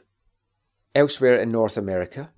Elsewhere 0.93 1.37
in 1.37 1.51
North 1.51 1.77
America, 1.77 2.31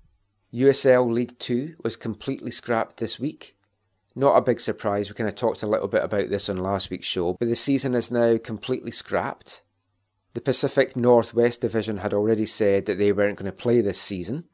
USL 0.52 1.10
League 1.10 1.38
Two 1.38 1.76
was 1.82 1.96
completely 1.96 2.50
scrapped 2.50 2.98
this 2.98 3.18
week. 3.18 3.56
Not 4.14 4.36
a 4.36 4.42
big 4.42 4.60
surprise, 4.60 5.08
we 5.08 5.14
kind 5.14 5.28
of 5.28 5.34
talked 5.34 5.62
a 5.62 5.68
little 5.68 5.88
bit 5.88 6.02
about 6.02 6.28
this 6.28 6.48
on 6.48 6.56
last 6.56 6.90
week's 6.90 7.06
show, 7.06 7.36
but 7.38 7.48
the 7.48 7.56
season 7.56 7.94
is 7.94 8.10
now 8.10 8.36
completely 8.38 8.90
scrapped. 8.90 9.62
The 10.34 10.40
Pacific 10.40 10.96
Northwest 10.96 11.60
Division 11.60 11.98
had 11.98 12.12
already 12.14 12.44
said 12.44 12.86
that 12.86 12.98
they 12.98 13.12
weren't 13.12 13.38
going 13.38 13.50
to 13.50 13.56
play 13.56 13.80
this 13.80 14.00
season, 14.00 14.44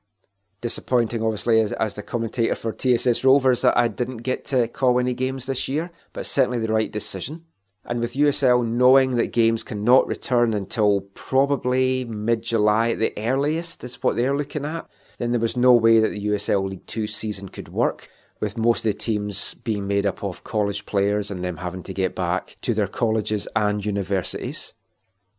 disappointing, 0.61 1.23
obviously, 1.23 1.61
as, 1.61 1.73
as 1.73 1.95
the 1.95 2.03
commentator 2.03 2.55
for 2.55 2.73
TSS 2.73 3.25
Rovers, 3.25 3.63
that 3.63 3.77
I 3.77 3.89
didn't 3.89 4.19
get 4.19 4.45
to 4.47 4.69
call 4.69 4.99
any 4.99 5.15
games 5.15 5.47
this 5.47 5.69
year, 5.69 5.91
but 6.13 6.27
certainly 6.27 6.59
the 6.59 6.73
right 6.73 6.91
decision. 6.91 7.45
And 7.85 8.01
with 8.01 8.15
USL 8.15 8.67
knowing 8.67 9.13
that 9.13 9.33
games 9.33 9.63
cannot 9.63 10.09
return 10.09 10.55
until 10.55 11.03
probably 11.15 12.05
mid 12.05 12.43
July 12.43 12.91
at 12.91 12.99
the 12.99 13.13
earliest, 13.17 13.85
is 13.85 14.03
what 14.03 14.17
they're 14.17 14.37
looking 14.37 14.65
at, 14.65 14.89
then 15.19 15.31
there 15.31 15.41
was 15.41 15.57
no 15.57 15.73
way 15.73 16.01
that 16.01 16.11
the 16.11 16.27
USL 16.27 16.69
League 16.69 16.87
Two 16.87 17.07
season 17.07 17.49
could 17.49 17.69
work, 17.69 18.09
with 18.41 18.59
most 18.59 18.85
of 18.85 18.93
the 18.93 18.99
teams 18.99 19.55
being 19.55 19.87
made 19.87 20.05
up 20.05 20.23
of 20.23 20.45
college 20.45 20.85
players 20.85 21.31
and 21.31 21.45
them 21.45 21.59
having 21.59 21.83
to 21.85 21.95
get 21.95 22.15
back 22.15 22.57
to 22.63 22.75
their 22.75 22.89
colleges 22.89 23.47
and 23.55 23.85
universities. 23.85 24.75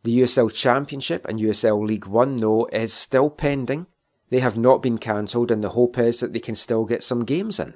The 0.04 0.20
USL 0.20 0.52
Championship 0.52 1.26
and 1.28 1.38
USL 1.38 1.86
League 1.86 2.06
One, 2.06 2.36
though, 2.36 2.66
is 2.72 2.92
still 2.92 3.30
pending, 3.30 3.86
they 4.30 4.40
have 4.40 4.56
not 4.56 4.82
been 4.82 4.98
cancelled, 4.98 5.50
and 5.50 5.62
the 5.62 5.70
hope 5.70 5.98
is 5.98 6.20
that 6.20 6.32
they 6.32 6.40
can 6.40 6.54
still 6.54 6.84
get 6.84 7.02
some 7.02 7.24
games 7.24 7.58
in. 7.58 7.74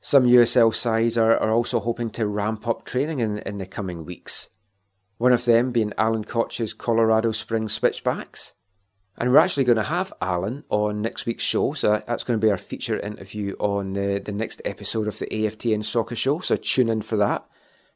Some 0.00 0.24
USL 0.24 0.74
sides 0.74 1.18
are, 1.18 1.36
are 1.36 1.50
also 1.50 1.80
hoping 1.80 2.10
to 2.10 2.26
ramp 2.26 2.68
up 2.68 2.84
training 2.84 3.18
in, 3.20 3.38
in 3.38 3.58
the 3.58 3.66
coming 3.66 4.04
weeks. 4.04 4.50
One 5.16 5.32
of 5.32 5.44
them 5.44 5.72
being 5.72 5.92
Alan 5.98 6.24
Koch's 6.24 6.72
Colorado 6.72 7.32
Springs 7.32 7.72
Switchbacks. 7.72 8.54
And 9.16 9.32
we're 9.32 9.38
actually 9.38 9.64
going 9.64 9.76
to 9.76 9.82
have 9.82 10.12
Alan 10.20 10.62
on 10.68 11.02
next 11.02 11.26
week's 11.26 11.42
show, 11.42 11.72
so 11.72 12.00
that's 12.06 12.22
going 12.22 12.38
to 12.38 12.46
be 12.46 12.52
our 12.52 12.56
feature 12.56 13.00
interview 13.00 13.54
on 13.58 13.94
the, 13.94 14.22
the 14.24 14.30
next 14.30 14.62
episode 14.64 15.08
of 15.08 15.18
the 15.18 15.26
AFTN 15.26 15.82
Soccer 15.82 16.14
Show, 16.14 16.38
so 16.38 16.54
tune 16.54 16.88
in 16.88 17.02
for 17.02 17.16
that. 17.16 17.44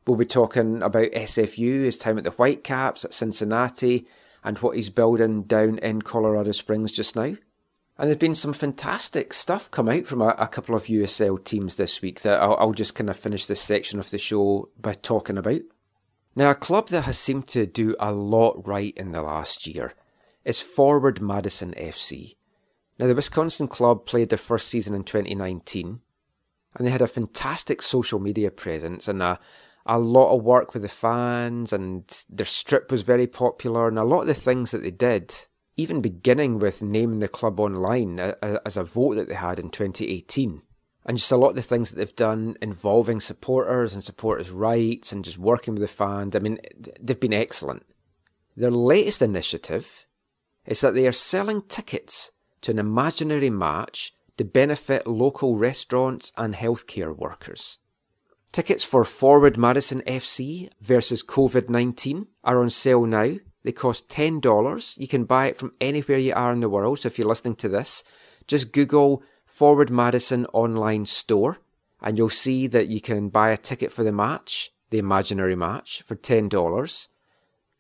We'll 0.05 0.17
be 0.17 0.25
talking 0.25 0.83
about 0.83 1.13
SFU, 1.13 1.85
his 1.85 1.97
time 1.97 2.19
at 2.19 2.25
the 2.25 2.33
Whitecaps, 2.33 3.05
at 3.05 3.15
Cincinnati, 3.15 4.09
and 4.43 4.59
what 4.59 4.75
he's 4.75 4.91
building 4.91 5.45
down 5.45 5.79
in 5.79 6.03
Colorado 6.03 6.51
Springs 6.51 6.91
just 6.91 7.15
now. 7.15 7.37
And 7.99 8.09
there's 8.09 8.17
been 8.17 8.35
some 8.35 8.55
fantastic 8.55 9.33
stuff 9.33 9.71
come 9.71 9.89
out 9.89 10.07
from 10.07 10.23
a, 10.23 10.35
a 10.39 10.49
couple 10.49 10.75
of 10.75 10.85
USL 10.85 11.43
teams 11.45 11.77
this 11.77 12.01
week 12.01 12.23
that 12.23 12.41
I'll, 12.41 12.57
I'll 12.57 12.73
just 12.73 12.95
kind 12.95 13.11
of 13.11 13.17
finish 13.17 13.47
this 13.47 13.61
section 13.61 13.99
of 13.99 14.11
the 14.11 14.19
show 14.19 14.71
by 14.81 14.95
talking 14.95 15.37
about. 15.37 15.61
Now, 16.35 16.51
a 16.51 16.55
club 16.55 16.89
that 16.89 17.03
has 17.03 17.19
seemed 17.19 17.47
to 17.49 17.67
do 17.67 17.95
a 18.01 18.13
lot 18.13 18.67
right 18.67 18.95
in 18.97 19.13
the 19.13 19.21
last 19.21 19.67
year 19.67 19.95
is 20.45 20.63
Forward 20.63 21.21
Madison 21.21 21.75
FC. 21.77 22.37
Now, 22.99 23.07
the 23.07 23.15
Wisconsin 23.15 23.69
club 23.69 24.07
played 24.07 24.31
their 24.31 24.39
first 24.39 24.69
season 24.69 24.95
in 24.95 25.05
2019, 25.05 26.01
and 26.77 26.87
they 26.87 26.91
had 26.91 27.03
a 27.03 27.07
fantastic 27.07 27.83
social 27.83 28.19
media 28.19 28.51
presence 28.51 29.09
and 29.09 29.23
a, 29.23 29.39
a 29.85 29.99
lot 29.99 30.35
of 30.35 30.43
work 30.43 30.73
with 30.73 30.83
the 30.83 30.89
fans, 30.89 31.73
and 31.73 32.25
their 32.31 32.47
strip 32.47 32.91
was 32.91 33.03
very 33.03 33.27
popular, 33.27 33.87
and 33.87 33.99
a 33.99 34.05
lot 34.05 34.23
of 34.23 34.27
the 34.27 34.35
things 34.35 34.71
that 34.71 34.83
they 34.83 34.91
did 34.91 35.35
even 35.77 36.01
beginning 36.01 36.59
with 36.59 36.83
naming 36.83 37.21
the 37.21 37.29
club 37.29 37.59
online 37.59 38.21
uh, 38.21 38.35
uh, 38.43 38.59
as 38.67 38.77
a 38.77 38.85
vote 38.85 39.15
that 39.15 39.29
they 39.29 39.35
had 39.35 39.59
in 39.59 39.71
2018. 39.71 40.63
And 41.05 41.17
just 41.17 41.33
a 41.33 41.37
lot 41.37 41.51
of 41.51 41.57
the 41.57 41.63
things 41.63 41.91
that 41.91 41.97
they've 41.97 42.15
done 42.15 42.57
involving 42.63 43.19
supporters 43.19 43.93
and 43.93 44.05
supporters' 44.05 44.51
rights 44.51 45.11
and 45.13 45.25
just 45.25 45.39
working 45.39 45.75
with 45.75 45.81
the 45.81 45.89
fans, 45.89 46.37
I 46.37 46.39
mean, 46.39 46.59
they've 47.01 47.19
been 47.19 47.33
excellent. 47.33 47.85
Their 48.57 48.71
latest 48.71 49.23
initiative 49.23 50.07
is 50.67 50.81
that 50.83 50.95
they 50.95 51.07
are 51.07 51.13
selling 51.13 51.63
tickets 51.63 52.31
to 52.61 52.71
an 52.71 52.79
imaginary 52.79 53.51
match 53.51 54.15
to 54.37 54.45
benefit 54.45 55.07
local 55.07 55.57
restaurants 55.57 56.33
and 56.37 56.55
healthcare 56.55 57.17
workers. 57.17 57.79
Tickets 58.53 58.85
for 58.85 59.05
Forward 59.05 59.57
Madison 59.57 60.03
FC 60.07 60.71
versus 60.81 61.23
COVID 61.23 61.69
19 61.69 62.27
are 62.45 62.61
on 62.61 62.71
sale 62.71 63.07
now 63.07 63.37
they 63.63 63.73
cost 63.73 64.09
$10. 64.09 64.99
You 64.99 65.09
can 65.09 65.25
buy 65.25 65.47
it 65.47 65.57
from 65.57 65.73
anywhere 65.81 66.19
you 66.19 66.33
are 66.35 66.53
in 66.53 66.61
the 66.61 66.69
world. 66.69 67.01
So 67.01 67.07
if 67.07 67.19
you're 67.19 67.29
listening 67.29 67.57
to 67.57 67.69
this, 67.69 68.05
just 68.47 68.73
Google 68.73 69.23
Forward 69.47 69.91
Madison 69.91 70.47
online 70.53 71.07
store 71.07 71.59
and 72.01 72.19
you'll 72.19 72.31
see 72.31 72.67
that 72.67 72.89
you 72.89 73.01
can 73.01 73.29
buy 73.29 73.51
a 73.51 73.57
ticket 73.57 73.93
for 73.93 74.03
the 74.03 74.13
match, 74.13 74.73
the 74.91 74.99
imaginary 74.99 75.55
match, 75.55 76.03
for 76.03 76.17
$10. 76.17 77.09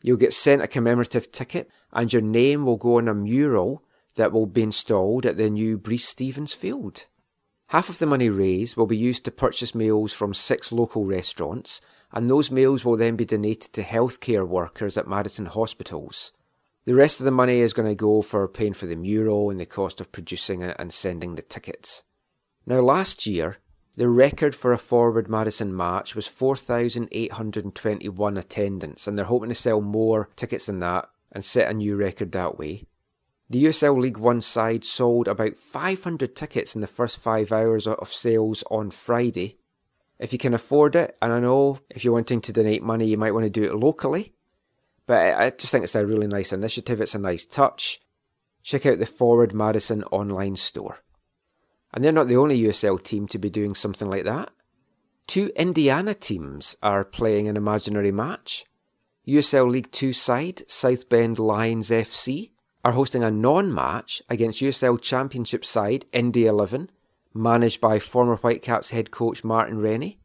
You'll 0.03 0.17
get 0.17 0.33
sent 0.33 0.63
a 0.63 0.69
commemorative 0.69 1.33
ticket 1.33 1.71
and 1.93 2.13
your 2.13 2.23
name 2.23 2.65
will 2.65 2.77
go 2.77 2.99
on 2.99 3.09
a 3.09 3.15
mural 3.15 3.85
that 4.17 4.33
will 4.33 4.47
be 4.47 4.63
installed 4.63 5.27
at 5.27 5.37
the 5.37 5.51
new 5.51 5.79
Breese 5.79 6.07
Stevens 6.07 6.55
Field. 6.55 7.07
Half 7.69 7.89
of 7.89 7.99
the 7.99 8.07
money 8.07 8.29
raised 8.29 8.77
will 8.77 8.87
be 8.87 8.97
used 8.97 9.25
to 9.25 9.31
purchase 9.31 9.75
meals 9.75 10.13
from 10.13 10.35
six 10.35 10.73
local 10.73 11.07
restaurants, 11.07 11.81
and 12.13 12.29
those 12.29 12.51
meals 12.51 12.85
will 12.85 12.97
then 12.97 13.17
be 13.17 13.25
donated 13.25 13.73
to 13.73 13.83
healthcare 13.83 14.47
workers 14.47 14.99
at 14.99 15.09
Madison 15.09 15.47
hospitals. 15.47 16.33
The 16.85 16.95
rest 16.95 17.21
of 17.21 17.25
the 17.25 17.31
money 17.31 17.61
is 17.61 17.73
going 17.73 17.89
to 17.89 17.95
go 17.95 18.23
for 18.23 18.47
paying 18.49 18.75
for 18.75 18.87
the 18.87 18.97
mural 18.97 19.51
and 19.51 19.61
the 19.61 19.67
cost 19.67 20.01
of 20.01 20.11
producing 20.11 20.63
it 20.63 20.75
and 20.79 20.93
sending 20.93 21.37
the 21.37 21.43
tickets. 21.43 22.03
Now, 22.67 22.81
last 22.81 23.27
year, 23.27 23.59
the 23.95 24.09
record 24.09 24.55
for 24.55 24.73
a 24.73 24.79
Forward 24.79 25.29
Madison 25.29 25.77
match 25.77 26.15
was 26.15 26.27
4,821 26.27 28.37
attendance, 28.37 29.07
and 29.07 29.19
they're 29.19 29.27
hoping 29.27 29.51
to 29.51 29.55
sell 29.55 29.81
more 29.81 30.31
tickets 30.35 30.67
than 30.67 30.81
that 30.81 31.09
and 31.31 31.45
set 31.45 31.71
a 31.71 31.75
new 31.75 31.95
record 31.97 32.33
that 32.33 32.59
way. 32.59 32.85
The 33.51 33.67
USL 33.67 34.01
League 34.01 34.17
One 34.17 34.41
side 34.41 34.85
sold 34.85 35.29
about 35.29 35.57
500 35.57 36.35
tickets 36.35 36.75
in 36.75 36.81
the 36.81 36.87
first 36.87 37.19
five 37.19 37.53
hours 37.53 37.87
of 37.87 38.13
sales 38.13 38.65
on 38.71 38.91
Friday. 38.91 39.59
If 40.19 40.33
you 40.33 40.39
can 40.39 40.55
afford 40.55 40.95
it, 40.95 41.17
and 41.21 41.33
I 41.33 41.41
know 41.41 41.79
if 41.91 42.05
you're 42.05 42.13
wanting 42.13 42.41
to 42.43 42.53
donate 42.53 42.83
money, 42.83 43.07
you 43.07 43.17
might 43.17 43.33
want 43.33 43.45
to 43.45 43.51
do 43.51 43.65
it 43.65 43.75
locally, 43.75 44.33
but 45.07 45.35
I 45.35 45.51
just 45.51 45.73
think 45.73 45.85
it's 45.85 45.95
a 45.95 46.07
really 46.07 46.29
nice 46.29 46.53
initiative. 46.53 47.01
It's 47.01 47.15
a 47.15 47.19
nice 47.19 47.45
touch. 47.45 48.01
Check 48.63 48.87
out 48.87 48.99
the 48.99 49.07
Forward 49.07 49.53
Madison 49.53 50.05
online 50.05 50.57
store. 50.57 50.99
And 51.93 52.05
they're 52.05 52.13
not 52.13 52.29
the 52.29 52.37
only 52.37 52.61
USL 52.61 53.03
team 53.03 53.27
to 53.29 53.39
be 53.39 53.51
doing 53.51 53.75
something 53.75 54.09
like 54.09 54.25
that. 54.25 54.51
Two 55.27 55.51
Indiana 55.57 56.15
teams 56.15 56.77
are 56.83 57.05
playing 57.05 57.49
an 57.49 57.57
imaginary 57.57 58.13
match. 58.13 58.65
USL 59.27 59.71
League 59.71 59.91
Two 59.93 60.13
side, 60.13 60.69
South 60.69 61.09
Bend 61.09 61.39
Lions 61.39 61.91
FC, 61.91 62.51
are 62.85 62.93
hosting 62.93 63.23
a 63.23 63.31
non 63.31 63.73
match 63.73 64.23
against 64.29 64.61
USL 64.61 65.01
Championship 65.01 65.65
side, 65.65 66.07
Indy 66.13 66.47
11, 66.47 66.91
managed 67.35 67.81
by 67.81 67.99
former 67.99 68.37
Whitecaps 68.37 68.91
head 68.91 69.11
coach 69.11 69.45
Martin 69.45 69.81
Rennie. 69.81 70.19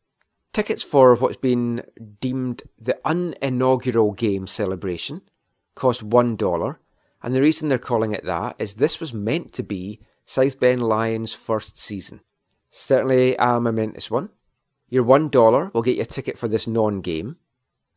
Tickets 0.53 0.83
for 0.83 1.15
what's 1.15 1.37
been 1.37 1.83
deemed 2.19 2.63
the 2.79 2.97
uninaugural 3.05 4.15
game 4.15 4.47
celebration 4.47 5.21
cost 5.75 6.07
$1, 6.07 6.77
and 7.21 7.35
the 7.35 7.41
reason 7.41 7.69
they're 7.69 7.77
calling 7.77 8.13
it 8.13 8.25
that 8.25 8.55
is 8.57 8.75
this 8.75 8.99
was 8.99 9.13
meant 9.13 9.53
to 9.53 9.63
be 9.63 9.99
South 10.25 10.59
Bend 10.59 10.83
Lions' 10.83 11.33
first 11.33 11.77
season. 11.77 12.21
Certainly 12.69 13.35
a 13.37 13.59
momentous 13.59 14.09
one. 14.11 14.29
Your 14.89 15.03
$1 15.03 15.73
will 15.73 15.81
get 15.81 15.97
you 15.97 16.01
a 16.01 16.05
ticket 16.05 16.37
for 16.37 16.47
this 16.47 16.67
non 16.67 17.01
game, 17.01 17.37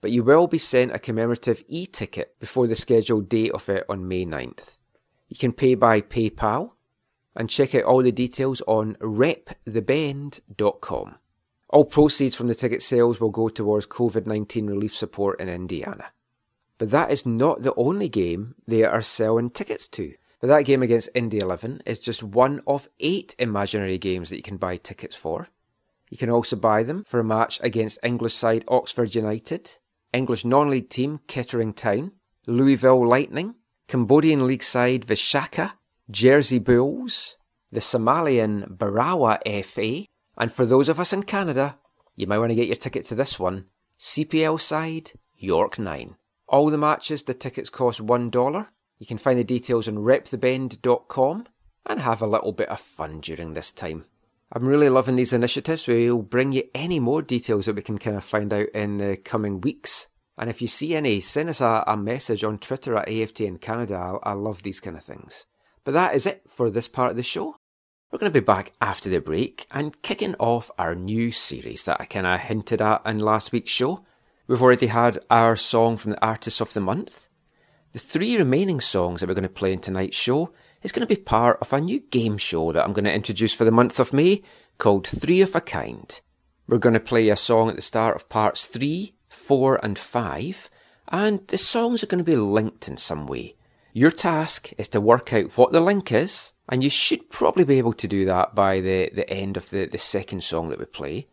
but 0.00 0.11
you 0.11 0.22
will 0.22 0.46
be 0.46 0.58
sent 0.58 0.94
a 0.94 0.98
commemorative 0.98 1.64
e 1.68 1.86
ticket 1.86 2.38
before 2.38 2.66
the 2.66 2.74
scheduled 2.74 3.28
date 3.28 3.52
of 3.52 3.68
it 3.68 3.84
on 3.88 4.08
May 4.08 4.24
9th. 4.24 4.78
You 5.28 5.36
can 5.36 5.52
pay 5.52 5.74
by 5.74 6.00
PayPal 6.00 6.72
and 7.37 7.51
check 7.51 7.74
out 7.74 7.85
all 7.85 8.03
the 8.03 8.12
details 8.12 8.61
on 8.66 8.97
repthebend.com. 8.97 11.16
All 11.68 11.85
proceeds 11.85 12.35
from 12.35 12.49
the 12.49 12.55
ticket 12.55 12.83
sales 12.83 13.20
will 13.20 13.31
go 13.31 13.49
towards 13.49 13.87
COVID 13.87 14.26
19 14.26 14.66
relief 14.66 14.95
support 14.95 15.41
in 15.41 15.49
Indiana. 15.49 16.07
But 16.78 16.91
that 16.91 17.11
is 17.11 17.26
not 17.26 17.62
the 17.62 17.74
only 17.76 18.09
game 18.09 18.55
they 18.66 18.85
are 18.85 19.03
selling 19.03 19.51
tickets 19.51 19.87
to. 19.89 20.14
But 20.41 20.49
that 20.49 20.64
game 20.64 20.83
against 20.83 21.11
Indy 21.14 21.39
11 21.39 21.83
is 21.85 22.01
just 22.01 22.22
one 22.22 22.62
of 22.66 22.89
eight 22.99 23.35
imaginary 23.39 23.99
games 23.99 24.31
that 24.31 24.37
you 24.37 24.43
can 24.43 24.57
buy 24.57 24.76
tickets 24.76 25.14
for. 25.14 25.49
You 26.09 26.16
can 26.16 26.31
also 26.31 26.57
buy 26.57 26.83
them 26.83 27.05
for 27.05 27.20
a 27.20 27.24
match 27.24 27.61
against 27.62 27.99
English 28.03 28.35
side 28.35 28.64
Oxford 28.66 29.14
United, 29.14 29.78
English 30.12 30.45
non-league 30.45 30.89
team 30.89 31.20
Kettering 31.28 31.72
Town, 31.72 32.12
Louisville 32.47 33.07
Lightning, 33.07 33.55
Cambodian 33.87 34.47
league 34.47 34.62
side 34.62 35.07
Visakha, 35.07 35.72
Jersey 36.11 36.58
Bulls, 36.58 37.36
the 37.70 37.80
Somalian 37.80 38.76
Barawa 38.76 39.38
FA, 39.64 40.06
and 40.36 40.50
for 40.50 40.66
those 40.66 40.88
of 40.88 40.98
us 40.98 41.12
in 41.12 41.22
Canada, 41.22 41.78
you 42.16 42.26
might 42.26 42.38
want 42.38 42.50
to 42.50 42.56
get 42.56 42.66
your 42.66 42.76
ticket 42.76 43.04
to 43.06 43.14
this 43.14 43.38
one, 43.38 43.66
CPL 43.98 44.61
side 44.61 45.12
York 45.36 45.78
9. 45.78 46.16
All 46.48 46.68
the 46.68 46.78
matches, 46.78 47.22
the 47.22 47.34
tickets 47.34 47.70
cost 47.70 48.04
$1. 48.04 48.66
You 48.98 49.06
can 49.06 49.18
find 49.18 49.38
the 49.38 49.44
details 49.44 49.86
on 49.86 49.96
repthebend.com 49.96 51.46
and 51.86 52.00
have 52.00 52.20
a 52.20 52.26
little 52.26 52.52
bit 52.52 52.68
of 52.68 52.80
fun 52.80 53.20
during 53.20 53.54
this 53.54 53.70
time. 53.70 54.04
I'm 54.52 54.66
really 54.66 54.88
loving 54.88 55.14
these 55.14 55.32
initiatives. 55.32 55.86
We'll 55.86 56.22
bring 56.22 56.50
you 56.52 56.64
any 56.74 56.98
more 56.98 57.22
details 57.22 57.66
that 57.66 57.76
we 57.76 57.82
can 57.82 57.98
kind 57.98 58.16
of 58.16 58.24
find 58.24 58.52
out 58.52 58.68
in 58.74 58.96
the 58.96 59.16
coming 59.16 59.61
weeks. 59.61 60.08
And 60.36 60.50
if 60.50 60.61
you 60.61 60.66
see 60.66 60.94
any, 60.96 61.20
send 61.20 61.50
us 61.50 61.61
a, 61.61 61.84
a 61.86 61.96
message 61.96 62.42
on 62.42 62.58
Twitter 62.58 62.96
at 62.96 63.06
AFTN 63.06 63.61
Canada. 63.61 63.94
I, 63.94 64.30
I 64.30 64.32
love 64.32 64.62
these 64.62 64.80
kind 64.80 64.96
of 64.96 65.04
things. 65.04 65.46
But 65.85 65.93
that 65.93 66.14
is 66.14 66.26
it 66.26 66.43
for 66.49 66.70
this 66.70 66.89
part 66.89 67.11
of 67.11 67.16
the 67.16 67.22
show. 67.22 67.57
We're 68.11 68.18
going 68.18 68.33
to 68.33 68.41
be 68.41 68.45
back 68.45 68.72
after 68.81 69.09
the 69.09 69.20
break 69.20 69.66
and 69.70 70.01
kicking 70.03 70.35
off 70.39 70.70
our 70.78 70.95
new 70.95 71.31
series 71.31 71.85
that 71.85 72.01
I 72.01 72.07
kind 72.07 72.26
of 72.26 72.41
hinted 72.41 72.83
at 72.83 73.03
in 73.07 73.18
last 73.18 73.53
week's 73.53 73.70
show. 73.70 74.05
We've 74.49 74.62
already 74.62 74.89
had 74.89 75.20
our 75.31 75.55
song 75.55 75.97
from 75.97 76.11
the 76.11 76.24
Artist 76.24 76.61
of 76.61 76.72
the 76.72 76.81
Month. 76.81 77.28
The 77.93 78.01
three 78.01 78.37
remaining 78.37 78.81
songs 78.81 79.20
that 79.20 79.28
we're 79.28 79.35
going 79.35 79.43
to 79.45 79.49
play 79.49 79.72
in 79.72 79.81
tonight's 79.81 80.16
show 80.16 80.53
is 80.83 80.93
going 80.93 81.07
to 81.07 81.14
be 81.14 81.20
part 81.20 81.59
of 81.61 81.72
a 81.72 81.81
new 81.81 82.01
game 82.01 82.37
show 82.37 82.72
that 82.72 82.85
I'm 82.85 82.93
going 82.93 83.05
to 83.05 83.14
introduce 83.14 83.55
for 83.55 83.64
the 83.64 83.70
month 83.70 84.01
of 84.01 84.12
May 84.12 84.43
called 84.78 85.07
Three 85.07 85.41
of 85.41 85.55
a 85.55 85.61
Kind. 85.61 86.20
We're 86.66 86.78
going 86.78 86.95
to 86.95 87.01
play 87.01 87.28
a 87.28 87.37
song 87.37 87.68
at 87.68 87.76
the 87.76 87.83
start 87.83 88.16
of 88.16 88.28
parts 88.28 88.66
3, 88.66 89.12
4 89.28 89.85
and 89.85 89.99
5, 89.99 90.70
and 91.09 91.47
the 91.49 91.59
songs 91.59 92.03
are 92.03 92.07
going 92.07 92.24
to 92.24 92.31
be 92.31 92.37
linked 92.37 92.89
in 92.89 92.97
some 92.97 93.26
way. 93.26 93.57
Your 93.93 94.11
task 94.12 94.72
is 94.78 94.88
to 94.88 95.01
work 95.01 95.32
out 95.32 95.57
what 95.59 95.72
the 95.72 95.80
link 95.80 96.12
is, 96.12 96.53
and 96.68 96.84
you 96.84 96.91
should 96.91 97.28
probably 97.28 97.64
be 97.64 97.78
able 97.78 97.93
to 97.95 98.07
do 98.07 98.24
that 98.24 98.55
by 98.55 98.80
the, 98.80 99.11
the 99.12 99.28
end 99.28 99.57
of 99.57 99.70
the, 99.70 99.86
the 99.86 99.99
second 99.99 100.45
song 100.45 100.68
that 100.68 100.78
we 100.78 100.84
play. 100.84 101.28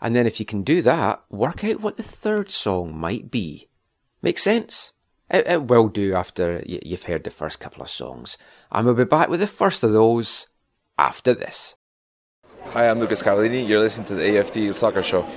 And 0.00 0.14
then 0.14 0.26
if 0.26 0.38
you 0.38 0.46
can 0.46 0.62
do 0.62 0.82
that, 0.82 1.24
work 1.30 1.64
out 1.64 1.80
what 1.80 1.96
the 1.96 2.02
third 2.04 2.50
song 2.50 2.96
might 2.96 3.30
be. 3.30 3.68
Make 4.22 4.38
sense? 4.38 4.92
It, 5.28 5.46
it 5.48 5.62
will 5.64 5.88
do 5.88 6.14
after 6.14 6.62
you've 6.64 7.04
heard 7.04 7.24
the 7.24 7.30
first 7.30 7.58
couple 7.58 7.82
of 7.82 7.90
songs. 7.90 8.38
And 8.70 8.86
we'll 8.86 8.94
be 8.94 9.04
back 9.04 9.28
with 9.28 9.40
the 9.40 9.46
first 9.48 9.82
of 9.82 9.92
those 9.92 10.46
after 10.98 11.34
this. 11.34 11.76
Hi, 12.66 12.88
I'm 12.88 13.00
Lucas 13.00 13.22
Carlini. 13.22 13.66
You're 13.66 13.80
listening 13.80 14.06
to 14.08 14.14
the 14.14 14.38
AFT 14.38 14.76
Soccer 14.76 15.02
Show. 15.02 15.28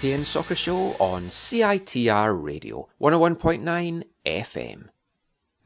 The 0.00 0.24
Soccer 0.24 0.54
Show 0.54 0.96
on 0.98 1.26
CITR 1.26 2.42
Radio 2.42 2.88
101.9 2.98 4.02
FM. 4.24 4.88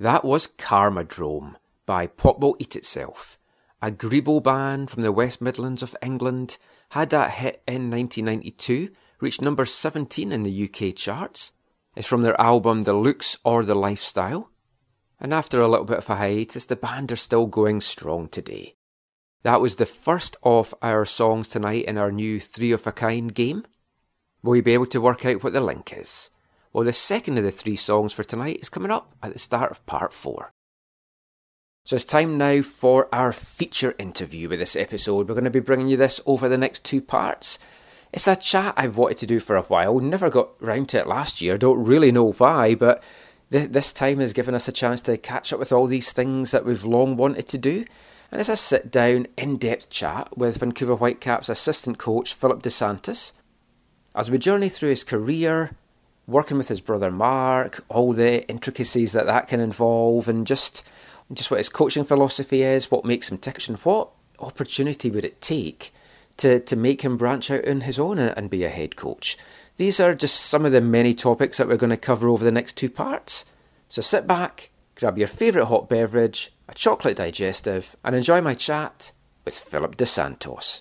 That 0.01 0.25
was 0.25 0.49
Karmadrome 0.49 1.55
by 1.87 2.09
Pop 2.09 2.41
Will 2.41 2.57
Eat 2.59 2.75
Itself. 2.75 3.39
A 3.81 3.93
Grebo 3.93 4.43
band 4.43 4.91
from 4.91 5.03
the 5.03 5.13
West 5.13 5.41
Midlands 5.41 5.85
of 5.85 5.95
England 6.03 6.59
had 6.91 7.11
that 7.11 7.33
hit 7.33 7.63
in 7.69 7.93
1992, 7.93 8.89
reached 9.21 9.41
number 9.41 9.65
17 9.65 10.33
in 10.33 10.43
the 10.43 10.65
UK 10.65 10.97
charts. 10.97 11.53
It's 11.95 12.09
from 12.09 12.23
their 12.23 12.41
album 12.41 12.83
The 12.83 12.93
Looks 12.93 13.39
or 13.45 13.65
the 13.65 13.77
Lifestyle. 13.77 14.51
And 15.21 15.33
after 15.33 15.61
a 15.61 15.69
little 15.69 15.87
bit 15.87 15.99
of 15.99 16.11
a 16.11 16.17
hiatus, 16.17 16.67
the 16.67 16.75
band 16.75 17.13
are 17.13 17.17
still 17.17 17.47
going 17.47 17.81
strong 17.83 18.27
today. 18.27 18.75
That 19.45 19.61
was 19.61 19.77
the 19.77 19.87
first 19.87 20.37
of 20.43 20.75
our 20.83 21.05
songs 21.05 21.49
tonight 21.49 21.85
in 21.85 21.99
our 21.99 22.11
new 22.11 22.41
Three 22.41 22.73
of 22.73 22.85
a 22.85 22.93
Kind 22.93 23.33
game. 23.33 23.65
Will 24.45 24.57
you 24.57 24.63
be 24.63 24.75
able 24.75 24.87
to 24.87 25.01
work 25.01 25.25
out 25.25 25.43
what 25.43 25.55
the 25.55 25.61
link 25.63 25.95
is? 25.97 26.29
Well, 26.71 26.85
the 26.85 26.93
second 26.93 27.39
of 27.39 27.45
the 27.45 27.51
three 27.51 27.77
songs 27.77 28.13
for 28.13 28.25
tonight 28.25 28.59
is 28.61 28.69
coming 28.69 28.91
up 28.91 29.15
at 29.23 29.33
the 29.33 29.39
start 29.39 29.71
of 29.71 29.85
part 29.87 30.13
four. 30.13 30.53
So 31.87 31.97
it's 31.97 32.05
time 32.05 32.37
now 32.37 32.61
for 32.61 33.09
our 33.11 33.33
feature 33.33 33.95
interview 33.99 34.51
with 34.51 34.59
this 34.59 34.77
episode. 34.77 35.29
We're 35.29 35.35
going 35.35 35.45
to 35.45 35.51
be 35.51 35.61
bringing 35.61 35.89
you 35.89 35.97
this 35.97 36.21
over 36.27 36.47
the 36.47 36.59
next 36.59 36.85
two 36.85 37.01
parts. 37.01 37.59
It's 38.13 38.29
a 38.29 38.37
chat 38.37 38.75
I've 38.77 38.99
wanted 38.99 39.17
to 39.19 39.27
do 39.27 39.41
for 39.41 39.57
a 39.57 39.63
while, 39.63 39.99
never 39.99 40.29
got 40.29 40.63
round 40.63 40.91
to 40.91 40.99
it 40.99 41.07
last 41.07 41.41
year, 41.41 41.57
don't 41.57 41.83
really 41.83 42.13
know 42.13 42.33
why, 42.33 42.75
but 42.75 43.03
th- 43.51 43.71
this 43.71 43.95
time 43.95 44.19
has 44.21 44.35
given 44.35 44.55
us 44.55 44.69
a 44.69 44.73
chance 44.73 45.01
to 45.03 45.17
catch 45.17 45.55
up 45.55 45.59
with 45.59 45.73
all 45.73 45.87
these 45.87 46.13
things 46.13 46.51
that 46.51 46.67
we've 46.67 46.85
long 46.85 47.17
wanted 47.17 47.49
to 47.49 47.57
do. 47.57 47.87
And 48.31 48.41
it's 48.41 48.51
a 48.51 48.57
sit 48.57 48.91
down, 48.91 49.27
in 49.39 49.57
depth 49.57 49.89
chat 49.89 50.37
with 50.37 50.59
Vancouver 50.59 50.97
Whitecaps 50.97 51.49
assistant 51.49 51.97
coach 51.97 52.35
Phillip 52.35 52.61
Dos 52.61 52.75
Santos 52.75 53.33
as 54.15 54.31
we 54.31 54.39
journey 54.39 54.69
through 54.69 54.91
his 54.91 55.05
career, 55.05 55.73
working 56.27 56.57
with 56.57 56.69
his 56.69 56.81
brother 56.81 57.11
Marc, 57.11 57.85
all 57.89 58.13
the 58.13 58.47
intricacies 58.49 59.13
that 59.13 59.27
that 59.27 59.49
can 59.49 59.61
involve, 59.61 60.29
and 60.29 60.47
just 60.47 60.87
just 61.33 61.51
what 61.51 61.59
his 61.59 61.69
coaching 61.69 62.05
philosophy 62.05 62.63
is, 62.63 62.91
what 62.91 63.05
makes 63.05 63.31
him 63.31 63.39
tick, 63.39 63.67
and 63.69 63.79
what 63.79 64.11
opportunity 64.39 65.11
would 65.11 65.25
it 65.25 65.41
take 65.41 65.93
to, 66.37 66.61
to 66.61 66.77
make 66.77 67.03
him 67.03 67.17
branch 67.17 67.51
out 67.51 67.67
on 67.67 67.83
his 67.83 67.99
own 67.99 68.19
and, 68.19 68.37
and 68.37 68.51
be 68.51 68.65
a 68.65 68.69
head 68.69 68.97
coach. 68.97 69.37
These 69.77 70.01
are 70.01 70.15
just 70.15 70.41
some 70.41 70.65
of 70.65 70.73
the 70.73 70.81
many 70.81 71.15
topics 71.15 71.59
that 71.59 71.69
we're 71.69 71.77
going 71.77 71.91
to 71.91 71.97
cover 71.97 72.29
over 72.29 72.45
the 72.45 72.53
next 72.53 72.75
two 72.75 72.91
parts. 72.91 73.45
So 73.89 74.03
sit 74.03 74.27
back, 74.27 74.71
grab 74.95 75.19
your 75.19 75.29
favourite 75.29 75.67
hot 75.67 75.89
beverage, 75.89 76.53
a 76.69 76.75
chocolate 76.75 77.17
digestive, 77.17 77.97
and 78.05 78.15
enjoy 78.15 78.41
my 78.41 78.55
chat 78.55 79.13
with 79.45 79.59
Phillip 79.59 79.97
Dos 79.97 80.11
Santos. 80.11 80.81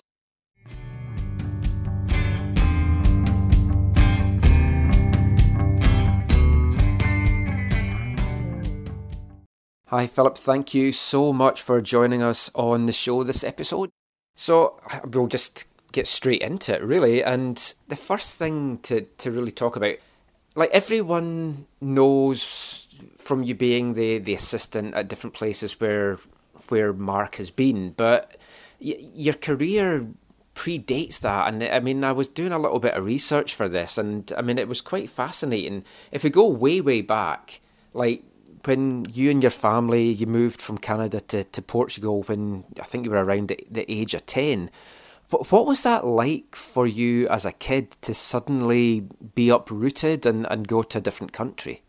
Hi, 9.94 10.08
Phillip. 10.08 10.36
Thank 10.36 10.74
you 10.74 10.90
so 10.90 11.32
much 11.32 11.62
for 11.62 11.80
joining 11.80 12.20
us 12.20 12.50
on 12.56 12.86
the 12.86 12.92
show 12.92 13.22
this 13.22 13.44
episode. 13.44 13.90
So, 14.34 14.80
we'll 15.04 15.28
just 15.28 15.68
get 15.92 16.08
straight 16.08 16.42
into 16.42 16.74
it, 16.74 16.82
really. 16.82 17.22
And 17.22 17.56
the 17.86 17.94
first 17.94 18.36
thing 18.36 18.78
to, 18.78 19.02
to 19.02 19.30
really 19.30 19.52
talk 19.52 19.76
about, 19.76 19.94
like 20.56 20.70
everyone 20.72 21.68
knows 21.80 22.88
from 23.18 23.44
you 23.44 23.54
being 23.54 23.94
the, 23.94 24.18
the 24.18 24.34
assistant 24.34 24.94
at 24.94 25.06
different 25.06 25.32
places 25.32 25.78
where 25.78 26.18
where 26.70 26.92
Marc 26.92 27.36
has 27.36 27.52
been, 27.52 27.90
but 27.90 28.36
y- 28.80 28.98
your 29.14 29.34
career 29.34 30.08
predates 30.56 31.20
that. 31.20 31.46
And 31.46 31.62
I 31.62 31.78
mean, 31.78 32.02
I 32.02 32.10
was 32.10 32.26
doing 32.26 32.50
a 32.50 32.58
little 32.58 32.80
bit 32.80 32.94
of 32.94 33.04
research 33.04 33.54
for 33.54 33.68
this, 33.68 33.96
and 33.96 34.32
I 34.36 34.42
mean, 34.42 34.58
it 34.58 34.66
was 34.66 34.80
quite 34.80 35.08
fascinating. 35.08 35.84
If 36.10 36.24
we 36.24 36.30
go 36.30 36.48
way, 36.48 36.80
way 36.80 37.00
back, 37.00 37.60
like 37.92 38.24
when 38.66 39.04
you 39.12 39.30
and 39.30 39.42
your 39.42 39.50
family 39.50 40.04
you 40.04 40.26
moved 40.26 40.62
from 40.62 40.78
Canada 40.78 41.20
to, 41.20 41.44
to 41.44 41.62
Portugal 41.62 42.22
when 42.22 42.64
I 42.80 42.84
think 42.84 43.04
you 43.04 43.10
were 43.10 43.24
around 43.24 43.48
the, 43.68 43.90
age 43.92 44.14
of 44.14 44.26
ten. 44.26 44.70
What 45.30 45.50
what 45.50 45.66
was 45.66 45.82
that 45.82 46.06
like 46.06 46.54
for 46.54 46.86
you 46.86 47.28
as 47.28 47.44
a 47.44 47.52
kid 47.52 47.96
to 48.02 48.14
suddenly 48.14 49.06
be 49.34 49.48
uprooted 49.48 50.26
and, 50.26 50.46
and 50.46 50.68
go 50.68 50.82
to 50.82 50.98
a 50.98 51.00
different 51.00 51.32
country? 51.32 51.82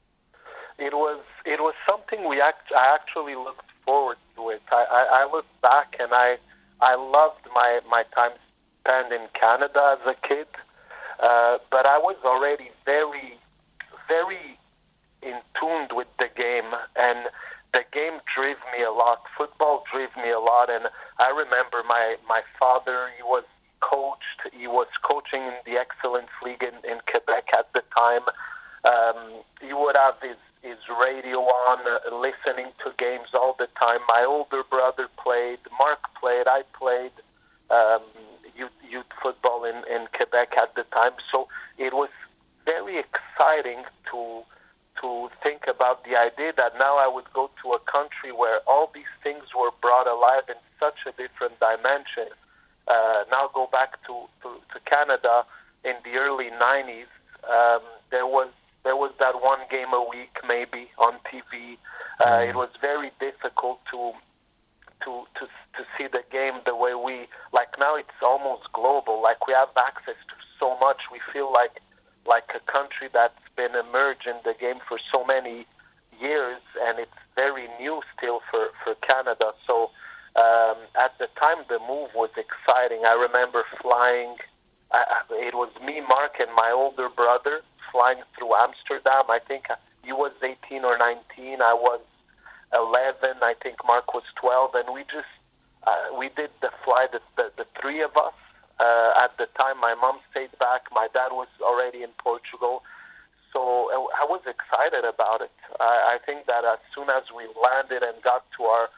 It 0.78 0.94
was 0.94 1.22
it 1.46 1.60
was 1.60 1.74
something 1.90 2.28
we 2.28 2.42
act, 2.42 2.72
I 2.76 2.94
actually 2.94 3.36
looked 3.36 3.70
forward 3.86 4.18
to 4.36 4.50
it. 4.50 4.64
I, 4.72 4.86
I, 4.90 5.22
I 5.22 5.32
look 5.32 5.46
back 5.62 5.96
and 6.00 6.14
I 6.14 6.38
I 6.82 6.96
loved 6.96 7.48
my, 7.54 7.80
my 7.90 8.04
time 8.16 8.32
spent 8.82 9.14
in 9.14 9.28
Canada 9.40 9.98
as 10.00 10.08
a 10.08 10.28
kid, 10.28 10.48
uh, 11.20 11.58
but 11.72 11.86
I 11.86 11.98
was 11.98 12.18
already 12.26 12.72
very 12.86 13.40
very 14.08 14.55
in 15.26 15.40
tuned 15.60 15.92
with 15.94 16.08
the 16.20 16.30
game 16.36 16.72
and 16.96 17.28
the 17.74 17.84
game 17.92 18.20
drove 18.34 18.58
me 18.78 18.84
a 18.84 18.92
lot. 18.92 19.24
Football 19.38 19.84
drove 19.92 20.16
me 20.18 20.32
a 20.32 20.40
lot 20.40 20.70
and 20.70 20.86
I 21.20 21.30
remember 21.30 21.84
my, 21.88 22.16
my 22.28 22.42
father 22.60 23.10
he 23.18 23.24
was 23.24 23.44
coached 23.82 24.54
he 24.54 24.68
was 24.68 24.88
coaching 25.04 25.42
in 25.42 25.56
the 25.66 25.80
Excellence 25.80 26.32
League 26.44 26.64
in, 26.64 26.76
in 26.90 27.00
Quebec 27.10 27.50
at 27.58 27.72
the 27.74 27.84
time. 27.98 28.22
Um, 28.86 29.42
he 29.62 29.74
would 29.74 29.98
have 29.98 30.16
his, 30.22 30.38
his 30.62 30.78
radio 31.02 31.40
on 31.40 31.80
uh, 31.88 32.16
listening 32.16 32.72
to 32.84 32.94
games 32.98 33.30
all 33.34 33.56
the 33.58 33.68
time. 33.82 34.00
My 34.08 34.24
older 34.28 34.64
brother 34.64 35.08
played, 35.22 35.60
Marc 35.80 36.00
played, 36.20 36.48
I 36.48 36.62
played 36.78 37.12
um, 37.72 38.02
youth, 38.56 38.72
youth 38.88 39.06
football 39.22 39.64
in, 39.66 39.78
in 39.92 40.08
Quebec 40.16 40.54
at 40.58 40.76
the 40.76 40.84
time. 40.94 41.14
So 41.32 41.48
it 41.78 41.94
was 41.94 42.10
very 42.66 43.00
exciting 43.00 43.84
to 44.12 44.44
to 45.06 45.30
think 45.44 45.62
about 45.68 46.04
the 46.04 46.18
idea 46.18 46.52
that 46.58 46.74
now 46.80 46.98
I 46.98 47.08
would 47.08 47.32
go 47.32 47.52
to 47.62 47.74
a 47.74 47.80
country 47.80 48.32
where 48.32 48.60
all 48.68 48.90
these 48.94 49.14
things 49.24 49.44
were 49.58 49.70
brought 49.82 50.08
alive 50.08 50.46
in 50.50 50.56
such 50.80 51.00
a 51.06 51.12
different 51.12 51.60
dimension. 51.60 52.30
Uh, 52.88 53.24
now 53.32 53.50
go 53.54 53.70
back 53.72 54.04
to, 54.08 54.26
to, 54.42 54.50
to 54.74 54.78
Canada 54.90 55.46
in 55.84 55.94
the 56.04 56.18
early 56.18 56.50
90s. 56.50 57.12
Um, 57.48 57.82
there 58.10 58.26
was 58.26 58.50
there 58.84 58.96
was 58.96 59.12
that 59.20 59.42
one 59.42 59.62
game 59.72 59.92
a 59.94 60.04
week 60.04 60.38
maybe 60.48 60.90
on 61.00 61.14
TV. 61.30 61.78
Uh, 62.24 62.46
it 62.48 62.56
was 62.56 62.70
very 62.82 63.12
difficult 63.20 63.80
to 63.92 64.14
to 65.04 65.26
to 65.38 65.46
to 65.76 65.82
see 65.98 66.08
the 66.08 66.24
game 66.32 66.54
the 66.66 66.76
way 66.76 66.94
we 66.94 67.28
like 67.52 67.70
now. 67.80 67.96
It's 67.96 68.22
almost 68.24 68.72
global. 68.74 69.22
Like 69.22 69.48
we 69.48 69.54
have 69.54 69.70
access 69.78 70.20
to 70.30 70.36
so 70.60 70.78
much. 70.80 71.02
We 71.12 71.20
feel 71.34 71.52
like 71.52 71.82
like 72.28 72.50
a 72.56 72.62
country 72.72 73.10
that's 73.12 73.45
been 73.56 73.76
emerged 73.76 74.28
in 74.28 74.36
the 74.44 74.54
game 74.60 74.80
for 74.88 75.00
so 75.12 75.24
many 75.26 75.66
years, 76.20 76.62
and 76.88 77.00
it's 77.00 77.12
very 77.36 77.68
new 77.80 78.02
still 78.18 78.42
for, 78.52 78.68
for 78.84 78.96
Canada. 79.08 79.54
So 79.68 79.92
um, 80.36 80.78
at 81.00 81.18
the 81.20 81.28
time, 81.40 81.64
the 81.70 81.80
move 81.80 82.10
was 82.16 82.30
exciting. 82.38 83.04
I 83.06 83.14
remember 83.14 83.64
flying. 83.82 84.36
I, 84.92 85.22
it 85.32 85.56
was 85.56 85.70
me, 85.84 86.02
Marc, 86.02 86.40
and 86.40 86.50
my 86.56 86.72
older 86.74 87.10
brother 87.10 87.62
flying 87.92 88.22
through 88.38 88.56
Amsterdam. 88.56 89.24
I 89.30 89.40
think 89.48 89.66
he 90.04 90.12
was 90.12 90.32
18 90.44 90.84
or 90.86 90.98
19. 90.98 91.62
I 91.62 91.74
was 91.74 92.02
11. 92.74 93.38
I 93.42 93.56
think 93.62 93.78
Marc 93.88 94.14
was 94.14 94.24
12, 94.40 94.76
and 94.76 94.94
we 94.94 95.02
just 95.04 95.32
uh, 95.88 96.18
we 96.18 96.30
did 96.36 96.50
the 96.62 96.72
flight. 96.84 97.12
The, 97.12 97.22
the, 97.38 97.52
the 97.58 97.66
three 97.80 98.02
of 98.02 98.12
us. 98.18 98.34
Uh, 98.78 99.14
at 99.24 99.38
the 99.38 99.48
time, 99.58 99.80
my 99.80 99.96
mom 99.96 100.20
stayed 100.32 100.52
back. 100.60 100.82
My 100.92 101.08
dad 101.14 101.32
was 101.32 101.48
already 101.62 102.04
in 102.04 102.10
Portugal. 102.18 102.84
So 103.56 103.88
uh, 103.88 104.04
I 104.20 104.28
was 104.28 104.42
excited 104.44 105.08
about 105.08 105.40
it. 105.40 105.56
I, 105.80 106.20
I 106.20 106.26
think 106.26 106.46
that 106.48 106.66
as 106.66 106.80
soon 106.94 107.10
as 107.10 107.24
we 107.32 107.48
landed 107.56 108.04
and 108.04 108.22
got 108.22 108.44
to 108.60 108.66
our 108.66 108.90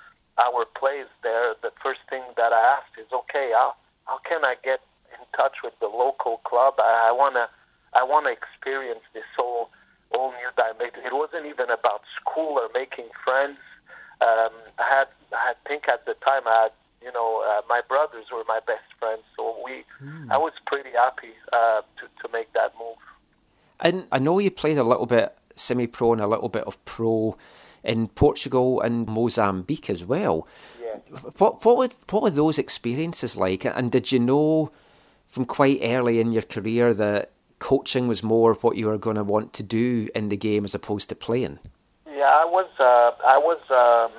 our 0.42 0.66
place 0.66 1.10
there, 1.22 1.54
the 1.62 1.72
first 1.82 2.02
thing 2.10 2.22
that 2.38 2.54
I 2.54 2.78
asked 2.78 2.94
is, 3.00 3.08
okay, 3.12 3.52
how, 3.54 3.74
how 4.06 4.20
can 4.20 4.46
I 4.46 4.54
get 4.64 4.82
in 5.14 5.26
touch 5.36 5.58
with 5.64 5.74
the 5.80 5.88
local 5.88 6.38
club? 6.38 6.76
I, 6.80 7.10
I 7.10 7.12
wanna 7.12 7.50
I 7.94 8.04
wanna 8.04 8.30
experience 8.34 9.06
this 9.14 9.30
whole 9.38 9.70
whole 10.12 10.32
new 10.32 10.50
dimension. 10.58 11.06
It 11.06 11.14
wasn't 11.14 11.46
even 11.46 11.70
about 11.70 12.02
school 12.20 12.58
or 12.58 12.70
making 12.74 13.10
friends. 13.24 13.60
Um, 14.22 14.54
I 14.80 14.86
had 14.90 15.08
I 15.34 15.54
think 15.68 15.88
at 15.88 16.06
the 16.08 16.16
time 16.26 16.48
I 16.48 16.64
had 16.64 16.72
you 17.00 17.12
know, 17.14 17.46
uh, 17.48 17.62
my 17.70 17.82
brothers 17.88 18.26
were 18.34 18.44
my 18.48 18.60
best 18.66 18.90
friends, 18.98 19.22
so 19.36 19.56
we, 19.64 19.86
mm. 20.02 20.32
I 20.32 20.38
was 20.40 20.52
pretty 20.66 20.90
happy 20.98 21.38
uh, 21.54 21.82
to 22.02 22.10
to 22.22 22.34
make 22.34 22.52
that 22.54 22.74
move. 22.80 22.98
And 23.80 24.06
I 24.12 24.20
know 24.20 24.40
you 24.40 24.52
played 24.52 24.78
a 24.78 24.84
little 24.84 25.06
bit 25.06 25.38
semi-pro 25.56 26.14
and 26.14 26.22
a 26.22 26.28
little 26.28 26.50
bit 26.50 26.64
of 26.64 26.84
pro 26.86 27.38
in 27.84 28.08
Portugal 28.10 28.82
and 28.82 29.08
Mozambique 29.08 29.90
as 29.90 30.04
well. 30.04 30.48
Yeah. 30.82 30.98
What 31.38 31.64
what 31.64 31.78
were 31.78 31.90
what 32.10 32.24
were 32.24 32.30
those 32.30 32.58
experiences 32.58 33.38
like? 33.38 33.66
And 33.66 33.92
did 33.92 34.12
you 34.12 34.20
know 34.20 34.72
from 35.28 35.46
quite 35.46 35.80
early 35.82 36.20
in 36.20 36.32
your 36.32 36.42
career 36.42 36.94
that 36.94 37.32
coaching 37.60 38.08
was 38.08 38.24
more 38.24 38.54
what 38.56 38.78
you 38.78 38.88
were 38.88 38.98
going 38.98 39.16
to 39.16 39.24
want 39.24 39.54
to 39.54 39.64
do 39.64 40.08
in 40.16 40.30
the 40.30 40.38
game 40.38 40.66
as 40.66 40.76
opposed 40.76 41.10
to 41.10 41.16
playing? 41.16 41.60
Yeah, 42.06 42.26
I 42.26 42.46
was. 42.46 42.70
Uh, 42.80 43.12
I 43.26 43.38
was. 43.38 43.60
Um, 43.70 44.12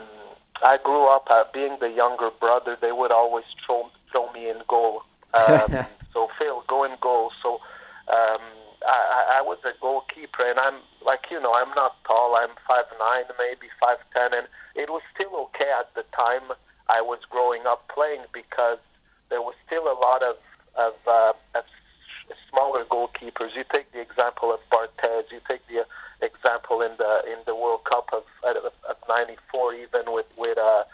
I 0.63 0.77
grew 0.83 1.07
up 1.07 1.27
uh, 1.31 1.45
being 1.53 1.77
the 1.81 1.89
younger 1.89 2.31
brother. 2.31 2.77
They 2.81 2.93
would 2.93 3.13
always 3.13 3.45
throw 3.65 3.91
throw 4.11 4.33
me 4.33 4.49
in 4.51 4.59
goal. 4.69 5.03
Um, 5.35 5.85
so 6.15 6.31
Phil, 6.39 6.65
go 6.67 6.85
in 6.85 6.93
goal. 7.03 7.31
So 7.43 7.61
um, 8.09 8.41
I, 8.89 9.39
I 9.39 9.43
was 9.43 9.59
a 9.65 9.73
goalkeeper, 9.81 10.45
and 10.47 10.59
I'm 10.59 10.81
like 11.05 11.27
you 11.31 11.41
know 11.41 11.53
I'm 11.55 11.71
not 11.75 12.03
tall. 12.05 12.37
I'm 12.37 12.51
five 12.67 12.87
nine, 12.99 13.25
maybe 13.39 13.69
five 13.83 13.99
ten, 14.17 14.33
and 14.33 14.49
it 14.75 14.89
was 14.89 15.03
still 15.15 15.49
okay 15.49 15.71
at 15.79 15.95
the 15.95 16.05
time. 16.17 16.57
I 16.89 17.03
was 17.03 17.19
growing 17.29 17.67
up 17.67 17.87
playing 17.95 18.23
because 18.33 18.79
there 19.29 19.43
was 19.43 19.55
still 19.67 19.85
a 19.85 19.97
lot 20.01 20.23
of 20.23 20.37
of, 20.77 20.95
uh, 21.07 21.33
of 21.55 21.65
smaller 22.51 22.85
goalkeepers. 22.85 23.55
You 23.57 23.65
take 23.73 23.93
the 23.93 24.01
example 24.01 24.53
of 24.53 24.61
Barthez. 24.71 25.25
You 25.31 25.41
take 25.49 25.67
the 25.69 25.85
example 26.25 26.81
in 26.81 26.93
the 26.99 27.23
in 27.27 27.39
the 27.47 27.55
World 27.55 27.85
Cup 27.85 28.09
of 28.13 28.25
of 28.45 28.97
'94, 29.09 29.75
even 29.75 30.13
with 30.13 30.27
with 30.37 30.59
uh, 30.59 30.85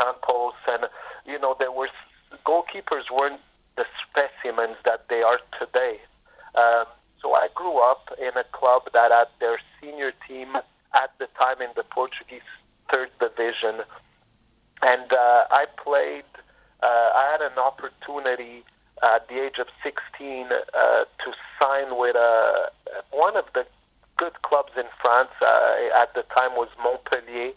Campos, 0.00 0.54
and 0.68 0.86
you 1.26 1.38
know 1.38 1.54
there 1.58 1.72
were 1.72 1.88
goalkeepers 2.46 3.10
weren't 3.12 3.40
the 3.76 3.84
specimens 4.08 4.76
that 4.84 5.08
they 5.08 5.22
are 5.22 5.38
today. 5.58 6.00
Um, 6.54 6.84
so 7.22 7.34
I 7.34 7.48
grew 7.54 7.78
up 7.78 8.08
in 8.20 8.36
a 8.36 8.44
club 8.52 8.82
that 8.92 9.12
had 9.12 9.28
their 9.40 9.58
senior 9.80 10.12
team 10.28 10.56
at 10.94 11.10
the 11.18 11.28
time 11.40 11.62
in 11.62 11.70
the 11.76 11.84
Portuguese 11.84 12.42
third 12.90 13.10
division, 13.20 13.82
and 14.82 15.12
uh, 15.12 15.44
I 15.50 15.66
played. 15.82 16.24
Uh, 16.82 17.10
I 17.14 17.30
had 17.30 17.40
an 17.40 17.58
opportunity 17.58 18.64
at 19.02 19.28
the 19.28 19.44
age 19.44 19.58
of 19.58 19.68
16 19.84 20.46
uh, 20.46 21.04
to 21.04 21.32
sign 21.60 21.96
with 21.96 22.16
uh, 22.16 22.66
one 23.12 23.36
of 23.36 23.44
the 23.54 23.64
good 24.16 24.42
clubs 24.42 24.72
in 24.76 24.84
France. 25.00 25.30
Uh, 25.40 25.74
at 25.96 26.12
the 26.14 26.22
time 26.36 26.52
was 26.56 26.68
Montpellier, 26.82 27.52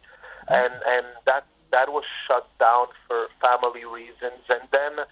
and 0.47 0.74
and 0.88 1.05
that 1.26 1.45
that 1.72 1.89
was 1.89 2.03
shut 2.28 2.47
down 2.59 2.88
for 3.07 3.28
family 3.41 3.84
reasons. 3.84 4.41
And 4.49 4.61
then 4.72 5.05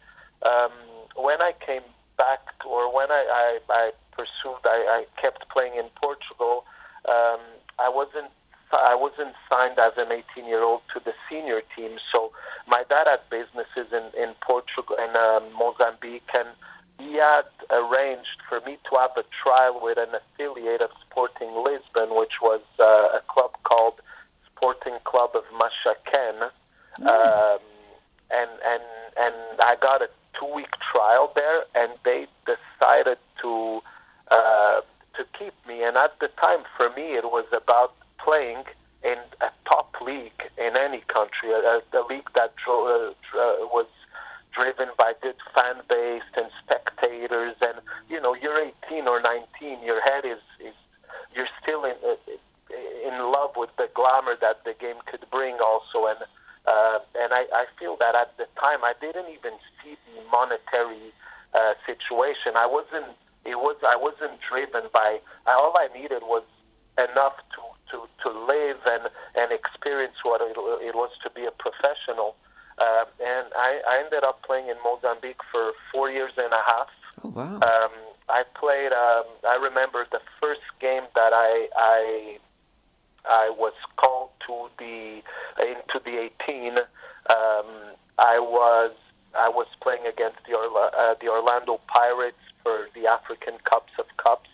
um, 0.46 0.72
when 1.16 1.42
I 1.42 1.54
came 1.66 1.84
back, 2.24 2.44
or 2.66 2.94
when 2.94 3.12
I, 3.12 3.24
I, 3.44 3.60
I 3.70 3.92
pursued, 4.12 4.62
I, 4.66 4.80
I 4.98 5.22
kept 5.22 5.50
playing 5.50 5.76
in 5.76 5.88
Portugal. 6.02 6.66
Um, 7.08 7.42
I 7.80 7.90
wasn't 7.90 8.32
I 8.72 8.96
wasn't 8.96 9.36
signed 9.52 9.78
as 9.78 9.94
an 9.98 10.12
18 10.12 10.48
year 10.48 10.64
old 10.64 10.82
to 10.94 11.00
the 11.00 11.14
senior 11.30 11.62
team. 11.76 11.92
So 12.12 12.32
my 12.68 12.84
dad 12.90 13.08
had 13.08 13.22
businesses 13.30 13.92
in 13.92 14.06
in 14.20 14.34
Portugal 14.42 14.96
and 15.00 15.16
um, 15.16 15.44
Mozambique, 15.54 16.32
and 16.34 16.50
he 17.00 17.16
had 17.16 17.50
arranged 17.70 18.40
for 18.48 18.62
me 18.62 18.78
to 18.90 19.00
have 19.00 19.12
a 19.18 19.26
trial 19.44 19.80
with 19.82 19.98
an 19.98 20.14
affiliate 20.22 20.82
of 20.82 20.92
Sporting 21.06 21.54
Lisbon, 21.68 22.16
which 22.18 22.36
was 22.42 22.62
uh, 22.80 23.20
a 23.20 23.22
club 23.28 23.52
called 23.64 23.96
Sporting 24.50 24.98
Club 25.04 25.32
of 25.36 25.44
Maxaquene. 25.62 26.50
Um, 27.02 27.60
and 28.32 28.52
and 28.66 28.84
and 29.18 29.36
I 29.60 29.76
got 29.80 30.02
a 30.02 30.10
two 30.40 30.54
week 30.54 30.74
trial 30.92 31.32
there, 31.36 31.64
and 31.76 31.92
they 32.04 32.28
decided 32.46 33.18
to 33.42 33.82
uh, 34.30 34.82
to 35.18 35.26
keep 35.38 35.54
me. 35.68 35.84
And 35.84 35.98
at 35.98 36.20
the 36.20 36.30
time, 36.42 36.64
for 36.78 36.90
me, 36.92 37.16
it 37.16 37.26
was 37.26 37.46
about 37.52 37.94
playing 38.24 38.64
in 39.04 39.18
a 39.42 39.50
top 39.66 39.96
league 40.02 40.44
in 40.58 40.78
any 40.78 41.02
country, 41.08 41.52
a, 41.52 41.82
a 41.94 42.04
league 42.10 42.30
that 42.36 42.54
dro- 42.64 43.14
uh, 43.36 43.66
was 43.68 43.88
driven 44.54 44.90
by 44.98 45.14
good 45.22 45.36
fan 45.54 45.76
base 45.90 46.22
and 46.38 46.48
spectators. 46.64 47.56
And 47.62 47.80
you 48.10 48.22
know, 48.22 48.36
you're 48.36 48.60
18 48.88 49.08
or 49.08 49.22
19, 49.22 49.84
your 49.84 50.02
head 50.02 50.26
is 50.26 50.40
is 50.60 50.74
you're 51.36 51.50
still 51.62 51.84
in 51.86 51.96
uh, 52.06 52.16
in 53.08 53.32
love 53.32 53.52
with 53.56 53.70
the 53.78 53.90
glamour 53.94 54.36
that 54.42 54.64
the 54.64 54.74
game 54.80 54.98
could 55.06 55.26
bring, 55.32 55.58
also. 55.64 56.08
And 56.08 56.20
uh, 56.66 57.00
and 57.20 57.34
I, 57.34 57.46
I 57.54 57.66
feel 57.80 57.98
that 58.00 58.16
at 58.16 58.38
the 58.38 58.48
time 58.62 58.84
I 58.84 58.94
didn't 59.02 59.30
even 59.30 59.54
see 59.84 59.98
the 60.08 60.22
monetary 60.32 61.12
uh, 61.54 61.74
situation. 61.86 62.54
I 62.56 62.66
wasn't. 62.66 63.18
It 63.46 63.60
was. 63.60 63.76
I 63.88 63.96
wasn't 63.96 64.40
driven 64.50 64.84
by. 64.94 65.20
All 65.48 65.76
I 65.78 65.88
needed 65.94 66.24
was 66.24 66.44
enough 66.98 67.36
to 67.56 67.62
to, 67.92 68.08
to 68.24 68.30
live 68.48 68.78
and 68.86 69.10
and 69.36 69.52
experience 69.52 70.16
what 70.24 70.42
it, 70.42 70.56
it 70.82 70.96
was 70.96 71.12
to 71.24 71.30
be 71.30 71.46
a 71.46 71.52
professional. 71.52 72.36
Uh, 72.80 73.06
and 73.24 73.48
I, 73.56 73.82
I 73.88 74.02
ended 74.04 74.24
up 74.24 74.42
playing 74.44 74.68
in 74.68 74.76
Mozambique 74.84 75.42
for 75.52 75.74
four 75.92 76.10
years 76.10 76.32
and 76.38 76.52
a 76.52 76.64
half. 76.66 76.88
Oh 77.24 77.30
wow! 77.30 77.56
Um, 77.56 77.92
I 78.30 78.44
played. 78.60 78.94
Um, 78.94 79.26
I 79.48 79.60
remember 79.62 80.08
the 80.12 80.22
first 80.42 80.62
game 80.80 81.04
that 81.14 81.34
I 81.34 81.68
I 81.76 82.40
I 83.30 83.50
was 83.50 83.74
called 83.98 84.30
to 84.48 84.70
the 84.78 85.22
into 85.62 86.00
the 86.04 86.30
18. 86.46 86.78
Um, 86.78 86.86
I 88.20 88.40
was 88.40 88.92
I 89.36 89.50
was 89.50 89.68
playing 89.82 90.06
against 90.06 90.38
the 90.48 90.58
Orla, 90.58 90.92
uh, 90.98 91.16
the 91.20 91.30
Orlando 91.30 91.80
Pirates 91.88 92.38
for 92.62 92.88
the 92.96 93.08
African 93.08 93.56
Cups 93.64 93.94
of 93.98 94.06
Cups 94.18 94.50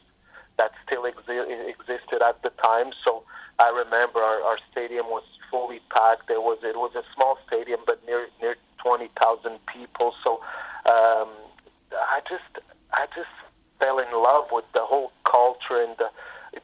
that 0.57 0.71
still 0.85 1.03
exi- 1.03 1.69
existed 1.69 2.21
at 2.21 2.41
the 2.43 2.49
time. 2.63 2.91
So 3.05 3.23
I 3.59 3.69
remember 3.69 4.19
our, 4.19 4.41
our 4.43 4.57
stadium 4.71 5.07
was 5.07 5.23
fully 5.49 5.79
packed. 5.93 6.27
There 6.27 6.41
was 6.41 6.59
it 6.63 6.75
was 6.77 6.91
a 6.95 7.03
small 7.15 7.37
stadium, 7.47 7.79
but 7.85 8.05
near 8.05 8.27
near 8.41 8.55
20,000 8.83 9.59
people. 9.65 10.13
So 10.23 10.41
um, 10.85 11.29
I 11.93 12.21
just 12.29 12.65
I 12.93 13.07
just 13.15 13.33
fell 13.79 13.99
in 13.99 14.11
love 14.11 14.47
with 14.51 14.65
the 14.73 14.81
whole 14.81 15.11
culture 15.23 15.81
and 15.81 15.95
the 15.97 16.09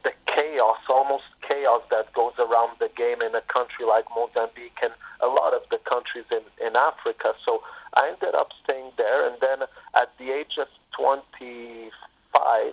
the 0.02 0.12
chaos, 0.26 0.78
almost 0.88 1.24
chaos 1.48 1.82
that 1.90 2.12
goes 2.12 2.32
around 2.38 2.76
the 2.78 2.90
game 2.96 3.22
in 3.22 3.34
a 3.34 3.40
country 3.42 3.84
like 3.86 4.04
Mozambique 4.14 4.78
and 4.82 4.92
a 5.20 5.26
lot 5.26 5.54
of 5.54 5.62
the 5.70 5.78
countries 5.78 6.24
in, 6.30 6.42
in 6.64 6.76
Africa. 6.76 7.34
So 7.44 7.62
I 7.94 8.08
ended 8.08 8.34
up 8.34 8.48
staying 8.64 8.92
there, 8.96 9.26
and 9.26 9.36
then 9.40 9.66
at 9.94 10.12
the 10.18 10.30
age 10.30 10.58
of 10.58 10.68
25, 10.98 12.72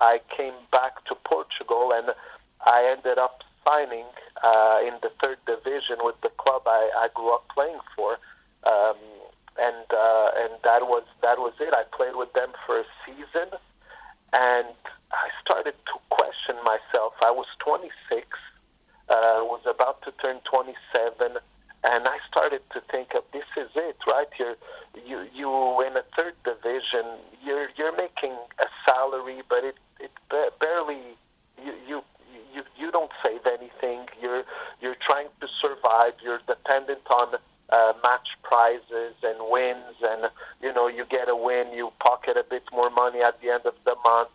I 0.00 0.20
came 0.36 0.54
back 0.70 1.04
to 1.06 1.14
Portugal, 1.24 1.92
and 1.94 2.14
I 2.64 2.84
ended 2.96 3.18
up 3.18 3.42
signing 3.66 4.06
uh, 4.42 4.78
in 4.82 4.94
the 5.02 5.10
third 5.22 5.38
division 5.46 5.98
with 6.00 6.20
the 6.22 6.30
club 6.30 6.62
I, 6.66 6.90
I 6.96 7.08
grew 7.14 7.32
up 7.32 7.48
playing 7.54 7.78
for. 7.96 8.18
Um, 8.64 8.96
and 9.58 9.86
uh, 9.92 10.30
and 10.36 10.52
that 10.64 10.82
was 10.88 11.04
that 11.22 11.38
was 11.38 11.52
it. 11.60 11.74
I 11.74 11.84
played 11.94 12.16
with 12.16 12.32
them 12.32 12.50
for 12.66 12.80
a 12.80 12.84
season, 13.04 13.52
and 14.32 14.68
I 15.12 15.28
started 15.44 15.74
to 15.86 15.94
question 16.10 16.56
myself. 16.64 17.14
I 17.22 17.30
was 17.30 17.46
26, 17.58 18.26
uh, 19.08 19.44
was 19.44 19.60
about 19.66 20.02
to 20.02 20.12
turn 20.22 20.40
27, 20.50 21.36
and 21.84 22.08
I 22.08 22.18
started 22.30 22.62
to 22.72 22.80
think 22.90 23.14
of 23.14 23.24
this 23.32 23.44
is 23.56 23.70
it, 23.74 23.96
right? 24.06 24.28
You're 24.38 24.56
you 25.06 25.26
you 25.34 25.48
in 25.82 25.96
a 25.96 26.04
third 26.16 26.34
division. 26.44 27.18
You're 27.44 27.68
you're 27.76 27.96
making 27.96 28.32
a 28.32 28.66
salary, 28.86 29.42
but 29.48 29.64
it 29.64 29.76
it 30.00 30.12
barely 30.60 31.18
you 31.62 31.72
you. 31.86 32.02
You, 32.54 32.64
you 32.76 32.90
don't 32.90 33.10
save 33.24 33.46
anything. 33.46 34.06
You're 34.20 34.44
you're 34.82 34.96
trying 35.08 35.28
to 35.40 35.46
survive. 35.62 36.12
You're 36.22 36.40
dependent 36.46 37.00
on 37.10 37.32
uh, 37.72 37.94
match 38.02 38.28
prizes 38.42 39.14
and 39.22 39.38
wins, 39.50 39.96
and 40.02 40.30
you 40.60 40.72
know 40.72 40.88
you 40.88 41.04
get 41.06 41.28
a 41.28 41.36
win, 41.36 41.72
you 41.72 41.90
pocket 42.00 42.36
a 42.36 42.44
bit 42.48 42.62
more 42.72 42.90
money 42.90 43.20
at 43.22 43.40
the 43.40 43.50
end 43.50 43.64
of 43.64 43.74
the 43.84 43.96
month. 44.04 44.28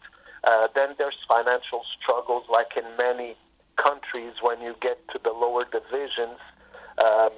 Uh, 0.43 0.67
then 0.75 0.89
there's 0.97 1.17
financial 1.29 1.83
struggles, 2.01 2.43
like 2.51 2.75
in 2.75 2.85
many 2.97 3.35
countries 3.75 4.33
when 4.41 4.59
you 4.61 4.75
get 4.81 4.97
to 5.09 5.19
the 5.23 5.31
lower 5.31 5.65
divisions, 5.65 6.39
um, 7.05 7.29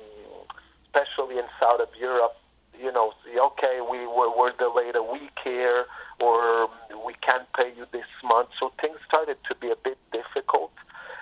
especially 0.85 1.37
in 1.37 1.45
South 1.61 1.81
of 1.81 1.89
Europe. 1.99 2.35
You 2.79 2.93
know, 2.93 3.11
see, 3.25 3.37
okay, 3.37 3.81
we 3.81 4.07
were, 4.07 4.31
we're 4.37 4.55
delayed 4.57 4.95
a 4.95 5.03
week 5.03 5.35
here, 5.43 5.83
or 6.21 6.69
we 7.05 7.13
can't 7.27 7.47
pay 7.57 7.73
you 7.75 7.85
this 7.91 8.07
month. 8.23 8.49
So 8.57 8.71
things 8.79 8.97
started 9.05 9.37
to 9.49 9.55
be 9.55 9.69
a 9.69 9.75
bit 9.75 9.97
difficult, 10.13 10.71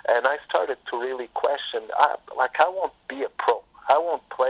and 0.08 0.28
I 0.28 0.38
started 0.48 0.78
to 0.92 1.00
really 1.00 1.30
question. 1.34 1.82
I, 1.98 2.16
like, 2.38 2.60
I 2.60 2.70
won't 2.70 2.94
be 3.10 3.24
a 3.24 3.30
pro. 3.40 3.64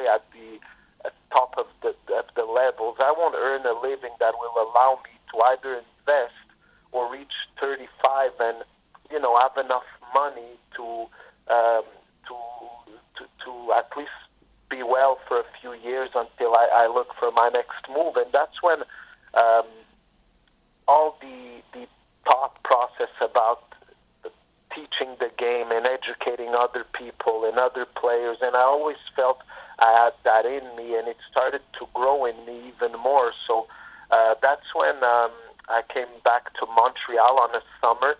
At 0.07 0.25
the 0.31 0.59
at 1.05 1.13
top 1.31 1.53
of 1.57 1.67
the 1.81 1.89
of 2.15 2.25
the 2.35 2.45
levels. 2.45 2.97
I 2.99 3.13
won't 3.17 3.35
earn 3.35 3.65
a 3.65 3.79
living 3.79 4.11
that 4.19 4.33
will 4.39 4.55
allow 4.55 4.99
me 5.03 5.11
to 5.31 5.45
either 5.51 5.81
invest 5.81 6.33
or 6.91 7.11
reach 7.11 7.33
35 7.61 8.31
and 8.39 8.57
you 9.11 9.19
know 9.19 9.37
have 9.37 9.57
enough 9.63 9.83
money 10.13 10.57
to 10.75 10.83
um, 11.53 11.83
to, 12.27 12.35
to 13.17 13.25
to 13.45 13.73
at 13.73 13.89
least 13.97 14.11
be 14.69 14.83
well 14.83 15.19
for 15.27 15.39
a 15.39 15.45
few 15.61 15.73
years 15.73 16.09
until 16.15 16.55
I, 16.55 16.67
I 16.73 16.87
look 16.87 17.07
for 17.19 17.31
my 17.31 17.49
next 17.49 17.87
move. 17.89 18.15
And 18.17 18.27
that's 18.33 18.61
when 18.61 18.79
um, 19.33 19.65
all 20.87 21.17
the 21.21 21.61
the 21.73 21.87
thought 22.25 22.61
process 22.63 23.13
about 23.21 23.63
teaching 24.73 25.15
the 25.19 25.31
game 25.37 25.71
and 25.71 25.87
educating 25.87 26.53
other 26.53 26.85
people 26.93 27.45
and 27.45 27.57
other 27.57 27.85
players, 27.85 28.37
and 28.41 28.55
I 28.55 28.61
always 28.61 28.97
felt 29.15 29.39
I 29.79 29.91
had 30.03 30.13
that 30.23 30.45
in 30.45 30.63
me, 30.75 30.97
and 30.97 31.07
it 31.07 31.17
started 31.29 31.61
to 31.79 31.87
grow 31.93 32.25
in 32.25 32.35
me 32.45 32.73
even 32.73 32.97
more. 32.99 33.31
So 33.47 33.67
uh, 34.11 34.35
that's 34.41 34.65
when 34.73 34.95
um, 35.03 35.31
I 35.69 35.81
came 35.93 36.07
back 36.23 36.53
to 36.55 36.65
Montreal 36.65 37.39
on 37.39 37.55
a 37.55 37.61
summer. 37.81 38.15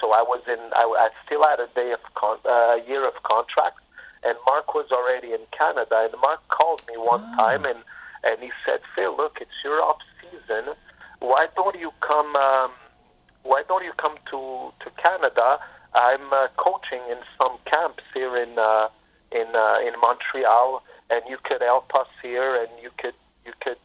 So 0.00 0.12
I 0.12 0.22
was 0.22 0.42
in. 0.46 0.60
I, 0.74 0.84
I 0.96 1.08
still 1.26 1.42
had 1.42 1.58
a 1.58 1.66
day 1.74 1.90
of 1.90 2.00
con- 2.14 2.38
uh, 2.48 2.76
year 2.86 3.06
of 3.06 3.14
contract, 3.24 3.80
and 4.22 4.36
Marc 4.46 4.74
was 4.74 4.86
already 4.92 5.32
in 5.32 5.40
Canada. 5.50 6.08
And 6.10 6.14
Marc 6.20 6.46
called 6.48 6.82
me 6.86 6.94
one 6.96 7.22
time, 7.36 7.64
and 7.64 7.78
and 8.22 8.40
he 8.40 8.50
said, 8.64 8.78
"Phil, 8.94 9.16
look, 9.16 9.38
it's 9.40 9.50
your 9.64 9.82
off 9.82 9.98
season. 10.20 10.74
Why 11.18 11.46
don't 11.56 11.78
you 11.78 11.90
come? 12.00 12.36
Um, 12.36 12.70
why 13.42 13.62
don't 13.66 13.84
you 13.84 13.92
come 13.96 14.14
to 14.30 14.72
to 14.84 14.90
Canada? 15.02 15.58
I'm 15.94 16.32
uh, 16.32 16.46
coaching 16.56 17.02
in 17.10 17.18
some 17.40 17.58
camps 17.70 18.04
here 18.14 18.36
in 18.36 18.56
uh, 18.58 18.88
in 19.32 19.46
uh, 19.54 19.78
in 19.84 19.94
Montreal, 20.00 20.82
and 21.12 21.22
you 21.28 21.36
could 21.44 21.62
help 21.62 21.94
us 21.94 22.08
here, 22.22 22.54
and 22.54 22.68
you 22.82 22.90
could 22.98 23.14
you 23.44 23.52
could 23.60 23.76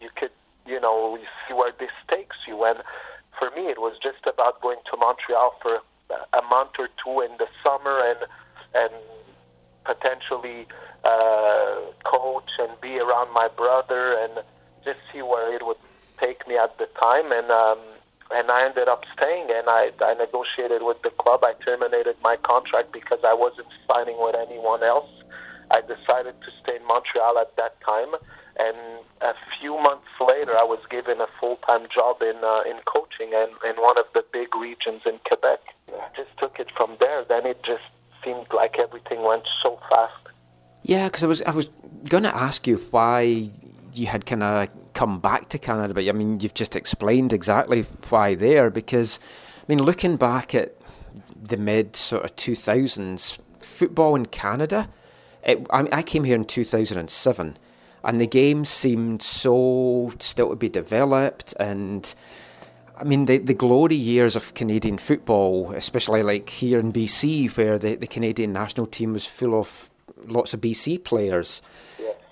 you 0.00 0.08
could 0.16 0.32
you 0.66 0.80
know 0.80 1.18
see 1.46 1.54
where 1.54 1.72
this 1.78 1.94
takes 2.10 2.36
you. 2.48 2.64
And 2.64 2.78
for 3.38 3.50
me, 3.52 3.68
it 3.68 3.78
was 3.80 3.96
just 4.02 4.26
about 4.26 4.60
going 4.60 4.78
to 4.90 4.96
Montreal 4.96 5.54
for 5.62 5.78
a 6.10 6.42
month 6.50 6.72
or 6.78 6.88
two 7.02 7.20
in 7.20 7.36
the 7.38 7.46
summer, 7.64 7.98
and 8.04 8.18
and 8.74 8.92
potentially 9.84 10.66
uh, 11.04 11.76
coach 12.04 12.50
and 12.58 12.70
be 12.80 12.98
around 12.98 13.32
my 13.32 13.48
brother 13.48 14.16
and 14.18 14.44
just 14.84 14.98
see 15.12 15.22
where 15.22 15.54
it 15.54 15.64
would 15.64 15.76
take 16.20 16.46
me 16.48 16.56
at 16.56 16.76
the 16.78 16.88
time. 17.00 17.30
And 17.30 17.50
um, 17.50 17.78
and 18.34 18.50
I 18.50 18.64
ended 18.64 18.88
up 18.88 19.04
staying. 19.16 19.48
And 19.50 19.68
I 19.68 19.90
I 20.00 20.14
negotiated 20.14 20.82
with 20.82 21.00
the 21.02 21.10
club. 21.10 21.44
I 21.44 21.52
terminated 21.64 22.16
my 22.22 22.36
contract 22.36 22.92
because 22.92 23.20
I 23.24 23.34
wasn't 23.34 23.68
signing 23.90 24.16
with 24.18 24.36
anyone 24.36 24.82
else. 24.82 25.08
I 25.74 25.80
decided 25.80 26.36
to 26.44 26.50
stay 26.62 26.76
in 26.76 26.86
Montreal 26.86 27.38
at 27.38 27.56
that 27.56 27.74
time. 27.82 28.14
And 28.56 28.76
a 29.20 29.34
few 29.58 29.74
months 29.74 30.14
later, 30.20 30.56
I 30.56 30.62
was 30.62 30.78
given 30.88 31.20
a 31.20 31.26
full-time 31.40 31.86
job 31.92 32.22
in 32.22 32.36
uh, 32.44 32.62
in 32.70 32.78
coaching 32.86 33.30
and 33.34 33.50
in 33.68 33.82
one 33.82 33.98
of 33.98 34.06
the 34.14 34.24
big 34.32 34.54
regions 34.54 35.02
in 35.04 35.18
Quebec. 35.26 35.60
I 35.88 36.08
just 36.16 36.30
took 36.38 36.60
it 36.60 36.68
from 36.76 36.96
there. 37.00 37.24
Then 37.24 37.44
it 37.46 37.60
just 37.64 37.88
seemed 38.24 38.46
like 38.54 38.78
everything 38.78 39.20
went 39.24 39.42
so 39.62 39.80
fast. 39.90 40.22
Yeah, 40.84 41.08
because 41.08 41.24
I 41.24 41.26
was 41.26 41.42
I 41.42 41.50
was 41.50 41.68
going 42.08 42.22
to 42.22 42.36
ask 42.36 42.66
you 42.68 42.76
why 42.92 43.50
you 43.92 44.06
had 44.06 44.24
kind 44.24 44.44
of 44.44 44.68
come 44.92 45.18
back 45.18 45.48
to 45.48 45.58
Canada, 45.58 45.92
but 45.92 46.06
I 46.06 46.12
mean 46.12 46.38
you've 46.38 46.54
just 46.54 46.76
explained 46.76 47.32
exactly 47.32 47.82
why 48.08 48.36
there. 48.36 48.70
Because 48.70 49.18
I 49.62 49.64
mean, 49.66 49.82
looking 49.82 50.16
back 50.16 50.54
at 50.54 50.76
the 51.42 51.56
mid 51.56 51.96
sort 51.96 52.24
of 52.24 52.36
two 52.36 52.54
thousands, 52.54 53.40
football 53.58 54.14
in 54.14 54.26
Canada. 54.26 54.88
It, 55.44 55.66
I, 55.70 55.88
I 55.92 56.02
came 56.02 56.24
here 56.24 56.36
in 56.36 56.44
two 56.44 56.64
thousand 56.64 56.98
and 56.98 57.10
seven, 57.10 57.56
and 58.02 58.20
the 58.20 58.26
game 58.26 58.64
seemed 58.64 59.22
so 59.22 60.12
still 60.18 60.50
to 60.50 60.56
be 60.56 60.68
developed 60.68 61.54
and. 61.58 62.14
I 62.96 63.02
mean, 63.02 63.24
the, 63.24 63.38
the 63.38 63.54
glory 63.54 63.96
years 63.96 64.36
of 64.36 64.54
Canadian 64.54 64.98
football, 64.98 65.72
especially 65.72 66.22
like 66.22 66.48
here 66.48 66.78
in 66.78 66.92
BC, 66.92 67.56
where 67.56 67.76
the, 67.76 67.96
the 67.96 68.06
Canadian 68.06 68.52
national 68.52 68.86
team 68.86 69.14
was 69.14 69.26
full 69.26 69.58
of 69.58 69.92
lots 70.26 70.54
of 70.54 70.60
BC 70.60 71.02
players. 71.02 71.60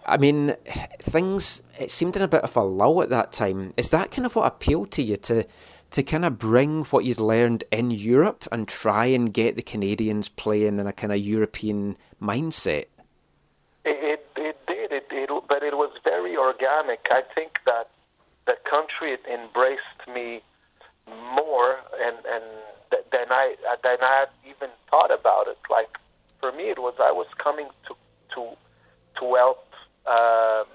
I 0.05 0.17
mean, 0.17 0.55
things, 1.01 1.63
it 1.79 1.91
seemed 1.91 2.17
in 2.17 2.23
a 2.23 2.29
bit 2.29 2.43
of 2.43 2.57
a 2.57 2.63
lull 2.63 3.03
at 3.03 3.11
that 3.11 3.33
time. 3.33 3.73
Is 3.77 3.91
that 3.91 4.11
kind 4.11 4.27
of 4.27 4.35
what 4.35 4.47
appealed 4.47 4.91
to 4.93 5.03
you 5.03 5.17
to, 5.19 5.47
to 5.93 6.03
kind 6.03 6.25
of 6.25 6.39
bring 6.39 6.85
what 6.87 7.05
you'd 7.05 7.21
learned 7.21 7.65
in 7.71 7.91
Europe 7.91 8.47
and 8.51 8.67
try 8.67 9.07
and 9.07 9.33
get 9.33 9.57
the 9.57 9.63
Canadians 9.63 10.29
playing 10.29 10.81
in 10.81 10.87
a 10.87 10.93
kind 10.93 11.13
of 11.13 11.19
European 11.19 11.97
mindset? 12.21 12.87
It, 13.85 14.25
it, 14.37 14.59
did, 14.67 14.93
it, 14.93 15.07
it, 15.11 15.31
but 15.49 15.63
it 15.63 15.77
was 15.77 15.91
very 16.05 16.37
organic. 16.37 17.09
I 17.11 17.23
think 17.35 17.59
that 17.67 17.91
the 18.47 18.57
country 18.69 19.17
embraced 19.31 20.07
me 20.13 20.43
more 21.09 21.79
and, 22.01 22.17
and 22.31 22.45
than 23.11 23.27
I 23.31 23.57
than 23.83 23.99
I 24.03 24.21
had 24.21 24.29
even 24.49 24.71
thought 24.91 25.13
about 25.13 25.49
it. 25.49 25.59
Like 25.71 25.99
for 26.41 26.53
me, 26.53 26.65
it 26.65 26.79
was 26.79 26.95
I 27.01 27.13
was 27.13 27.27
coming 27.39 27.69
to 27.89 27.97
to 28.35 28.57
to 29.19 29.35
help 29.35 29.67
um, 30.07 30.67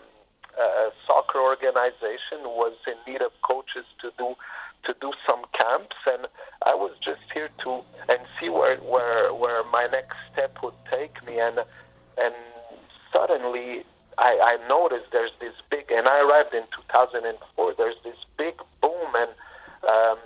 a 0.59 0.89
soccer 1.05 1.39
organization 1.39 2.43
was 2.43 2.73
in 2.87 2.95
need 3.11 3.21
of 3.21 3.31
coaches 3.41 3.85
to 4.01 4.11
do 4.17 4.35
to 4.85 4.95
do 5.01 5.11
some 5.27 5.43
camps, 5.59 5.95
and 6.07 6.27
I 6.65 6.73
was 6.73 6.91
just 7.03 7.21
here 7.33 7.49
to 7.63 7.81
and 8.09 8.19
see 8.39 8.49
where 8.49 8.77
where 8.77 9.33
where 9.33 9.63
my 9.71 9.87
next 9.91 10.17
step 10.33 10.57
would 10.63 10.77
take 10.91 11.25
me, 11.25 11.39
and 11.39 11.59
and 12.17 12.33
suddenly 13.13 13.83
I, 14.17 14.57
I 14.57 14.67
noticed 14.67 15.11
there's 15.11 15.31
this 15.39 15.53
big, 15.69 15.91
and 15.91 16.07
I 16.07 16.21
arrived 16.21 16.53
in 16.53 16.63
2004. 16.89 17.73
There's 17.77 17.95
this 18.03 18.17
big 18.37 18.55
boom, 18.81 19.13
and 19.15 19.31
um, 19.87 20.17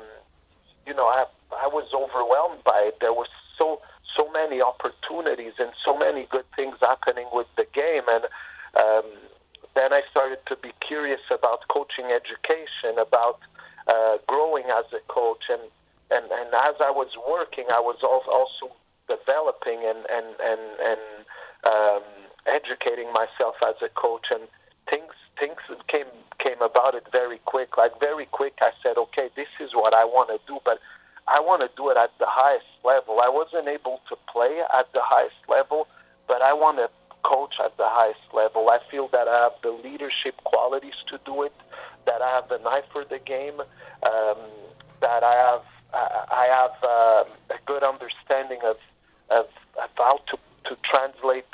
you 0.87 0.93
know 0.93 1.05
I 1.05 1.25
I 1.51 1.67
was 1.67 1.87
overwhelmed 1.93 2.63
by 2.63 2.87
it. 2.87 2.97
There 3.01 3.13
were 3.13 3.27
so 3.57 3.81
so 4.17 4.29
many 4.31 4.61
opportunities 4.61 5.53
and 5.59 5.71
so 5.83 5.97
many 5.97 6.27
good 6.31 6.45
things 6.55 6.75
happening 6.81 7.27
with 7.33 7.47
the 7.57 7.65
game, 7.73 8.03
and 8.09 8.23
um, 8.79 9.05
then 9.75 9.93
I 9.93 10.01
started 10.09 10.39
to 10.47 10.55
be 10.55 10.71
curious 10.79 11.21
about 11.29 11.67
coaching 11.67 12.11
education, 12.11 12.97
about 12.97 13.39
uh, 13.87 14.17
growing 14.27 14.65
as 14.65 14.85
a 14.93 14.99
coach, 15.11 15.43
and, 15.49 15.61
and 16.11 16.31
and 16.31 16.53
as 16.53 16.75
I 16.79 16.91
was 16.91 17.09
working, 17.27 17.65
I 17.69 17.79
was 17.79 17.97
also 18.03 18.73
developing 19.07 19.83
and 19.83 20.05
and 20.07 20.27
and 20.39 20.61
and 20.79 21.01
um, 21.67 22.03
educating 22.45 23.11
myself 23.13 23.55
as 23.65 23.75
a 23.81 23.89
coach, 23.89 24.27
and 24.31 24.43
things 24.89 25.13
things 25.39 25.57
came 25.87 26.11
came 26.39 26.61
about 26.61 26.95
it 26.95 27.05
very 27.11 27.39
quick. 27.45 27.77
Like 27.77 27.99
very 27.99 28.25
quick, 28.25 28.53
I 28.61 28.71
said, 28.83 28.97
okay, 28.97 29.29
this 29.35 29.47
is 29.59 29.71
what 29.73 29.93
I 29.93 30.05
want 30.05 30.29
to 30.29 30.39
do, 30.47 30.59
but 30.65 30.79
I 31.27 31.39
want 31.39 31.61
to 31.61 31.69
do 31.77 31.89
it 31.89 31.97
at 31.97 32.11
the 32.19 32.25
highest 32.27 32.65
level. 32.83 33.19
I 33.21 33.29
wasn't 33.29 33.67
able 33.67 34.01
to 34.09 34.15
play 34.31 34.61
at 34.73 34.91
the 34.93 35.01
highest 35.03 35.35
level, 35.47 35.87
but 36.27 36.41
I 36.41 36.53
want 36.53 36.77
to 36.77 36.89
coach 37.23 37.55
at 37.63 37.77
the 37.77 37.87
highest 37.87 38.33
level. 38.33 38.69
I 38.69 38.79
feel 38.89 39.07
that 39.09 39.27
I 39.27 39.43
have 39.43 39.53
the 39.61 39.71
leadership 39.71 40.35
qualities 40.43 40.97
to 41.09 41.19
do 41.25 41.43
it, 41.43 41.53
that 42.05 42.21
I 42.21 42.29
have 42.31 42.49
the 42.49 42.59
eye 42.65 42.81
for 42.91 43.05
the 43.05 43.19
game, 43.19 43.59
um, 43.59 44.37
that 45.01 45.23
I 45.23 45.33
have 45.33 45.61
I 45.93 46.47
have 46.49 46.71
um, 46.83 47.33
a 47.49 47.59
good 47.65 47.83
understanding 47.83 48.59
of, 48.63 48.77
of, 49.29 49.45
of 49.81 49.89
how 49.97 50.19
to, 50.29 50.37
to 50.69 50.77
translate 50.83 51.45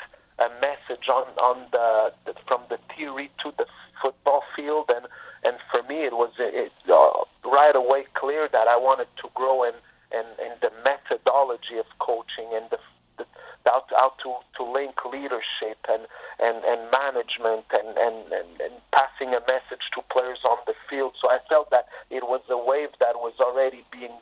a 0.88 0.92
message 0.92 1.08
on 1.08 1.24
on 1.38 1.66
the, 1.72 2.12
the 2.26 2.34
from 2.46 2.62
the 2.68 2.78
theory 2.96 3.30
to 3.42 3.52
the 3.58 3.66
football 4.02 4.42
field 4.54 4.90
and 4.94 5.06
and 5.44 5.56
for 5.70 5.82
me 5.88 6.04
it 6.04 6.12
was 6.12 6.30
it, 6.38 6.72
uh, 6.90 7.48
right 7.48 7.76
away 7.76 8.04
clear 8.14 8.48
that 8.52 8.68
I 8.68 8.76
wanted 8.76 9.08
to 9.22 9.28
grow 9.34 9.64
in 9.64 9.74
in, 10.12 10.24
in 10.44 10.52
the 10.62 10.70
methodology 10.84 11.78
of 11.78 11.86
coaching 11.98 12.48
and 12.52 12.64
the, 12.70 12.78
the 13.18 13.26
how, 13.66 13.80
to, 13.80 13.94
how 13.96 14.12
to, 14.22 14.34
to 14.56 14.72
link 14.72 14.94
leadership 15.04 15.76
and, 15.90 16.06
and, 16.40 16.64
and 16.64 16.90
management 16.90 17.66
and, 17.74 17.98
and, 17.98 18.32
and, 18.32 18.48
and 18.62 18.72
passing 18.92 19.34
a 19.34 19.40
message 19.44 19.84
to 19.92 20.00
players 20.10 20.38
on 20.48 20.56
the 20.66 20.72
field. 20.88 21.12
So 21.20 21.30
I 21.30 21.36
felt 21.50 21.68
that 21.70 21.84
it 22.08 22.22
was 22.22 22.40
a 22.48 22.56
wave 22.56 22.88
that 23.00 23.16
was 23.16 23.34
already 23.40 23.84
being 23.92 24.16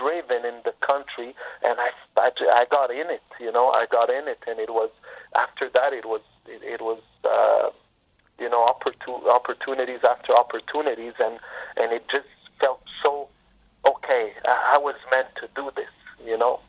driven 0.00 0.46
in 0.46 0.62
the 0.64 0.72
country, 0.80 1.34
and 1.62 1.76
I, 1.78 1.90
I, 2.16 2.30
I 2.54 2.64
got 2.70 2.90
in 2.90 3.10
it. 3.10 3.22
You 3.38 3.52
know, 3.52 3.68
I 3.70 3.86
got 3.90 4.10
in 4.10 4.28
it, 4.28 4.38
and 4.46 4.58
it 4.58 4.70
was 4.70 4.90
after 5.36 5.68
that 5.74 5.92
it 5.92 6.04
was 6.04 6.20
it, 6.46 6.62
it 6.62 6.80
was 6.80 7.00
uh, 7.24 7.70
you 8.38 8.48
know 8.48 8.66
opportun- 8.66 9.28
opportunities 9.28 10.00
after 10.08 10.34
opportunities, 10.34 11.14
and 11.20 11.38
and 11.76 11.92
it 11.92 12.04
just 12.10 12.28
felt 12.60 12.82
so 13.04 13.28
okay. 13.86 14.32
I, 14.44 14.74
I 14.74 14.78
was 14.78 14.96
meant 15.10 15.28
to 15.36 15.48
do 15.54 15.70
this. 15.76 15.90
You 16.24 16.36
know. 16.36 16.60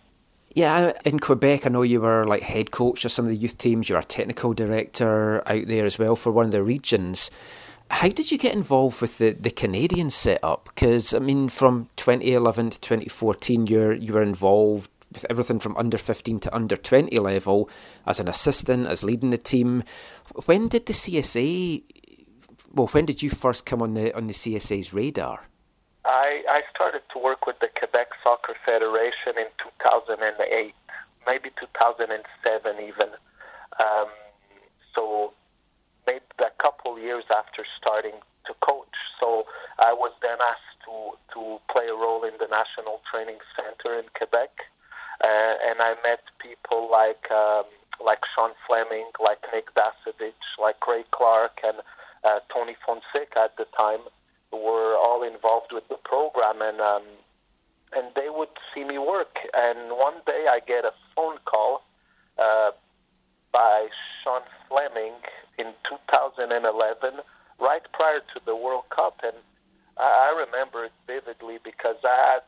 Yeah, 0.53 0.91
in 1.05 1.19
Quebec, 1.19 1.65
I 1.65 1.69
know 1.69 1.81
you 1.81 2.01
were 2.01 2.25
like 2.25 2.43
head 2.43 2.71
coach 2.71 3.05
of 3.05 3.11
some 3.11 3.25
of 3.25 3.29
the 3.29 3.37
youth 3.37 3.57
teams. 3.57 3.87
You're 3.87 3.99
a 3.99 4.03
technical 4.03 4.53
director 4.53 5.41
out 5.49 5.67
there 5.67 5.85
as 5.85 5.97
well 5.97 6.17
for 6.17 6.31
one 6.31 6.45
of 6.45 6.51
the 6.51 6.61
regions. 6.61 7.31
How 7.89 8.09
did 8.09 8.31
you 8.31 8.37
get 8.37 8.53
involved 8.53 9.01
with 9.01 9.17
the, 9.17 9.31
the 9.31 9.51
Canadian 9.51 10.09
setup? 10.09 10.65
Because 10.65 11.13
I 11.13 11.19
mean, 11.19 11.49
from 11.49 11.89
2011 11.95 12.71
to 12.71 12.79
2014, 12.79 13.67
you 13.67 13.91
you 13.91 14.13
were 14.13 14.21
involved 14.21 14.90
with 15.11 15.25
everything 15.29 15.59
from 15.59 15.75
under 15.77 15.97
15 15.97 16.39
to 16.41 16.55
under 16.55 16.75
20 16.75 17.17
level 17.19 17.69
as 18.05 18.19
an 18.19 18.27
assistant, 18.27 18.87
as 18.87 19.03
leading 19.03 19.29
the 19.29 19.37
team. 19.37 19.83
When 20.45 20.67
did 20.67 20.85
the 20.85 20.93
CSA? 20.93 21.83
Well, 22.73 22.87
when 22.87 23.05
did 23.05 23.21
you 23.21 23.29
first 23.29 23.65
come 23.65 23.81
on 23.81 23.93
the 23.93 24.15
on 24.15 24.27
the 24.27 24.33
CSA's 24.33 24.93
radar? 24.93 25.47
I, 26.05 26.43
I 26.49 26.61
started 26.73 27.03
to 27.13 27.19
work 27.19 27.45
with 27.45 27.59
the 27.59 27.69
Quebec 27.77 28.07
Soccer 28.23 28.55
Federation 28.65 29.37
in 29.37 29.47
2008, 29.79 30.73
maybe 31.27 31.49
2007 31.59 32.75
even. 32.79 33.09
Um, 33.79 34.07
so 34.95 35.33
maybe 36.07 36.21
a 36.39 36.49
couple 36.61 36.97
years 36.99 37.23
after 37.29 37.65
starting 37.79 38.17
to 38.45 38.53
coach. 38.61 38.95
So 39.19 39.45
I 39.79 39.93
was 39.93 40.11
then 40.21 40.37
asked 40.41 40.81
to, 40.85 41.11
to 41.33 41.59
play 41.71 41.87
a 41.87 41.93
role 41.93 42.23
in 42.23 42.33
the 42.39 42.47
National 42.47 43.01
Training 43.11 43.37
Center 43.55 43.99
in 43.99 44.05
Quebec. 44.17 44.49
Uh, 45.23 45.53
and 45.69 45.81
I 45.81 45.95
met 46.03 46.21
people 46.39 46.89
like 46.91 47.29
um, 47.31 47.65
like 48.03 48.19
Sean 48.35 48.51
Fleming, 48.67 49.05
like 49.23 49.39
Nick 49.53 49.73
Dasovic, 49.75 50.33
like 50.59 50.87
Ray 50.87 51.03
Clark, 51.11 51.59
and 51.63 51.77
uh, 52.23 52.39
Tony 52.53 52.75
Fonseca 52.85 53.39
at 53.39 53.57
the 53.57 53.65
time 53.77 53.99
were 54.51 54.95
all 54.97 55.23
involved 55.23 55.71
with 55.71 55.87
the 55.89 55.97
program, 56.03 56.61
and 56.61 56.81
um, 56.81 57.03
and 57.93 58.07
they 58.15 58.29
would 58.29 58.49
see 58.73 58.83
me 58.83 58.97
work. 58.97 59.37
And 59.53 59.91
one 59.91 60.15
day 60.25 60.45
I 60.49 60.59
get 60.65 60.85
a 60.85 60.93
phone 61.15 61.37
call 61.45 61.83
uh, 62.39 62.71
by 63.51 63.87
Sean 64.23 64.41
Fleming 64.67 65.13
in 65.57 65.73
2011, 65.87 67.19
right 67.59 67.81
prior 67.93 68.19
to 68.19 68.41
the 68.45 68.55
World 68.55 68.85
Cup, 68.89 69.19
and 69.23 69.35
I 69.97 70.33
remember 70.47 70.85
it 70.85 70.93
vividly 71.05 71.59
because 71.63 71.97
I 72.03 72.33
had 72.33 72.41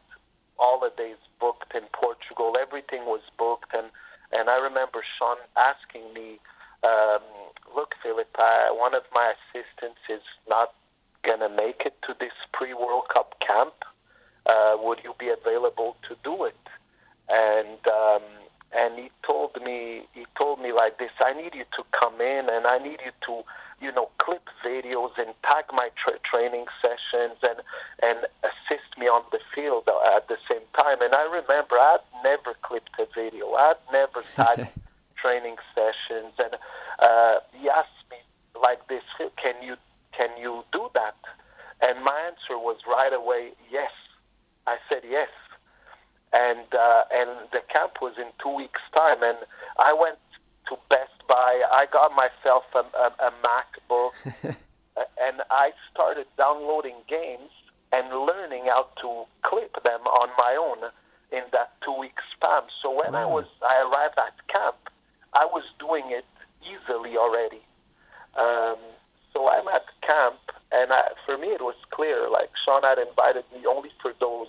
holidays 0.57 1.17
booked 1.39 1.75
in 1.75 1.83
Portugal. 1.93 2.55
Everything 2.59 3.05
was 3.05 3.21
booked, 3.37 3.73
and 3.73 3.87
and 4.37 4.49
I 4.49 4.57
remember 4.59 5.03
Sean 5.17 5.37
asking 5.57 6.13
me, 6.13 6.39
um, 6.83 7.21
"Look, 7.75 7.95
Phillip, 8.01 8.35
I, 8.37 8.71
one 8.71 8.95
of 8.95 9.03
my 9.13 9.33
assistants 9.33 10.01
is 10.09 10.23
not 10.47 10.73
to 11.25 11.49
make 11.49 11.83
it 11.85 11.95
to 12.03 12.15
this 12.19 12.33
pre-World 12.51 13.07
Cup 13.09 13.39
camp. 13.39 13.73
Uh, 14.45 14.75
would 14.79 14.99
you 15.03 15.13
be 15.19 15.29
available 15.29 15.95
to 16.07 16.15
do 16.23 16.45
it?" 16.45 16.55
And 17.29 17.87
um, 17.87 18.23
and 18.75 18.97
he 18.97 19.11
told 19.25 19.55
me 19.63 20.07
he 20.13 20.25
told 20.37 20.59
me 20.59 20.71
like 20.71 20.97
this: 20.97 21.11
I 21.19 21.33
need 21.33 21.55
you 21.55 21.65
to 21.77 21.83
come 21.91 22.21
in, 22.21 22.49
and 22.49 22.67
I 22.67 22.77
need 22.77 22.99
you 23.05 23.11
to 23.27 23.43
you 23.83 23.91
know 23.91 24.09
clip 24.17 24.47
videos 24.65 25.11
and 25.17 25.33
tag 25.43 25.65
my 25.73 25.89
tra- 26.01 26.19
training 26.23 26.65
sessions 26.81 27.37
and 27.43 27.59
and 28.01 28.19
assist 28.43 28.97
me 28.97 29.07
on 29.07 29.23
the 29.31 29.39
field 29.53 29.89
at 30.15 30.27
the 30.29 30.37
same 30.49 30.63
time. 30.79 31.01
And 31.01 31.13
I 31.13 31.23
remember 31.23 31.75
I'd 31.75 31.99
never 32.23 32.55
clipped 32.61 32.95
a 32.97 33.07
video. 33.13 33.51
I'd 33.53 33.75
never 33.91 34.23
had 34.37 34.69
training 35.21 35.57
sessions, 35.75 36.33
and 36.39 36.55
uh, 36.99 37.35
he 37.51 37.69
asked 37.69 38.03
me 38.09 38.17
like 38.59 38.87
this: 38.87 39.03
"Can 39.41 39.55
you 39.61 39.75
can 40.17 40.29
you 40.39 40.63
do 40.71 40.89
that?" 40.95 41.17
And 41.81 42.03
my 42.03 42.19
answer 42.25 42.57
was 42.57 42.77
right 42.87 43.13
away, 43.13 43.51
"Yes." 43.69 43.91
I 44.65 44.77
said 44.87 45.03
yes, 45.03 45.27
and 46.31 46.73
uh, 46.73 47.03
and 47.13 47.29
the 47.51 47.61
camp 47.75 48.01
was 48.01 48.13
in 48.17 48.27
two 48.41 48.55
weeks' 48.55 48.81
time, 48.95 49.21
and 49.21 49.37
I 49.77 49.93
went 49.93 50.19
to 50.69 50.77
Best 50.89 51.12
Buy. 51.27 51.63
I 51.71 51.85
got 51.91 52.11
myself 52.15 52.63
a, 52.75 52.79
a, 52.79 53.27
a 53.27 53.33
MacBook, 53.43 54.11
and 55.21 55.41
I 55.49 55.71
started 55.91 56.27
downloading 56.37 56.95
games 57.07 57.49
and 57.91 58.07
learning 58.09 58.65
how 58.65 58.87
to 59.01 59.25
clip 59.43 59.81
them 59.83 60.01
on 60.01 60.29
my 60.37 60.57
own 60.59 60.89
in 61.31 61.43
that 61.51 61.73
two 61.83 61.97
week 61.97 62.17
span. 62.35 62.61
So 62.81 62.91
when 62.91 63.15
I 63.15 63.25
was 63.25 63.45
I 63.61 63.81
arrived 63.81 64.17
at 64.17 64.35
camp, 64.47 64.77
I 65.33 65.45
was 65.45 65.63
doing 65.79 66.05
it 66.07 66.25
easily 66.61 67.17
already. 67.17 67.61
Um, 68.35 68.77
so 69.33 69.49
I'm 69.49 69.67
at 69.67 69.85
camp, 70.01 70.39
and 70.71 70.91
I, 70.93 71.09
for 71.25 71.37
me 71.37 71.49
it 71.49 71.61
was 71.61 71.75
clear. 71.91 72.29
Like 72.29 72.49
Sean 72.65 72.83
had 72.83 72.97
invited 72.97 73.45
me 73.53 73.65
only 73.65 73.89
for 74.01 74.13
those 74.19 74.47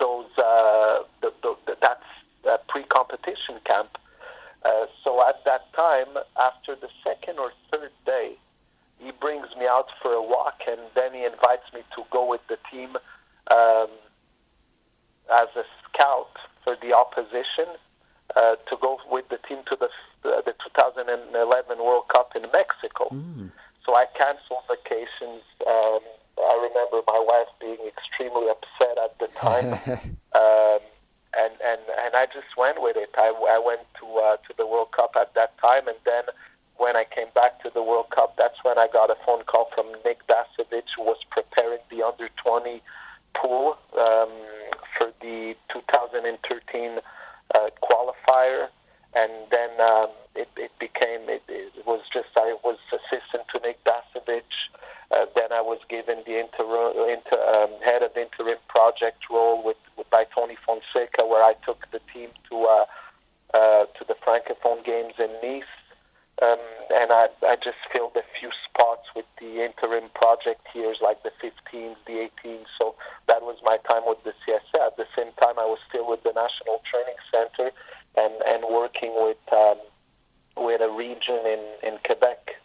those 0.00 0.26
uh, 0.38 1.02
the, 1.22 1.32
the, 1.42 1.54
the, 1.66 1.76
that's 1.80 2.02
uh, 2.50 2.56
pre-competition 2.68 3.60
camp. 3.64 3.98
Uh, 4.64 4.86
so 5.02 5.26
at 5.28 5.44
that 5.44 5.72
time, 5.74 6.16
after 6.40 6.74
the 6.74 6.88
second 7.02 7.38
or 7.38 7.52
third 7.70 7.90
day, 8.06 8.32
he 8.98 9.10
brings 9.20 9.46
me 9.58 9.66
out 9.66 9.88
for 10.00 10.12
a 10.12 10.22
walk, 10.22 10.60
and 10.68 10.80
then 10.94 11.12
he 11.12 11.24
invites 11.24 11.70
me 11.74 11.82
to 11.94 12.02
go 12.10 12.26
with 12.28 12.40
the 12.48 12.56
team 12.70 12.96
um, 13.50 13.88
as 15.32 15.48
a 15.56 15.64
scout 15.84 16.36
for 16.62 16.76
the 16.80 16.94
opposition 16.94 17.66
uh, 18.36 18.56
to 18.68 18.76
go 18.80 18.98
with 19.10 19.28
the 19.28 19.38
team 19.48 19.58
to 19.68 19.76
the 19.76 19.88
uh, 20.24 20.40
the 20.42 20.54
2011 20.76 21.78
World 21.78 22.08
Cup 22.08 22.32
in 22.34 22.42
Mexico. 22.52 23.08
So 23.84 23.94
I 23.94 24.06
canceled 24.18 24.64
vacations. 24.68 25.42
Um, 25.66 26.00
I 26.38 26.68
remember 26.68 27.02
my 27.06 27.20
wife 27.20 27.48
being 27.60 27.78
extremely 27.86 28.48
upset 28.48 28.96
at 28.98 29.18
the 29.18 29.28
time, 29.38 29.72
um, 30.34 30.80
and 31.38 31.52
and 31.64 31.80
and 32.04 32.14
I 32.14 32.26
just 32.26 32.56
went 32.56 32.80
with 32.80 32.96
it. 32.96 33.10
I, 33.16 33.32
I 33.50 33.58
went 33.58 33.82
to 34.00 34.06
uh, 34.16 34.36
to 34.36 34.54
the 34.56 34.66
World 34.66 34.92
Cup 34.92 35.12
at 35.18 35.34
that 35.34 35.56
time, 35.58 35.88
and 35.88 35.96
then 36.04 36.24
when 36.76 36.96
I 36.96 37.04
came 37.04 37.28
back 37.34 37.62
to 37.62 37.70
the 37.72 37.82
World 37.82 38.10
Cup, 38.10 38.36
that's 38.36 38.58
when 38.62 38.78
I 38.78 38.88
got 38.92 39.10
a 39.10 39.16
phone 39.24 39.44
call 39.44 39.70
from 39.74 39.86
Nick 40.04 40.26
Dasovic, 40.26 40.84
who 40.96 41.04
was 41.04 41.18
preparing 41.30 41.78
the 41.90 42.02
under 42.02 42.28
20 42.44 42.82
pool 43.34 43.78
um, 43.98 44.30
for 44.96 45.12
the 45.20 45.54
2013 45.72 46.98
uh, 47.54 47.70
qualifier, 47.82 48.68
and 49.14 49.32
then 49.50 49.70
um, 49.80 50.08
it, 50.34 50.48
it 50.56 50.72
became 50.78 51.28
it, 51.28 51.42
it 51.48 51.86
was 51.86 52.00
just 52.12 52.28
I 52.36 52.56
was 52.64 52.78
assistant 52.92 53.44
to 53.54 53.60
Nick 53.60 53.78
Dasovic. 53.84 54.42
Uh, 55.10 55.26
then 55.36 55.52
I 55.52 55.60
was 55.60 55.78
given 55.88 56.22
the 56.26 56.40
interim, 56.40 56.96
inter, 57.08 57.38
um, 57.54 57.70
head 57.84 58.02
of 58.02 58.16
interim 58.16 58.58
project 58.68 59.22
role 59.30 59.62
with, 59.62 59.76
with 59.96 60.08
by 60.10 60.24
Tony 60.34 60.56
Fonseca, 60.66 61.26
where 61.26 61.44
I 61.44 61.54
took 61.64 61.86
the 61.92 62.00
team 62.12 62.30
to 62.50 62.62
uh, 62.62 62.84
uh, 63.52 63.84
to 63.84 64.04
the 64.08 64.16
Francophone 64.26 64.84
Games 64.84 65.14
in 65.18 65.30
Nice. 65.42 65.70
Um, 66.42 66.58
and 66.92 67.12
I, 67.12 67.28
I 67.46 67.54
just 67.54 67.78
filled 67.92 68.16
a 68.16 68.24
few 68.40 68.50
spots 68.66 69.06
with 69.14 69.26
the 69.40 69.64
interim 69.64 70.10
project 70.16 70.66
years, 70.74 70.98
like 71.00 71.22
the 71.22 71.30
15s, 71.40 71.94
the 72.06 72.28
18s. 72.44 72.66
So 72.76 72.96
that 73.28 73.42
was 73.42 73.56
my 73.62 73.76
time 73.88 74.02
with 74.04 74.18
the 74.24 74.32
CSA. 74.42 74.84
At 74.84 74.96
the 74.96 75.06
same 75.16 75.30
time, 75.40 75.60
I 75.60 75.64
was 75.64 75.78
still 75.88 76.08
with 76.08 76.24
the 76.24 76.32
National 76.32 76.82
Training 76.90 77.14
Center 77.30 77.70
and, 78.16 78.34
and 78.48 78.64
working 78.68 79.14
with 79.14 79.38
um, 79.52 79.78
with 80.56 80.80
a 80.80 80.90
region 80.90 81.40
in, 81.46 81.60
in 81.82 81.98
Quebec. 82.04 82.56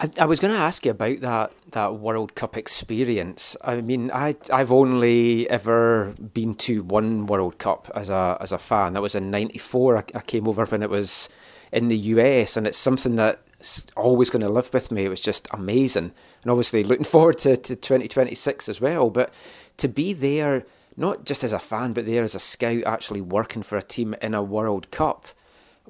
I, 0.00 0.08
I 0.18 0.19
was 0.30 0.38
going 0.38 0.54
to 0.54 0.60
ask 0.60 0.84
you 0.84 0.92
about 0.92 1.20
that 1.20 1.52
that 1.72 1.96
World 1.96 2.36
Cup 2.36 2.56
experience. 2.56 3.56
I 3.62 3.80
mean, 3.80 4.12
I 4.12 4.36
I've 4.52 4.70
only 4.70 5.50
ever 5.50 6.14
been 6.32 6.54
to 6.66 6.84
one 6.84 7.26
World 7.26 7.58
Cup 7.58 7.90
as 7.96 8.10
a 8.10 8.38
as 8.40 8.52
a 8.52 8.58
fan. 8.58 8.92
That 8.92 9.02
was 9.02 9.16
in 9.16 9.30
'94. 9.30 9.96
I, 9.96 10.04
I 10.14 10.20
came 10.20 10.46
over 10.46 10.64
when 10.66 10.84
it 10.84 10.88
was 10.88 11.28
in 11.72 11.88
the 11.88 11.96
US, 11.96 12.56
and 12.56 12.64
it's 12.66 12.78
something 12.78 13.16
that's 13.16 13.86
always 13.96 14.30
going 14.30 14.42
to 14.42 14.48
live 14.48 14.72
with 14.72 14.92
me. 14.92 15.04
It 15.04 15.08
was 15.08 15.20
just 15.20 15.48
amazing, 15.50 16.12
and 16.42 16.50
obviously 16.50 16.84
looking 16.84 17.04
forward 17.16 17.38
to, 17.38 17.56
to 17.56 17.74
2026 17.74 18.68
as 18.68 18.80
well. 18.80 19.10
But 19.10 19.34
to 19.78 19.88
be 19.88 20.12
there, 20.12 20.64
not 20.96 21.24
just 21.24 21.42
as 21.42 21.52
a 21.52 21.58
fan, 21.58 21.92
but 21.92 22.06
there 22.06 22.22
as 22.22 22.36
a 22.36 22.40
scout, 22.40 22.84
actually 22.86 23.20
working 23.20 23.62
for 23.62 23.76
a 23.76 23.82
team 23.82 24.14
in 24.22 24.34
a 24.34 24.42
World 24.44 24.92
Cup. 24.92 25.26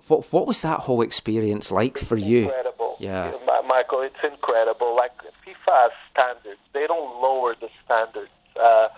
What 0.08 0.32
what 0.32 0.46
was 0.46 0.62
that 0.62 0.80
whole 0.80 1.02
experience 1.02 1.70
like 1.70 1.98
for 1.98 2.16
you? 2.16 2.44
Incredible. 2.44 2.96
Yeah. 2.98 3.32
Ma- 3.46 3.59
Michael, 3.70 4.02
it's 4.02 4.18
incredible. 4.24 4.96
Like 4.96 5.12
FIFA 5.46 5.90
standards. 6.10 6.58
They 6.74 6.88
don't 6.88 7.22
lower 7.22 7.54
the 7.54 7.68
standards 7.84 8.34
uh, 8.60 8.88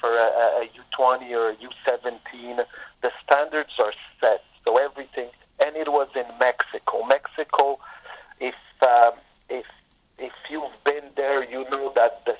for 0.00 0.10
a, 0.10 0.62
a 0.62 0.70
U20 0.96 1.32
or 1.32 1.50
a 1.50 1.56
U17. 1.56 2.64
The 3.02 3.10
standards 3.24 3.72
are 3.80 3.92
set. 4.20 4.44
So 4.64 4.78
everything, 4.78 5.30
and 5.58 5.74
it 5.74 5.90
was 5.90 6.08
in 6.14 6.26
Mexico. 6.38 7.02
Mexico, 7.08 7.80
if 8.38 8.54
um, 8.82 9.14
if 9.48 9.66
if 10.18 10.32
you've 10.48 10.78
been 10.84 11.10
there, 11.16 11.42
you 11.42 11.68
know 11.68 11.92
that 11.96 12.22
the 12.24 12.36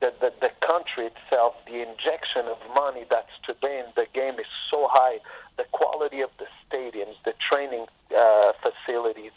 the, 0.00 0.14
the, 0.20 0.32
the 0.40 0.50
country 0.66 1.10
itself, 1.12 1.54
the 1.66 1.82
injection 1.82 2.46
of 2.46 2.56
money 2.74 3.04
that's 3.10 3.36
today 3.46 3.78
in 3.78 3.92
the 3.94 4.06
game 4.14 4.40
is 4.40 4.50
so 4.70 4.88
high. 4.90 5.18
The 5.58 5.64
quality 5.72 6.22
of 6.22 6.30
the 6.38 6.46
stadiums, 6.64 7.14
the 7.24 7.34
training 7.50 7.86
uh, 8.16 8.52
facilities, 8.64 9.36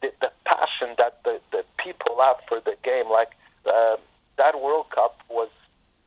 the, 0.00 0.12
the 0.20 0.30
passion 0.44 0.94
that 0.98 1.20
the, 1.24 1.40
the 1.52 1.64
people 1.82 2.16
have 2.20 2.36
for 2.48 2.60
the 2.60 2.76
game. 2.82 3.10
Like 3.10 3.30
uh, 3.66 3.96
that 4.36 4.60
World 4.60 4.86
Cup 4.94 5.20
was, 5.28 5.48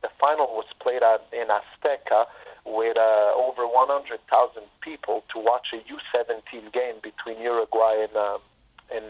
the 0.02 0.08
final 0.20 0.46
was 0.46 0.66
played 0.80 1.02
at, 1.02 1.26
in 1.32 1.48
Azteca 1.48 2.26
with 2.64 2.96
uh, 2.96 3.32
over 3.36 3.66
100,000 3.66 4.62
people 4.80 5.24
to 5.32 5.38
watch 5.40 5.68
a 5.72 5.78
U17 5.78 6.72
game 6.72 6.96
between 7.02 7.40
Uruguay 7.42 8.06
and, 8.08 8.16
um, 8.16 8.40
and 8.94 9.04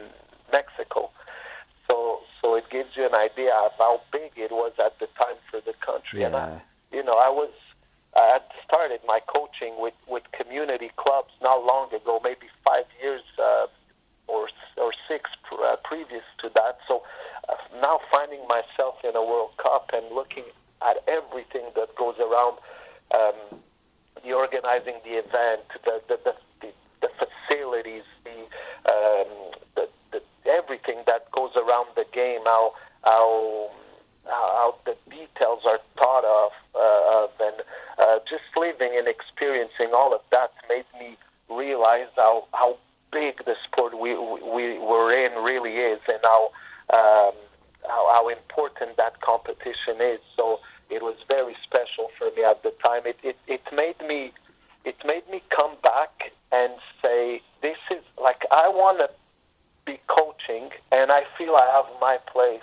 Mexico. 0.51 1.11
So, 1.91 2.21
so 2.41 2.55
it 2.57 2.65
gives 2.71 2.97
you 2.97 3.07
an 3.07 3.15
idea 3.15 3.55
of 3.55 3.73
how 3.79 4.01
big 4.13 4.33
it 4.37 4.51
was 4.51 4.73
at 4.79 4.99
the 4.99 5.07
time 5.19 5.37
for 5.51 5.61
the 5.61 5.75
country. 5.85 6.23
And 6.25 6.35
I, 6.35 6.49
Yeah. 6.49 6.61
you 6.99 7.03
know, 7.05 7.13
I 7.15 7.29
was 7.29 7.51
I 8.15 8.27
had 8.27 8.43
started 8.67 9.01
my 9.07 9.21
coaching 9.27 9.75
with 9.79 9.95
with 10.07 10.23
community 10.33 10.91
clubs 10.97 11.33
not 11.41 11.65
long 11.65 11.93
ago, 11.95 12.21
maybe 12.23 12.47
five 12.65 12.85
years 13.03 13.23
uh, 13.43 13.67
or 14.33 14.49
or 14.83 14.91
six 15.09 15.31
uh, 15.53 15.77
previous 15.85 16.27
to 16.43 16.51
that. 16.55 16.79
So 16.89 17.03
uh, 17.49 17.55
now 17.81 18.01
finding 18.11 18.43
myself 18.49 18.97
in 19.05 19.15
a 19.15 19.25
World 19.31 19.55
Cup 19.59 19.91
and 19.93 20.05
looking 20.15 20.45
at 20.89 20.97
everything 21.07 21.67
that 21.77 21.95
goes 21.97 22.17
around 22.19 22.57
um, 23.15 23.39
the 24.25 24.33
organizing 24.33 24.97
the 25.05 25.15
event, 25.25 25.63
the 25.85 25.95
the, 26.09 26.17
the, 26.25 26.35
the, 26.63 26.71
the 27.03 27.11
facilities, 27.21 28.07
the, 28.25 28.39
um, 28.95 29.31
the, 29.77 29.89
the 30.13 30.21
everything 30.51 30.99
that 31.07 31.31
goes 31.33 31.53
around 31.57 31.89
the 31.97 32.07
game, 32.13 32.41
how 32.45 32.73
how 33.05 33.71
how 34.27 34.75
the 34.87 34.97
details 35.11 35.61
are 35.67 35.81
thought 35.99 36.25
of, 36.25 36.51
uh, 36.75 37.25
of 37.25 37.31
and 37.41 37.57
uh, 37.99 38.19
just 38.29 38.45
living 38.57 38.93
and 38.97 39.09
experiencing 39.09 39.91
all 39.95 40.15
of 40.15 40.23
that 40.31 40.53
made 40.69 40.87
me 40.99 41.17
realize 41.51 42.11
how 42.17 42.47
how 42.53 42.79
big 43.13 43.45
the 43.45 43.55
sport 43.65 43.99
we 43.99 44.17
we 44.17 44.79
were 44.79 45.13
in 45.13 45.33
really 45.45 45.77
is, 45.77 46.01
and 46.09 46.19
how 46.23 46.51
um, 46.91 47.35
how, 47.89 48.15
how 48.15 48.29
important 48.29 48.97
that 48.97 49.21
competition 49.21 50.01
is. 50.01 50.21
So 50.37 50.61
it 50.91 51.03
was 51.03 51.17
very 51.29 51.57
special 51.63 52.11
for 52.19 52.31
me 52.37 52.45
at 52.45 52.63
the 52.63 52.73
time. 52.85 53.03
It 53.07 53.19
it, 53.23 53.37
it 53.47 53.63
made 53.73 54.01
me 54.07 54.33
it 54.85 54.97
made 55.05 55.29
me 55.31 55.43
come 55.51 55.77
back 55.83 56.33
and 56.51 56.73
say, 57.03 57.41
this 57.63 57.79
is 57.91 58.03
like 58.21 58.43
I 58.51 58.69
want 58.69 58.99
to 58.99 59.11
be 59.85 60.01
coaching, 60.07 60.71
and 60.91 61.11
I 61.11 61.23
feel 61.39 61.55
I 61.55 61.67
have 61.75 61.87
my 62.01 62.19
place 62.33 62.63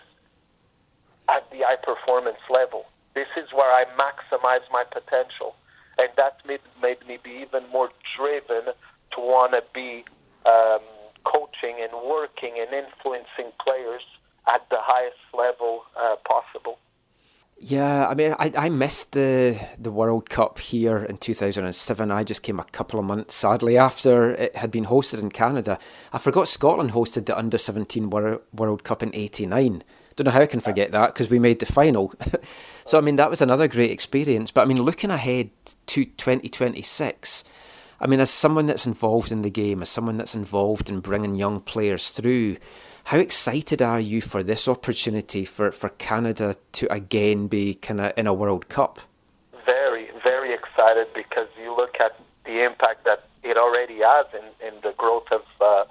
at 1.29 1.49
the 1.51 1.59
high 1.59 1.77
performance 1.77 2.39
level. 2.49 2.85
This 3.13 3.27
is 3.37 3.51
where 3.53 3.71
I 3.71 3.85
maximize 3.97 4.61
my 4.71 4.83
potential, 4.83 5.55
and 5.97 6.09
that 6.17 6.37
made 6.45 6.61
made 6.81 7.05
me 7.07 7.17
be 7.23 7.31
even 7.31 7.69
more 7.71 7.89
driven 8.15 8.73
to 9.11 9.19
want 9.19 9.53
to 9.53 9.63
be 9.73 10.05
um, 10.45 10.81
coaching 11.23 11.77
and 11.81 11.91
working 12.07 12.53
and 12.59 12.73
influencing 12.73 13.51
players 13.65 14.03
at 14.51 14.67
the 14.69 14.77
highest 14.79 15.17
level 15.33 15.83
uh, 15.99 16.15
possible. 16.27 16.79
Yeah, 17.61 18.07
I 18.07 18.13
mean, 18.13 18.35
I, 18.39 18.53
I 18.55 18.69
missed 18.69 19.11
the 19.11 19.59
the 19.77 19.91
World 19.91 20.29
Cup 20.29 20.59
here 20.59 21.03
in 21.03 21.17
2007. 21.17 22.09
I 22.09 22.23
just 22.23 22.41
came 22.41 22.57
a 22.57 22.63
couple 22.63 22.99
of 22.99 23.05
months, 23.05 23.35
sadly, 23.35 23.77
after 23.77 24.31
it 24.31 24.55
had 24.55 24.71
been 24.71 24.85
hosted 24.85 25.19
in 25.19 25.29
Canada. 25.29 25.77
I 26.13 26.19
forgot 26.19 26.47
Scotland 26.47 26.91
hosted 26.91 27.25
the 27.25 27.37
Under 27.37 27.57
17 27.57 28.09
Wor- 28.09 28.41
World 28.53 28.85
Cup 28.85 29.03
in 29.03 29.13
89. 29.13 29.83
Don't 30.15 30.25
know 30.25 30.31
how 30.31 30.41
I 30.41 30.45
can 30.45 30.61
forget 30.61 30.91
that 30.91 31.13
because 31.13 31.29
we 31.29 31.37
made 31.37 31.59
the 31.59 31.65
final. 31.65 32.13
so, 32.85 32.97
I 32.97 33.01
mean, 33.01 33.17
that 33.17 33.29
was 33.29 33.41
another 33.41 33.67
great 33.67 33.91
experience. 33.91 34.51
But 34.51 34.61
I 34.61 34.65
mean, 34.65 34.81
looking 34.81 35.11
ahead 35.11 35.49
to 35.87 36.05
2026, 36.05 37.43
I 38.01 38.07
mean, 38.07 38.19
as 38.19 38.29
someone 38.29 38.65
that's 38.65 38.85
involved 38.85 39.31
in 39.31 39.41
the 39.41 39.49
game, 39.49 39.81
as 39.81 39.89
someone 39.89 40.17
that's 40.17 40.35
involved 40.35 40.89
in 40.89 40.99
bringing 40.99 41.35
young 41.35 41.59
players 41.59 42.11
through, 42.11 42.57
how 43.05 43.17
excited 43.17 43.81
are 43.81 43.99
you 43.99 44.21
for 44.21 44.43
this 44.43 44.67
opportunity 44.67 45.43
for, 45.43 45.71
for 45.71 45.89
Canada 45.89 46.55
to 46.73 46.91
again 46.93 47.47
be 47.47 47.73
kind 47.73 47.99
of 47.99 48.13
in 48.15 48.27
a 48.27 48.33
World 48.33 48.69
Cup? 48.69 48.99
Very, 49.65 50.09
very 50.23 50.53
excited 50.53 51.07
because 51.13 51.47
you 51.61 51.75
look 51.75 51.95
at 51.99 52.19
the 52.45 52.63
impact 52.63 53.05
that 53.05 53.25
it 53.43 53.57
already 53.57 53.99
has 53.99 54.25
in, 54.33 54.67
in 54.67 54.73
the 54.81 54.93
growth 54.97 55.27
of 55.31 55.41
uh, 55.61 55.85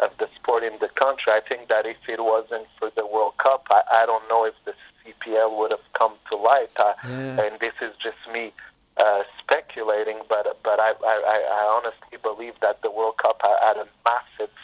of 0.00 0.10
the 0.18 0.28
sport 0.36 0.62
in 0.62 0.74
the 0.80 0.88
country. 0.88 1.32
I 1.32 1.40
think 1.48 1.68
that 1.68 1.84
if 1.86 1.96
it 2.08 2.22
wasn't 2.22 2.66
for 2.78 2.90
the 2.96 3.04
World 3.06 3.36
Cup, 3.38 3.66
I, 3.70 3.82
I 3.92 4.06
don't 4.06 4.28
know 4.28 4.44
if 4.44 4.54
the 4.64 4.72
CPL 5.04 5.58
would 5.58 5.72
have 5.72 5.80
come 5.94 6.14
to 6.30 6.36
light. 6.36 6.70
Uh, 6.78 6.92
Yeah. 7.04 7.42
And 7.42 7.60
this 7.60 7.74
is 7.80 7.92
just 8.02 8.16
me 8.32 8.52
uh, 8.98 9.22
speculating, 9.42 10.18
but 10.28 10.58
but 10.62 10.80
I, 10.80 10.92
I, 11.04 11.16
I 11.50 11.62
honestly 11.76 12.18
believe 12.22 12.54
that 12.62 12.82
the 12.82 12.90
World 12.90 13.18
Cup 13.18 13.40
had 13.42 13.76
a 13.76 13.86
massive 14.04 14.54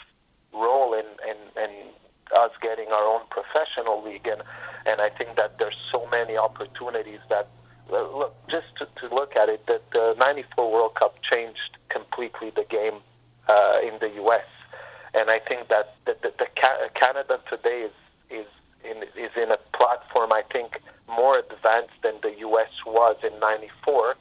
role 0.53 0.95
in, 0.95 1.07
in, 1.29 1.63
in 1.63 1.71
us 2.37 2.51
getting 2.63 2.89
our 2.89 3.05
own 3.05 3.23
professional 3.31 4.03
league, 4.03 4.27
and 4.27 4.43
and 4.87 5.01
I 5.01 5.09
think 5.11 5.37
that 5.37 5.59
there's 5.59 5.77
so 5.93 6.07
many 6.11 6.37
opportunities 6.37 7.21
that 7.29 7.49
uh, 7.93 8.03
look 8.17 8.35
just 8.49 8.67
to, 8.79 8.89
to 9.01 9.15
look 9.15 9.37
at 9.37 9.49
it 9.49 9.67
that 9.67 9.83
the 9.93 10.15
'94 10.19 10.73
World 10.73 10.95
Cup 10.95 11.17
changed 11.31 11.79
completely 11.89 12.51
the 12.51 12.65
game 12.69 13.01
uh, 13.49 13.79
in 13.83 13.99
the 14.01 14.11
U.S. 14.17 14.47
And 15.15 15.31
I 15.31 15.39
think 15.39 15.69
that 15.69 15.95
the, 16.07 16.17
the, 16.23 16.33
the 16.39 16.47
Ca- 16.61 16.89
Canada 16.95 17.41
today 17.49 17.83
is 17.89 17.93
is 18.31 18.47
in, 18.85 19.03
is 19.17 19.31
in 19.37 19.51
a 19.51 19.59
platform 19.77 20.33
I 20.33 20.43
think 20.53 20.81
more 21.09 21.39
advanced 21.39 21.95
than 22.03 22.15
the 22.23 22.35
U.S. 22.41 22.71
was 22.87 23.17
in 23.23 23.39
'94. 23.41 24.17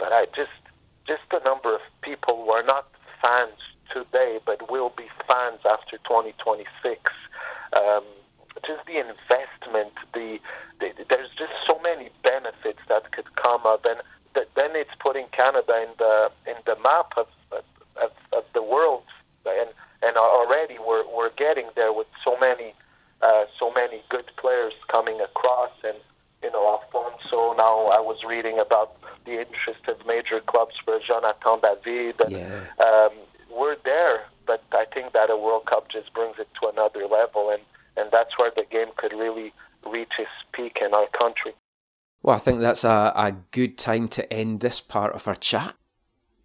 But 0.00 0.12
I 0.12 0.26
just 0.34 0.50
just 1.06 1.22
the 1.30 1.40
number 1.44 1.74
of 1.74 1.82
people 2.02 2.44
who 2.44 2.52
are 2.52 2.64
not 2.64 2.88
fans 3.22 3.58
today, 3.92 4.40
but 4.44 4.70
will 4.70 4.92
be 4.96 5.08
fans 5.28 5.60
after 5.68 5.98
2026. 5.98 7.12
Um, 7.76 8.04
just 8.66 8.84
the 8.86 8.98
investment, 8.98 9.92
the, 10.14 10.38
the 10.80 10.92
there's 11.08 11.30
just 11.38 11.52
so 11.66 11.78
many 11.82 12.10
benefits 12.22 12.80
that 12.88 13.12
could 13.12 13.34
come 13.36 13.62
up, 13.66 13.84
and 13.84 14.00
th- 14.34 14.48
then 14.56 14.70
it's 14.74 14.90
putting 15.00 15.26
Canada 15.32 15.82
in 15.82 15.90
the 15.98 16.30
in 16.46 16.56
the 16.66 16.76
map 16.82 17.12
of 17.16 17.28
of, 18.00 18.10
of 18.32 18.44
the 18.54 18.62
world, 18.62 19.04
and 19.46 19.70
and 20.02 20.16
already 20.16 20.78
we're 20.78 21.04
we're 21.14 21.30
getting 21.36 21.68
there 21.76 21.92
with 21.92 22.08
so 22.24 22.36
many 22.38 22.74
uh, 23.22 23.44
so 23.58 23.72
many 23.72 24.02
good 24.08 24.30
players 24.36 24.72
coming 24.90 25.20
across, 25.20 25.72
and 25.84 25.96
you 26.42 26.50
know 26.50 26.66
Alphonso. 26.66 27.54
Now 27.56 27.86
I 27.86 28.00
was 28.00 28.18
reading 28.26 28.58
about 28.58 28.99
the 29.24 29.40
interest 29.40 29.80
of 29.88 30.04
major 30.06 30.40
clubs 30.40 30.74
for 30.84 30.98
Jonathan 31.06 31.60
David. 31.84 32.20
And, 32.20 32.32
Yeah. 32.32 32.66
um, 32.84 33.12
we're 33.50 33.76
there, 33.84 34.26
but 34.46 34.62
I 34.72 34.84
think 34.94 35.12
that 35.12 35.30
a 35.30 35.36
World 35.36 35.66
Cup 35.66 35.88
just 35.90 36.12
brings 36.14 36.38
it 36.38 36.48
to 36.60 36.68
another 36.68 37.06
level, 37.06 37.50
and 37.50 37.62
and 37.96 38.10
that's 38.12 38.38
where 38.38 38.52
the 38.54 38.64
game 38.70 38.88
could 38.96 39.12
really 39.12 39.52
reach 39.86 40.12
its 40.18 40.30
peak 40.52 40.78
in 40.80 40.94
our 40.94 41.08
country. 41.18 41.52
Well, 42.22 42.36
I 42.36 42.38
think 42.38 42.60
that's 42.60 42.84
a, 42.84 43.12
a 43.16 43.32
good 43.50 43.76
time 43.76 44.08
to 44.08 44.32
end 44.32 44.60
this 44.60 44.80
part 44.80 45.12
of 45.14 45.26
our 45.26 45.34
chat. 45.34 45.74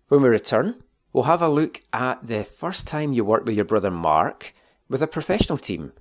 When 0.07 0.21
we 0.21 0.29
return, 0.29 0.83
we'll 1.13 1.25
have 1.25 1.41
a 1.41 1.47
look 1.47 1.81
at 1.93 2.25
the 2.25 2.43
first 2.43 2.87
time 2.87 3.13
you 3.13 3.23
worked 3.23 3.45
with 3.45 3.55
your 3.55 3.65
brother 3.65 3.91
Marc 3.91 4.53
with 4.89 5.01
a 5.01 5.07
professional 5.07 5.57
team, 5.57 5.93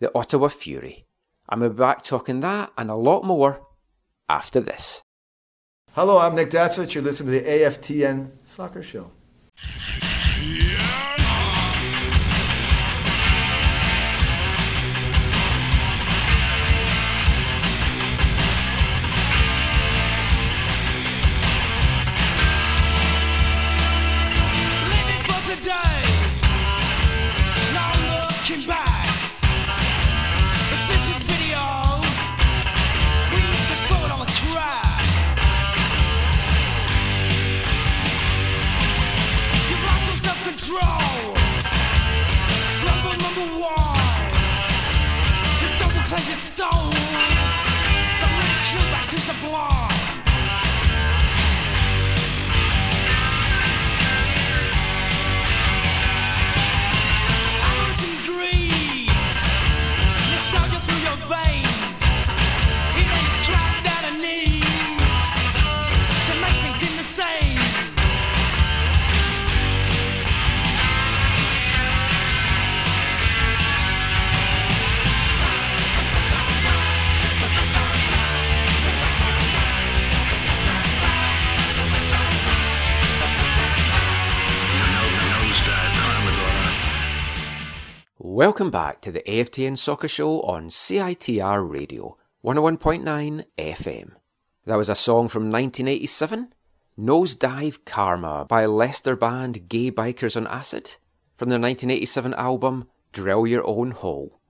the 0.00 0.10
Ottawa 0.14 0.48
Fury. 0.48 1.06
And 1.48 1.60
we'll 1.60 1.70
be 1.70 1.76
back 1.76 2.02
talking 2.02 2.40
that 2.40 2.72
and 2.76 2.90
a 2.90 2.94
lot 2.94 3.24
more 3.24 3.66
after 4.28 4.60
this. 4.60 5.02
Hello, 5.94 6.18
I'm 6.18 6.36
Nick 6.36 6.50
Dasovic. 6.50 6.94
You're 6.94 7.02
listening 7.02 7.32
to 7.32 7.40
the 7.40 7.50
AFTN 7.50 8.30
Soccer 8.44 8.80
Show. 8.80 9.10
Living 10.40 10.79
Welcome 88.40 88.70
back 88.70 89.02
to 89.02 89.12
the 89.12 89.20
AFTN 89.20 89.76
Soccer 89.76 90.08
Show 90.08 90.40
on 90.40 90.70
CITR 90.70 91.70
Radio 91.70 92.16
101.9 92.42 93.44
FM. 93.58 94.12
That 94.64 94.76
was 94.76 94.88
a 94.88 94.94
song 94.94 95.28
from 95.28 95.52
1987, 95.52 96.54
Nosedive 96.98 97.84
Karma 97.84 98.46
by 98.48 98.64
Leicester 98.64 99.14
band 99.14 99.68
Gay 99.68 99.90
Bikers 99.90 100.38
on 100.38 100.46
Acid 100.46 100.96
from 101.34 101.50
their 101.50 101.58
1987 101.58 102.32
album 102.32 102.88
Drill 103.12 103.46
Your 103.46 103.66
Own 103.66 103.90
Hole. 103.90 104.40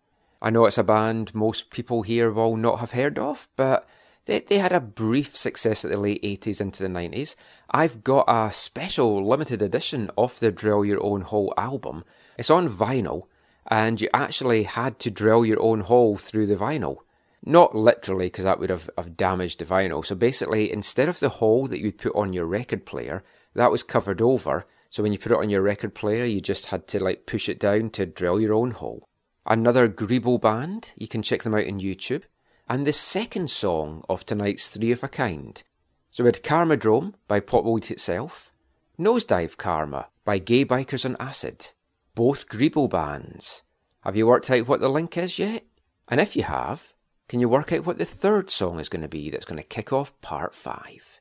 I 0.40 0.50
know 0.50 0.66
it's 0.66 0.78
a 0.78 0.84
band 0.84 1.34
most 1.34 1.70
people 1.70 2.02
here 2.02 2.30
will 2.30 2.56
not 2.56 2.78
have 2.78 2.92
heard 2.92 3.18
of, 3.18 3.48
but 3.56 3.88
they, 4.26 4.38
they 4.38 4.58
had 4.58 4.72
a 4.72 4.80
brief 4.80 5.36
success 5.36 5.84
at 5.84 5.90
the 5.90 5.98
late 5.98 6.22
80s 6.22 6.60
into 6.60 6.84
the 6.84 6.88
90s. 6.88 7.34
I've 7.68 8.04
got 8.04 8.26
a 8.28 8.52
special 8.52 9.26
limited 9.26 9.60
edition 9.60 10.12
of 10.16 10.38
the 10.38 10.52
Drill 10.52 10.84
Your 10.84 11.02
Own 11.02 11.22
Hole 11.22 11.52
album. 11.56 12.04
It's 12.38 12.50
on 12.50 12.68
vinyl, 12.68 13.24
and 13.70 14.00
you 14.00 14.08
actually 14.12 14.64
had 14.64 14.98
to 14.98 15.10
drill 15.10 15.46
your 15.46 15.62
own 15.62 15.80
hole 15.80 16.16
through 16.16 16.46
the 16.46 16.56
vinyl. 16.56 16.98
Not 17.44 17.74
literally, 17.74 18.26
because 18.26 18.44
that 18.44 18.58
would 18.58 18.68
have, 18.68 18.90
have 18.98 19.16
damaged 19.16 19.60
the 19.60 19.64
vinyl. 19.64 20.04
So 20.04 20.14
basically, 20.14 20.70
instead 20.70 21.08
of 21.08 21.20
the 21.20 21.28
hole 21.28 21.66
that 21.68 21.80
you'd 21.80 21.96
put 21.96 22.14
on 22.14 22.32
your 22.32 22.44
record 22.44 22.84
player, 22.84 23.22
that 23.54 23.70
was 23.70 23.82
covered 23.82 24.20
over. 24.20 24.66
So 24.90 25.02
when 25.02 25.12
you 25.12 25.18
put 25.18 25.32
it 25.32 25.38
on 25.38 25.48
your 25.48 25.62
record 25.62 25.94
player, 25.94 26.24
you 26.24 26.40
just 26.40 26.66
had 26.66 26.86
to 26.88 27.02
like 27.02 27.26
push 27.26 27.48
it 27.48 27.60
down 27.60 27.90
to 27.90 28.04
drill 28.04 28.40
your 28.40 28.52
own 28.52 28.72
hole. 28.72 29.06
Another 29.46 29.88
Grebo 29.88 30.40
band, 30.40 30.92
you 30.96 31.08
can 31.08 31.22
check 31.22 31.44
them 31.44 31.54
out 31.54 31.66
on 31.66 31.80
YouTube. 31.80 32.24
And 32.68 32.86
the 32.86 32.92
second 32.92 33.50
song 33.50 34.04
of 34.08 34.26
tonight's 34.26 34.68
Three 34.68 34.92
of 34.92 35.02
a 35.02 35.08
Kind. 35.08 35.62
So 36.10 36.24
we 36.24 36.28
had 36.28 36.42
Karmadrome 36.42 37.14
by 37.26 37.40
Pop 37.40 37.64
Will 37.64 37.78
Eat 37.78 37.90
Itself, 37.90 38.52
Nosedive 38.98 39.56
Karma 39.56 40.08
by 40.24 40.38
Gay 40.38 40.64
Bikers 40.64 41.04
on 41.04 41.16
Acid, 41.18 41.72
both 42.14 42.48
Grebo 42.48 42.88
bands. 42.88 43.64
Have 44.00 44.16
you 44.16 44.26
worked 44.26 44.50
out 44.50 44.66
what 44.68 44.80
the 44.80 44.88
link 44.88 45.16
is 45.16 45.38
yet? 45.38 45.64
And 46.08 46.20
if 46.20 46.34
you 46.34 46.42
have, 46.42 46.94
can 47.28 47.40
you 47.40 47.48
work 47.48 47.72
out 47.72 47.86
what 47.86 47.98
the 47.98 48.04
third 48.04 48.50
song 48.50 48.80
is 48.80 48.88
going 48.88 49.02
to 49.02 49.08
be 49.08 49.30
that's 49.30 49.44
going 49.44 49.60
to 49.60 49.66
kick 49.66 49.92
off 49.92 50.18
part 50.20 50.54
five? 50.54 51.20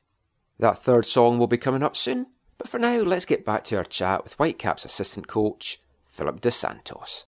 That 0.58 0.78
third 0.78 1.06
song 1.06 1.38
will 1.38 1.46
be 1.46 1.56
coming 1.56 1.82
up 1.82 1.96
soon, 1.96 2.26
but 2.58 2.68
for 2.68 2.78
now, 2.78 2.98
let's 2.98 3.24
get 3.24 3.46
back 3.46 3.64
to 3.64 3.76
our 3.76 3.84
chat 3.84 4.24
with 4.24 4.34
Whitecaps 4.34 4.84
assistant 4.84 5.26
coach, 5.26 5.80
Phillip 6.04 6.40
Dos 6.40 6.56
Santos. 6.56 7.26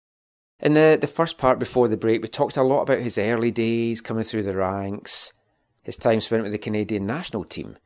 In 0.59 0.75
the, 0.75 0.99
the 1.01 1.07
first 1.07 1.39
part 1.39 1.59
before 1.59 1.89
the 1.89 1.97
break, 1.97 2.23
we 2.23 2.29
talked 2.29 2.57
a 2.57 2.63
lot 2.63 2.83
about 2.83 2.99
his 2.99 3.19
early 3.19 3.51
days 3.51 4.01
coming 4.01 4.25
through 4.25 4.43
the 4.43 4.55
ranks, 4.55 5.33
his 5.83 5.97
time 5.97 6.21
spent 6.21 6.43
with 6.43 6.53
the 6.53 6.59
Canadian 6.59 7.07
national 7.07 7.45
team. 7.45 7.77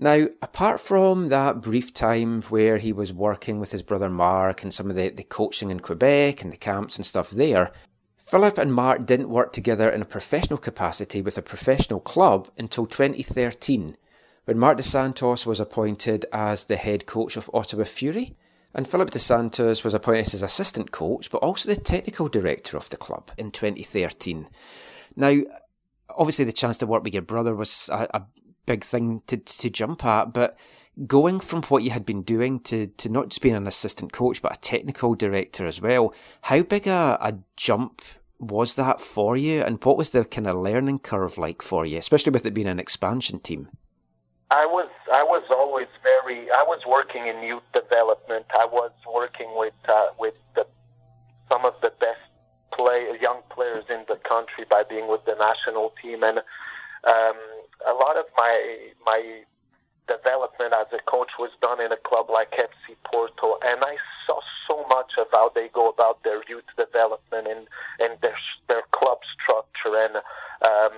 Now, 0.00 0.28
apart 0.40 0.80
from 0.80 1.26
that 1.26 1.60
brief 1.60 1.92
time 1.92 2.42
where 2.42 2.78
he 2.78 2.92
was 2.92 3.12
working 3.12 3.58
with 3.58 3.72
his 3.72 3.82
brother 3.82 4.08
Marc 4.08 4.62
and 4.62 4.72
some 4.72 4.90
of 4.90 4.96
the, 4.96 5.08
the 5.08 5.24
coaching 5.24 5.72
in 5.72 5.80
Quebec 5.80 6.42
and 6.42 6.52
the 6.52 6.56
camps 6.56 6.96
and 6.96 7.04
stuff 7.04 7.30
there, 7.30 7.72
Phillip 8.16 8.58
and 8.58 8.72
Marc 8.72 9.06
didn't 9.06 9.28
work 9.28 9.52
together 9.52 9.90
in 9.90 10.02
a 10.02 10.04
professional 10.04 10.58
capacity 10.58 11.20
with 11.20 11.36
a 11.36 11.42
professional 11.42 11.98
club 11.98 12.48
until 12.56 12.86
2013, 12.86 13.96
when 14.44 14.58
Marc 14.58 14.76
Dos 14.76 14.86
Santos 14.86 15.44
was 15.44 15.58
appointed 15.58 16.26
as 16.32 16.64
the 16.64 16.76
head 16.76 17.06
coach 17.06 17.36
of 17.36 17.50
Ottawa 17.52 17.84
Fury, 17.84 18.36
and 18.74 18.86
Phillip 18.86 19.10
Dos 19.10 19.22
Santos 19.22 19.82
was 19.82 19.94
appointed 19.94 20.32
as 20.34 20.42
assistant 20.42 20.92
coach, 20.92 21.28
but 21.28 21.38
also 21.38 21.68
the 21.68 21.80
technical 21.80 22.28
director 22.28 22.76
of 22.76 22.88
the 22.90 22.96
club 22.96 23.32
in 23.36 23.50
2013. 23.50 24.46
Now, 25.16 25.40
obviously, 26.10 26.44
the 26.44 26.52
chance 26.52 26.78
to 26.78 26.86
work 26.86 27.02
with 27.02 27.14
your 27.14 27.22
brother 27.22 27.54
was 27.54 27.88
a, 27.90 28.08
a 28.14 28.26
big 28.68 28.84
thing 28.84 29.22
to, 29.26 29.38
to 29.38 29.70
jump 29.70 30.04
at, 30.04 30.34
but 30.34 30.56
going 31.06 31.40
from 31.40 31.62
what 31.64 31.82
you 31.82 31.90
had 31.90 32.04
been 32.04 32.22
doing 32.22 32.60
to, 32.60 32.88
to 32.88 33.08
not 33.08 33.30
just 33.30 33.40
being 33.40 33.54
an 33.54 33.66
assistant 33.66 34.12
coach, 34.12 34.42
but 34.42 34.54
a 34.54 34.60
technical 34.60 35.14
director 35.14 35.64
as 35.64 35.80
well, 35.80 36.12
how 36.42 36.62
big 36.62 36.86
a, 36.86 37.16
a 37.20 37.38
jump 37.56 38.02
was 38.38 38.74
that 38.74 39.00
for 39.00 39.36
you? 39.36 39.62
And 39.62 39.82
what 39.82 39.96
was 39.96 40.10
the 40.10 40.24
kind 40.24 40.46
of 40.46 40.56
learning 40.56 40.98
curve 40.98 41.38
like 41.38 41.62
for 41.62 41.86
you, 41.86 41.96
especially 41.96 42.32
with 42.32 42.44
it 42.44 42.52
being 42.54 42.68
an 42.68 42.78
expansion 42.78 43.40
team? 43.40 43.68
I 44.50 44.64
was 44.64 44.88
I 45.12 45.22
was 45.22 45.44
always 45.50 45.88
very 46.02 46.50
I 46.50 46.64
was 46.66 46.80
working 46.86 47.26
in 47.26 47.42
youth 47.42 47.68
development. 47.74 48.46
I 48.58 48.64
was 48.64 48.92
working 49.12 49.48
with 49.56 49.74
uh, 49.86 50.06
with 50.18 50.34
the, 50.54 50.66
some 51.50 51.66
of 51.66 51.74
the 51.82 51.92
best 52.00 52.20
play 52.72 53.08
young 53.20 53.40
players 53.50 53.84
in 53.90 54.04
the 54.08 54.16
country 54.26 54.64
by 54.70 54.84
being 54.88 55.06
with 55.06 55.22
the 55.26 55.34
national 55.34 55.92
team, 56.00 56.22
and 56.22 56.38
um, 57.04 57.36
a 57.86 57.92
lot 57.92 58.16
of 58.16 58.24
my 58.36 58.90
my 59.04 59.42
development 60.08 60.72
as 60.72 60.86
a 60.92 61.02
coach 61.10 61.30
was 61.38 61.50
done 61.60 61.80
in 61.80 61.92
a 61.92 61.96
club 61.96 62.30
like 62.30 62.50
FC 62.52 62.96
Porto, 63.04 63.58
and 63.66 63.84
I 63.84 63.96
saw 64.26 64.40
so 64.66 64.84
much 64.88 65.12
of 65.18 65.26
how 65.32 65.50
they 65.54 65.68
go 65.68 65.88
about 65.88 66.22
their 66.24 66.42
youth 66.48 66.64
development 66.76 67.46
and 67.46 67.68
and 68.00 68.18
their 68.20 68.36
their 68.68 68.82
club 68.92 69.18
structure 69.36 69.96
and 69.96 70.16
um, 70.64 70.92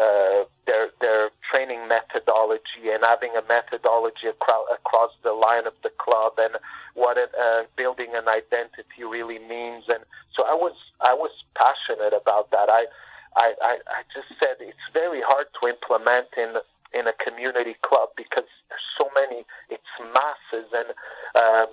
uh, 0.00 0.44
their 0.66 0.90
their 1.00 1.30
training 1.50 1.88
methodology 1.88 2.90
and 2.92 3.02
having 3.04 3.30
a 3.36 3.42
methodology 3.48 4.26
across, 4.28 4.66
the 5.22 5.32
line 5.32 5.66
of 5.66 5.74
the 5.82 5.90
club 5.98 6.32
and 6.38 6.56
what 6.94 7.16
it, 7.16 7.30
uh, 7.40 7.62
building 7.76 8.08
an 8.14 8.28
identity 8.28 9.04
really 9.08 9.38
means. 9.38 9.84
And 9.88 10.04
so 10.34 10.44
I 10.44 10.54
was 10.54 10.74
I 11.00 11.14
was 11.14 11.30
passionate 11.54 12.12
about 12.12 12.50
that. 12.50 12.68
I 12.68 12.86
I, 13.36 13.52
I, 13.62 13.74
I 13.86 14.00
just 14.12 14.28
said 14.40 14.56
it's 14.60 14.88
very 14.92 15.20
hard 15.20 15.46
to 15.60 15.68
implement 15.68 16.28
in 16.36 16.56
in 16.94 17.06
a 17.06 17.12
community 17.20 17.76
club 17.82 18.08
because 18.16 18.48
there's 18.68 18.88
so 18.98 19.10
many 19.14 19.44
it's 19.68 19.92
masses 20.00 20.68
and 20.72 20.88
um, 21.36 21.70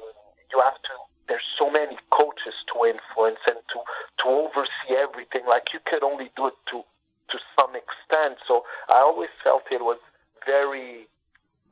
you 0.51 0.59
have 0.59 0.77
to 0.83 0.93
there's 1.27 1.45
so 1.57 1.71
many 1.71 1.97
coaches 2.11 2.53
to 2.73 2.85
influence 2.85 3.39
and 3.47 3.57
to 3.71 3.79
to 4.23 4.25
oversee 4.27 4.95
everything. 4.97 5.47
Like 5.47 5.71
you 5.73 5.79
could 5.85 6.03
only 6.03 6.31
do 6.35 6.47
it 6.47 6.57
to 6.71 6.83
to 7.31 7.37
some 7.57 7.73
extent. 7.75 8.37
So 8.47 8.63
i 8.89 8.99
always 8.99 9.31
felt 9.43 9.63
it 9.71 9.81
was 9.81 9.99
very 10.45 11.07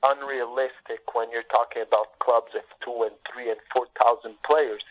unrealistic 0.03 1.03
when 1.13 1.29
you're 1.29 1.47
talking 1.51 1.83
about 1.83 2.17
clubs 2.19 2.55
of 2.55 2.63
two 2.83 3.03
and 3.03 3.13
three 3.31 3.51
and 3.51 3.59
four 3.75 3.87
thousand 4.01 4.35
players. 4.47 4.83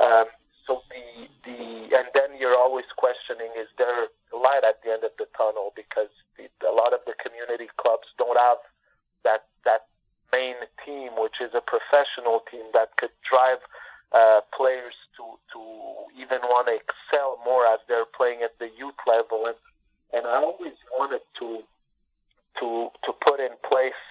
Um, 0.00 0.24
so 0.66 0.82
the 0.90 1.28
the 1.44 1.96
and 1.96 2.08
then 2.14 2.38
you're 2.38 2.56
always 2.56 2.86
questioning 2.96 3.50
is 3.58 3.68
there 3.78 4.08
light 4.32 4.64
at 4.64 4.82
the 4.82 4.92
end 4.92 5.04
of 5.04 5.12
the 5.18 5.26
tunnel? 5.36 5.72
Because 5.74 6.10
the, 6.36 6.48
a 6.66 6.74
lot 6.74 6.92
of 6.92 7.00
the 7.06 7.14
community 7.22 7.68
clubs 7.76 8.08
don't 8.18 8.38
have 8.38 8.58
that 9.24 9.46
that 9.64 9.86
main 10.32 10.56
team 10.86 11.10
which 11.18 11.40
is 11.40 11.50
a 11.54 11.60
professional 11.60 12.42
team 12.50 12.64
that 12.72 12.96
could 12.96 13.14
drive 13.26 13.58
uh, 14.12 14.40
players 14.56 14.94
to 15.16 15.38
to 15.52 15.60
even 16.18 16.40
want 16.50 16.68
to 16.68 16.74
excel 16.74 17.38
more 17.44 17.66
as 17.66 17.80
they're 17.88 18.08
playing 18.16 18.42
at 18.42 18.58
the 18.58 18.70
youth 18.78 18.98
level. 19.06 19.46
And 19.46 19.56
and 20.12 20.26
I 20.26 20.42
always 20.42 20.78
wanted 20.96 21.22
to 21.40 21.62
to 22.60 22.90
to 23.04 23.10
put 23.26 23.40
in 23.40 23.54
place 23.68 24.02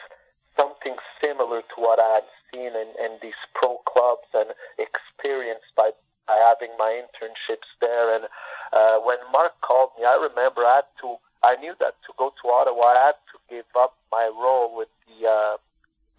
something 0.57 0.95
similar 1.23 1.61
to 1.61 1.75
what 1.77 1.99
I 1.99 2.19
had 2.19 2.27
seen 2.51 2.71
in, 2.75 2.89
in 2.99 3.11
these 3.21 3.39
pro 3.55 3.77
clubs 3.87 4.27
and 4.33 4.51
experienced 4.77 5.71
by 5.75 5.91
by 6.29 6.37
having 6.45 6.69
my 6.77 7.01
internships 7.01 7.69
there. 7.81 8.15
And 8.15 8.25
uh, 8.71 8.99
when 9.01 9.17
Marc 9.33 9.59
called 9.61 9.89
me, 9.97 10.05
I 10.05 10.15
remember 10.15 10.61
I 10.61 10.85
had 10.85 10.89
to. 11.01 11.17
I 11.41 11.55
knew 11.55 11.73
that 11.79 11.95
to 12.05 12.13
go 12.17 12.33
to 12.41 12.49
Ottawa, 12.49 12.83
I 12.83 13.05
had 13.07 13.19
to 13.31 13.37
give 13.49 13.65
up 13.79 13.95
my 14.11 14.29
role 14.29 14.75
with 14.75 14.89
the 15.07 15.27
uh, 15.27 15.57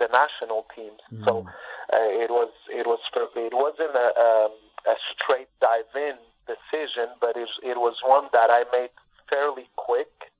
the 0.01 0.09
national 0.12 0.66
teams. 0.74 0.99
Mm. 1.12 1.28
So 1.28 1.47
uh, 1.93 2.11
it 2.24 2.31
was 2.31 2.51
it 2.69 2.87
was 2.87 2.99
it 3.37 3.55
wasn't 3.55 3.95
a, 3.95 4.09
um, 4.19 4.53
a 4.89 4.97
straight 5.15 5.49
dive 5.61 5.93
in 5.95 6.16
decision, 6.49 7.15
but 7.20 7.37
it, 7.37 7.49
it 7.62 7.77
was 7.77 7.95
one 8.05 8.27
that 8.32 8.51
I 8.51 8.65
made 8.73 8.91
fairly 9.28 9.69
quick, 9.77 10.32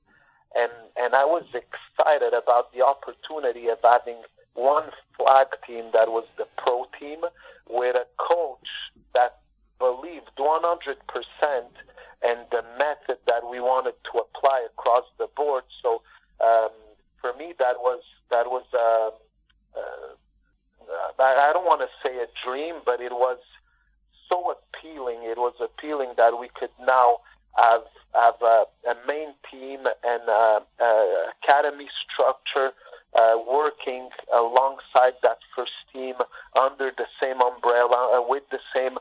and 0.56 0.72
and 0.97 1.14
I 1.14 1.24
was 1.24 1.44
excited 1.55 2.32
about 2.32 2.72
the 2.72 2.82
opportunity 2.82 3.68
of 3.68 3.78
having 3.84 4.16
one 4.55 4.90
flag 5.16 5.47
team 5.66 5.90
that 5.92 6.09
was 6.09 6.24
the 6.36 6.47
pro 6.56 6.86
team 6.98 7.20
with 7.68 7.97
a 7.97 8.06
coach 8.18 8.68
that 9.14 9.39
believed 9.81 10.31
100% 10.39 10.94
and 12.23 12.39
the 12.52 12.62
method 12.78 13.19
that 13.27 13.43
we 13.51 13.59
wanted 13.59 13.94
to 14.12 14.19
apply 14.20 14.66
across 14.66 15.05
the 15.19 15.27
board. 15.36 15.65
So 15.82 16.02
um, 16.44 16.70
for 17.20 17.32
me, 17.35 17.55
that 17.59 17.77
was 17.78 18.02
that 18.31 18.47
was 18.47 18.65
uh, 18.74 19.11
uh, 19.77 20.15
I 21.19 21.51
don't 21.52 21.66
want 21.66 21.81
to 21.81 21.89
say 22.05 22.16
a 22.16 22.27
dream, 22.47 22.77
but 22.85 23.01
it 23.01 23.12
was 23.12 23.39
so 24.28 24.55
appealing. 24.55 25.23
It 25.23 25.39
was 25.39 25.55
appealing 25.61 26.15
that 26.16 26.39
we 26.39 26.48
could 26.48 26.70
now 26.86 27.19
have 27.57 27.82
have 28.15 28.35
a, 28.43 28.65
a 28.89 28.94
main 29.07 29.35
team 29.51 29.81
and 30.05 30.23
a, 30.28 30.62
a 30.81 31.32
academy 31.43 31.89
structure 32.05 32.73
uh, 33.15 33.36
working 33.51 34.09
alongside 34.32 35.15
that 35.23 35.39
first 35.57 35.73
team 35.93 36.15
under 36.61 36.93
the 36.97 37.07
same 37.23 37.40
umbrella 37.40 38.19
uh, 38.19 38.23
with 38.28 38.44
the 38.51 38.61
same 38.74 38.98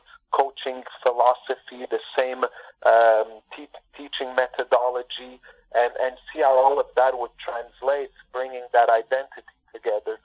coaching 0.62 0.82
philosophy, 1.02 1.86
the 1.90 2.00
same 2.18 2.44
um, 2.86 3.40
te- 3.56 3.68
teaching 3.96 4.34
methodology, 4.34 5.40
and, 5.74 5.92
and 6.02 6.16
see 6.32 6.40
how 6.40 6.56
all 6.56 6.80
of 6.80 6.86
that 6.96 7.18
would 7.18 7.30
translate, 7.38 8.10
bringing 8.32 8.62
that 8.72 8.88
identity 8.88 9.42
together. 9.72 10.18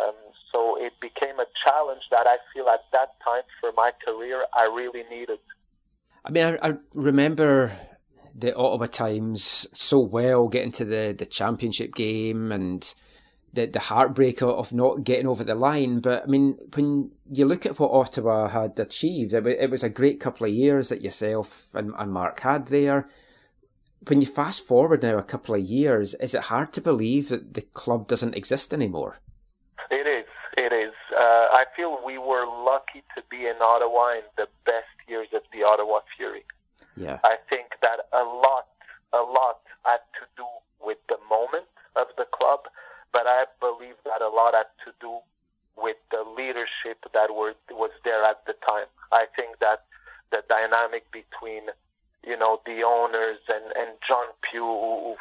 Um, 0.00 0.14
so 0.52 0.76
it 0.78 0.92
became 1.00 1.40
a 1.40 1.46
challenge 1.64 2.02
that 2.10 2.26
I 2.26 2.36
feel 2.54 2.68
at 2.68 2.80
that 2.92 3.14
time 3.24 3.42
for 3.60 3.72
my 3.76 3.92
career 4.04 4.44
I 4.54 4.66
really 4.66 5.02
needed. 5.10 5.38
I 6.24 6.30
mean, 6.30 6.44
I, 6.44 6.68
I 6.68 6.74
remember 6.94 7.72
the 8.34 8.54
Ottawa 8.54 8.86
Times 8.86 9.66
so 9.72 9.98
well, 9.98 10.48
getting 10.48 10.72
to 10.72 10.84
the, 10.84 11.14
the 11.16 11.26
championship 11.26 11.94
game 11.94 12.52
and 12.52 12.94
the 13.52 13.66
the 13.66 13.80
heartbreak 13.80 14.42
of 14.42 14.72
not 14.72 15.04
getting 15.04 15.28
over 15.28 15.44
the 15.44 15.54
line. 15.54 16.00
But 16.00 16.24
I 16.24 16.26
mean, 16.26 16.58
when 16.74 17.12
you 17.30 17.44
look 17.44 17.66
at 17.66 17.78
what 17.78 17.90
Ottawa 17.90 18.48
had 18.48 18.78
achieved, 18.78 19.32
it, 19.34 19.46
it 19.46 19.70
was 19.70 19.82
a 19.82 19.88
great 19.88 20.20
couple 20.20 20.46
of 20.46 20.52
years 20.52 20.88
that 20.88 21.02
yourself 21.02 21.74
and, 21.74 21.92
and 21.98 22.12
Marc 22.12 22.40
had 22.40 22.66
there. 22.66 23.08
When 24.08 24.20
you 24.20 24.26
fast 24.26 24.64
forward 24.64 25.02
now 25.02 25.18
a 25.18 25.22
couple 25.22 25.54
of 25.54 25.60
years, 25.60 26.14
is 26.14 26.34
it 26.34 26.44
hard 26.44 26.72
to 26.72 26.80
believe 26.80 27.28
that 27.28 27.52
the 27.52 27.60
club 27.60 28.06
doesn't 28.06 28.34
exist 28.34 28.72
anymore? 28.72 29.20
It 29.90 30.06
is. 30.06 30.26
It 30.56 30.72
is. 30.72 30.94
Uh, 31.12 31.48
I 31.52 31.64
feel 31.76 32.00
we 32.04 32.16
were 32.16 32.46
lucky 32.46 33.02
to 33.14 33.22
be 33.30 33.46
in 33.46 33.56
Ottawa 33.60 34.12
in 34.12 34.22
the 34.36 34.48
best 34.64 34.86
years 35.06 35.28
of 35.34 35.42
the 35.52 35.64
Ottawa 35.64 36.00
Fury. 36.16 36.44
Yeah. 36.96 37.18
I 37.24 37.36
think 37.50 37.72
that 37.82 38.08
a 38.12 38.24
lot, 38.24 38.68
a 39.12 39.18
lot 39.18 39.60
had 39.84 40.00
to 40.18 40.26
do 40.36 40.44
with 40.80 40.98
the 41.08 41.18
moment 41.28 41.68
of 41.96 42.06
the 42.16 42.24
club 42.32 42.60
but 43.12 43.26
I 43.26 43.44
believe 43.60 43.96
that 44.04 44.22
a 44.22 44.28
lot 44.28 44.54
had 44.54 44.70
to 44.84 44.92
do 45.00 45.18
with 45.76 45.96
the 46.10 46.22
leadership 46.36 46.98
that 47.14 47.34
were 47.34 47.54
was 47.70 47.90
there 48.04 48.22
at 48.24 48.44
the 48.46 48.54
time. 48.68 48.86
I 49.12 49.26
think 49.36 49.58
that 49.60 49.84
the 50.30 50.42
dynamic 50.48 51.10
between 51.10 51.62
you 52.26 52.36
know 52.36 52.60
the 52.66 52.82
owners 52.82 53.38
and 53.48 53.64
and 53.76 53.96
John 54.06 54.26
Pugh 54.42 54.60
who 54.62 55.16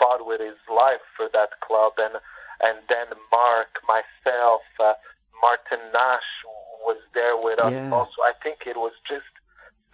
fought 0.00 0.26
with 0.26 0.40
his 0.40 0.58
life 0.72 1.04
for 1.16 1.28
that 1.32 1.60
club 1.60 1.92
and 1.98 2.14
and 2.62 2.78
then 2.88 3.06
Marc 3.32 3.68
myself 3.86 4.62
uh, 4.80 4.94
Martin 5.42 5.84
Nash 5.92 6.30
was 6.82 6.98
there 7.14 7.36
with 7.36 7.60
us 7.60 7.72
Yeah. 7.72 7.90
also 7.92 8.18
I 8.24 8.32
think 8.42 8.66
it 8.66 8.76
was 8.76 8.92
just 9.08 9.28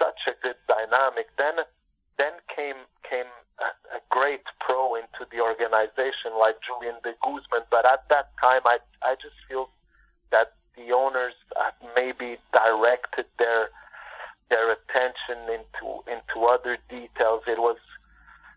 such 0.01 0.21
a 0.29 0.35
good 0.43 0.57
dynamic 0.69 1.27
then 1.39 1.55
then 2.19 2.33
came 2.55 2.87
came 3.09 3.31
a, 3.61 3.97
a 3.97 4.01
great 4.11 4.43
pro 4.61 4.95
into 4.95 5.27
the 5.31 5.41
organization 5.41 6.33
like 6.39 6.57
Julian 6.67 6.97
de 7.03 7.15
Guzman. 7.23 7.67
But 7.71 7.87
at 7.87 8.09
that 8.11 8.31
time, 8.41 8.63
I 8.65 8.79
I 9.03 9.15
just 9.15 9.37
feel 9.49 9.71
that 10.31 10.55
the 10.77 10.93
owners 10.93 11.35
had 11.57 11.75
maybe 11.97 12.39
directed 12.53 13.27
their 13.39 13.69
their 14.51 14.73
attention 14.73 15.39
into 15.49 16.03
into 16.11 16.47
other 16.47 16.79
details. 16.89 17.43
It 17.47 17.59
was 17.59 17.79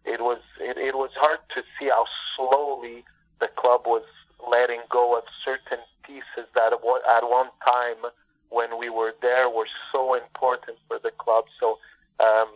it 0.05 0.21
was 0.21 0.39
it, 0.59 0.77
it 0.77 0.95
was 0.95 1.11
hard 1.15 1.39
to 1.55 1.61
see 1.79 1.89
how 1.89 2.05
slowly 2.35 3.03
the 3.39 3.49
club 3.55 3.81
was 3.85 4.03
letting 4.49 4.81
go 4.89 5.17
of 5.17 5.23
certain 5.43 5.83
pieces 6.03 6.47
that 6.55 6.73
at 6.73 6.79
at 7.17 7.23
one 7.29 7.49
time 7.65 8.11
when 8.49 8.77
we 8.79 8.89
were 8.89 9.13
there 9.21 9.49
were 9.49 9.67
so 9.91 10.13
important 10.13 10.77
for 10.87 10.99
the 10.99 11.11
club. 11.11 11.45
So 11.59 11.77
um, 12.19 12.49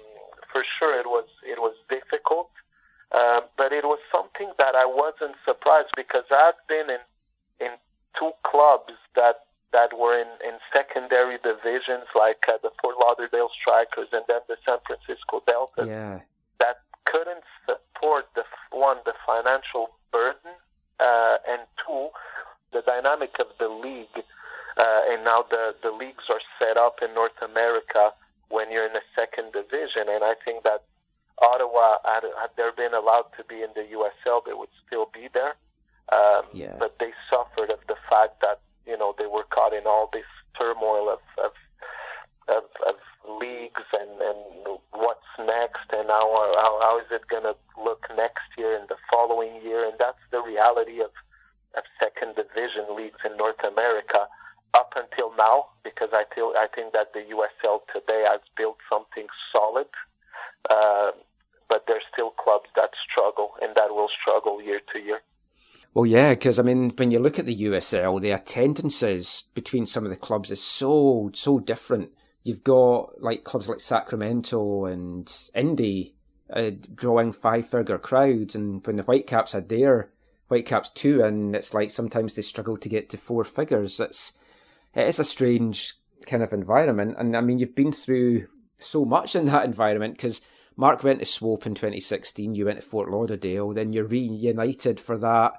for 0.52 0.64
sure 0.78 0.99
it 0.99 1.06
was 1.07 1.26
it 1.44 1.60
was 1.60 1.76
difficult, 1.90 2.49
uh, 3.11 3.41
but 3.57 3.72
it 3.72 3.84
was 3.86 3.99
something 4.14 4.52
that 4.57 4.76
I 4.76 4.86
wasn't 4.86 5.36
surprised 5.45 5.90
because 5.95 6.26
I've 6.32 6.60
been 6.68 6.90
in 6.90 7.03
in 7.60 7.72
two 8.18 8.32
clubs 8.44 8.94
that 9.15 9.45
that 9.72 9.98
were 9.98 10.18
in, 10.19 10.28
in 10.45 10.56
secondary 10.76 11.38
divisions 11.38 12.03
like 12.14 12.44
uh, 12.49 12.57
the 12.61 12.72
Fort 12.82 12.95
Lauderdale 12.99 13.49
Strikers 13.61 14.10
and 14.11 14.23
then 14.28 14.41
the 14.49 14.57
San 14.68 14.80
Francisco 14.86 15.41
Delta 15.48 15.86
Yeah. 15.88 16.19
that 16.60 16.82
couldn't 17.06 17.44
support 17.65 18.26
the 18.36 18.44
one 18.72 18.98
the 19.06 19.14
financial 19.26 19.91
burden 20.11 20.53
uh, 20.99 21.38
and 21.48 21.61
two 21.86 22.10
the 22.73 22.82
dynamic 22.82 23.32
of 23.40 23.48
the 23.60 23.68
league 23.69 24.23
uh, 24.78 25.02
and 25.10 25.23
now 25.23 25.45
the 25.49 25.76
the 25.84 25.91
leagues 25.91 26.26
are 26.30 26.41
set 26.60 26.76
up 26.78 26.99
in 27.02 27.14
North 27.14 27.40
America 27.41 28.14
when 28.52 28.72
you're 28.72 28.86
in 28.86 28.94
the 28.94 29.02
second 29.18 29.52
division 29.53 30.10
and 30.10 30.23
I 30.23 30.36
think 30.45 30.64
that 30.64 30.84
Ottawa 31.41 31.98
had, 32.06 32.23
had 32.40 32.52
there 32.57 32.72
been 32.72 32.94
allowed 32.94 33.26
to 33.38 33.44
be 33.44 33.64
in 33.64 33.69
the 33.73 33.86
USL 33.98 34.45
they 34.45 34.53
would 34.53 34.69
still 34.86 35.10
be 35.14 35.28
there. 35.34 35.56
Um, 36.11 36.44
Yeah. 36.53 36.76
but 36.78 36.99
they 36.99 37.14
suffered 37.32 37.72
of 37.72 37.80
the 37.88 37.95
fact 38.10 38.41
that 38.41 38.60
you 38.86 38.98
know 38.98 39.15
they 39.18 39.28
were 39.28 39.44
caught 39.49 39.73
in 39.73 39.88
all 39.88 40.10
this 40.11 40.28
turmoil 40.60 41.10
of 41.10 41.19
of, 41.45 41.53
of, 42.49 42.64
of 42.86 42.95
leagues 43.40 43.88
and, 43.98 44.11
and 44.22 44.78
what's 44.91 45.32
next 45.40 45.88
and 45.94 46.10
how, 46.10 46.28
how 46.57 46.82
how 46.82 46.99
is 46.99 47.06
it 47.11 47.28
going 47.30 47.44
to 47.44 47.56
look 47.82 48.06
next 48.18 48.44
year 48.57 48.78
and 48.78 48.90
the 48.90 48.98
following 49.11 49.61
year? 49.64 49.86
And 49.88 49.95
that's 49.99 50.23
the 50.32 50.41
reality 50.41 50.99
of 51.02 51.11
of 51.78 51.84
second 52.03 52.36
division 52.36 52.95
leagues 52.95 53.19
in 53.23 53.38
North 53.38 53.64
America 53.64 54.28
up 54.73 54.93
until 54.95 55.35
now 55.38 55.68
because 55.84 56.10
I 56.14 56.23
feel 56.34 56.53
I 56.57 56.68
think 56.73 56.93
that 56.93 57.14
the 57.14 57.19
USL 57.19 57.80
today 57.93 58.23
has 58.27 58.41
built 58.57 58.77
something 58.91 59.27
solid. 59.53 59.88
Uh, 60.69 61.11
but 61.69 61.85
there's 61.88 62.03
still 62.11 62.31
clubs 62.31 62.69
that 62.76 62.89
struggle 63.10 63.52
and 63.61 63.73
that 63.76 63.91
will 63.91 64.10
struggle 64.22 64.61
year 64.61 64.81
to 64.93 64.99
year. 64.99 65.22
Well, 65.93 66.06
yeah, 66.06 66.34
because 66.34 66.60
I 66.60 66.64
mean, 66.64 66.93
when 66.98 67.11
you 67.11 67.19
look 67.19 67.39
at 67.39 67.45
the 67.45 67.56
USL, 67.56 68.22
the 68.22 68.31
attendances 68.31 69.45
between 69.53 69.85
some 69.85 70.03
of 70.03 70.10
the 70.10 70.15
clubs 70.15 70.52
is 70.52 70.61
so 70.61 71.31
so 71.34 71.60
different. 71.60 72.11
You've 72.43 72.64
got 72.64 73.22
like 73.22 73.43
clubs 73.43 73.68
like 73.68 73.80
Sacramento 73.80 74.85
and 74.85 75.31
Indy 75.53 76.15
uh, 76.52 76.72
drawing 76.93 77.31
five 77.31 77.68
figure 77.68 77.98
crowds, 77.98 78.56
and 78.56 78.85
when 78.85 78.95
the 78.95 79.03
Whitecaps 79.03 79.52
had 79.52 79.68
their 79.68 80.11
Whitecaps 80.48 80.89
two, 80.89 81.23
and 81.23 81.56
it's 81.56 81.73
like 81.73 81.89
sometimes 81.89 82.35
they 82.35 82.41
struggle 82.41 82.77
to 82.77 82.89
get 82.89 83.10
to 83.10 83.18
four 83.18 83.43
figures. 83.43 83.99
It's 83.99 84.34
it 84.93 85.07
is 85.07 85.19
a 85.19 85.23
strange 85.23 85.93
kind 86.26 86.43
of 86.43 86.53
environment, 86.53 87.15
and 87.18 87.35
I 87.35 87.41
mean, 87.41 87.59
you've 87.59 87.76
been 87.76 87.91
through 87.91 88.47
so 88.77 89.05
much 89.05 89.35
in 89.35 89.45
that 89.45 89.65
environment 89.65 90.18
because 90.18 90.41
Marc 90.76 91.03
went 91.03 91.19
to 91.19 91.26
Swope 91.26 91.65
in 91.65 91.76
2016, 91.76 92.55
you 92.55 92.65
went 92.65 92.80
to 92.81 92.85
Fort 92.85 93.09
Lauderdale, 93.09 93.73
then 93.73 93.93
you're 93.93 94.05
reunited 94.05 94.99
for 94.99 95.18
that 95.18 95.53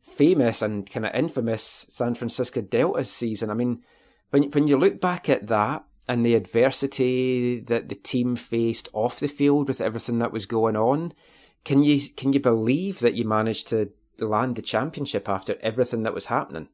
famous 0.00 0.62
and 0.62 0.88
kind 0.90 1.06
of 1.06 1.14
infamous 1.14 1.86
San 1.88 2.14
Francisco 2.14 2.60
Delta 2.60 3.04
season. 3.04 3.50
I 3.50 3.54
mean, 3.54 3.82
when 4.30 4.44
when 4.50 4.66
you 4.66 4.76
look 4.76 5.00
back 5.00 5.28
at 5.28 5.46
that 5.46 5.84
and 6.08 6.26
the 6.26 6.34
adversity 6.34 7.60
that 7.60 7.88
the 7.88 7.94
team 7.94 8.36
faced 8.36 8.88
off 8.92 9.20
the 9.20 9.28
field 9.28 9.68
with 9.68 9.80
everything 9.80 10.18
that 10.18 10.32
was 10.32 10.46
going 10.46 10.76
on, 10.76 11.12
can 11.64 11.82
you 11.82 12.00
can 12.16 12.32
you 12.32 12.40
believe 12.40 13.00
that 13.00 13.14
you 13.14 13.24
managed 13.24 13.68
to 13.68 13.90
land 14.18 14.56
the 14.56 14.62
championship 14.62 15.28
after 15.28 15.56
everything 15.60 16.02
that 16.02 16.14
was 16.14 16.26
happening? 16.26 16.68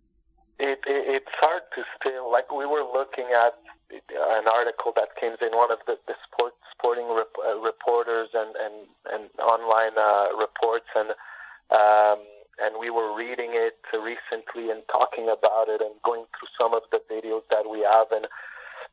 It, 0.58 0.78
it 0.86 1.16
it's 1.16 1.34
hard 1.40 1.62
to 1.74 1.82
still 2.00 2.17
like 2.30 2.52
we 2.52 2.66
were 2.66 2.84
looking 2.84 3.26
at 3.34 3.54
an 3.90 4.46
article 4.48 4.92
that 4.96 5.16
came 5.18 5.32
in 5.40 5.56
one 5.56 5.72
of 5.72 5.78
the, 5.86 5.96
the 6.06 6.14
sport 6.24 6.52
sporting 6.72 7.08
rep, 7.14 7.32
uh, 7.40 7.58
reporters 7.58 8.28
and 8.34 8.54
and 8.56 8.74
and 9.12 9.30
online 9.40 9.96
uh, 9.96 10.28
reports 10.38 10.88
and 10.94 11.10
um, 11.70 12.20
and 12.60 12.74
we 12.80 12.90
were 12.90 13.14
reading 13.14 13.50
it 13.52 13.78
recently 13.94 14.70
and 14.70 14.82
talking 14.90 15.24
about 15.24 15.68
it 15.68 15.80
and 15.80 15.94
going 16.04 16.24
through 16.34 16.48
some 16.58 16.74
of 16.74 16.82
the 16.90 17.00
videos 17.10 17.42
that 17.50 17.70
we 17.70 17.80
have. 17.80 18.10
And 18.10 18.26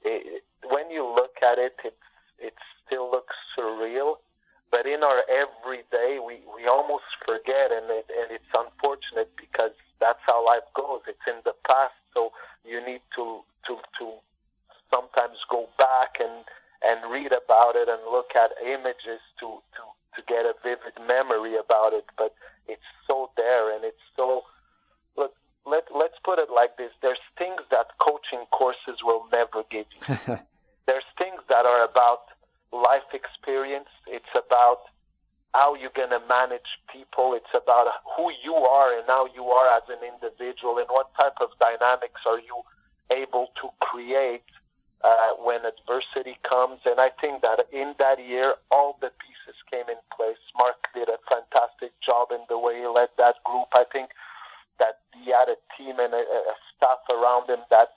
it, 0.03 0.43
when 0.69 0.91
you 0.91 1.03
look 1.03 1.35
at 1.43 1.57
it 1.57 1.75
it 1.83 1.97
it 2.39 2.53
still 2.85 3.09
looks 3.09 3.35
surreal 3.57 4.15
but 4.71 4.85
in 4.85 5.03
our 5.03 5.21
everyday 5.29 6.19
we 6.19 6.39
we 6.55 6.67
almost 6.67 7.05
forget 7.25 7.71
and 7.71 7.89
it, 7.89 8.07
and 8.09 8.31
it's 8.31 8.51
unfortunate 8.53 9.31
because 9.37 9.71
that's 9.99 10.19
how 10.27 10.45
life 10.45 10.67
goes. 10.75 11.01
It's 11.07 11.25
in 11.27 11.41
the 11.45 11.55
past 11.67 11.95
so 12.13 12.31
you 12.65 12.83
need 12.85 13.01
to 13.15 13.41
to 13.67 13.77
to 13.99 14.13
sometimes 14.93 15.37
go 15.49 15.67
back 15.77 16.17
and 16.19 16.45
and 16.85 17.11
read 17.11 17.31
about 17.31 17.75
it 17.75 17.87
and 17.89 17.99
look 18.11 18.35
at 18.35 18.51
images 18.63 19.21
to 19.39 19.61
to 19.75 19.83
to 20.15 20.21
get 20.27 20.45
a 20.45 20.53
vivid 20.63 20.95
memory 21.07 21.55
about 21.57 21.93
it. 21.93 22.05
But 22.17 22.33
it's 22.67 22.89
so 23.07 23.29
there 23.37 23.75
and 23.75 23.83
it's 23.83 24.05
so 24.15 24.43
look 25.17 25.33
let 25.65 25.85
let's 25.93 26.17
put 26.23 26.39
it 26.39 26.49
like 26.53 26.77
this. 26.77 26.91
There's 27.01 27.23
things 27.37 27.61
that 27.71 27.87
coaching 27.99 28.45
courses 28.51 29.03
will 29.03 29.25
never 29.33 29.63
give 29.69 29.85
you. 29.93 30.37
There's 30.87 31.09
things 31.17 31.41
that 31.49 31.65
are 31.65 31.83
about 31.83 32.29
life 32.71 33.09
experience 33.13 33.89
it's 34.07 34.33
about 34.35 34.79
how 35.53 35.73
you're 35.75 35.95
going 35.95 36.09
to 36.09 36.21
manage 36.27 36.67
people 36.91 37.33
it's 37.33 37.53
about 37.55 37.87
who 38.17 38.31
you 38.43 38.53
are 38.53 38.97
and 38.97 39.05
how 39.07 39.27
you 39.33 39.45
are 39.45 39.77
as 39.77 39.83
an 39.89 40.01
individual 40.03 40.77
and 40.77 40.87
what 40.89 41.13
type 41.19 41.35
of 41.41 41.49
dynamics 41.59 42.21
are 42.25 42.39
you 42.39 42.61
able 43.11 43.47
to 43.61 43.69
create 43.79 44.43
uh, 45.05 45.37
when 45.37 45.61
adversity 45.65 46.37
comes. 46.47 46.79
And 46.85 46.99
I 46.99 47.09
think 47.21 47.41
that 47.43 47.67
in 47.71 47.93
that 47.99 48.17
year, 48.17 48.55
all 48.71 48.97
the 49.01 49.11
pieces 49.21 49.57
came 49.69 49.87
in 49.87 50.01
place. 50.15 50.41
Marc 50.57 50.87
did 50.93 51.09
a 51.09 51.19
fantastic 51.29 51.91
job 52.01 52.29
in 52.31 52.41
the 52.49 52.57
way 52.57 52.79
he 52.79 52.87
led 52.87 53.09
that 53.17 53.35
group. 53.43 53.67
I 53.73 53.85
think 53.91 54.09
that 54.79 54.99
he 55.13 55.31
had 55.31 55.47
a 55.47 55.57
team 55.77 55.99
and 55.99 56.13
a, 56.13 56.25
a 56.25 56.55
staff 56.75 56.99
around 57.13 57.49
him 57.49 57.63
that 57.69 57.89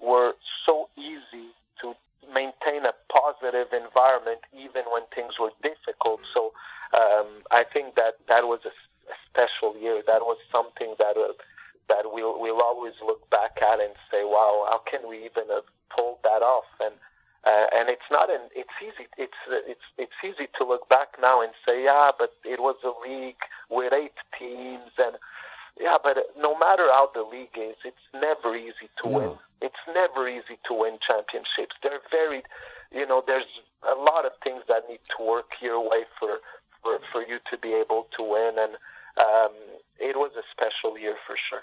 were 0.00 0.32
so 0.66 0.88
easy 0.96 1.52
to 1.80 1.94
maintain 2.32 2.86
a 2.86 2.94
positive 3.10 3.72
environment 3.72 4.40
even 4.52 4.84
when 4.92 5.02
things 5.14 5.34
were 5.40 5.52
difficult. 5.62 6.20
So 6.34 6.52
um, 6.94 7.42
I 7.50 7.64
think 7.64 7.96
that 7.96 8.18
that 8.28 8.44
was 8.44 8.60
a, 8.64 8.74
a 9.10 9.16
special 9.28 9.76
year. 9.80 10.02
That 10.06 10.22
was 10.22 10.38
something 10.52 10.94
that 10.98 11.16
uh, 11.16 11.34
that 11.88 12.04
we'll 12.12 12.40
we'll 12.40 12.62
always 12.62 12.94
look 13.04 13.28
back 13.30 13.58
at 13.62 13.80
and 13.80 13.94
say, 14.10 14.24
"Wow, 14.24 14.66
how 14.70 14.80
can 14.88 15.08
we 15.08 15.18
even 15.24 15.50
have 15.50 15.68
pulled 15.96 16.18
that 16.24 16.42
off?" 16.42 16.68
And 16.80 16.94
uh, 17.44 17.66
and 17.76 17.88
it's 17.88 18.08
not 18.10 18.30
an 18.30 18.48
it's 18.54 18.76
easy 18.80 19.08
it's 19.18 19.40
uh, 19.50 19.64
it's 19.66 19.86
it's 19.98 20.18
easy 20.24 20.48
to 20.58 20.64
look 20.66 20.88
back 20.88 21.16
now 21.20 21.42
and 21.42 21.52
say, 21.66 21.84
"Yeah, 21.84 22.10
but 22.18 22.34
it 22.44 22.60
was 22.60 22.76
a 22.84 22.94
league 23.06 23.42
with 23.70 23.92
eight 23.92 24.18
teams 24.38 24.92
and." 24.98 25.16
Yeah, 25.80 25.96
but 26.02 26.16
no 26.38 26.56
matter 26.58 26.84
how 26.90 27.10
the 27.14 27.22
league 27.22 27.56
is, 27.56 27.76
it's 27.84 27.96
never 28.14 28.54
easy 28.54 28.88
to 29.02 29.08
No. 29.10 29.18
win. 29.18 29.38
It's 29.60 29.84
never 29.92 30.28
easy 30.28 30.58
to 30.66 30.74
win 30.74 30.98
championships. 31.06 31.74
They're 31.82 32.00
very, 32.10 32.42
you 32.92 33.06
know, 33.06 33.22
there's 33.26 33.46
a 33.82 33.94
lot 33.94 34.24
of 34.24 34.32
things 34.42 34.62
that 34.68 34.88
need 34.88 35.00
to 35.16 35.24
work 35.24 35.50
your 35.60 35.80
way 35.80 36.04
for 36.18 36.40
for, 36.82 36.98
for 37.10 37.22
you 37.26 37.38
to 37.50 37.56
be 37.56 37.72
able 37.72 38.08
to 38.14 38.22
win, 38.22 38.58
and 38.58 38.74
um, 39.16 39.52
it 39.98 40.16
was 40.16 40.32
a 40.36 40.42
special 40.52 40.98
year 40.98 41.16
for 41.26 41.34
sure. 41.48 41.62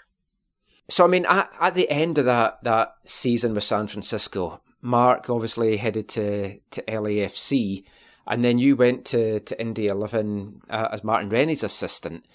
So 0.89 1.05
I 1.05 1.07
mean, 1.07 1.25
at, 1.27 1.51
at 1.59 1.73
the 1.75 1.89
end 1.89 2.17
of 2.17 2.25
that 2.25 2.63
that 2.63 2.95
season 3.05 3.53
with 3.53 3.63
San 3.63 3.87
Francisco, 3.87 4.61
Marc 4.81 5.29
obviously 5.29 5.77
headed 5.77 6.09
to 6.09 6.59
to 6.71 6.81
LAFC, 6.83 7.83
and 8.25 8.43
then 8.43 8.57
you 8.57 8.75
went 8.75 9.05
to 9.05 9.39
to 9.41 9.61
Indy 9.61 9.87
Eleven 9.87 10.61
uh, 10.69 10.87
as 10.91 11.03
Martin 11.03 11.29
Rennie's 11.29 11.63
assistant. 11.63 12.25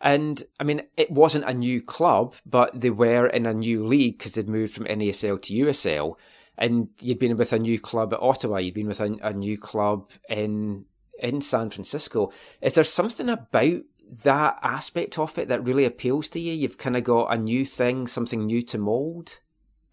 And 0.00 0.42
I 0.60 0.64
mean, 0.64 0.82
it 0.96 1.10
wasn't 1.10 1.44
a 1.44 1.54
new 1.54 1.80
club, 1.80 2.34
but 2.44 2.80
they 2.80 2.90
were 2.90 3.26
in 3.26 3.46
a 3.46 3.54
new 3.54 3.86
league 3.86 4.18
because 4.18 4.32
they'd 4.32 4.48
moved 4.48 4.74
from 4.74 4.86
NASL 4.86 5.40
to 5.42 5.54
USL. 5.54 6.16
And 6.58 6.88
you'd 7.00 7.18
been 7.18 7.36
with 7.36 7.52
a 7.52 7.58
new 7.58 7.78
club 7.78 8.14
at 8.14 8.22
Ottawa. 8.22 8.58
You'd 8.58 8.74
been 8.74 8.88
with 8.88 9.00
a, 9.00 9.16
a 9.22 9.32
new 9.32 9.58
club 9.58 10.10
in 10.28 10.86
in 11.18 11.40
San 11.40 11.70
Francisco. 11.70 12.30
Is 12.60 12.74
there 12.74 12.84
something 12.84 13.28
about 13.28 13.82
that 14.24 14.58
aspect 14.62 15.18
of 15.18 15.38
it 15.38 15.48
that 15.48 15.64
really 15.64 15.84
appeals 15.84 16.28
to 16.30 16.40
you? 16.40 16.52
You've 16.52 16.78
kind 16.78 16.96
of 16.96 17.04
got 17.04 17.32
a 17.32 17.38
new 17.38 17.64
thing, 17.64 18.06
something 18.06 18.46
new 18.46 18.62
to 18.62 18.78
mold. 18.78 19.40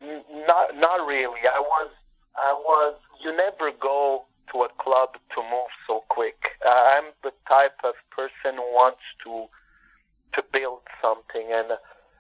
Not, 0.01 0.75
not 0.75 1.07
really. 1.07 1.39
I 1.45 1.59
was, 1.59 1.91
I 2.35 2.53
was. 2.53 2.95
You 3.23 3.35
never 3.35 3.71
go 3.71 4.25
to 4.51 4.59
a 4.59 4.69
club 4.77 5.13
to 5.35 5.41
move 5.41 5.71
so 5.88 6.03
quick. 6.09 6.35
Uh, 6.65 6.93
I'm 6.95 7.05
the 7.23 7.31
type 7.49 7.77
of 7.84 7.93
person 8.11 8.57
who 8.57 8.73
wants 8.73 9.01
to, 9.23 9.45
to 10.35 10.43
build 10.51 10.81
something. 11.01 11.49
And 11.51 11.77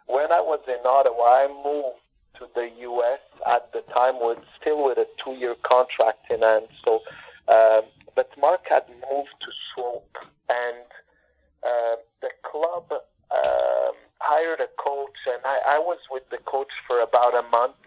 when 0.07 0.31
I 0.31 0.41
was 0.41 0.59
in 0.67 0.85
Ottawa, 0.85 1.23
I 1.23 1.47
moved 1.47 1.99
to 2.39 2.47
the 2.55 2.69
U.S. 2.81 3.19
at 3.47 3.71
the 3.73 3.81
time 3.93 4.15
with 4.19 4.39
still 4.59 4.83
with 4.83 4.97
a 4.97 5.07
two-year 5.23 5.55
contract 5.63 6.31
in 6.31 6.41
hand. 6.41 6.67
So, 6.83 7.01
um, 7.47 7.83
but 8.15 8.29
Marc 8.39 8.67
had 8.69 8.83
moved 8.89 9.35
to 9.41 9.51
Swope, 9.73 10.17
and 10.49 10.85
uh, 11.63 11.95
the 12.21 12.29
club 12.43 12.91
um, 12.91 13.95
hired 14.19 14.59
a 14.59 14.69
coach, 14.77 15.17
and 15.27 15.41
I, 15.45 15.75
I 15.75 15.79
was 15.79 15.99
with 16.11 16.23
the 16.29 16.37
coach 16.45 16.71
for 16.87 17.01
about 17.01 17.33
a 17.33 17.43
month, 17.49 17.81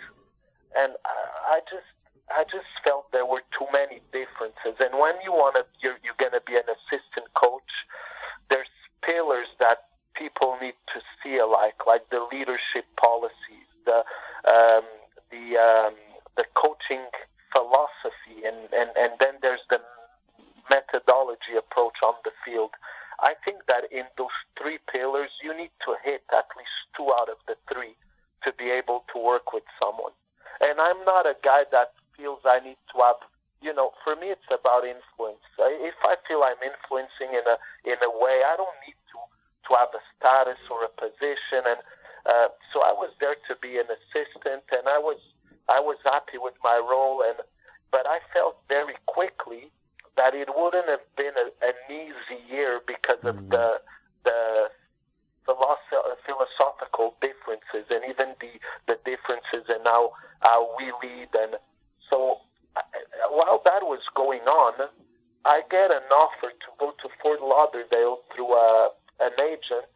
and 0.76 0.92
I, 1.04 1.56
I 1.56 1.60
just 1.70 1.86
I 2.30 2.42
just 2.44 2.66
felt 2.82 3.12
there 3.12 3.26
were 3.26 3.42
too 3.56 3.66
many 3.72 4.02
differences. 4.10 4.74
And 4.80 4.98
when 4.98 5.14
you 5.22 5.30
want 5.30 5.54
to, 5.56 5.64
you're, 5.80 5.98
you're 6.02 6.18
going 6.18 6.34
to 6.34 6.42
be 6.42 6.56
an 6.56 6.66
assistant 6.66 7.30
coach. 7.34 7.70
There's 8.50 8.66
pillars 9.02 9.46
that 9.60 9.94
people 10.18 10.56
need 10.60 10.78
to 10.94 11.00
see 11.22 11.38
alike, 11.38 11.86
like 11.86 12.08
the 12.10 12.26
leadership 12.32 12.86
policies, 13.00 13.68
the 13.84 14.04
um, 14.48 14.84
the 15.30 15.56
um, 15.56 15.94
the 16.36 16.44
coaching 16.54 17.04
philosophy, 17.54 18.44
and, 18.44 18.68
and, 18.72 18.90
and 18.96 19.12
then 19.20 19.34
there's 19.40 19.64
the 19.70 19.80
methodology 20.68 21.56
approach 21.56 21.96
on 22.04 22.14
the 22.24 22.32
field. 22.44 22.70
I 23.20 23.32
think 23.44 23.64
that 23.68 23.88
in 23.90 24.04
those 24.18 24.36
three 24.60 24.78
pillars, 24.92 25.30
you 25.42 25.56
need 25.56 25.72
to 25.88 25.96
hit 26.04 26.22
at 26.32 26.44
least 26.52 26.76
two 26.96 27.08
out 27.16 27.28
of 27.32 27.40
the 27.48 27.56
three 27.72 27.96
to 28.44 28.52
be 28.52 28.68
able 28.70 29.04
to 29.14 29.16
work 29.18 29.52
with 29.52 29.64
someone. 29.80 30.12
And 30.60 30.80
I'm 30.80 31.00
not 31.04 31.24
a 31.24 31.36
guy 31.42 31.64
that 31.72 31.92
feels 32.16 32.40
I 32.44 32.60
need 32.60 32.76
to 32.92 32.96
have, 33.04 33.20
you 33.62 33.72
know, 33.72 33.92
for 34.04 34.16
me 34.16 34.28
it's 34.28 34.50
about 34.52 34.84
influence. 34.84 35.40
If 35.58 35.96
I 36.04 36.16
feel 36.28 36.44
I'm 36.44 36.60
influencing 36.60 37.32
in 37.32 37.44
a 37.48 37.56
in 37.88 37.96
a 38.04 38.12
way, 38.12 38.44
I 38.44 38.54
don't 38.56 38.76
need 38.84 38.96
to 39.68 39.74
have 39.78 39.88
a 39.94 40.02
status 40.16 40.58
or 40.70 40.84
a 40.84 40.92
position. 40.92 41.66
And 41.66 41.80
uh, 42.26 42.48
so 42.72 42.82
I 42.82 42.92
was 42.92 43.10
there 43.20 43.36
to 43.48 43.54
be 43.60 43.78
an 43.78 43.86
assistant, 43.86 44.64
and 44.72 44.88
I 44.88 44.98
was 44.98 45.18
I 45.68 45.80
was 45.80 45.98
happy 46.04 46.38
with 46.38 46.54
my 46.62 46.78
role. 46.78 47.22
And 47.22 47.38
but 47.90 48.06
I 48.06 48.18
felt 48.34 48.58
very 48.68 48.96
quickly 49.06 49.70
that 50.16 50.34
it 50.34 50.48
wouldn't 50.56 50.88
have 50.88 51.06
been 51.16 51.34
a, 51.36 51.66
an 51.66 51.76
easy 51.90 52.40
year 52.50 52.80
because 52.86 53.22
of 53.22 53.36
the 53.50 53.80
the 54.24 54.68
philosoph- 55.46 56.18
philosophical 56.26 57.14
differences 57.20 57.86
and 57.90 58.02
even 58.10 58.34
the 58.40 58.58
the 58.86 58.98
differences 59.04 59.68
in 59.68 59.82
how 59.84 60.12
how 60.40 60.68
we 60.76 60.92
lead. 61.02 61.28
And 61.38 61.56
so 62.10 62.40
uh, 62.76 62.82
while 63.30 63.62
that 63.64 63.82
was 63.82 64.00
going 64.14 64.42
on, 64.42 64.88
I 65.44 65.62
get 65.70 65.90
an 65.90 66.06
offer 66.10 66.50
to 66.50 66.68
go 66.78 66.90
to 66.90 67.08
Fort 67.22 67.40
Lauderdale 67.40 68.18
through 68.34 68.52
a 68.52 68.90
an 69.26 69.36
agent, 69.40 69.90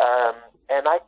um, 0.00 0.34
and 0.68 0.88
I 0.88 0.98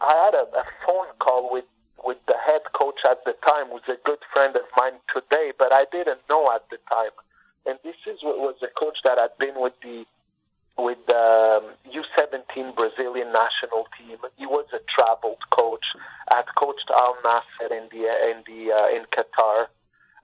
I 0.00 0.14
had 0.24 0.34
a, 0.34 0.44
a 0.56 0.64
phone 0.86 1.10
call 1.18 1.50
with 1.50 1.64
with 2.04 2.18
the 2.26 2.36
head 2.46 2.62
coach 2.72 3.00
at 3.08 3.24
the 3.24 3.34
time, 3.46 3.66
who's 3.70 3.88
a 3.88 3.98
good 4.04 4.20
friend 4.32 4.56
of 4.56 4.62
mine 4.76 4.98
today, 5.12 5.52
but 5.58 5.72
I 5.72 5.84
didn't 5.92 6.20
know 6.28 6.50
at 6.52 6.64
the 6.70 6.78
time. 6.88 7.12
And 7.66 7.78
this 7.84 7.96
is 8.06 8.22
what 8.22 8.38
was 8.38 8.56
a 8.62 8.68
coach 8.78 8.98
that 9.04 9.18
had 9.18 9.36
been 9.38 9.60
with 9.60 9.74
the 9.82 10.04
with 10.78 10.98
the 11.08 11.60
um, 11.60 11.92
U17 11.92 12.74
Brazilian 12.74 13.32
national 13.32 13.86
team. 13.98 14.16
He 14.36 14.46
was 14.46 14.66
a 14.72 14.80
traveled 14.88 15.42
coach. 15.50 15.84
Had 16.30 16.46
coached 16.56 16.90
Al 16.90 17.16
Nasser 17.22 17.74
in 17.74 17.88
the 17.92 18.08
in 18.30 18.42
the 18.46 18.72
uh, 18.72 18.88
in 18.88 19.04
Qatar. 19.12 19.68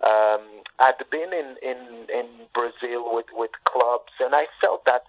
Um, 0.04 0.62
I'd 0.78 1.02
been 1.10 1.32
in, 1.32 1.56
in 1.62 2.06
in 2.12 2.26
Brazil 2.54 3.14
with 3.14 3.26
with 3.32 3.50
clubs, 3.64 4.12
and 4.20 4.34
I 4.34 4.46
felt 4.60 4.84
that 4.86 5.04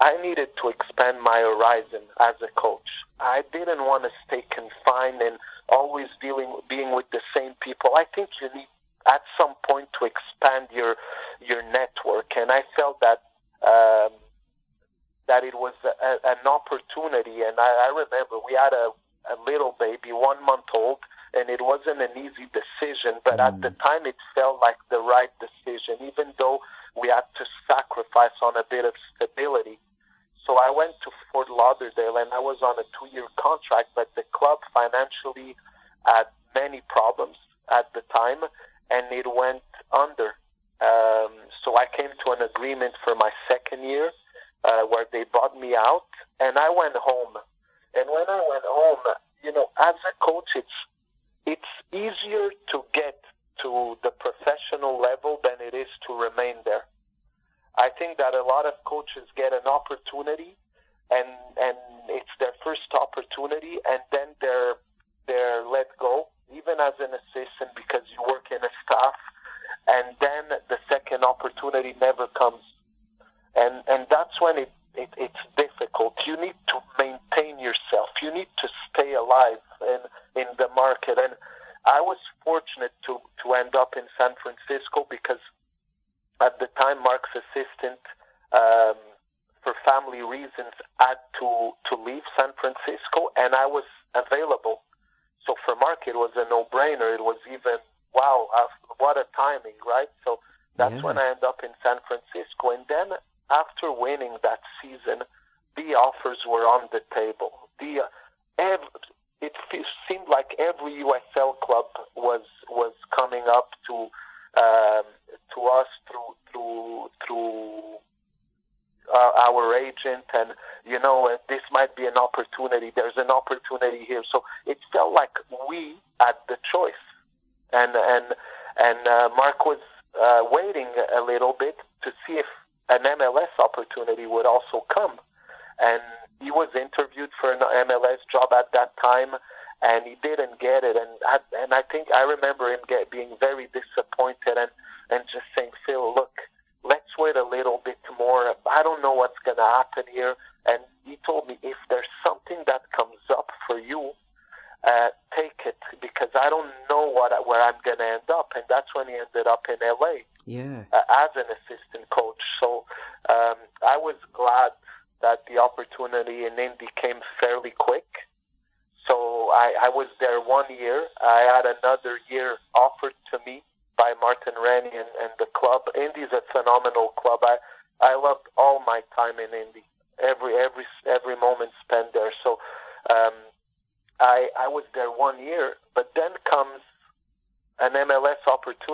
I 0.00 0.20
needed 0.22 0.48
to 0.62 0.68
expand 0.68 1.16
my 1.28 1.40
horizon 1.40 2.04
as 2.20 2.36
a 2.40 2.50
coach. 2.60 2.88
I 3.20 3.42
didn't 3.52 3.84
want 3.90 4.02
to 4.04 4.10
stay 4.26 4.42
confined 4.48 5.20
and 5.20 5.36
always 5.68 6.08
dealing 6.22 6.50
being 6.68 6.94
with 6.94 7.08
the 7.12 7.20
same 7.36 7.52
people. 7.60 7.90
I 8.02 8.04
think 8.14 8.30
you 8.40 8.48
need 8.54 8.70
at 9.14 9.22
some 9.38 9.54
point 9.68 9.88
to 9.98 10.06
expand 10.12 10.68
your 10.72 10.96
your 11.40 11.62
network, 11.78 12.28
and 12.40 12.50
I 12.50 12.62
felt 12.78 12.96
that 13.00 13.20
um, 13.74 14.12
that 15.28 15.44
it 15.44 15.54
was 15.54 15.74
a, 15.84 16.28
an 16.32 16.42
opportunity. 16.46 17.42
And 17.46 17.56
I, 17.58 17.70
I 17.86 17.88
remember 18.02 18.36
we 18.48 18.54
had 18.56 18.72
a, 18.72 18.88
a 19.28 19.36
little 19.46 19.76
baby, 19.78 20.10
one 20.12 20.40
month 20.44 20.68
old, 20.74 20.98
and 21.34 21.50
it 21.50 21.60
wasn't 21.60 22.00
an 22.00 22.14
easy 22.16 22.48
decision. 22.60 23.20
But 23.24 23.38
at 23.38 23.60
the 23.60 23.70
time, 23.84 24.06
it 24.06 24.16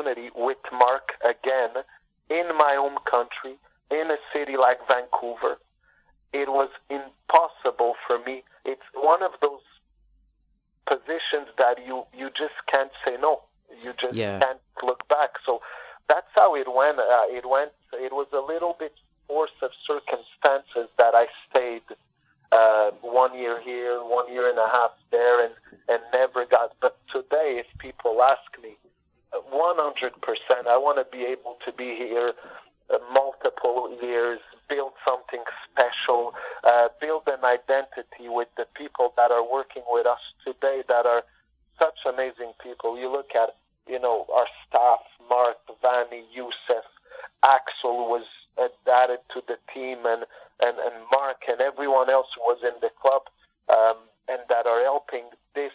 opportunity 0.04 0.30
with 0.34 0.58
Marc 0.72 1.12
again 1.24 1.70
in 2.30 2.48
my 2.56 2.74
home 2.76 2.98
country, 3.10 3.56
in 3.90 4.10
a 4.10 4.16
city 4.32 4.56
like 4.56 4.78
Vancouver. 4.90 5.58
It 6.32 6.48
was 6.48 6.70
impossible 6.90 7.94
for 8.06 8.18
me. 8.24 8.42
It's 8.64 8.82
one 8.94 9.22
of 9.22 9.32
those 9.40 9.60
positions 10.86 11.48
that 11.58 11.78
you 11.86 12.04
you 12.16 12.28
just 12.30 12.54
can't 12.72 12.90
say 13.06 13.16
no. 13.20 13.42
You 13.82 13.92
just 14.00 14.14
Yeah. 14.14 14.40
can't 14.40 14.60
look 14.82 15.06
back. 15.08 15.30
So 15.46 15.60
that's 16.08 16.26
how 16.34 16.54
it 16.56 16.66
went. 16.72 16.98
Uh, 16.98 17.26
it 17.30 17.46
went. 17.46 17.72
It 17.92 18.12
was 18.12 18.26
a 18.32 18.40
little 18.40 18.74
bit 18.78 18.92
force 19.26 19.56
of 19.62 19.70
circumstances 19.86 20.88
that 20.98 21.14
I 21.14 21.26
stayed 21.48 21.82
uh, 22.52 22.90
one 23.00 23.36
year 23.38 23.60
here, 23.60 24.02
one 24.02 24.30
year 24.32 24.48
and 24.48 24.58
a 24.58 24.68
half 24.68 24.92
there, 25.10 25.44
and 25.44 25.54
and 25.88 26.00
never 26.12 26.44
got. 26.46 26.72
But 26.80 26.96
today, 27.12 27.62
if 27.62 27.66
people 27.78 28.22
ask 28.22 28.50
me, 28.62 28.76
one 29.50 29.76
hundred 29.78 30.14
percent, 30.22 30.66
I 30.68 30.78
want 30.78 30.98
to 30.98 31.06
be 31.16 31.24
able 31.24 31.56
to 31.66 31.72
be 31.72 31.96
here 31.96 32.32
uh, 32.92 32.98
multiple 33.12 33.96
years, 34.02 34.40
build 34.68 34.92
something 35.06 35.42
special, 35.66 36.32
uh, 36.64 36.88
build 37.00 37.22
an 37.26 37.44
identity 37.44 38.28
with 38.28 38.48
the 38.56 38.66
people 38.74 39.12
that 39.16 39.30
are 39.30 39.44
working 39.46 39.82
with 39.88 40.06
us 40.06 40.20
today 40.44 40.82
that 40.88 41.06
are 41.06 41.22
such 41.80 41.98
amazing 42.06 42.52
people. 42.62 42.98
You 42.98 43.10
look 43.10 43.30
at, 43.34 43.56
you 43.88 43.98
know, 43.98 44.26
our 44.34 44.46
staff, 44.68 45.00
Marc, 45.28 45.56
Vanni, 45.82 46.24
Youssef, 46.32 46.84
Axel 47.44 48.08
was 48.08 48.24
added 48.90 49.18
to 49.34 49.42
the 49.48 49.58
team, 49.72 49.98
and, 50.06 50.24
and, 50.62 50.78
and 50.78 50.94
Mark 51.12 51.42
and 51.48 51.60
everyone 51.60 52.08
else 52.08 52.28
who 52.36 52.42
was 52.42 52.60
in 52.62 52.76
the 52.80 52.90
club, 53.02 53.22
um, 53.68 53.96
and 54.28 54.40
that 54.48 54.66
are 54.66 54.82
helping 54.82 55.24
this, 55.54 55.72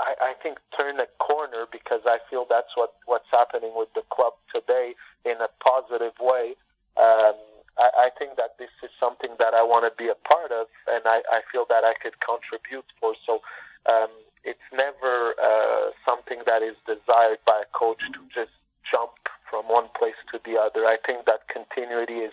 I, 0.00 0.32
I 0.32 0.34
think, 0.42 0.58
turn 0.78 0.98
a 0.98 1.06
corner 1.18 1.66
because 1.70 2.00
I 2.06 2.18
feel 2.28 2.46
that's 2.48 2.72
what, 2.74 2.94
what's 3.06 3.28
happening 3.30 3.72
with 3.76 3.92
the 3.94 4.02
club 4.10 4.32
today 4.54 4.94
in 5.24 5.36
a 5.40 5.48
positive 5.62 6.16
way. 6.18 6.56
Um, 6.96 7.36
I, 7.78 8.08
I 8.08 8.10
think 8.18 8.36
that 8.36 8.56
this 8.58 8.72
is 8.82 8.90
something 8.98 9.30
that 9.38 9.54
I 9.54 9.62
want 9.62 9.84
to 9.84 9.92
be 9.96 10.08
a 10.08 10.18
part 10.28 10.52
of, 10.52 10.66
and 10.88 11.02
I, 11.04 11.22
I 11.30 11.40
feel 11.52 11.66
that 11.68 11.84
I 11.84 11.94
could 12.02 12.16
contribute 12.20 12.88
for. 12.98 13.14
So 13.26 13.40
um, 13.86 14.10
it's 14.44 14.68
never 14.72 15.34
uh, 15.36 15.92
something 16.08 16.40
that 16.46 16.62
is 16.62 16.76
desired 16.86 17.38
by 17.46 17.62
a 17.62 17.68
coach 17.76 18.00
to 18.00 18.20
just 18.34 18.52
jump 18.90 19.12
from 19.48 19.64
one 19.66 19.88
place 19.98 20.18
to 20.32 20.40
the 20.44 20.58
other. 20.58 20.86
I 20.86 20.96
think 21.06 21.26
that 21.26 21.48
continuity 21.52 22.24
is 22.24 22.32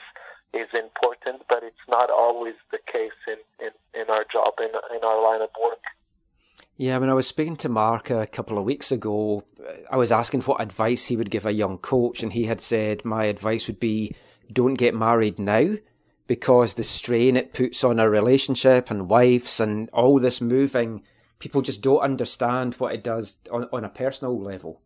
is 0.54 0.70
important, 0.74 1.44
but 1.50 1.62
it's 1.62 1.86
not 1.90 2.10
always 2.10 2.56
the 2.72 2.80
case 2.92 3.20
in, 3.28 3.36
in, 3.60 3.72
in 4.00 4.10
our 4.10 4.24
job, 4.32 4.54
in, 4.60 4.72
in 4.96 5.04
our 5.04 5.22
line 5.22 5.42
of 5.42 5.50
work. 5.62 5.84
Yeah, 6.80 7.00
when 7.00 7.10
I 7.10 7.16
was 7.16 7.28
speaking 7.28 7.56
to 7.58 7.70
Marc 7.70 8.12
a 8.12 8.28
couple 8.28 8.60
of 8.60 8.64
weeks 8.64 8.92
ago, 8.92 9.44
I 9.90 9.98
was 9.98 10.12
asking 10.12 10.42
what 10.42 10.62
advice 10.62 11.08
he 11.08 11.18
would 11.18 11.32
give 11.32 11.48
a 11.48 11.52
young 11.52 11.80
coach, 11.80 12.22
and 12.22 12.32
he 12.32 12.46
had 12.46 12.62
said, 12.62 13.04
My 13.04 13.26
advice 13.26 13.68
would 13.68 13.80
be 13.80 14.16
don't 14.54 14.76
get 14.76 14.94
married 14.94 15.40
now 15.40 15.76
because 16.28 16.76
the 16.76 16.84
strain 16.84 17.36
it 17.36 17.54
puts 17.54 17.84
on 17.84 18.00
a 18.00 18.10
relationship 18.10 18.92
and 18.92 19.10
wives 19.10 19.60
and 19.60 19.90
all 19.90 20.20
this 20.20 20.40
moving, 20.40 21.04
people 21.40 21.62
just 21.62 21.82
don't 21.82 22.00
understand 22.00 22.76
what 22.76 22.94
it 22.94 23.04
does 23.04 23.40
on, 23.52 23.68
on 23.74 23.84
a 23.84 23.90
personal 23.90 24.40
level. 24.40 24.82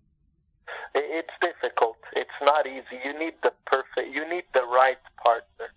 It's 0.95 1.30
difficult. 1.41 1.97
It's 2.15 2.30
not 2.41 2.68
easy. 2.68 3.01
You 3.03 3.18
need 3.19 3.34
the 3.43 3.51
perfect. 3.65 4.13
You 4.13 4.27
need 4.30 4.43
the 4.53 4.63
right 4.63 4.97
partner. 5.22 5.73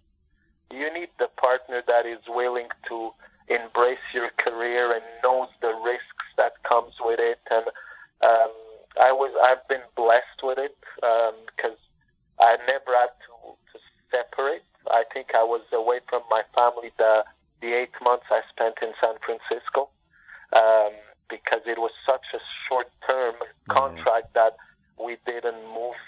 You 0.70 0.92
need 0.92 1.08
the 1.18 1.28
partner 1.42 1.82
that 1.88 2.06
is 2.06 2.20
willing 2.28 2.68
to 2.88 3.10
embrace 3.48 3.98
your 4.12 4.30
career 4.38 4.92
and 4.92 5.02
knows 5.22 5.48
the 5.60 5.74
risks 5.84 6.28
that 6.36 6.52
comes 6.64 6.94
with 7.00 7.20
it. 7.20 7.38
And 7.50 7.66
um, 8.22 8.52
I 9.00 9.12
was. 9.12 9.32
I've 9.42 9.66
been 9.68 9.84
blessed 9.96 10.40
with 10.42 10.58
it 10.58 10.76
because 10.96 11.76
I 12.40 12.56
never 12.66 12.92
had 12.92 13.10
to, 13.26 13.54
to 13.72 13.78
separate. 14.14 14.62
I 14.90 15.04
think 15.12 15.28
I 15.34 15.42
was 15.42 15.62
away 15.72 16.00
from 16.08 16.22
my 16.30 16.42
family 16.54 16.92
the 16.98 17.24
the 17.60 17.72
eight 17.72 17.92
months 18.02 18.26
I 18.30 18.42
spent 18.50 18.76
in 18.82 18.92
San 19.02 19.14
Francisco 19.24 19.88
um, 20.52 20.92
because 21.28 21.62
it 21.66 21.78
was 21.78 21.90
such 22.06 22.24
a 22.34 22.38
short 22.68 22.88
term 23.08 23.34
contract 23.68 24.34
that 24.34 24.56
we 24.98 25.16
didn't 25.26 25.62
move 25.74 25.98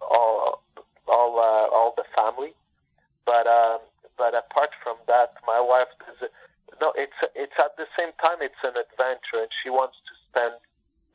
all 0.00 0.62
all 1.08 1.38
uh, 1.38 1.74
all 1.74 1.94
the 1.96 2.04
family. 2.16 2.54
But 3.24 3.46
um, 3.46 3.80
but 4.16 4.34
apart 4.34 4.70
from 4.82 4.96
that, 5.06 5.34
my 5.46 5.60
wife 5.60 5.88
does. 6.00 6.28
No, 6.80 6.92
it's 6.96 7.16
it's 7.34 7.56
at 7.58 7.76
the 7.76 7.86
same 7.98 8.12
time 8.24 8.38
it's 8.40 8.62
an 8.64 8.74
adventure, 8.78 9.42
and 9.42 9.50
she 9.62 9.70
wants 9.70 9.96
to 10.06 10.12
spend 10.30 10.54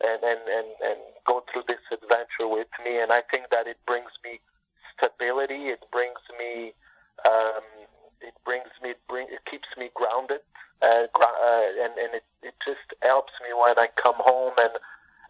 and 0.03 0.21
and 0.23 0.41
and 0.47 0.69
and 0.83 0.99
go 1.25 1.43
through 1.51 1.63
this 1.67 1.83
adventure 1.91 2.47
with 2.47 2.67
me. 2.83 2.99
And 2.99 3.11
I 3.11 3.21
think 3.31 3.49
that 3.51 3.67
it 3.67 3.77
brings 3.87 4.11
me 4.23 4.39
stability. 4.95 5.71
It 5.71 5.83
brings 5.91 6.19
me 6.37 6.73
um, 7.27 7.63
it 8.21 8.35
brings 8.45 8.69
me 8.83 8.91
it, 8.91 9.01
bring, 9.07 9.27
it 9.31 9.43
keeps 9.49 9.67
me 9.77 9.89
grounded, 9.95 10.41
uh, 10.81 11.07
gra- 11.13 11.39
uh, 11.43 11.67
and 11.85 11.93
and 11.97 12.11
it, 12.19 12.25
it 12.43 12.55
just 12.65 12.87
helps 13.03 13.33
me 13.43 13.53
when 13.55 13.79
I 13.79 13.87
come 14.01 14.19
home 14.19 14.53
and 14.59 14.75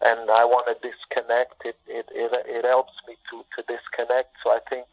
and 0.01 0.31
I 0.31 0.45
want 0.45 0.67
to 0.67 0.75
disconnect. 0.81 1.61
It 1.65 1.77
it 1.87 2.09
it, 2.11 2.31
it 2.47 2.65
helps 2.65 2.93
me 3.07 3.15
to 3.31 3.45
to 3.55 3.59
disconnect. 3.69 4.33
So 4.43 4.51
I 4.51 4.59
think 4.69 4.87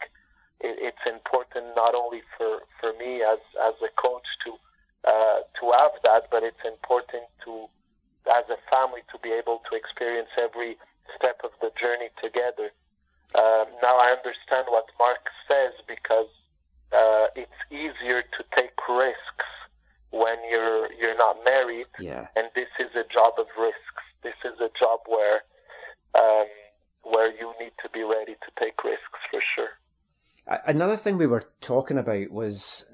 it, 0.60 0.76
it's 0.92 1.04
important 1.08 1.76
not 1.76 1.94
only 1.94 2.22
for 2.36 2.60
for 2.80 2.92
me 2.98 3.22
as 3.22 3.40
as 3.64 3.74
a 3.80 3.90
coach 4.00 4.26
to 4.44 4.52
uh, 5.06 5.40
to 5.60 5.64
have 5.78 5.92
that, 6.04 6.24
but 6.30 6.42
it's 6.42 6.64
important 6.64 7.24
to 7.44 7.66
as 8.28 8.44
a 8.50 8.58
family 8.70 9.00
to 9.10 9.18
be 9.22 9.30
able 9.32 9.62
to 9.70 9.76
experience 9.76 10.28
every 10.38 10.76
step 11.16 11.40
of 11.42 11.50
the 11.60 11.70
journey 11.80 12.08
together. 12.22 12.70
Um, 13.34 13.66
now 13.82 13.96
I 13.96 14.14
understand 14.16 14.66
what 14.68 14.86
Marc 14.98 15.24
says 15.48 15.72
because 15.88 16.28
uh, 16.92 17.26
it's 17.34 17.60
easier 17.70 18.22
to 18.22 18.44
take 18.56 18.76
risks 18.88 19.48
when 20.10 20.36
you're 20.50 20.92
you're 20.92 21.16
not 21.16 21.36
married, 21.44 21.86
Yeah. 22.00 22.26
and 22.36 22.48
this 22.54 22.68
is 22.78 22.90
a 22.96 23.04
job 23.12 23.34
of 23.38 23.46
risks. 23.58 24.02
This 24.22 24.34
is 24.44 24.58
a 24.60 24.70
job 24.78 25.00
where 25.06 25.42
um, 26.18 26.46
where 27.02 27.30
you 27.32 27.52
need 27.60 27.72
to 27.82 27.88
be 27.90 28.02
ready 28.02 28.34
to 28.34 28.50
take 28.62 28.82
risks 28.84 29.20
for 29.30 29.40
sure. 29.54 29.70
Another 30.66 30.96
thing 30.96 31.16
we 31.16 31.28
were 31.28 31.44
talking 31.60 31.96
about 31.96 32.30
was 32.30 32.86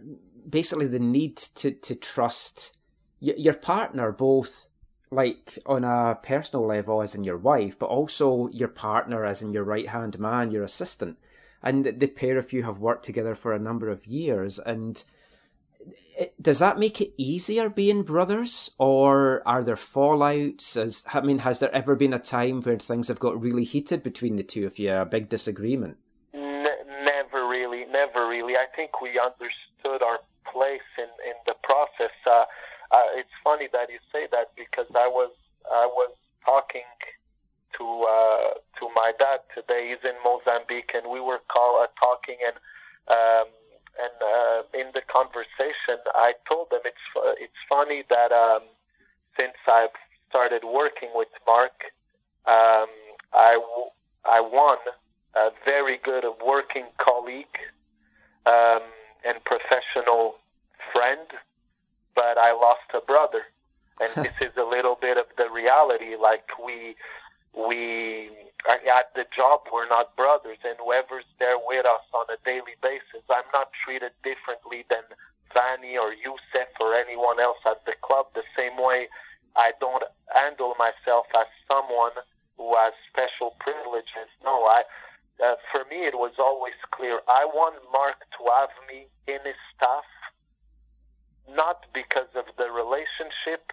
basically 0.49 0.87
the 0.87 0.99
need 0.99 1.37
to, 1.37 1.71
to 1.71 1.95
trust 1.95 2.77
y- 3.21 3.35
your 3.37 3.55
partner, 3.55 4.13
both 4.13 4.69
like 5.11 5.59
on 5.67 5.85
a 5.85 6.19
personal 6.23 6.67
level, 6.67 7.01
as 7.01 7.15
in 7.15 7.25
your 7.25 7.37
wife, 7.37 7.79
but 7.79 7.87
also 7.87 8.49
your 8.49 8.69
partner, 8.69 9.25
as 9.25 9.43
in 9.43 9.53
your 9.53 9.65
right 9.65 9.89
hand 9.89 10.19
man, 10.19 10.51
your 10.51 10.65
assistant. 10.65 11.19
And 11.63 11.85
the 11.85 12.07
pair 12.07 12.39
of 12.39 12.53
you 12.53 12.65
have 12.65 12.79
worked 12.79 13.05
together 13.05 13.35
for 13.35 13.53
a 13.53 13.59
number 13.59 13.89
of 13.89 14.07
years. 14.07 14.59
And 14.59 15.03
it, 16.19 16.41
does 16.41 16.59
that 16.59 16.79
make 16.79 17.01
it 17.01 17.13
easier 17.17 17.69
being 17.69 18.03
brothers, 18.03 18.71
or 18.79 19.43
are 19.47 19.63
there 19.63 19.77
fallouts? 19.77 20.77
As 20.77 21.05
I 21.13 21.21
mean, 21.21 21.39
has 21.41 21.59
there 21.59 21.75
ever 21.75 21.95
been 21.97 22.13
a 22.13 22.19
time 22.19 22.61
where 22.63 22.79
things 22.79 23.09
have 23.09 23.19
got 23.19 23.41
really 23.41 23.65
heated 23.65 24.03
between 24.03 24.37
the 24.37 24.43
two 24.43 24.67
of 24.67 24.79
you, 24.79 24.93
a 24.93 25.05
big 25.05 25.29
disagreement? 25.29 25.97
Ne- 26.35 26.85
never 27.05 27.49
really, 27.49 27.85
never 27.87 28.29
really. 28.29 28.57
I 28.57 28.67
think 28.75 29.01
we 29.01 29.19
understood 29.19 30.03
our 30.03 30.19
place 30.53 30.87
in, 30.99 31.11
in 31.27 31.37
the 31.47 31.55
process. 31.63 32.15
Uh, 32.27 32.45
uh, 32.91 33.19
it's 33.19 33.33
funny 33.43 33.69
that 33.73 33.91
you 33.91 33.99
say 34.13 34.27
that 34.33 34.53
because 34.57 34.87
I 34.95 35.09
was 35.09 35.33
I 35.71 35.87
was 35.87 36.13
talking 36.45 36.87
to 37.79 37.85
uh, 37.85 38.51
to 38.79 38.89
my 38.95 39.13
dad 39.19 39.41
today. 39.55 39.91
He's 39.91 40.09
in 40.09 40.17
Mozambique, 40.25 40.93
and 40.95 41.11
we 41.11 41.21
were 41.21 41.41
call, 41.49 41.81
uh, 41.83 41.87
talking, 42.01 42.37
and 42.47 42.57
um, 43.09 43.49
and 43.99 44.17
uh, 44.23 44.63
in 44.79 44.93
the 44.95 45.03
conversation, 45.09 45.99
I 46.15 46.35
told 46.51 46.69
him 46.73 46.81
it's 46.85 47.05
fu- 47.13 47.37
it's 47.39 47.61
funny 47.69 48.05
that 48.11 48.33
um, 48.33 48.63
since 49.39 49.57
I've 49.67 49.97
started 50.29 50.63
working 50.65 51.11
with 51.15 51.29
Marc, 51.47 51.73
um, 52.47 52.91
I 53.33 53.55
w- 53.55 53.91
I 54.25 54.41
won 54.41 54.79
a 55.35 55.51
very 55.67 55.99
good 56.03 56.25
working 56.45 56.87
colleague 56.99 57.59
um, 58.47 58.83
and 59.27 59.39
professional 59.45 60.37
friend, 60.93 61.27
but 62.15 62.39
I 62.39 62.53
lost 62.53 62.89
a 62.95 63.01
brother, 63.01 63.43
and 64.01 64.11
this 64.25 64.35
is 64.41 64.57
a 64.57 64.65
little 64.65 64.97
bit 65.01 65.17
of 65.19 65.27
the 65.37 65.51
reality. 65.51 66.17
Like 66.21 66.47
we 66.65 66.97
we 67.57 68.31
are 68.69 68.79
at 68.99 69.15
the 69.15 69.25
job, 69.35 69.61
we're 69.73 69.89
not 69.89 70.15
brothers, 70.17 70.59
and 70.65 70.77
whoever's 70.79 71.25
there 71.39 71.57
with 71.59 71.87
us 71.87 72.05
on 72.13 72.27
a 72.31 72.39
daily 72.45 72.77
basis, 72.83 73.25
I'm 73.31 73.49
not 73.53 73.71
treated 73.85 74.13
differently 74.23 74.85
than 74.91 75.03
Vanni 75.55 75.97
or 75.97 76.13
Youssef 76.13 76.69
or 76.81 76.95
anyone 76.95 77.41
else 77.41 77.59
at 77.65 77.85
the 77.87 77.95
club. 78.03 78.27
The 78.35 78.45
same 78.57 78.77
way, 78.77 79.09
I 79.57 79.73
don't 79.81 80.05
handle 80.35 80.75
myself 80.79 81.27
as 81.35 81.47
someone 81.71 82.13
who 82.59 82.77
has 82.77 82.93
special 83.11 83.57
privileges. 83.59 84.29
No, 84.45 84.65
I. 84.65 84.83
Uh, 85.37 85.55
for 85.71 85.85
me, 85.91 86.07
it 86.07 86.15
was 86.15 86.33
always 86.39 86.77
clear. 86.93 87.21
I 87.29 87.45
want 87.45 87.77
Marc 87.93 88.17
to 88.21 88.53
have 88.57 88.71
me 88.89 89.07
in 89.27 89.39
his 89.45 89.59
staff, 89.75 90.05
not 91.55 91.87
because 91.93 92.31
of 92.35 92.45
the 92.59 92.71
relationship 92.71 93.73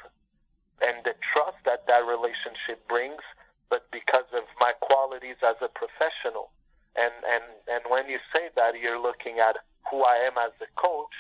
and 0.86 0.98
the 1.06 1.16
trust 1.34 1.58
that 1.66 1.88
that 1.88 2.06
relationship 2.06 2.88
brings, 2.88 3.22
but 3.70 3.90
because 3.92 4.28
of 4.34 4.44
my 4.60 4.74
qualities 4.82 5.38
as 5.42 5.56
a 5.62 5.70
professional. 5.70 6.52
And 6.96 7.14
and 7.32 7.44
and 7.68 7.84
when 7.90 8.10
you 8.10 8.20
say 8.36 8.50
that, 8.56 8.80
you're 8.80 9.02
looking 9.02 9.40
at 9.40 9.58
who 9.90 10.04
I 10.04 10.16
am 10.30 10.38
as 10.38 10.52
a 10.62 10.70
coach, 10.80 11.14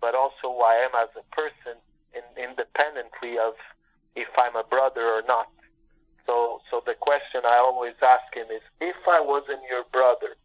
but 0.00 0.14
also 0.14 0.54
who 0.56 0.60
I 0.60 0.74
am 0.86 0.90
as 0.96 1.08
a 1.16 1.24
person, 1.34 1.76
in, 2.14 2.24
independently 2.42 3.38
of 3.38 3.54
if 4.16 4.28
I'm 4.38 4.56
a 4.56 4.64
brother 4.64 5.04
or 5.06 5.22
not. 5.28 5.48
So 6.26 6.60
so 6.70 6.78
So 6.78 6.84
the 6.86 6.94
question 6.94 7.42
I 7.44 7.58
always 7.58 7.94
ask 8.02 8.30
him 8.34 8.46
is, 8.54 8.62
if 8.80 8.96
I 9.08 9.20
wasn't 9.20 9.62
your 9.68 9.84
brother, 9.90 10.36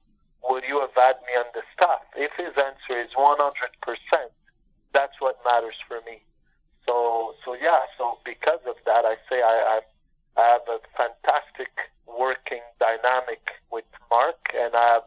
would 0.50 0.64
you 0.68 0.80
have 0.82 0.96
had 0.96 1.16
me 1.28 1.34
on 1.38 1.46
the 1.54 1.62
staff? 1.76 2.02
If 2.16 2.32
his 2.38 2.54
answer 2.58 3.00
is 3.00 3.10
100%, 3.18 3.40
that's 4.94 5.14
what 5.20 5.40
matters 5.46 5.76
for 5.88 5.98
me. 6.06 6.22
So, 6.88 7.34
so 7.46 7.56
yeah. 7.56 7.80
So 7.98 8.18
because 8.26 8.60
of 8.68 8.76
that, 8.86 9.06
I 9.06 9.16
say 9.30 9.42
I, 9.42 9.80
I, 10.38 10.42
have 10.42 10.62
a 10.68 10.80
fantastic 10.98 11.70
working 12.08 12.62
dynamic 12.80 13.52
with 13.72 13.86
Marc, 14.10 14.52
and 14.58 14.76
I 14.76 14.88
have 14.94 15.04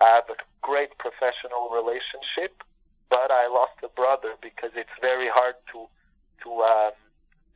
I 0.00 0.08
have 0.08 0.24
a 0.28 0.36
great 0.62 0.90
professional 0.98 1.70
relationship. 1.72 2.62
But 3.08 3.30
I 3.30 3.46
lost 3.46 3.78
a 3.84 3.88
brother 3.88 4.34
because 4.42 4.70
it's 4.74 4.96
very 5.00 5.28
hard 5.28 5.54
to 5.72 5.86
to 6.42 6.50
um, 6.62 6.92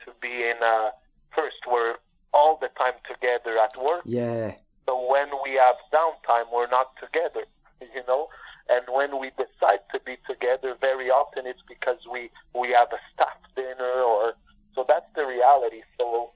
to 0.04 0.12
be 0.22 0.44
in 0.48 0.56
a 0.62 0.92
first 1.36 1.56
we're 1.70 1.96
all 2.32 2.58
the 2.60 2.68
time 2.78 2.94
together 3.10 3.58
at 3.58 3.76
work. 3.82 4.02
Yeah. 4.04 4.54
So 4.88 4.96
when 5.06 5.28
we 5.44 5.52
have 5.56 5.76
downtime, 5.92 6.46
we're 6.50 6.66
not 6.66 6.96
together, 6.96 7.44
you 7.94 8.02
know. 8.08 8.28
And 8.70 8.84
when 8.90 9.20
we 9.20 9.30
decide 9.36 9.80
to 9.92 10.00
be 10.00 10.16
together, 10.26 10.74
very 10.80 11.10
often 11.10 11.46
it's 11.46 11.60
because 11.68 11.98
we 12.10 12.30
we 12.54 12.68
have 12.72 12.88
a 12.92 13.00
staff 13.12 13.36
dinner, 13.54 14.00
or 14.00 14.32
so 14.74 14.86
that's 14.88 15.08
the 15.14 15.26
reality. 15.26 15.82
So 15.98 16.30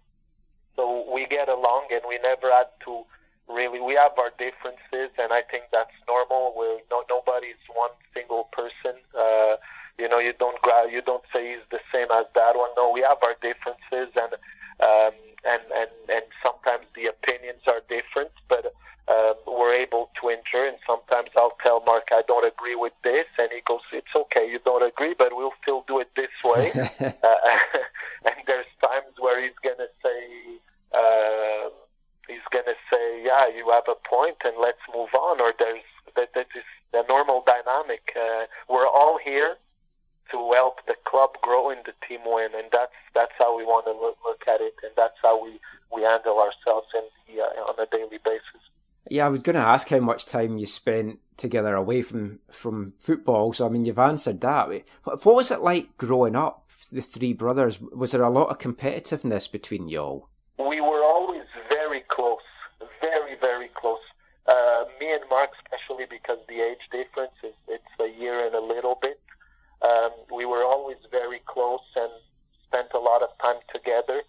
so 0.76 1.10
we 1.10 1.26
get 1.26 1.48
along, 1.48 1.88
and 1.92 2.02
we 2.06 2.18
never 2.22 2.52
had 2.52 2.68
to 2.84 3.04
really. 3.48 3.80
We 3.80 3.94
have 3.94 4.12
our 4.18 4.32
differences, 4.38 5.16
and 5.16 5.32
I 5.32 5.40
think 5.50 5.64
that's 5.72 5.96
normal. 6.06 6.52
We're 6.54 6.80
no 6.90 7.04
nobody's 7.08 7.60
one 7.74 7.96
single 8.12 8.50
person. 8.52 9.00
Uh, 9.18 9.56
you 9.98 10.08
know, 10.08 10.18
you 10.18 10.34
don't 10.38 10.60
you 10.90 11.00
don't 11.00 11.24
say 11.32 11.56
he's 11.56 11.64
the 11.70 11.80
same 11.92 12.08
as 12.12 12.26
that 12.34 12.56
one. 12.56 12.70
No, 12.76 12.92
we 12.92 13.00
have 13.00 13.18
our 13.22 13.36
differences, 13.40 14.12
and 14.16 14.32
um, 14.80 15.16
and 15.44 15.62
and 15.74 15.90
and 16.08 16.24
sometimes 16.44 16.86
the 16.94 17.06
opinions 17.06 17.62
are 17.66 17.82
different, 17.88 18.30
but 18.48 18.72
um, 19.08 19.34
we're 19.46 19.74
able 19.74 20.10
to 20.20 20.28
endure. 20.28 20.68
And 20.68 20.78
sometimes 20.86 21.30
I'll 21.36 21.56
tell 21.64 21.82
Marc 21.84 22.08
I 22.12 22.22
don't 22.26 22.46
agree 22.46 22.76
with 22.76 22.92
this, 23.02 23.26
and 23.38 23.48
he 23.52 23.60
goes, 23.66 23.80
"It's 23.92 24.14
okay, 24.14 24.48
you 24.48 24.60
don't 24.64 24.84
agree, 24.84 25.14
but 25.16 25.34
we'll 25.34 25.54
still 25.62 25.84
do 25.88 26.00
it 26.00 26.10
this 26.14 26.32
way." 26.44 26.70
uh, 27.00 27.34
and 28.26 28.36
there's 28.46 28.70
times 28.82 29.14
where 29.18 29.42
he's 29.42 29.58
gonna 29.62 29.90
say. 30.04 30.58
Uh, 30.94 31.70
he's 32.28 32.46
gonna 32.52 32.76
say, 32.92 33.24
"Yeah, 33.24 33.48
you 33.48 33.70
have 33.70 33.88
a 33.88 33.96
point, 34.08 34.36
and 34.44 34.54
let's 34.60 34.82
move 34.94 35.10
on." 35.18 35.40
Or 35.40 35.52
there's 35.58 35.82
that, 36.16 36.34
that 36.34 36.48
is 36.54 36.64
the 36.92 37.04
normal 37.08 37.42
dynamic. 37.46 38.14
Uh, 38.14 38.44
we're 38.68 38.86
all 38.86 39.18
here 39.18 39.56
to 40.30 40.52
help 40.54 40.84
the 40.86 40.94
club 41.04 41.30
grow 41.42 41.70
and 41.70 41.80
the 41.84 41.94
team 42.06 42.20
win, 42.24 42.50
and 42.54 42.68
that's 42.72 42.92
that's 43.14 43.32
how 43.38 43.56
we 43.56 43.64
want 43.64 43.86
to 43.86 43.92
look, 43.92 44.16
look 44.24 44.42
at 44.48 44.60
it, 44.60 44.74
and 44.82 44.92
that's 44.96 45.16
how 45.22 45.42
we 45.42 45.60
we 45.94 46.02
handle 46.02 46.38
ourselves 46.38 46.88
in 46.94 47.02
the, 47.26 47.42
uh, 47.42 47.68
on 47.68 47.74
a 47.78 47.86
daily 47.90 48.18
basis. 48.24 48.62
Yeah, 49.10 49.26
I 49.26 49.28
was 49.28 49.42
going 49.42 49.56
to 49.56 49.62
ask 49.62 49.88
how 49.88 50.00
much 50.00 50.26
time 50.26 50.58
you 50.58 50.66
spent 50.66 51.18
together 51.36 51.74
away 51.74 52.02
from 52.02 52.38
from 52.50 52.94
football. 52.98 53.52
So 53.52 53.66
I 53.66 53.68
mean, 53.68 53.84
you've 53.84 53.98
answered 53.98 54.40
that. 54.42 54.68
What 55.04 55.24
what 55.24 55.36
was 55.36 55.50
it 55.50 55.60
like 55.60 55.96
growing 55.96 56.36
up? 56.36 56.70
The 56.90 57.02
three 57.02 57.32
brothers. 57.32 57.80
Was 57.80 58.12
there 58.12 58.22
a 58.22 58.30
lot 58.30 58.50
of 58.50 58.58
competitiveness 58.58 59.50
between 59.50 59.88
y'all? 59.88 60.28
We 60.58 60.80
were 60.80 61.02
always 61.02 61.44
very 61.70 62.04
close, 62.08 62.40
very 63.00 63.36
very 63.40 63.68
close. 63.74 63.98
Uh, 64.46 64.84
me 65.00 65.12
and 65.12 65.22
Marc, 65.30 65.50
especially 65.64 66.06
because 66.08 66.38
the 66.48 66.60
age 66.60 66.82
difference 66.90 67.32
is 67.42 67.54
it's 67.68 67.84
a 68.00 68.20
year 68.20 68.44
and 68.46 68.54
a 68.54 68.60
little 68.60 68.98
bit. 69.00 69.20
Um, 69.82 70.10
we 70.34 70.46
were 70.46 70.64
always 70.64 70.98
very 71.10 71.40
close 71.46 71.80
and 71.96 72.10
spent 72.66 72.88
a 72.94 72.98
lot 72.98 73.22
of 73.22 73.30
time 73.42 73.60
together. 73.72 74.22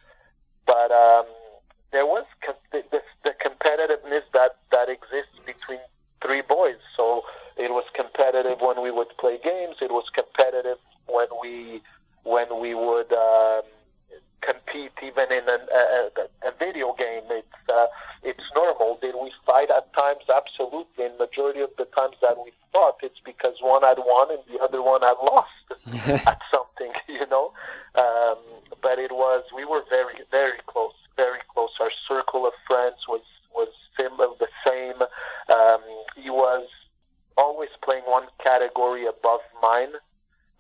But 0.66 0.92
um, 0.92 1.26
there 1.92 2.06
was 2.06 2.26
com- 2.46 2.56
the, 2.72 2.84
the, 2.92 3.02
the 3.24 3.34
competitiveness 3.44 4.24
that, 4.34 4.58
that 4.72 4.90
exists 4.90 5.38
between 5.46 5.80
three 6.22 6.42
boys. 6.42 6.78
So 6.98 7.24
it 7.58 7.72
was 7.72 7.84
competitive 7.94 8.60
when 8.62 8.82
we 8.82 8.92
would 8.92 9.10
play 9.20 9.40
games. 9.44 9.76
It 9.82 9.92
was 9.92 10.06
competitive 10.14 10.78
when 11.08 11.28
we 11.42 11.82
when 12.24 12.62
we 12.62 12.74
would 12.74 13.12
um, 13.12 13.64
compete 14.46 14.92
even 15.02 15.32
in 15.32 15.44
an, 15.48 15.64
a, 15.74 15.82
a, 16.22 16.50
a 16.50 16.52
video 16.60 16.94
game. 16.98 17.24
It's 17.30 17.70
uh, 17.70 17.88
it's 18.24 18.44
normal. 18.56 18.98
Did 19.02 19.16
we 19.16 19.32
fight 19.46 19.70
at 19.70 19.94
times? 19.94 20.24
Absolutely. 20.34 21.06
And 21.06 21.18
majority 21.18 21.62
of 21.62 21.72
the 21.78 21.86
times 21.86 22.16
that 22.22 22.38
we 22.38 22.52
fought, 22.72 22.98
it's 23.04 23.20
because 23.24 23.56
one 23.62 23.84
had 23.84 23.98
won 24.00 24.32
and 24.32 24.44
the 24.52 24.64
other 24.64 24.82
one 24.82 25.02
had 25.02 25.18
lost 25.22 26.28
at 26.28 26.40
something, 26.54 26.94
you 27.08 27.28
know. 27.28 27.54
Um, 27.96 28.38
but 28.82 29.00
it 29.00 29.12
was 29.12 29.44
we 29.56 29.66
were 29.66 29.84
very 29.90 30.16
very 30.32 30.60
close, 30.68 30.96
very 31.16 31.40
close. 31.54 31.72
Our 31.80 31.92
circle 32.08 32.46
of 32.46 32.54
friends 32.68 32.98
was 33.08 33.22
was 33.56 33.70
similar, 33.98 34.28
the 34.40 34.48
same. 34.66 35.02
Um, 35.50 35.82
he 36.16 36.30
was 36.30 36.68
always 37.38 37.70
playing 37.84 38.04
one 38.06 38.28
category 38.44 39.06
above 39.06 39.42
mine, 39.62 39.94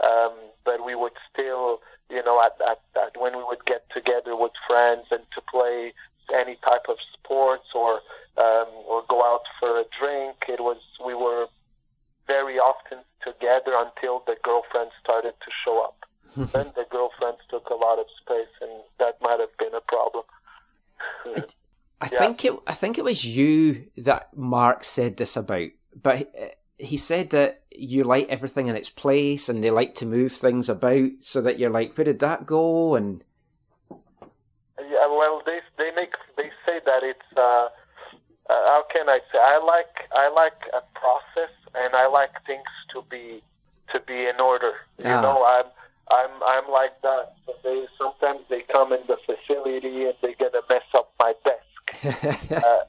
um, 0.03 0.33
but 0.65 0.85
we 0.85 0.95
would 0.95 1.13
still, 1.31 1.79
you 2.09 2.23
know, 2.23 2.41
at, 2.43 2.53
at, 2.69 2.81
at 3.01 3.19
when 3.19 3.37
we 3.37 3.43
would 3.43 3.65
get 3.65 3.85
together 3.93 4.35
with 4.35 4.51
friends 4.67 5.05
and 5.11 5.21
to 5.35 5.41
play 5.49 5.93
any 6.33 6.57
type 6.67 6.85
of 6.89 6.97
sports 7.13 7.67
or 7.75 8.01
um, 8.37 8.67
or 8.87 9.03
go 9.07 9.23
out 9.23 9.43
for 9.59 9.79
a 9.79 9.83
drink, 9.99 10.35
it 10.47 10.59
was 10.59 10.77
we 11.05 11.13
were 11.13 11.47
very 12.27 12.57
often 12.57 12.99
together 13.23 13.73
until 13.75 14.23
the 14.25 14.35
girlfriends 14.43 14.93
started 15.03 15.33
to 15.45 15.51
show 15.63 15.83
up. 15.83 15.97
then 16.35 16.71
the 16.75 16.85
girlfriends 16.89 17.39
took 17.49 17.69
a 17.69 17.75
lot 17.75 17.99
of 17.99 18.05
space, 18.21 18.47
and 18.61 18.71
that 18.97 19.17
might 19.21 19.39
have 19.39 19.55
been 19.59 19.73
a 19.75 19.81
problem. 19.81 20.23
I 22.01 22.07
think 22.07 22.43
it. 22.43 22.53
I 22.65 22.73
think 22.73 22.97
it 22.97 23.03
was 23.03 23.25
you 23.25 23.85
that 23.97 24.35
Marc 24.35 24.83
said 24.83 25.17
this 25.17 25.37
about, 25.37 25.69
but 26.01 26.33
he 26.77 26.97
said 26.97 27.29
that 27.31 27.63
you 27.75 28.03
like 28.03 28.27
everything 28.29 28.67
in 28.67 28.75
its 28.75 28.89
place, 28.89 29.49
and 29.49 29.63
they 29.63 29.69
like 29.71 29.95
to 29.95 30.05
move 30.05 30.31
things 30.31 30.69
about, 30.69 31.09
so 31.19 31.41
that 31.41 31.59
you're 31.59 31.69
like, 31.69 31.97
where 31.97 32.05
did 32.05 32.19
that 32.19 32.45
go? 32.45 32.95
And 32.95 33.23
Yeah, 34.79 35.07
well, 35.07 35.41
they 35.45 35.59
they 35.77 35.91
make 35.95 36.13
they 36.37 36.49
say 36.67 36.79
that 36.85 37.03
it's 37.03 37.19
uh, 37.37 37.39
uh, 37.39 37.67
how 38.49 38.83
can 38.91 39.09
I 39.09 39.19
say? 39.31 39.39
I 39.39 39.57
like 39.59 40.09
I 40.13 40.29
like 40.29 40.61
a 40.73 40.81
process, 40.99 41.53
and 41.75 41.95
I 41.95 42.07
like 42.07 42.31
things 42.45 42.63
to 42.93 43.03
be 43.09 43.41
to 43.93 43.99
be 44.01 44.25
in 44.27 44.39
order. 44.39 44.73
You 44.99 45.09
Ah. 45.09 45.21
know, 45.21 45.45
I'm 45.45 45.65
I'm 46.11 46.31
I'm 46.45 46.71
like 46.71 47.01
that. 47.03 47.33
So 47.45 47.53
they 47.63 47.85
sometimes 47.97 48.41
they 48.49 48.61
come 48.71 48.91
in 48.93 49.01
the 49.07 49.17
facility 49.25 50.05
and 50.05 50.15
they're 50.21 50.35
gonna 50.39 50.61
mess 50.69 50.83
up 50.95 51.13
my 51.19 51.33
desk 51.45 52.51
uh, 52.51 52.83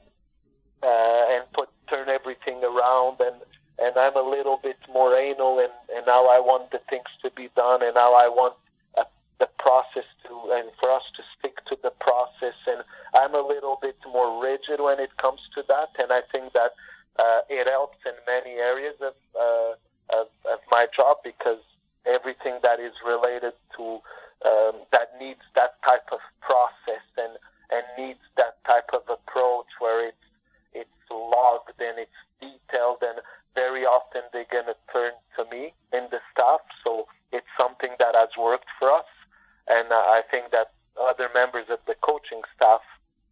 uh, 0.83 1.25
and 1.33 1.43
put 1.53 1.69
turn 1.89 2.09
everything 2.09 2.63
around 2.63 3.21
and 3.21 3.35
and 3.79 3.97
I'm 3.97 4.15
a 4.15 4.21
little 4.21 4.59
bit 4.61 4.77
more 4.91 5.15
anal 5.17 5.59
and 5.59 5.73
and 5.95 6.05
now 6.05 6.25
I 6.25 6.39
want 6.39 6.71
the 6.71 6.79
things 6.89 7.09
to 7.23 7.31
be 7.31 7.49
done 7.55 7.83
and 7.83 7.95
now 7.95 8.13
I 8.13 8.27
want 8.27 8.55
uh, 8.97 9.03
the 9.39 9.49
process 9.59 10.07
to 10.27 10.33
and 10.53 10.69
for 10.79 10.91
us 10.91 11.03
to 11.17 11.23
stick 11.37 11.57
to 11.67 11.77
the 11.83 11.91
process 11.99 12.55
and 12.67 12.83
I'm 13.13 13.35
a 13.35 13.45
little 13.45 13.77
bit 13.81 13.97
more 14.11 14.41
rigid 14.41 14.79
when 14.79 14.99
it 14.99 15.15
comes 15.17 15.41
to 15.55 15.63
that 15.67 15.89
and 15.99 16.11
I 16.11 16.21
think 16.31 16.53
that 16.53 16.71
uh, 17.17 17.39
it 17.49 17.69
helps 17.69 17.97
in 18.05 18.13
many 18.27 18.59
areas 18.59 18.95
of, 19.01 19.13
uh, 19.39 20.19
of 20.19 20.27
of 20.51 20.59
my 20.71 20.87
job 20.95 21.17
because 21.23 21.63
everything 22.05 22.59
that 22.63 22.79
is 22.79 22.93
related 23.05 23.53
to 23.77 23.99
um, 24.45 24.85
that 24.91 25.09
needs 25.19 25.41
that 25.55 25.81
type 25.87 26.07
of 26.11 26.19
process 26.41 27.05
and 27.17 27.37
and 27.71 27.83
needs 27.97 28.21
that 28.37 28.63
type 28.65 28.89
of 28.93 29.01
approach 29.09 29.67
where 29.79 30.07
it's 30.07 30.25
it's 30.73 31.01
logged 31.09 31.79
and 31.79 31.97
it's 31.97 32.19
detailed 32.39 33.01
and 33.01 33.19
very 33.55 33.85
often 33.85 34.21
they're 34.31 34.51
going 34.51 34.67
to 34.67 34.75
turn 34.91 35.11
to 35.37 35.43
me 35.49 35.73
in 35.93 36.07
the 36.11 36.19
staff 36.31 36.61
so 36.83 37.07
it's 37.31 37.47
something 37.59 37.91
that 37.99 38.15
has 38.15 38.29
worked 38.37 38.69
for 38.79 38.91
us. 38.91 39.09
And 39.67 39.91
uh, 39.91 39.95
I 39.95 40.21
think 40.31 40.51
that 40.51 40.71
other 40.99 41.29
members 41.33 41.65
of 41.69 41.79
the 41.87 41.95
coaching 42.01 42.41
staff 42.55 42.81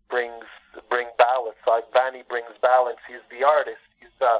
brings 0.09 0.45
bring 0.89 1.07
balance. 1.17 1.59
Like 1.67 1.85
Vanni 1.93 2.23
brings 2.27 2.51
balance. 2.61 2.99
He's 3.07 3.23
the 3.29 3.45
artist. 3.45 3.83
He's 3.99 4.15
uh 4.19 4.39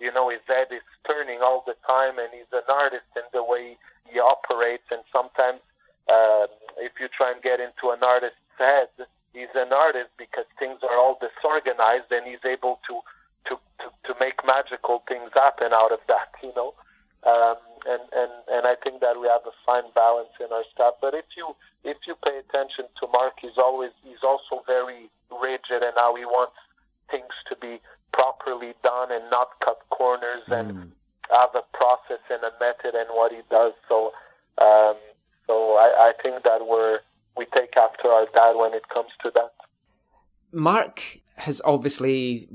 you 0.00 0.12
know 0.12 0.28
his 0.30 0.40
head 0.48 0.68
is 0.72 0.82
turning 1.08 1.40
all 1.42 1.62
the 1.66 1.76
time 1.86 2.18
and 2.18 2.28
he's 2.32 2.50
an 2.52 2.66
artist 2.68 3.06
in 3.14 3.22
the 3.32 3.44
way 3.44 3.76
he 4.08 4.18
operates. 4.18 4.88
And 4.90 5.02
sometimes 5.12 5.60
uh, 6.08 6.48
if 6.78 6.92
you 7.00 7.08
try 7.08 7.32
and 7.32 7.42
get 7.42 7.60
into 7.60 7.90
an 7.92 8.02
artist's 8.02 8.40
head 8.58 8.88
he's 9.34 9.52
an 9.54 9.72
artist 9.74 10.10
because 10.16 10.46
things 10.58 10.78
are 10.82 10.96
all 10.96 11.18
disorganized 11.18 12.08
and 12.10 12.24
he's 12.24 12.42
able 12.46 12.80
to 12.88 13.02
to, 13.46 13.56
to, 13.80 13.86
to 14.06 14.14
make 14.20 14.34
magical 14.46 15.02
things 15.08 15.30
happen 15.34 15.72
out 15.72 15.92
of 15.92 16.00
that, 16.08 16.32
you 16.42 16.52
know. 16.56 16.74
Um, 17.24 17.56
and, 17.86 18.02
and, 18.12 18.32
and 18.52 18.66
I 18.66 18.76
think 18.82 19.00
that 19.00 19.18
we 19.20 19.28
have 19.28 19.42
a 19.46 19.54
fine 19.64 19.90
balance 19.94 20.32
in 20.40 20.52
our 20.52 20.64
staff. 20.74 20.94
But 21.00 21.14
if 21.14 21.24
you 21.36 21.56
if 21.84 21.96
you 22.06 22.14
pay 22.24 22.38
attention 22.38 22.86
to 23.00 23.06
Marc, 23.12 23.34
he's 23.40 23.58
always 23.58 23.90
he's 24.02 24.22
also 24.22 24.62
very 24.66 25.08
rigid 25.30 25.82
and 25.82 25.92
how 25.96 26.14
he 26.16 26.24
wants 26.24 26.56
things 27.10 27.32
to 27.48 27.56
be 27.56 27.80
properly 28.12 28.74
done 28.82 29.12
and 29.12 29.30
not 29.30 29.48
cut 29.64 29.78
corners 29.90 30.42
and 30.48 30.92
have 31.30 31.50
a 31.54 31.62
process 31.76 32.20
and 32.30 32.42
a 32.42 32.52
method 32.60 32.94
and 32.94 33.08
what 33.10 33.32
he 33.32 33.40
does. 33.50 33.72
So 33.88 34.12
um, 34.60 34.96
so 35.46 35.76
I, 35.76 36.08
I 36.08 36.12
think 36.22 36.44
that 36.44 36.66
we're 36.66 37.00
we 37.36 37.46
take 37.56 37.76
after 37.76 38.08
our 38.08 38.26
dad 38.34 38.52
when 38.56 38.74
it 38.74 38.88
comes 38.88 39.10
to 39.22 39.32
that. 39.34 39.52
Marc 40.52 41.18
has 41.36 41.60
obviously 41.64 42.48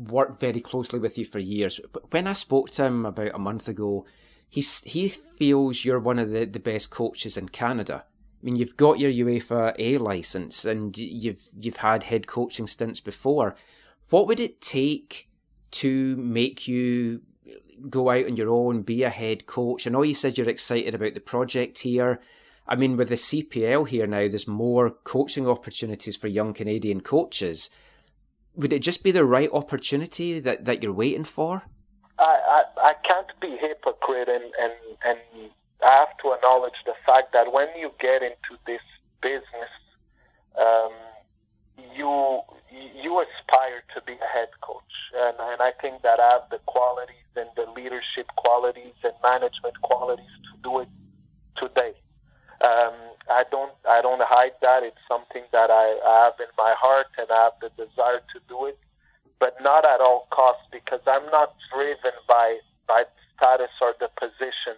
worked 0.00 0.40
very 0.40 0.60
closely 0.60 0.98
with 0.98 1.18
you 1.18 1.24
for 1.24 1.38
years. 1.38 1.80
But 1.92 2.12
when 2.12 2.26
I 2.26 2.32
spoke 2.32 2.70
to 2.70 2.84
him 2.84 3.04
about 3.04 3.34
a 3.34 3.38
month 3.38 3.68
ago, 3.68 4.06
he 4.48 4.64
he 4.84 5.08
feels 5.08 5.84
you're 5.84 6.00
one 6.00 6.18
of 6.18 6.30
the, 6.30 6.44
the 6.44 6.58
best 6.58 6.90
coaches 6.90 7.36
in 7.36 7.50
Canada. 7.50 8.04
I 8.42 8.46
mean, 8.46 8.56
you've 8.56 8.76
got 8.76 8.98
your 8.98 9.12
UEFA 9.12 9.74
A 9.78 9.98
license 9.98 10.64
and 10.64 10.96
you've 10.96 11.42
you've 11.58 11.76
had 11.78 12.04
head 12.04 12.26
coaching 12.26 12.66
stints 12.66 13.00
before. 13.00 13.54
What 14.08 14.26
would 14.26 14.40
it 14.40 14.60
take 14.60 15.28
to 15.72 16.16
make 16.16 16.66
you 16.66 17.22
go 17.88 18.10
out 18.10 18.26
on 18.26 18.36
your 18.36 18.48
own, 18.48 18.82
be 18.82 19.02
a 19.02 19.10
head 19.10 19.46
coach? 19.46 19.86
I 19.86 19.90
know 19.90 20.02
you 20.02 20.14
said 20.14 20.38
you're 20.38 20.48
excited 20.48 20.94
about 20.94 21.14
the 21.14 21.20
project 21.20 21.80
here. 21.80 22.20
I 22.66 22.76
mean, 22.76 22.96
with 22.96 23.08
the 23.08 23.16
CPL 23.16 23.88
here 23.88 24.06
now, 24.06 24.28
there's 24.28 24.48
more 24.48 24.90
coaching 24.90 25.46
opportunities 25.48 26.16
for 26.16 26.28
young 26.28 26.52
Canadian 26.52 27.00
coaches. 27.00 27.68
Would 28.54 28.72
it 28.72 28.80
just 28.80 29.02
be 29.02 29.10
the 29.10 29.24
right 29.24 29.48
opportunity 29.52 30.40
that, 30.40 30.64
that 30.64 30.82
you're 30.82 30.92
waiting 30.92 31.24
for? 31.24 31.64
I, 32.18 32.62
I, 32.76 32.90
I 32.90 32.94
can't 33.08 33.28
be 33.40 33.56
hypocrite 33.56 34.28
and, 34.28 34.44
and, 34.60 34.72
and 35.04 35.18
I 35.86 35.92
have 35.92 36.16
to 36.22 36.32
acknowledge 36.32 36.74
the 36.84 36.94
fact 37.06 37.32
that 37.32 37.52
when 37.52 37.68
you 37.78 37.90
get 38.00 38.22
into 38.22 38.58
this 38.66 38.82
business, 39.22 39.70
um, 40.58 40.92
you 41.96 42.40
you 42.70 43.18
aspire 43.20 43.82
to 43.94 44.00
be 44.02 44.12
a 44.12 44.38
head 44.38 44.48
coach, 44.60 44.82
and, 45.16 45.36
and 45.40 45.60
I 45.60 45.72
think 45.80 46.02
that 46.02 46.20
I 46.20 46.32
have 46.32 46.50
the 46.50 46.58
qualities 46.66 47.16
and 47.34 47.48
the 47.56 47.66
leadership 47.72 48.28
qualities 48.36 48.94
and 49.02 49.12
management 49.24 49.80
qualities 49.82 50.30
to 50.52 50.62
do 50.62 50.80
it 50.80 50.88
today. 51.56 51.94
Um, 52.60 52.94
I 53.30 53.44
don't 53.50 53.72
I 53.88 54.02
don't 54.02 54.22
hide 54.22 54.58
that. 54.62 54.82
It's 54.82 55.00
something 55.08 55.42
that 55.52 55.70
I, 55.70 55.86
I 56.04 56.24
have 56.26 56.38
in 56.40 56.50
my 56.58 56.74
heart, 56.76 57.06
and 57.16 57.30
I 57.30 57.44
have 57.44 57.58
the 57.62 57.70
desire 57.78 58.20
to 58.34 58.38
do 58.48 58.66
it, 58.66 58.78
but 59.38 59.54
not 59.62 59.86
at 59.86 60.00
all 60.00 60.26
costs 60.30 60.66
because 60.72 61.00
I'm 61.06 61.26
not 61.30 61.54
driven 61.72 62.12
by 62.28 62.58
by 62.88 63.04
status 63.36 63.70
or 63.80 63.94
the 64.00 64.10
position. 64.18 64.76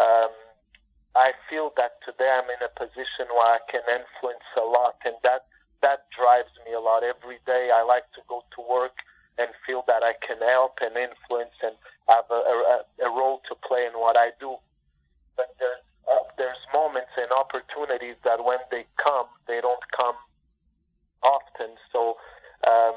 Um, 0.00 0.32
I 1.14 1.32
feel 1.48 1.72
that 1.76 2.00
today 2.04 2.26
I'm 2.26 2.48
in 2.50 2.62
a 2.64 2.72
position 2.74 3.30
where 3.30 3.54
I 3.54 3.60
can 3.70 3.82
influence 3.86 4.48
a 4.56 4.64
lot, 4.64 4.96
and 5.04 5.14
that 5.22 5.46
that 5.82 6.08
drives 6.16 6.50
me 6.66 6.72
a 6.72 6.80
lot. 6.80 7.04
Every 7.04 7.38
day 7.46 7.70
I 7.72 7.82
like 7.84 8.08
to 8.16 8.22
go 8.28 8.42
to 8.56 8.60
work 8.64 8.96
and 9.36 9.48
feel 9.66 9.84
that 9.86 10.02
I 10.02 10.14
can 10.26 10.38
help 10.48 10.78
and 10.80 10.96
influence 10.96 11.54
and 11.62 11.74
have 12.08 12.24
a, 12.30 12.40
a, 12.40 13.06
a 13.06 13.10
role 13.10 13.42
to 13.48 13.54
play 13.66 13.84
in 13.84 13.92
what 13.92 14.16
I 14.16 14.30
do. 14.40 14.56
But 15.36 15.54
there's 15.58 15.84
uh, 16.10 16.24
there's 16.36 16.60
moments 16.72 17.03
and 17.24 17.32
opportunities 17.32 18.20
that 18.28 18.44
when 18.44 18.60
they 18.70 18.84
come, 19.00 19.26
they 19.48 19.60
don't 19.64 19.84
come 19.96 20.16
often. 21.24 21.72
So. 21.92 22.20
Um, 22.68 22.96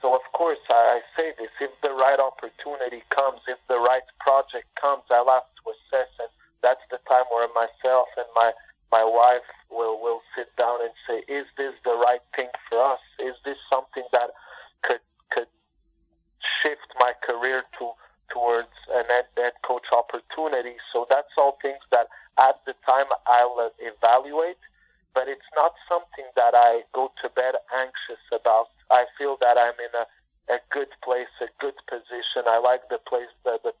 so 0.00 0.12
of 0.14 0.20
course 0.36 0.60
I, 0.68 1.00
I 1.00 1.00
say 1.16 1.32
this: 1.40 1.48
if 1.60 1.72
the 1.80 1.92
right 1.96 2.20
opportunity 2.20 3.00
comes, 3.08 3.40
if 3.48 3.56
the 3.72 3.80
right 3.80 4.04
project 4.20 4.68
comes, 4.76 5.04
I'll 5.08 5.32
have 5.32 5.48
to 5.48 5.62
assess, 5.72 6.12
and 6.20 6.28
that's 6.60 6.84
the 6.90 7.00
time 7.08 7.24
where 7.32 7.48
myself 7.56 8.08
and 8.16 8.28
my 8.36 8.52
my 8.92 9.04
wife 9.04 9.48
will 9.70 10.00
will 10.00 10.20
sit 10.36 10.54
down 10.56 10.78
and 10.82 10.92
say, 11.08 11.24
is 11.32 11.46
this 11.56 11.74
the 11.84 11.96
right 11.96 12.22
thing 12.36 12.48
for 12.68 12.78
us? 12.78 13.00
Is 13.18 13.34
this 13.44 13.56
something 13.72 14.04
that 14.12 14.30
could 14.82 15.00
could 15.30 15.48
shift 16.60 16.88
my 17.00 17.12
career 17.26 17.64
to 17.78 17.90
towards 18.32 18.74
an 18.94 19.04
head, 19.08 19.26
head 19.36 19.52
coach 19.66 19.86
opportunity? 19.92 20.76
So 20.92 21.06
that's 21.10 21.32
all 21.36 21.58
things 21.60 21.82
that 21.90 22.06
at 22.38 22.60
the 22.66 22.74
time 22.86 23.06
I'll 23.26 23.70
evaluate, 23.78 24.58
but 25.14 25.28
it's 25.28 25.48
not 25.56 25.74
something 25.88 26.26
that 26.36 26.54
I 26.54 26.82
go 26.92 27.12
to 27.22 27.28
bed 27.30 27.54
anxious 27.74 28.22
about. 28.32 28.68
I 28.90 29.06
feel 29.16 29.36
that 29.40 29.58
I'm 29.58 29.78
in 29.78 29.94
a 29.94 30.06
a 30.48 30.58
good 30.70 30.88
place, 31.02 31.32
a 31.40 31.48
good 31.58 31.74
position. 31.88 32.44
I 32.46 32.58
like 32.58 32.88
the 32.90 32.98
place, 32.98 33.32
the 33.44 33.58
the 33.64 33.72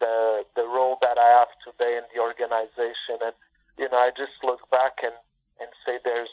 the, 0.00 0.44
the 0.56 0.66
role 0.66 0.98
that 1.00 1.16
I 1.16 1.28
have 1.38 1.48
today 1.62 1.96
in 1.96 2.02
the 2.12 2.20
organization, 2.20 3.22
and 3.22 3.32
you 3.78 3.88
know, 3.88 3.98
I 3.98 4.10
just 4.10 4.34
look 4.42 4.68
back 4.70 4.98
and 5.02 5.14
and 5.60 5.70
say 5.86 5.98
there's 6.04 6.32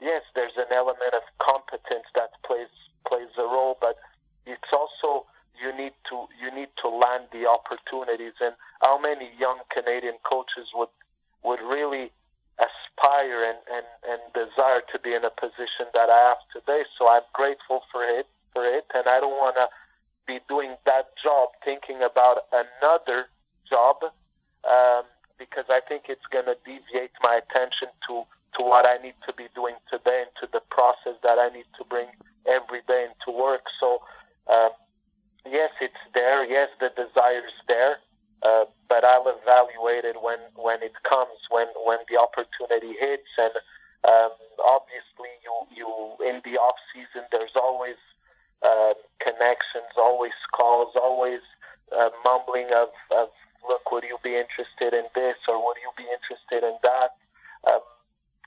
yes, 0.00 0.22
there's 0.34 0.56
an 0.56 0.72
element 0.74 1.14
of 1.14 1.22
competence 1.38 2.06
that 2.14 2.30
plays 2.44 2.72
plays 3.06 3.30
a 3.38 3.44
role, 3.44 3.78
but 3.80 3.96
it's 4.46 4.72
also 4.72 5.26
you 5.62 5.74
need 5.76 5.92
to 6.10 6.26
you 6.40 6.54
need 6.54 6.68
to 6.82 6.88
land 6.88 7.28
the 7.32 7.46
opportunities. 7.46 8.34
And 8.40 8.54
how 8.82 8.98
many 8.98 9.30
young 9.38 9.60
Canadian 9.70 10.16
coaches 10.24 10.68
would 10.74 10.92
would 11.44 11.60
really 11.60 12.10
aspire 12.58 13.44
and, 13.46 13.58
and, 13.70 13.86
and 14.10 14.20
desire 14.34 14.82
to 14.90 14.98
be 14.98 15.14
in 15.14 15.24
a 15.24 15.30
position 15.30 15.86
that 15.94 16.10
I 16.10 16.34
have 16.34 16.42
today? 16.52 16.82
So 16.98 17.08
I'm 17.08 17.26
grateful 17.32 17.82
for 17.92 18.02
it 18.02 18.26
for 18.52 18.64
it, 18.64 18.86
and 18.94 19.06
I 19.06 19.20
don't 19.20 19.38
want 19.38 19.56
to 19.56 19.68
be 20.26 20.40
doing 20.48 20.76
that 20.84 21.14
job 21.22 21.48
thinking 21.64 22.02
about 22.02 22.44
another 22.52 23.26
job 23.68 23.96
um, 24.68 25.04
because 25.38 25.64
I 25.70 25.80
think 25.88 26.04
it's 26.08 26.26
going 26.30 26.46
to 26.46 26.56
deviate 26.64 27.12
my 27.22 27.40
attention 27.40 27.88
to 28.08 28.24
to 28.56 28.64
what 28.64 28.88
I 28.88 28.96
need 29.02 29.14
to 29.26 29.32
be 29.32 29.46
doing 29.54 29.74
today 29.90 30.24
and 30.24 30.32
to 30.40 30.48
the 30.52 30.60
process 30.70 31.20
that 31.22 31.38
I 31.38 31.48
need 31.54 31.68
to 31.78 31.84
bring 31.84 32.08
every 32.48 32.80
day 32.88 33.06
into 33.06 33.36
work. 33.36 33.62
So, 33.80 34.00
uh, 34.48 34.70
yes, 35.46 35.70
it's 35.80 36.02
there. 36.14 36.44
Yes, 36.44 36.68
the 36.80 36.90
desire 36.90 37.46
is 37.46 37.58
there. 37.66 37.98
Uh, 38.42 38.64
but 38.88 39.04
I'll 39.04 39.26
evaluate 39.26 40.04
it 40.04 40.22
when, 40.22 40.38
when 40.54 40.82
it 40.82 40.94
comes, 41.02 41.34
when, 41.50 41.66
when 41.84 41.98
the 42.08 42.18
opportunity 42.20 42.94
hits. 42.98 43.28
And 43.36 43.52
um, 44.06 44.30
obviously, 44.62 45.32
you, 45.42 45.54
you 45.74 45.88
in 46.26 46.40
the 46.44 46.58
off 46.58 46.76
season, 46.94 47.26
there's 47.32 47.56
always 47.56 47.98
uh, 48.62 48.94
connections, 49.18 49.90
always 49.96 50.38
calls, 50.54 50.94
always 50.94 51.42
uh, 51.90 52.10
mumbling 52.24 52.70
of, 52.74 52.88
of, 53.10 53.28
look, 53.66 53.90
would 53.90 54.04
you 54.04 54.18
be 54.22 54.36
interested 54.38 54.94
in 54.94 55.10
this 55.14 55.36
or 55.48 55.58
would 55.58 55.76
you 55.82 55.90
be 55.96 56.06
interested 56.06 56.62
in 56.62 56.78
that? 56.82 57.18
Um, 57.66 57.82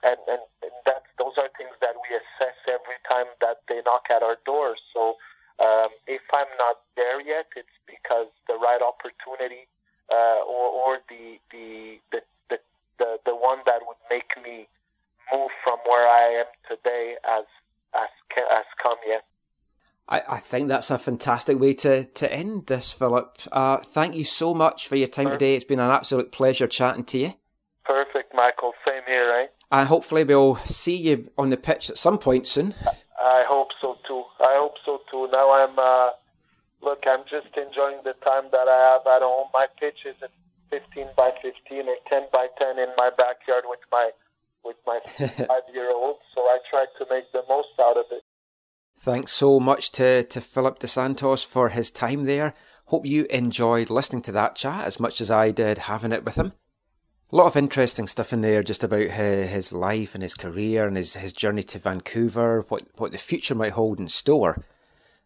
and, 0.04 0.18
and, 0.28 0.42
and 0.64 0.76
that 0.86 1.04
those 1.20 1.38
are 1.38 1.50
things 1.58 1.76
that 1.82 1.94
we 1.94 2.10
assess 2.16 2.58
every 2.66 2.98
time 3.10 3.30
that 3.42 3.62
they 3.70 3.82
knock 3.86 4.08
at 4.10 4.24
our 4.24 4.38
doors. 4.46 4.80
So 4.94 5.16
um, 5.60 5.90
if 6.08 6.22
I'm 6.34 6.48
not 6.58 6.78
there 6.96 7.22
yet, 7.22 7.48
it's 7.56 7.68
because 7.88 8.28
the 8.48 8.56
right 8.56 8.82
opportunity 8.82 9.68
uh, 10.12 10.42
or, 10.48 10.70
or 10.70 10.98
the, 11.10 11.40
the, 11.52 12.00
the, 12.12 12.22
the, 12.50 12.60
the, 13.00 13.20
the 13.26 13.36
one 13.36 13.60
that 13.66 13.82
would 13.86 13.98
make 14.10 14.32
me 14.44 14.68
move 15.34 15.50
from 15.64 15.80
where 15.88 16.08
I 16.08 16.44
am 16.44 16.46
today 16.68 17.16
as, 17.28 17.46
as, 17.96 18.10
as 18.52 18.66
come 18.82 18.98
yet. 19.08 19.26
I, 20.10 20.22
I 20.28 20.38
think 20.38 20.68
that's 20.68 20.92
a 20.92 20.98
fantastic 20.98 21.60
way 21.60 21.74
to, 21.76 22.04
to 22.06 22.34
end 22.34 22.68
this, 22.68 22.92
Phillip. 22.92 23.38
Uh, 23.52 23.78
thank 23.78 24.16
you 24.16 24.26
so 24.26 24.54
much 24.54 24.88
for 24.88 24.98
your 24.98 25.08
time 25.08 25.26
Perfect. 25.26 25.40
today. 25.40 25.56
It's 25.56 25.64
been 25.64 25.80
an 25.80 25.90
absolute 25.90 26.32
pleasure 26.32 26.68
chatting 26.68 27.06
to 27.06 27.18
you. 27.18 27.34
Perfect, 27.86 28.34
Michael. 28.34 28.74
Same 28.88 29.04
here, 29.08 29.30
right? 29.30 29.50
And 29.72 29.88
hopefully 29.88 30.26
we'll 30.26 30.58
see 30.58 30.98
you 30.98 31.30
on 31.38 31.50
the 31.50 31.58
pitch 31.58 31.90
at 31.90 31.98
some 31.98 32.18
point 32.18 32.46
soon. 32.46 32.74
I 33.22 33.44
hope 33.48 33.70
so 33.80 33.98
too. 34.08 34.24
I 34.40 34.58
hope 34.60 34.76
so 34.86 35.02
too. 35.10 35.30
Now 35.32 35.54
I'm, 35.54 35.78
uh, 35.78 36.10
look, 36.82 37.04
I'm 37.08 37.24
just 37.30 37.56
enjoying 37.56 38.02
the 38.04 38.14
time 38.26 38.50
that 38.52 38.68
I 38.68 38.92
have 38.92 39.06
at 39.08 39.22
home. 39.22 39.48
My 39.54 39.68
pitch 39.80 40.06
is 40.06 40.16
at 40.24 40.32
15 40.72 41.08
by 41.16 41.32
15 41.42 41.88
or 41.88 41.96
10 42.10 42.24
by 42.34 42.48
10 42.60 42.80
in 42.80 42.90
my 42.98 43.12
backyard 43.16 43.66
with 43.68 43.80
my 43.92 44.10
with 44.64 44.78
my 44.86 45.00
five-year-old. 45.08 46.18
So 46.36 46.42
I 46.42 46.58
try 46.70 46.86
to 47.00 47.06
make 47.10 47.32
the 47.32 47.44
most 47.50 47.70
out 47.82 47.98
of 47.98 48.06
it. 48.12 48.24
Thanks 48.98 49.32
so 49.32 49.60
much 49.60 49.92
to, 49.94 50.24
to 50.24 50.42
Phillip 50.42 50.80
Dos 50.80 50.92
Santos 50.92 51.44
for 51.44 51.70
his 51.70 51.90
time 51.90 52.26
there. 52.26 52.54
Hope 52.86 53.06
you 53.06 53.26
enjoyed 53.30 53.90
listening 53.90 54.22
to 54.24 54.32
that 54.34 54.56
chat 54.56 54.86
as 54.86 55.00
much 55.00 55.22
as 55.22 55.32
I 55.32 55.52
did 55.52 55.80
having 55.80 56.12
it 56.12 56.24
with 56.24 56.36
him. 56.36 56.54
A 57.32 57.38
lot 57.38 57.48
of 57.48 57.56
interesting 57.56 58.08
stuff 58.08 58.34
in 58.34 58.42
there 58.42 58.62
just 58.62 58.84
about 58.84 59.08
his 59.08 59.72
life 59.72 60.16
and 60.16 60.22
his 60.22 60.36
career 60.36 60.86
and 60.86 60.98
his, 60.98 61.16
his 61.16 61.32
journey 61.32 61.64
to 61.64 61.80
Vancouver, 61.80 62.66
what, 62.68 62.84
what 62.98 63.14
the 63.14 63.18
future 63.18 63.56
might 63.56 63.72
hold 63.72 64.00
in 64.00 64.10
store. 64.10 64.66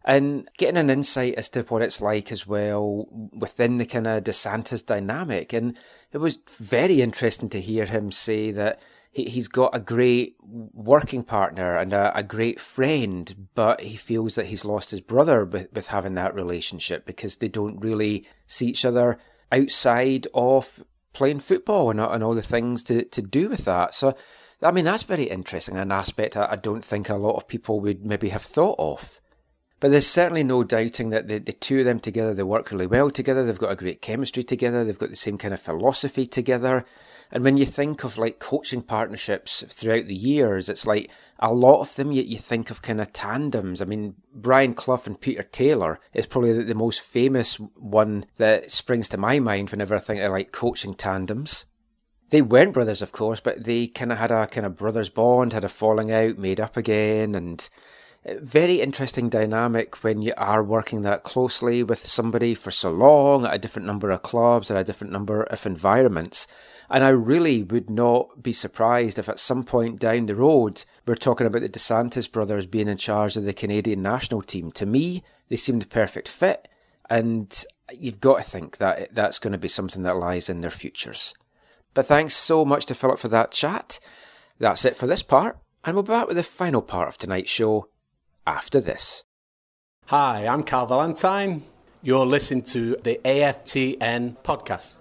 And 0.04 0.48
getting 0.56 0.76
an 0.76 0.88
insight 0.88 1.34
as 1.34 1.48
to 1.48 1.62
what 1.62 1.82
it's 1.82 2.00
like 2.00 2.30
as 2.30 2.46
well 2.46 3.08
within 3.32 3.78
the 3.78 3.86
kind 3.86 4.06
of 4.06 4.22
Dos 4.22 4.36
Santos 4.36 4.82
dynamic. 4.82 5.52
And 5.52 5.76
it 6.12 6.18
was 6.18 6.38
very 6.60 7.02
interesting 7.02 7.48
to 7.48 7.60
hear 7.60 7.86
him 7.86 8.12
say 8.12 8.52
that 8.52 8.80
he, 9.10 9.24
he's 9.24 9.48
got 9.48 9.74
a 9.74 9.80
great 9.80 10.36
working 10.40 11.24
partner 11.24 11.76
and 11.76 11.92
a, 11.92 12.16
a, 12.16 12.22
great 12.22 12.60
friend, 12.60 13.48
but 13.56 13.80
he 13.80 13.96
feels 13.96 14.36
that 14.36 14.46
he's 14.46 14.64
lost 14.64 14.92
his 14.92 15.00
brother 15.00 15.44
with, 15.44 15.72
with 15.72 15.88
having 15.88 16.14
that 16.14 16.36
relationship 16.36 17.04
because 17.04 17.38
they 17.38 17.48
don't 17.48 17.80
really 17.80 18.24
see 18.46 18.68
each 18.68 18.84
other 18.84 19.18
outside 19.50 20.28
of 20.34 20.84
playing 21.16 21.40
football 21.40 21.90
and, 21.90 21.98
and 21.98 22.22
all 22.22 22.34
the 22.34 22.42
things 22.42 22.84
to, 22.84 23.04
to 23.04 23.22
do 23.22 23.48
with 23.48 23.64
that. 23.64 23.94
So, 23.94 24.14
I 24.62 24.70
mean, 24.70 24.84
that's 24.84 25.02
very 25.02 25.24
interesting, 25.24 25.76
an 25.76 25.90
aspect 25.90 26.36
I, 26.36 26.48
I 26.50 26.56
don't 26.56 26.84
think 26.84 27.08
a 27.08 27.16
lot 27.16 27.36
of 27.36 27.48
people 27.48 27.80
would 27.80 28.04
maybe 28.04 28.28
have 28.28 28.42
thought 28.42 28.76
of. 28.78 29.20
But 29.80 29.90
there's 29.90 30.06
certainly 30.06 30.44
no 30.44 30.64
doubting 30.64 31.10
that 31.10 31.28
the, 31.28 31.38
the 31.38 31.52
two 31.52 31.80
of 31.80 31.84
them 31.84 32.00
together, 32.00 32.34
they 32.34 32.42
work 32.42 32.70
really 32.70 32.86
well 32.86 33.10
together. 33.10 33.44
They've 33.44 33.58
got 33.58 33.72
a 33.72 33.76
great 33.76 34.00
chemistry 34.00 34.42
together. 34.42 34.84
They've 34.84 34.98
got 34.98 35.10
the 35.10 35.16
same 35.16 35.38
kind 35.38 35.52
of 35.52 35.60
philosophy 35.60 36.26
together. 36.26 36.84
And 37.30 37.44
when 37.44 37.56
you 37.56 37.66
think 37.66 38.04
of 38.04 38.18
like 38.18 38.38
coaching 38.38 38.82
partnerships 38.82 39.64
throughout 39.68 40.06
the 40.06 40.14
years, 40.14 40.68
it's 40.68 40.86
like 40.86 41.10
a 41.38 41.52
lot 41.52 41.80
of 41.80 41.94
them 41.96 42.12
you, 42.12 42.22
you 42.22 42.38
think 42.38 42.70
of 42.70 42.82
kind 42.82 43.00
of 43.00 43.12
tandems. 43.12 43.82
I 43.82 43.84
mean, 43.84 44.14
Brian 44.34 44.74
Clough 44.74 45.02
and 45.04 45.20
Peter 45.20 45.42
Taylor 45.42 46.00
is 46.14 46.26
probably 46.26 46.52
the, 46.52 46.64
the 46.64 46.74
most 46.74 47.00
famous 47.00 47.56
one 47.56 48.26
that 48.36 48.70
springs 48.70 49.08
to 49.10 49.18
my 49.18 49.38
mind 49.38 49.70
whenever 49.70 49.94
I 49.94 49.98
think 49.98 50.20
of 50.20 50.32
like 50.32 50.52
coaching 50.52 50.94
tandems. 50.94 51.66
They 52.30 52.42
weren't 52.42 52.72
brothers, 52.72 53.02
of 53.02 53.12
course, 53.12 53.40
but 53.40 53.64
they 53.64 53.86
kind 53.86 54.10
of 54.10 54.18
had 54.18 54.32
a 54.32 54.46
kind 54.46 54.66
of 54.66 54.76
brothers 54.76 55.08
bond, 55.08 55.52
had 55.52 55.64
a 55.64 55.68
falling 55.68 56.10
out, 56.10 56.38
made 56.38 56.58
up 56.58 56.76
again, 56.76 57.34
and 57.34 57.68
very 58.40 58.80
interesting 58.80 59.28
dynamic 59.28 60.02
when 60.02 60.22
you 60.22 60.32
are 60.36 60.62
working 60.62 61.02
that 61.02 61.22
closely 61.22 61.82
with 61.84 61.98
somebody 61.98 62.54
for 62.54 62.72
so 62.72 62.90
long 62.90 63.46
at 63.46 63.54
a 63.54 63.58
different 63.58 63.86
number 63.86 64.10
of 64.10 64.22
clubs 64.22 64.70
or 64.70 64.76
a 64.76 64.84
different 64.84 65.12
number 65.12 65.44
of 65.44 65.64
environments. 65.64 66.48
And 66.90 67.04
I 67.04 67.08
really 67.08 67.62
would 67.62 67.90
not 67.90 68.42
be 68.42 68.52
surprised 68.52 69.18
if 69.18 69.28
at 69.28 69.40
some 69.40 69.64
point 69.64 69.98
down 69.98 70.26
the 70.26 70.36
road 70.36 70.84
we're 71.06 71.16
talking 71.16 71.46
about 71.46 71.62
the 71.62 71.68
Dos 71.68 71.82
Santos 71.82 72.28
brothers 72.28 72.66
being 72.66 72.88
in 72.88 72.96
charge 72.96 73.36
of 73.36 73.44
the 73.44 73.52
Canadian 73.52 74.02
national 74.02 74.42
team. 74.42 74.70
To 74.72 74.86
me, 74.86 75.22
they 75.48 75.56
seem 75.56 75.78
the 75.78 75.86
perfect 75.86 76.28
fit, 76.28 76.68
and 77.10 77.64
you've 77.92 78.20
got 78.20 78.38
to 78.38 78.42
think 78.42 78.78
that 78.78 79.14
that's 79.14 79.38
going 79.38 79.52
to 79.52 79.58
be 79.58 79.68
something 79.68 80.02
that 80.02 80.16
lies 80.16 80.48
in 80.48 80.60
their 80.60 80.70
futures. 80.70 81.34
But 81.94 82.06
thanks 82.06 82.34
so 82.34 82.64
much 82.64 82.86
to 82.86 82.94
Phillip 82.94 83.18
for 83.18 83.28
that 83.28 83.52
chat. 83.52 83.98
That's 84.58 84.84
it 84.84 84.96
for 84.96 85.06
this 85.06 85.22
part, 85.22 85.58
and 85.84 85.94
we'll 85.94 86.02
be 86.02 86.12
back 86.12 86.28
with 86.28 86.36
the 86.36 86.42
final 86.42 86.82
part 86.82 87.08
of 87.08 87.18
tonight's 87.18 87.50
show 87.50 87.88
after 88.46 88.80
this. 88.80 89.24
Hi, 90.06 90.46
I'm 90.46 90.62
Carl 90.62 90.86
Valentine. 90.86 91.64
You're 92.02 92.26
listening 92.26 92.62
to 92.64 92.96
the 93.02 93.20
AFTN 93.24 94.36
podcast. 94.44 94.98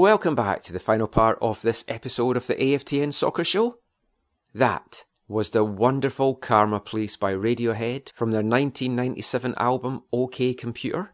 Welcome 0.00 0.34
back 0.34 0.62
to 0.62 0.72
the 0.72 0.80
final 0.80 1.06
part 1.06 1.36
of 1.42 1.60
this 1.60 1.84
episode 1.86 2.38
of 2.38 2.46
the 2.46 2.54
AFTN 2.54 3.12
Soccer 3.12 3.44
Show. 3.44 3.80
That 4.54 5.04
was 5.28 5.50
the 5.50 5.62
wonderful 5.62 6.36
Karma 6.36 6.80
Police 6.80 7.18
by 7.18 7.34
Radiohead 7.34 8.10
from 8.14 8.30
their 8.30 8.40
1997 8.40 9.52
album 9.58 10.04
OK 10.10 10.54
Computer. 10.54 11.12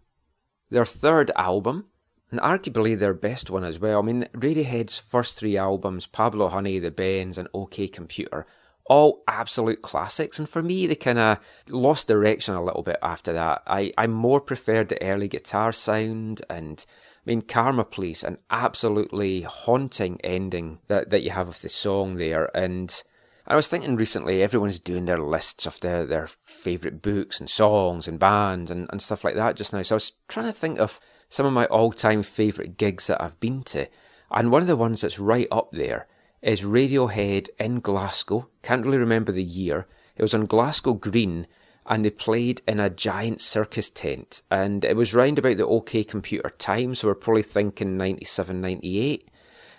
Their 0.70 0.84
third 0.84 1.32
album, 1.34 1.86
and 2.30 2.38
arguably 2.38 2.96
their 2.96 3.12
best 3.12 3.50
one 3.50 3.64
as 3.64 3.80
well. 3.80 3.98
I 3.98 4.02
mean, 4.02 4.28
Radiohead's 4.32 4.96
first 4.96 5.36
three 5.36 5.56
albums, 5.56 6.06
Pablo 6.06 6.46
Honey, 6.46 6.78
The 6.78 6.92
Bends, 6.92 7.38
and 7.38 7.48
OK 7.52 7.88
Computer, 7.88 8.46
all 8.84 9.24
absolute 9.26 9.82
classics. 9.82 10.38
And 10.38 10.48
for 10.48 10.62
me, 10.62 10.86
they 10.86 10.94
kind 10.94 11.18
of 11.18 11.38
lost 11.68 12.06
direction 12.06 12.54
a 12.54 12.62
little 12.62 12.84
bit 12.84 12.98
after 13.02 13.32
that. 13.32 13.62
I, 13.66 13.92
I 13.98 14.06
more 14.06 14.40
preferred 14.40 14.90
the 14.90 15.02
early 15.02 15.26
guitar 15.26 15.72
sound 15.72 16.42
and 16.48 16.86
I 17.26 17.30
mean, 17.30 17.42
Karma 17.42 17.84
Police, 17.84 18.22
an 18.22 18.38
absolutely 18.50 19.42
haunting 19.42 20.20
ending 20.22 20.78
that, 20.86 21.10
that 21.10 21.22
you 21.22 21.30
have 21.30 21.48
of 21.48 21.60
the 21.60 21.68
song 21.68 22.16
there. 22.16 22.56
And 22.56 23.02
I 23.48 23.56
was 23.56 23.66
thinking 23.66 23.96
recently, 23.96 24.42
everyone's 24.42 24.78
doing 24.78 25.06
their 25.06 25.18
lists 25.18 25.66
of 25.66 25.80
their, 25.80 26.06
their 26.06 26.28
favourite 26.28 27.02
books 27.02 27.40
and 27.40 27.50
songs 27.50 28.06
and 28.06 28.20
bands 28.20 28.70
and, 28.70 28.88
and 28.90 29.02
stuff 29.02 29.24
like 29.24 29.34
that 29.34 29.56
just 29.56 29.72
now. 29.72 29.82
So 29.82 29.96
I 29.96 29.96
was 29.96 30.12
trying 30.28 30.46
to 30.46 30.52
think 30.52 30.78
of 30.78 31.00
some 31.28 31.46
of 31.46 31.52
my 31.52 31.64
all 31.66 31.90
time 31.90 32.22
favourite 32.22 32.76
gigs 32.76 33.08
that 33.08 33.20
I've 33.20 33.40
been 33.40 33.64
to. 33.64 33.88
And 34.30 34.52
one 34.52 34.62
of 34.62 34.68
the 34.68 34.76
ones 34.76 35.00
that's 35.00 35.18
right 35.18 35.48
up 35.50 35.72
there 35.72 36.06
is 36.42 36.62
Radiohead 36.62 37.48
in 37.58 37.80
Glasgow. 37.80 38.48
Can't 38.62 38.84
really 38.84 38.98
remember 38.98 39.32
the 39.32 39.42
year. 39.42 39.88
It 40.16 40.22
was 40.22 40.34
on 40.34 40.44
Glasgow 40.44 40.94
Green 40.94 41.48
and 41.86 42.04
they 42.04 42.10
played 42.10 42.62
in 42.66 42.80
a 42.80 42.90
giant 42.90 43.40
circus 43.40 43.88
tent. 43.88 44.42
And 44.50 44.84
it 44.84 44.96
was 44.96 45.14
round 45.14 45.38
about 45.38 45.56
the 45.56 45.66
OK 45.66 46.04
Computer 46.04 46.50
time, 46.50 46.94
so 46.94 47.08
we're 47.08 47.14
probably 47.14 47.42
thinking 47.42 47.96
97, 47.96 48.60
98. 48.60 49.30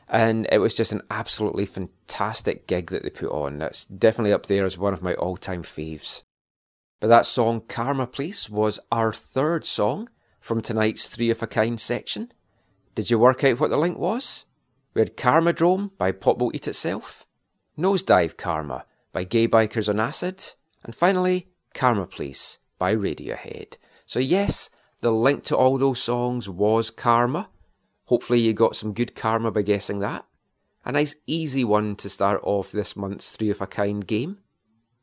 And 0.09 0.47
it 0.51 0.59
was 0.59 0.73
just 0.73 0.93
an 0.93 1.01
absolutely 1.11 1.65
fantastic 1.65 2.65
gig 2.65 2.91
that 2.91 3.03
they 3.03 3.09
put 3.09 3.29
on. 3.29 3.59
That's 3.59 3.85
definitely 3.85 4.31
up 4.31 4.45
there 4.45 4.63
as 4.63 4.77
one 4.77 4.93
of 4.93 5.01
my 5.01 5.15
all 5.15 5.35
time 5.35 5.63
faves. 5.63 6.23
But 7.01 7.07
that 7.07 7.25
song, 7.25 7.61
Karma 7.67 8.07
Police, 8.07 8.49
was 8.49 8.79
our 8.91 9.11
third 9.11 9.65
song 9.65 10.09
from 10.39 10.61
tonight's 10.61 11.13
Three 11.13 11.29
of 11.29 11.43
a 11.43 11.47
Kind 11.47 11.79
section. 11.79 12.31
Did 12.95 13.11
you 13.11 13.19
work 13.19 13.43
out 13.43 13.59
what 13.59 13.69
the 13.69 13.77
link 13.77 13.99
was? 13.99 14.45
We 14.93 15.01
had 15.01 15.17
Karmadrome 15.17 15.91
by 15.97 16.11
Will 16.11 16.55
Eat 16.55 16.67
Itself, 16.67 17.27
Nosedive 17.77 18.37
Karma 18.37 18.85
by 19.11 19.25
Gaye 19.25 19.47
Bykers 19.47 19.89
on 19.89 19.99
Acid, 19.99 20.55
and 20.83 20.95
finally, 20.95 21.49
Karma 21.77 22.07
Police 22.07 22.57
by 22.79 22.95
Radiohead. 22.95 23.77
So, 24.07 24.17
yes, 24.17 24.71
the 25.01 25.11
link 25.11 25.43
to 25.43 25.55
all 25.55 25.77
those 25.77 26.01
songs 26.01 26.49
was 26.49 26.89
Karma. 26.89 27.49
Hopefully, 28.05 28.39
you 28.39 28.53
got 28.53 28.75
some 28.75 28.93
good 28.93 29.15
karma 29.15 29.51
by 29.51 29.61
guessing 29.61 29.99
that. 29.99 30.25
A 30.83 30.91
nice 30.91 31.15
easy 31.27 31.63
one 31.63 31.95
to 31.97 32.09
start 32.09 32.41
off 32.43 32.71
this 32.71 32.95
month's 32.95 33.35
Three 33.35 33.51
of 33.51 33.61
a 33.61 33.67
Kind 33.67 34.07
game. 34.07 34.39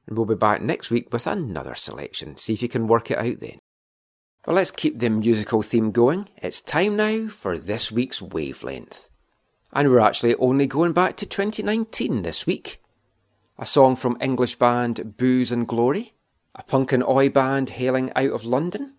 And 0.09 0.17
we'll 0.17 0.27
be 0.27 0.35
back 0.35 0.63
next 0.63 0.91
week 0.91 1.13
with 1.13 1.29
another 1.29 1.77
selection. 1.77 2.37
See 2.37 2.55
if 2.55 2.63
you 2.63 2.69
can 2.69 2.89
work 2.89 3.09
it 3.11 3.19
out 3.19 3.39
then. 3.39 3.61
Well, 4.45 4.57
let's 4.57 4.73
keep 4.73 4.99
the 4.99 5.11
musical 5.11 5.63
theme 5.63 5.93
going. 5.93 6.29
It's 6.43 6.61
time 6.61 6.97
now 6.97 7.29
for 7.29 7.57
this 7.57 7.93
week's 7.93 8.21
wavelength. 8.21 9.09
And 9.73 9.91
we're 9.91 10.01
actually 10.01 10.35
only 10.37 10.67
going 10.67 10.93
back 10.93 11.17
to 11.19 11.27
2019 11.27 12.23
this 12.23 12.47
week. 12.47 12.83
A 13.59 13.65
song 13.65 13.95
from 13.95 14.19
English 14.21 14.57
band 14.57 15.17
Booze 15.17 15.53
and 15.53 15.69
Glory 15.69 16.15
a 16.55 16.63
punk 16.63 16.93
and 16.93 17.03
oi 17.05 17.29
band 17.29 17.71
hailing 17.71 18.13
out 18.15 18.31
of 18.31 18.45
London, 18.45 18.95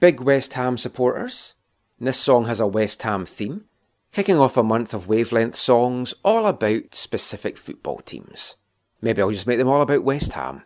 big 0.00 0.20
West 0.20 0.54
Ham 0.54 0.76
supporters, 0.78 1.54
and 1.98 2.08
this 2.08 2.18
song 2.18 2.46
has 2.46 2.60
a 2.60 2.66
West 2.66 3.02
Ham 3.02 3.26
theme, 3.26 3.64
kicking 4.12 4.38
off 4.38 4.56
a 4.56 4.62
month 4.62 4.94
of 4.94 5.08
wavelength 5.08 5.54
songs 5.54 6.14
all 6.24 6.46
about 6.46 6.94
specific 6.94 7.58
football 7.58 7.98
teams. 7.98 8.56
Maybe 9.00 9.20
I'll 9.20 9.30
just 9.30 9.46
make 9.46 9.58
them 9.58 9.68
all 9.68 9.82
about 9.82 10.04
West 10.04 10.32
Ham. 10.32 10.62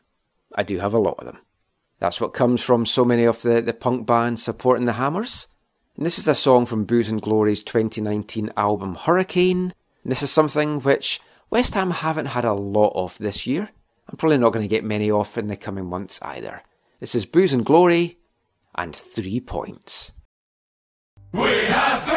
I 0.55 0.63
do 0.63 0.79
have 0.79 0.95
a 0.95 0.99
lot 0.99 1.19
of 1.19 1.27
them. 1.27 1.39
That's 1.99 2.21
what 2.21 2.33
comes 2.33 2.63
from 2.63 2.87
so 2.87 3.05
many 3.05 3.25
of 3.25 3.43
the, 3.43 3.61
the 3.61 3.75
punk 3.75 4.07
bands 4.07 4.43
supporting 4.43 4.87
the 4.87 4.95
Hammers. 4.95 5.49
And 5.97 6.07
this 6.07 6.19
is 6.19 6.27
a 6.27 6.35
song 6.35 6.65
from 6.65 6.85
Booze 6.85 7.11
and 7.11 7.21
Glory's 7.21 7.63
2019 7.63 8.51
album 8.57 8.95
Hurricane. 8.95 9.75
And 10.03 10.11
this 10.11 10.23
is 10.23 10.31
something 10.31 10.81
which 10.81 11.21
West 11.51 11.75
Ham 11.75 11.91
haven't 11.91 12.27
had 12.27 12.45
a 12.45 12.55
lot 12.55 12.93
of 12.95 13.19
this 13.19 13.47
year. 13.47 13.71
I'm 14.11 14.17
probably 14.17 14.39
not 14.39 14.53
going 14.53 14.65
to 14.65 14.69
get 14.69 14.83
many 14.83 15.09
off 15.09 15.39
in 15.39 15.47
the 15.47 15.57
coming 15.57 15.87
months 15.87 16.19
either. 16.23 16.63
This 16.99 17.15
is 17.15 17.25
Booze 17.25 17.53
and 17.53 17.65
Glory 17.65 18.19
and 18.75 18.95
three 18.95 19.39
points. 19.39 20.13
We 21.33 21.41
have 21.43 22.10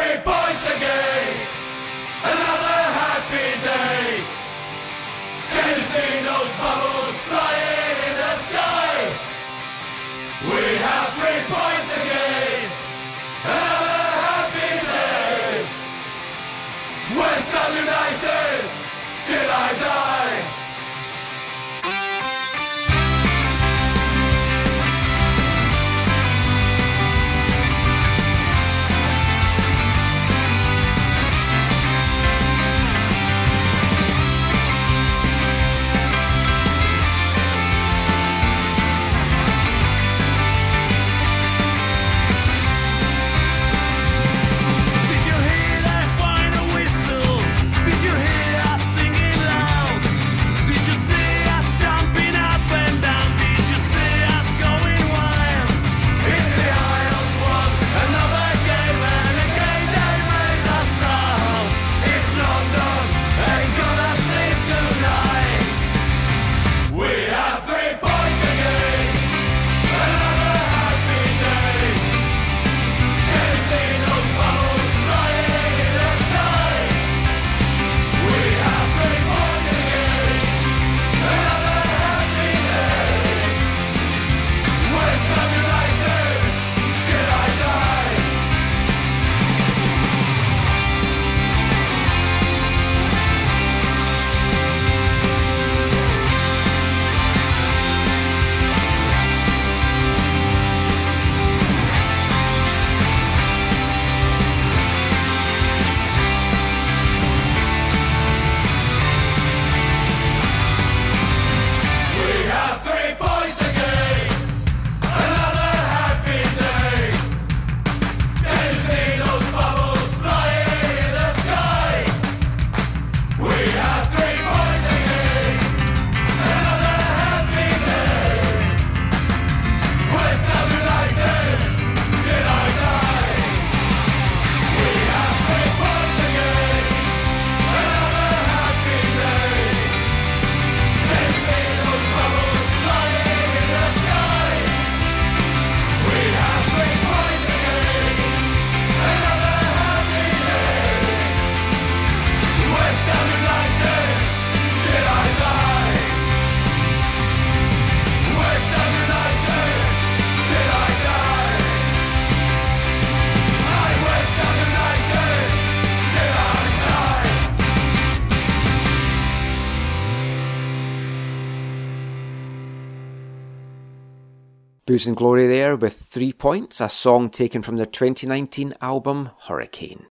Booze 174.86 175.06
and 175.06 175.16
Glory 175.16 175.46
there 175.46 175.76
with 175.76 175.94
Three 175.94 176.34
Points, 176.34 176.78
a 176.78 176.90
song 176.90 177.30
taken 177.30 177.62
from 177.62 177.78
their 177.78 177.86
2019 177.86 178.74
album 178.82 179.30
Hurricane. 179.46 180.08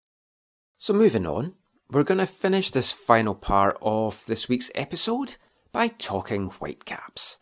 So 0.78 0.94
moving 0.94 1.28
on, 1.28 1.56
we're 1.90 2.04
going 2.04 2.20
to 2.20 2.26
finish 2.26 2.70
this 2.70 2.94
final 2.94 3.36
part 3.36 3.78
of 3.82 4.26
this 4.28 4.48
week's 4.48 4.72
episode 4.74 5.36
by 5.74 5.90
talking 5.90 6.48
Whitecaps. 6.48 7.38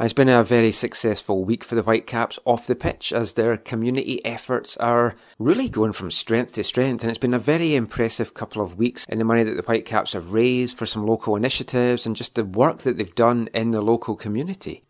It's 0.00 0.12
been 0.12 0.28
a 0.28 0.42
very 0.42 0.72
successful 0.72 1.44
week 1.44 1.62
for 1.62 1.76
the 1.76 1.82
Whitecaps 1.82 2.40
off 2.44 2.66
the 2.66 2.74
pitch 2.74 3.12
as 3.12 3.34
their 3.34 3.56
community 3.56 4.24
efforts 4.24 4.76
are 4.78 5.14
really 5.38 5.68
going 5.68 5.92
from 5.92 6.10
strength 6.10 6.54
to 6.54 6.64
strength. 6.64 7.04
And 7.04 7.10
it's 7.10 7.18
been 7.18 7.34
a 7.34 7.38
very 7.38 7.76
impressive 7.76 8.34
couple 8.34 8.62
of 8.62 8.76
weeks 8.76 9.06
in 9.08 9.18
the 9.18 9.24
money 9.24 9.44
that 9.44 9.56
the 9.56 9.62
Whitecaps 9.62 10.14
have 10.14 10.32
raised 10.32 10.76
for 10.76 10.86
some 10.86 11.06
local 11.06 11.36
initiatives 11.36 12.04
and 12.04 12.16
just 12.16 12.34
the 12.34 12.44
work 12.44 12.78
that 12.78 12.98
they've 12.98 13.14
done 13.14 13.48
in 13.54 13.70
the 13.70 13.80
local 13.80 14.16
community. 14.16 14.82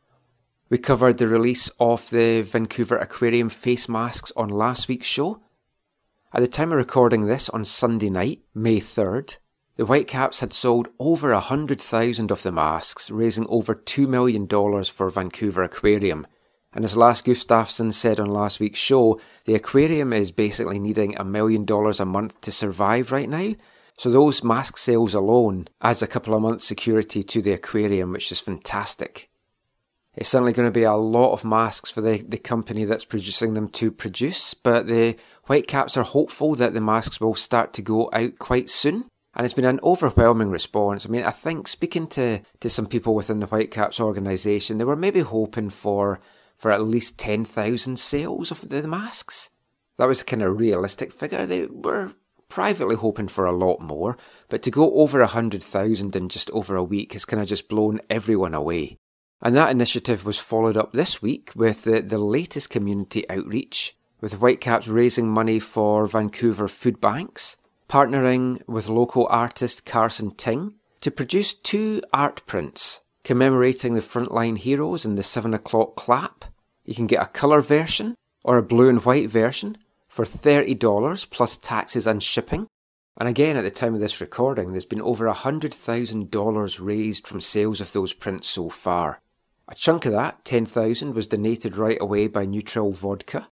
We 0.71 0.77
covered 0.77 1.17
the 1.17 1.29
release 1.29 1.71
of 1.81 2.11
the 2.11 2.43
Vancouver 2.43 2.99
Aquarium 2.99 3.49
face 3.49 3.89
masks 3.89 4.31
on 4.37 4.51
last 4.51 4.87
week's 4.87 5.07
show. 5.07 5.41
At 6.35 6.41
the 6.41 6.47
time 6.47 6.73
of 6.73 6.77
recording 6.77 7.27
this 7.27 7.49
on 7.49 7.65
Sunday 7.65 8.11
night, 8.11 8.43
May 8.55 8.79
3rd, 8.79 9.39
the 9.77 9.87
Whitecaps 9.87 10.41
had 10.41 10.53
sold 10.53 10.89
over 10.99 11.33
100,000 11.33 12.31
of 12.31 12.43
the 12.43 12.53
masks, 12.53 13.11
raising 13.11 13.47
over 13.49 13.75
$2 13.75 14.07
million 14.07 14.47
for 14.85 15.09
Vancouver 15.09 15.63
Aquarium. 15.63 16.27
And 16.75 16.85
as 16.85 16.99
Lasse 16.99 17.23
Gustavsson 17.23 17.91
said 17.91 18.21
on 18.21 18.29
last 18.29 18.61
week's 18.61 18.79
show, 18.79 19.19
the 19.47 19.55
aquarium 19.55 20.13
is 20.13 20.31
basically 20.31 20.79
needing 20.79 21.17
a 21.17 21.25
million 21.25 21.65
dollars 21.65 21.99
a 21.99 22.05
month 22.05 22.39
to 22.43 22.53
survive 22.53 23.11
right 23.11 23.31
now. 23.31 23.55
So 23.97 24.11
those 24.11 24.45
mask 24.45 24.77
sales 24.77 25.15
alone 25.15 25.69
adds 25.81 26.03
a 26.03 26.07
couple 26.07 26.35
of 26.35 26.43
months 26.43 26.67
security 26.67 27.23
to 27.23 27.41
the 27.41 27.53
aquarium, 27.53 28.13
which 28.13 28.31
is 28.31 28.41
fantastic. 28.41 29.28
It's 30.19 30.29
certainly 30.29 30.53
going 30.53 30.67
to 30.69 30.73
be 30.73 30.83
a 30.83 30.95
lot 30.95 31.33
of 31.33 31.45
masks 31.45 31.93
for 31.93 32.01
the, 32.01 32.25
the 32.27 32.39
company 32.39 32.85
that's 32.85 33.05
producing 33.05 33.55
them 33.55 33.69
to 33.69 33.93
produce, 33.93 34.53
but 34.53 34.89
the 34.89 35.17
Whitecaps 35.45 35.97
are 35.97 36.03
hopeful 36.03 36.57
that 36.57 36.75
the 36.75 36.81
masks 36.81 37.21
will 37.21 37.37
start 37.37 37.73
to 37.75 37.83
go 37.83 38.11
out 38.13 38.37
quite 38.41 38.69
soon 38.69 39.05
and 39.39 39.45
it's 39.45 39.55
been 39.55 39.65
an 39.65 39.79
overwhelming 39.85 40.51
response. 40.51 41.07
I 41.07 41.09
mean, 41.09 41.23
I 41.23 41.31
think 41.31 41.69
speaking 41.69 42.09
to, 42.09 42.41
to 42.59 42.69
some 42.69 42.87
people 42.87 43.15
within 43.15 43.39
the 43.39 43.47
Whitecaps 43.47 44.01
organisation, 44.01 44.79
they 44.79 44.85
were 44.85 44.97
maybe 44.97 45.21
hoping 45.21 45.71
for 45.71 46.21
for 46.57 46.73
at 46.73 46.83
least 46.83 47.21
ten 47.21 47.45
thousand 47.45 48.01
sales 48.01 48.51
of 48.51 48.69
the 48.69 48.89
masks. 48.89 49.51
That 49.99 50.09
was 50.09 50.25
kind 50.25 50.43
of 50.43 50.59
realistic 50.59 51.13
figure. 51.13 51.47
They 51.47 51.67
were 51.67 52.11
privately 52.49 52.97
hoping 52.97 53.29
for 53.29 53.47
a 53.47 53.55
lot 53.55 53.81
more, 53.81 54.17
but 54.49 54.63
to 54.65 54.73
go 54.73 54.93
over 54.95 55.21
a 55.21 55.29
hundred 55.29 55.63
thousand 55.63 56.17
in 56.17 56.29
just 56.29 56.51
over 56.51 56.75
a 56.75 56.83
week 56.83 57.13
has 57.13 57.25
kind 57.25 57.41
of 57.41 57.47
just 57.47 57.69
blown 57.69 58.01
everyone 58.11 58.55
away. 58.55 58.97
And 59.41 59.55
that 59.55 59.71
initiative 59.71 60.25
was 60.25 60.39
followed 60.39 60.77
up 60.77 60.93
this 60.93 61.23
week 61.23 61.53
with 61.55 61.85
the, 61.85 62.01
the 62.01 62.19
latest 62.19 62.71
community 62.71 63.29
outreach, 63.31 63.97
with 64.21 64.35
Whitecaps 64.35 64.89
raising 64.89 65.29
money 65.29 65.61
for 65.61 66.07
Vancouver 66.07 66.69
food 66.69 67.01
banks 67.01 67.57
partnering 67.89 68.61
with 68.69 68.89
local 68.89 69.27
artist 69.31 69.87
Carson 69.87 70.33
Ting 70.33 70.75
to 71.01 71.11
produce 71.11 71.55
two 71.55 72.03
art 72.13 72.43
prints 72.47 73.01
commemorating 73.25 73.95
the 73.95 74.01
frontline 74.01 74.59
heroes 74.59 75.05
in 75.05 75.15
the 75.15 75.23
7 75.23 75.55
o'clock 75.55 75.97
clap. 75.97 76.45
You 76.85 76.95
can 76.95 77.07
get 77.07 77.23
a 77.23 77.27
colour 77.27 77.61
version 77.61 78.15
or 78.45 78.57
a 78.57 78.63
blue 78.63 78.89
and 78.89 79.05
white 79.05 79.29
version 79.29 79.79
for 80.09 80.25
$30 80.25 81.31
plus 81.31 81.57
taxes 81.57 82.07
and 82.07 82.23
shipping. 82.23 82.67
And 83.19 83.29
again, 83.29 83.57
at 83.57 83.65
the 83.65 83.71
time 83.71 83.95
of 83.95 84.01
this 84.01 84.21
recording, 84.21 84.71
there's 84.71 84.85
been 84.85 85.03
over 85.03 85.27
$100,000 85.27 86.81
raised 86.81 87.27
from 87.27 87.41
sales 87.41 87.81
of 87.81 87.93
those 87.93 88.13
prints 88.13 88.49
so 88.49 88.69
far. 88.69 89.21
A 89.71 89.75
chunk 89.75 90.07
of 90.07 90.13
that, 90.13 90.47
10,000, 90.47 91.15
was 91.15 91.27
donated 91.27 91.77
right 91.77 91.99
away 92.01 92.27
by 92.27 92.47
Neutral 92.47 92.93
Vodka. 92.93 93.49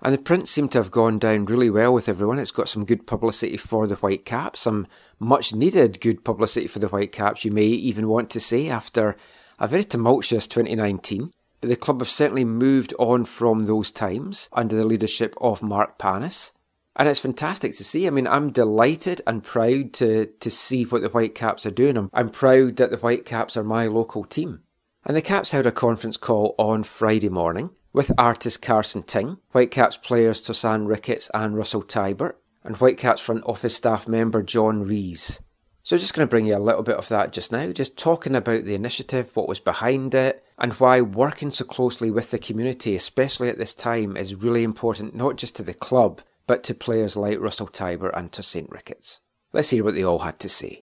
And 0.00 0.14
the 0.14 0.22
print 0.22 0.48
seemed 0.48 0.72
to 0.72 0.78
have 0.78 0.90
gone 0.90 1.18
down 1.18 1.44
really 1.44 1.68
well 1.68 1.92
with 1.92 2.08
everyone. 2.08 2.38
It's 2.38 2.50
got 2.52 2.70
some 2.70 2.86
good 2.86 3.06
publicity 3.06 3.58
for 3.58 3.86
the 3.86 3.96
Whitecaps, 3.96 4.60
some 4.60 4.86
much 5.18 5.54
needed 5.54 6.00
good 6.00 6.24
publicity 6.24 6.68
for 6.68 6.78
the 6.78 6.88
Whitecaps, 6.88 7.44
you 7.44 7.50
may 7.50 7.66
even 7.66 8.08
want 8.08 8.30
to 8.30 8.40
say, 8.40 8.70
after 8.70 9.14
a 9.58 9.68
very 9.68 9.84
tumultuous 9.84 10.46
2019. 10.46 11.32
But 11.60 11.68
the 11.68 11.76
club 11.76 12.00
have 12.00 12.08
certainly 12.08 12.46
moved 12.46 12.94
on 12.98 13.26
from 13.26 13.66
those 13.66 13.90
times 13.90 14.48
under 14.52 14.74
the 14.74 14.86
leadership 14.86 15.34
of 15.38 15.62
Mark 15.62 15.98
Pannes. 15.98 16.54
And 16.96 17.08
it's 17.08 17.20
fantastic 17.20 17.76
to 17.76 17.84
see. 17.84 18.06
I 18.06 18.10
mean, 18.10 18.26
I'm 18.26 18.50
delighted 18.50 19.20
and 19.26 19.44
proud 19.44 19.92
to, 19.94 20.26
to 20.26 20.50
see 20.50 20.84
what 20.84 21.02
the 21.02 21.08
Whitecaps 21.08 21.66
are 21.66 21.70
doing. 21.70 21.98
I'm, 21.98 22.10
I'm 22.14 22.30
proud 22.30 22.76
that 22.76 22.90
the 22.90 22.96
Whitecaps 22.96 23.56
are 23.56 23.64
my 23.64 23.86
local 23.86 24.24
team. 24.24 24.62
And 25.08 25.16
the 25.16 25.22
Caps 25.22 25.52
held 25.52 25.64
a 25.64 25.72
conference 25.72 26.18
call 26.18 26.54
on 26.58 26.82
Friday 26.82 27.30
morning 27.30 27.70
with 27.94 28.12
artist 28.18 28.60
Carson 28.60 29.02
Ting, 29.02 29.38
Whitecaps 29.52 29.96
players 29.96 30.42
Tosaint 30.42 30.86
Ricketts 30.86 31.30
and 31.32 31.56
Russell 31.56 31.82
Teibert, 31.82 32.34
and 32.62 32.76
Whitecaps 32.76 33.22
front 33.22 33.42
office 33.46 33.74
staff 33.74 34.06
member 34.06 34.42
John 34.42 34.82
Rees. 34.82 35.40
So 35.82 35.96
just 35.96 36.12
going 36.12 36.28
to 36.28 36.30
bring 36.30 36.44
you 36.44 36.58
a 36.58 36.58
little 36.58 36.82
bit 36.82 36.96
of 36.96 37.08
that 37.08 37.32
just 37.32 37.50
now, 37.50 37.72
just 37.72 37.96
talking 37.96 38.36
about 38.36 38.64
the 38.64 38.74
initiative, 38.74 39.34
what 39.34 39.48
was 39.48 39.60
behind 39.60 40.14
it, 40.14 40.44
and 40.58 40.74
why 40.74 41.00
working 41.00 41.48
so 41.48 41.64
closely 41.64 42.10
with 42.10 42.30
the 42.30 42.38
community, 42.38 42.94
especially 42.94 43.48
at 43.48 43.56
this 43.56 43.72
time, 43.72 44.14
is 44.14 44.34
really 44.34 44.62
important 44.62 45.14
not 45.14 45.38
just 45.38 45.56
to 45.56 45.62
the 45.62 45.72
club, 45.72 46.20
but 46.46 46.62
to 46.64 46.74
players 46.74 47.16
like 47.16 47.40
Russell 47.40 47.68
Teibert 47.68 48.14
and 48.14 48.30
Tosaint 48.30 48.68
Ricketts. 48.68 49.22
Let's 49.54 49.70
hear 49.70 49.84
what 49.84 49.94
they 49.94 50.04
all 50.04 50.18
had 50.18 50.38
to 50.40 50.50
say. 50.50 50.82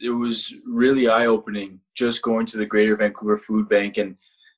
It 0.00 0.10
was 0.10 0.54
really 0.64 1.08
eye 1.08 1.26
opening 1.26 1.80
just 1.94 2.22
going 2.22 2.46
to 2.46 2.56
the 2.56 2.66
Greater 2.66 2.96
Vancouver 2.96 3.36
Food 3.36 3.68
Bank 3.68 3.98
and 3.98 4.16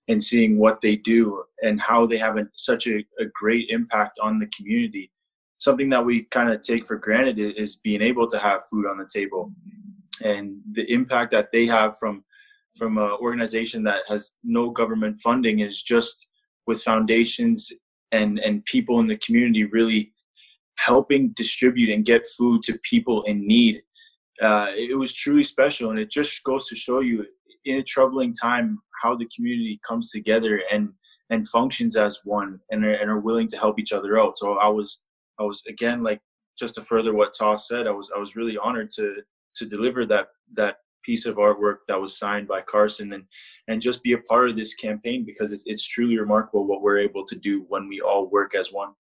and 0.09 0.23
seeing 0.23 0.59
what 0.59 0.81
they 0.81 0.97
do 0.97 1.45
and 1.63 1.81
how 1.81 2.05
they 2.05 2.19
have 2.19 2.37
a, 2.37 2.45
such 2.57 2.89
a, 2.89 2.99
a 3.21 3.27
great 3.33 3.69
impact 3.69 4.19
on 4.21 4.41
the 4.41 4.47
community. 4.49 5.09
Something 5.59 5.89
that 5.91 6.05
we 6.05 6.25
kind 6.25 6.51
of 6.51 6.63
take 6.63 6.89
for 6.89 6.97
granted 6.97 7.39
is 7.39 7.77
being 7.77 8.03
able 8.03 8.27
to 8.27 8.39
have 8.39 8.63
food 8.69 8.87
on 8.87 8.99
the 8.99 9.09
table, 9.13 9.53
and 10.25 10.57
the 10.73 10.91
impact 10.93 11.33
that 11.33 11.53
they 11.53 11.67
have 11.67 11.99
from 11.99 12.25
from 12.77 12.99
an 12.99 13.11
organization 13.21 13.83
that 13.85 14.03
has 14.09 14.33
no 14.43 14.71
government 14.71 15.19
funding 15.23 15.61
is 15.61 15.83
just 15.83 16.27
with 16.67 16.83
foundations 16.83 17.73
and 18.13 18.39
and 18.41 18.65
people 18.65 19.01
in 19.01 19.07
the 19.07 19.19
community 19.19 19.65
really 19.65 20.13
helping 20.77 21.29
distribute 21.31 21.91
and 21.91 22.07
get 22.07 22.25
food 22.39 22.63
to 22.63 22.79
people 22.89 23.23
in 23.25 23.47
need 23.47 23.83
uh, 24.41 24.69
it 24.75 24.97
was 24.97 25.13
truly 25.13 25.45
special, 25.45 25.91
and 25.91 25.99
it 25.99 26.11
just 26.11 26.43
goes 26.45 26.67
to 26.69 26.77
show 26.77 27.01
you 27.01 27.27
in 27.65 27.77
a 27.79 27.83
troubling 27.83 28.33
time 28.33 28.79
how 29.03 29.15
the 29.15 29.29
community 29.35 29.81
comes 29.87 30.11
together 30.11 30.63
and 30.73 30.91
and 31.31 31.49
functions 31.49 31.97
as 31.97 32.21
one 32.25 32.59
and 32.71 32.85
are, 32.85 32.95
and 32.95 33.09
are 33.09 33.21
willing 33.21 33.47
to 33.47 33.57
help 33.57 33.79
each 33.79 33.93
other 33.93 34.19
out. 34.19 34.37
So 34.37 34.55
I 34.55 34.69
was 34.69 35.01
I 35.39 35.45
was 35.45 35.63
again 35.69 36.03
like 36.03 36.21
just 36.59 36.75
to 36.75 36.85
further 36.85 37.15
what 37.15 37.35
Toss 37.37 37.69
said, 37.69 37.87
I 37.87 37.91
was 37.91 38.11
I 38.15 38.19
was 38.19 38.37
really 38.37 38.59
honored 38.59 38.91
to 38.97 39.17
to 39.57 39.67
deliver 39.67 40.07
that 40.07 40.29
that 40.55 40.77
piece 41.03 41.25
of 41.25 41.37
artwork 41.37 41.79
that 41.89 42.01
was 42.01 42.19
signed 42.19 42.47
by 42.47 42.61
Carson 42.61 43.13
and 43.15 43.25
and 43.69 43.81
just 43.81 44.03
be 44.03 44.13
a 44.13 44.19
part 44.19 44.51
of 44.51 44.57
this 44.57 44.75
campaign 44.75 45.25
because 45.25 45.53
it's, 45.53 45.65
it's 45.67 45.87
truly 45.87 46.19
remarkable 46.19 46.67
what 46.67 46.83
we're 46.83 46.99
able 46.99 47.25
to 47.25 47.37
do 47.37 47.65
when 47.69 47.89
we 47.89 48.01
all 48.01 48.29
work 48.29 48.55
as 48.55 48.73
one. 48.73 48.91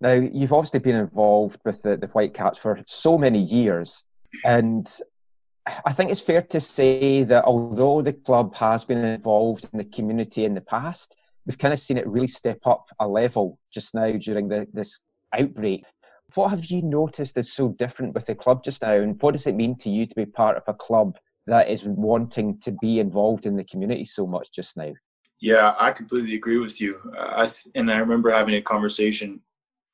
Now 0.00 0.12
you've 0.12 0.52
obviously 0.52 0.80
been 0.80 0.96
involved 0.96 1.60
with 1.64 1.82
the, 1.82 1.96
the 1.96 2.06
Whitecaps 2.08 2.58
for 2.58 2.80
so 2.86 3.18
many 3.18 3.42
years. 3.42 4.04
And 4.44 4.90
I 5.84 5.92
think 5.92 6.10
it's 6.10 6.20
fair 6.20 6.42
to 6.42 6.60
say 6.60 7.22
that 7.24 7.44
although 7.44 8.02
the 8.02 8.12
club 8.12 8.54
has 8.54 8.84
been 8.84 9.04
involved 9.04 9.68
in 9.72 9.78
the 9.78 9.84
community 9.84 10.44
in 10.44 10.54
the 10.54 10.60
past, 10.60 11.16
we've 11.46 11.58
kind 11.58 11.74
of 11.74 11.80
seen 11.80 11.98
it 11.98 12.06
really 12.06 12.26
step 12.26 12.58
up 12.66 12.86
a 12.98 13.06
level 13.06 13.58
just 13.72 13.94
now 13.94 14.10
during 14.12 14.48
the, 14.48 14.66
this 14.72 15.00
outbreak. 15.36 15.84
What 16.34 16.50
have 16.50 16.66
you 16.66 16.82
noticed 16.82 17.36
is 17.36 17.52
so 17.52 17.70
different 17.70 18.14
with 18.14 18.26
the 18.26 18.34
club 18.34 18.64
just 18.64 18.82
now, 18.82 18.94
and 18.94 19.20
what 19.20 19.32
does 19.32 19.46
it 19.46 19.56
mean 19.56 19.76
to 19.78 19.90
you 19.90 20.06
to 20.06 20.14
be 20.14 20.26
part 20.26 20.56
of 20.56 20.62
a 20.66 20.74
club 20.74 21.18
that 21.46 21.68
is 21.68 21.84
wanting 21.84 22.58
to 22.60 22.72
be 22.80 23.00
involved 23.00 23.46
in 23.46 23.56
the 23.56 23.64
community 23.64 24.04
so 24.04 24.26
much 24.26 24.52
just 24.52 24.76
now? 24.76 24.92
Yeah, 25.40 25.74
I 25.78 25.92
completely 25.92 26.34
agree 26.34 26.58
with 26.58 26.80
you. 26.80 27.00
I 27.18 27.46
th- 27.46 27.66
and 27.74 27.90
I 27.90 27.98
remember 27.98 28.30
having 28.30 28.54
a 28.54 28.62
conversation 28.62 29.40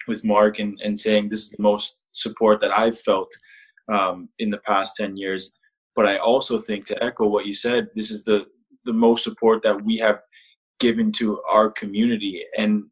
with 0.07 0.25
Mark 0.25 0.59
and, 0.59 0.79
and 0.85 0.99
saying 0.99 1.29
this 1.29 1.45
is 1.45 1.51
the 1.51 1.63
most 1.63 2.01
support 2.13 2.61
that 2.61 2.77
I've 2.77 2.99
felt 2.99 3.33
um, 3.89 4.29
in 4.39 4.51
the 4.51 4.59
past 4.59 4.95
10 4.97 5.17
years. 5.17 5.53
But 5.95 6.07
I 6.07 6.19
also 6.19 6.59
think 6.59 6.87
to 6.87 7.03
echo 7.03 7.27
what 7.27 7.47
you 7.47 7.55
said, 7.55 7.89
this 7.95 8.11
is 8.11 8.25
the, 8.25 8.47
the 8.85 8.93
most 8.93 9.25
support 9.25 9.63
that 9.63 9.83
we 9.83 9.97
have 9.99 10.21
given 10.79 11.11
to 11.13 11.41
our 11.49 11.71
community. 11.71 12.45
And, 12.57 12.85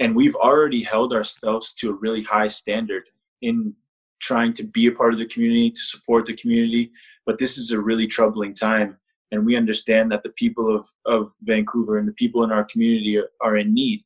and 0.00 0.16
we've 0.16 0.34
already 0.34 0.82
held 0.82 1.12
ourselves 1.12 1.74
to 1.74 1.90
a 1.90 1.94
really 1.94 2.22
high 2.22 2.48
standard 2.48 3.04
in 3.42 3.74
trying 4.20 4.52
to 4.54 4.64
be 4.64 4.86
a 4.86 4.92
part 4.92 5.12
of 5.12 5.18
the 5.18 5.26
community, 5.26 5.70
to 5.70 5.80
support 5.80 6.26
the 6.26 6.34
community. 6.34 6.90
But 7.26 7.38
this 7.38 7.58
is 7.58 7.70
a 7.70 7.80
really 7.80 8.06
troubling 8.06 8.54
time. 8.54 8.96
And 9.30 9.46
we 9.46 9.56
understand 9.56 10.10
that 10.12 10.22
the 10.22 10.30
people 10.30 10.74
of, 10.74 10.86
of 11.06 11.32
Vancouver 11.42 11.98
and 11.98 12.06
the 12.06 12.12
people 12.12 12.44
in 12.44 12.52
our 12.52 12.64
community 12.64 13.18
are, 13.18 13.30
are 13.40 13.56
in 13.56 13.72
need. 13.72 14.04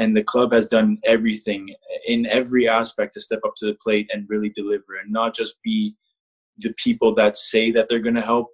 And 0.00 0.16
the 0.16 0.24
club 0.24 0.50
has 0.50 0.66
done 0.66 0.98
everything 1.04 1.72
in 2.06 2.24
every 2.26 2.66
aspect 2.66 3.12
to 3.14 3.20
step 3.20 3.40
up 3.44 3.52
to 3.58 3.66
the 3.66 3.74
plate 3.74 4.08
and 4.12 4.26
really 4.30 4.48
deliver 4.48 4.96
and 5.00 5.12
not 5.12 5.34
just 5.34 5.62
be 5.62 5.94
the 6.58 6.72
people 6.82 7.14
that 7.14 7.36
say 7.36 7.70
that 7.70 7.86
they're 7.88 8.00
going 8.00 8.14
to 8.14 8.20
help 8.20 8.48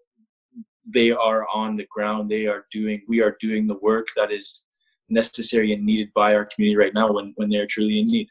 they 0.89 1.10
are 1.10 1.47
on 1.55 1.74
the 1.77 1.86
ground 1.90 2.28
they 2.28 2.47
are 2.47 2.66
doing 2.73 3.01
we 3.09 3.23
are 3.23 3.36
doing 3.40 3.66
the 3.66 3.78
work 3.81 4.09
that 4.16 4.31
is 4.31 4.62
necessary 5.09 5.73
and 5.73 5.85
needed 5.85 6.09
by 6.14 6.35
our 6.35 6.44
community 6.44 6.77
right 6.77 6.94
now 6.94 7.12
when, 7.12 7.32
when 7.36 7.48
they're 7.48 7.66
truly 7.66 8.01
in 8.01 8.09
need 8.09 8.28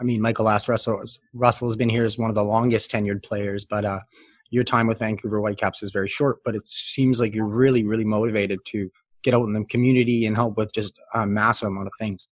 I 0.00 0.02
mean, 0.02 0.20
Michael 0.20 0.48
asked 0.48 0.68
Russell. 0.68 1.04
Russell 1.34 1.68
has 1.68 1.76
been 1.76 1.88
here 1.88 2.02
as 2.02 2.18
one 2.18 2.28
of 2.28 2.34
the 2.34 2.42
longest 2.42 2.90
tenured 2.90 3.22
players, 3.22 3.64
but 3.64 3.84
uh, 3.84 4.00
your 4.50 4.64
time 4.64 4.88
with 4.88 4.98
Vancouver 4.98 5.40
Whitecaps 5.40 5.84
is 5.84 5.92
very 5.92 6.08
short. 6.08 6.38
But 6.44 6.56
it 6.56 6.66
seems 6.66 7.20
like 7.20 7.32
you're 7.32 7.46
really, 7.46 7.84
really 7.84 8.04
motivated 8.04 8.58
to 8.70 8.90
get 9.24 9.34
out 9.34 9.44
in 9.44 9.50
the 9.50 9.64
community 9.64 10.26
and 10.26 10.36
help 10.36 10.56
with 10.56 10.72
just 10.72 11.00
a 11.14 11.26
massive 11.26 11.68
amount 11.68 11.88
of 11.88 11.92
things. 11.98 12.28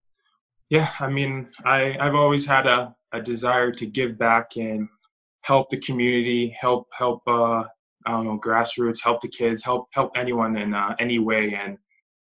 Yeah, 0.71 0.91
I 0.99 1.09
mean, 1.09 1.49
I 1.65 1.97
I've 2.01 2.15
always 2.15 2.45
had 2.45 2.67
a, 2.67 2.95
a 3.13 3.23
desire 3.23 3.71
to 3.73 3.87
give 3.87 4.19
back 4.19 4.57
and 4.57 4.89
help 5.43 5.71
the 5.71 5.79
community, 5.79 6.49
help 6.61 6.89
help 6.97 7.23
uh, 7.27 7.65
I 8.07 8.13
don't 8.13 8.25
know 8.25 8.41
grassroots, 8.45 9.03
help 9.03 9.21
the 9.21 9.29
kids, 9.29 9.63
help 9.63 9.89
help 9.93 10.13
anyone 10.17 10.57
in 10.57 10.75
uh, 10.75 10.95
any 10.99 11.19
way. 11.19 11.55
And 11.55 11.79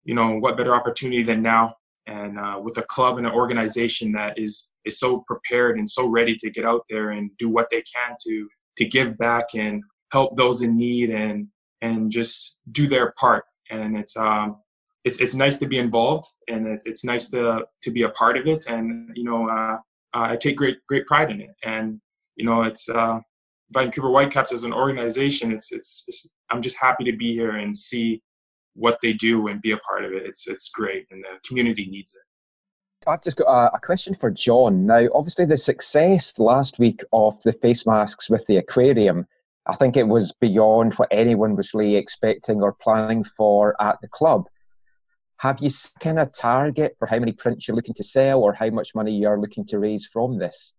you 0.03 0.15
know, 0.15 0.37
what 0.37 0.57
better 0.57 0.75
opportunity 0.75 1.23
than 1.23 1.41
now? 1.41 1.75
And 2.05 2.39
uh, 2.39 2.59
with 2.61 2.77
a 2.77 2.83
club 2.83 3.17
and 3.17 3.27
an 3.27 3.33
organization 3.33 4.11
that 4.13 4.37
is 4.37 4.69
is 4.85 4.99
so 4.99 5.23
prepared 5.27 5.77
and 5.77 5.89
so 5.89 6.07
ready 6.07 6.35
to 6.37 6.49
get 6.49 6.65
out 6.65 6.81
there 6.89 7.11
and 7.11 7.31
do 7.37 7.49
what 7.49 7.69
they 7.69 7.83
can 7.83 8.15
to 8.25 8.47
to 8.77 8.85
give 8.85 9.17
back 9.17 9.45
and 9.55 9.83
help 10.11 10.35
those 10.37 10.61
in 10.61 10.75
need 10.75 11.09
and 11.09 11.47
and 11.81 12.11
just 12.11 12.59
do 12.71 12.87
their 12.87 13.13
part 13.17 13.45
and 13.81 13.97
it's 13.97 14.15
um 14.17 14.57
it's 15.03 15.19
it's 15.19 15.35
nice 15.35 15.57
to 15.57 15.67
be 15.67 15.77
involved 15.77 16.25
and 16.47 16.67
it, 16.67 16.83
it's 16.85 17.03
nice 17.03 17.29
to 17.29 17.65
to 17.81 17.91
be 17.91 18.03
a 18.03 18.09
part 18.09 18.37
of 18.37 18.47
it 18.47 18.65
and 18.67 19.09
you 19.15 19.23
know 19.23 19.49
uh, 19.49 19.77
uh, 20.13 20.27
I 20.31 20.35
take 20.35 20.57
great 20.57 20.77
great 20.87 21.05
pride 21.05 21.31
in 21.31 21.41
it. 21.41 21.55
And 21.63 21.99
you 22.35 22.45
know 22.45 22.63
it's 22.63 22.87
uh, 22.89 23.19
Vancouver 23.71 24.09
Whitecaps 24.09 24.53
as 24.53 24.63
an 24.63 24.73
organization 24.73 25.51
it's, 25.51 25.71
it's 25.71 26.05
it's 26.07 26.27
I'm 26.49 26.61
just 26.61 26.77
happy 26.77 27.03
to 27.05 27.17
be 27.17 27.33
here 27.33 27.57
and 27.57 27.77
see 27.77 28.21
what 28.75 28.97
they 29.01 29.13
do 29.13 29.47
and 29.47 29.61
be 29.61 29.71
a 29.71 29.77
part 29.77 30.05
of 30.05 30.13
it. 30.13 30.23
It's 30.25 30.47
it's 30.47 30.69
great 30.69 31.05
and 31.11 31.23
the 31.23 31.39
community 31.47 31.87
needs 31.87 32.13
it. 32.13 32.21
I've 33.05 33.21
just 33.21 33.35
got 33.35 33.47
a, 33.47 33.75
a, 33.75 33.79
question 33.81 34.13
for 34.13 34.31
John. 34.31 34.85
Now, 34.85 35.09
obviously, 35.13 35.43
the 35.43 35.57
success 35.57 36.39
last 36.39 36.79
week 36.79 37.01
of 37.11 37.37
the 37.43 37.51
face 37.51 37.85
masks 37.85 38.29
with 38.29 38.47
the 38.47 38.55
aquarium, 38.55 39.27
I 39.65 39.75
think 39.75 39.95
it 39.95 40.07
was 40.07 40.33
beyond 40.41 40.93
what 40.95 41.09
anyone 41.11 41.55
was 41.55 41.73
really 41.73 41.95
expecting 41.95 42.61
or 42.61 42.73
planning 42.73 43.23
for 43.23 43.81
at 43.81 43.97
the 44.01 44.07
club. 44.07 44.45
Have 45.37 45.59
you 45.59 45.69
kind 45.99 46.19
of 46.19 46.33
target 46.33 46.95
for 46.97 47.05
how 47.05 47.19
many 47.19 47.31
prints 47.31 47.67
you're 47.67 47.75
looking 47.75 47.95
to 47.95 48.03
sell 48.03 48.41
or 48.41 48.53
how 48.53 48.69
much 48.69 48.95
money 48.95 49.13
you're 49.13 49.39
looking 49.39 49.65
to 49.67 49.79
raise 49.79 50.05
from 50.05 50.37
this? 50.37 50.73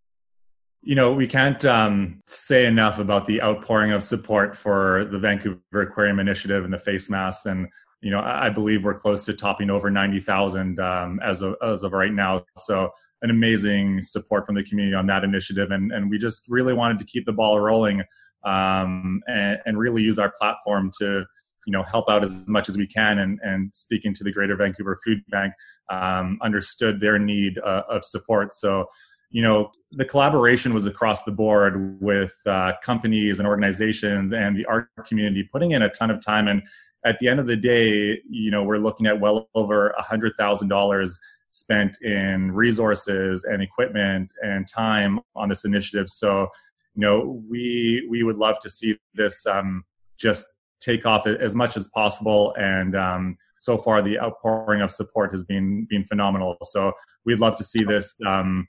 You 0.82 0.94
know, 0.94 1.12
we 1.12 1.26
can't 1.26 1.64
um, 1.64 2.22
say 2.26 2.66
enough 2.66 2.98
about 2.98 3.24
the 3.24 3.42
outpouring 3.42 3.92
of 3.92 4.02
support 4.02 4.54
for 4.54 5.06
the 5.06 5.18
Vancouver 5.18 5.60
Aquarium 5.74 6.18
Initiative 6.18 6.62
and 6.62 6.72
the 6.72 6.78
face 6.78 7.08
masks 7.08 7.46
and 7.46 7.68
you 8.04 8.10
know, 8.10 8.20
I 8.20 8.50
believe 8.50 8.84
we're 8.84 8.92
close 8.92 9.24
to 9.24 9.32
topping 9.32 9.70
over 9.70 9.90
90,000 9.90 10.78
um, 10.78 11.18
as, 11.24 11.40
of, 11.40 11.56
as 11.62 11.82
of 11.82 11.92
right 11.92 12.12
now. 12.12 12.44
So 12.58 12.90
an 13.22 13.30
amazing 13.30 14.02
support 14.02 14.44
from 14.44 14.56
the 14.56 14.62
community 14.62 14.94
on 14.94 15.06
that 15.06 15.24
initiative. 15.24 15.70
And, 15.70 15.90
and 15.90 16.10
we 16.10 16.18
just 16.18 16.44
really 16.50 16.74
wanted 16.74 16.98
to 16.98 17.06
keep 17.06 17.24
the 17.24 17.32
ball 17.32 17.58
rolling 17.58 18.02
um, 18.44 19.22
and, 19.26 19.58
and 19.66 19.78
really 19.78 20.02
use 20.02 20.18
our 20.18 20.32
platform 20.38 20.90
to, 20.98 21.24
you 21.66 21.72
know, 21.72 21.82
help 21.82 22.08
out 22.08 22.22
as 22.22 22.46
much 22.48 22.68
as 22.68 22.76
we 22.76 22.86
can. 22.86 23.18
And, 23.18 23.38
and 23.42 23.74
speaking 23.74 24.12
to 24.14 24.24
the 24.24 24.32
Greater 24.32 24.56
Vancouver 24.56 24.98
Food 25.04 25.22
Bank, 25.28 25.54
um, 25.90 26.38
understood 26.42 27.00
their 27.00 27.18
need 27.18 27.58
uh, 27.58 27.82
of 27.88 28.04
support. 28.04 28.52
So, 28.52 28.86
you 29.30 29.42
know, 29.42 29.72
the 29.92 30.04
collaboration 30.04 30.74
was 30.74 30.86
across 30.86 31.24
the 31.24 31.32
board 31.32 32.00
with 32.00 32.34
uh, 32.46 32.72
companies 32.82 33.38
and 33.38 33.48
organizations 33.48 34.32
and 34.32 34.56
the 34.56 34.64
art 34.66 34.88
community 35.06 35.48
putting 35.50 35.72
in 35.72 35.82
a 35.82 35.88
ton 35.88 36.10
of 36.10 36.24
time 36.24 36.46
and 36.46 36.62
at 37.04 37.18
the 37.18 37.28
end 37.28 37.38
of 37.38 37.46
the 37.46 37.56
day, 37.56 38.20
you 38.28 38.50
know, 38.50 38.62
we're 38.62 38.78
looking 38.78 39.06
at 39.06 39.20
well 39.20 39.48
over 39.54 39.90
a 39.90 40.02
hundred 40.02 40.32
thousand 40.38 40.68
dollars 40.68 41.20
spent 41.50 41.96
in 42.02 42.50
resources 42.50 43.44
and 43.44 43.62
equipment 43.62 44.32
and 44.42 44.66
time 44.66 45.20
on 45.36 45.48
this 45.48 45.64
initiative. 45.64 46.08
So, 46.08 46.48
you 46.94 47.00
know, 47.00 47.42
we 47.48 48.06
we 48.10 48.22
would 48.22 48.36
love 48.36 48.58
to 48.60 48.70
see 48.70 48.96
this 49.14 49.46
um, 49.46 49.84
just 50.18 50.46
take 50.80 51.06
off 51.06 51.26
as 51.26 51.54
much 51.54 51.76
as 51.76 51.88
possible. 51.88 52.54
And 52.58 52.94
um, 52.94 53.36
so 53.58 53.78
far, 53.78 54.02
the 54.02 54.20
outpouring 54.20 54.82
of 54.82 54.90
support 54.90 55.30
has 55.32 55.44
been 55.44 55.86
been 55.88 56.04
phenomenal. 56.04 56.56
So 56.62 56.92
we'd 57.24 57.40
love 57.40 57.56
to 57.56 57.64
see 57.64 57.84
this 57.84 58.20
um, 58.26 58.68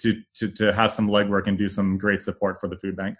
to, 0.00 0.22
to 0.38 0.50
to 0.50 0.72
have 0.72 0.92
some 0.92 1.08
legwork 1.08 1.46
and 1.46 1.58
do 1.58 1.68
some 1.68 1.98
great 1.98 2.22
support 2.22 2.60
for 2.60 2.68
the 2.68 2.78
food 2.78 2.96
bank 2.96 3.16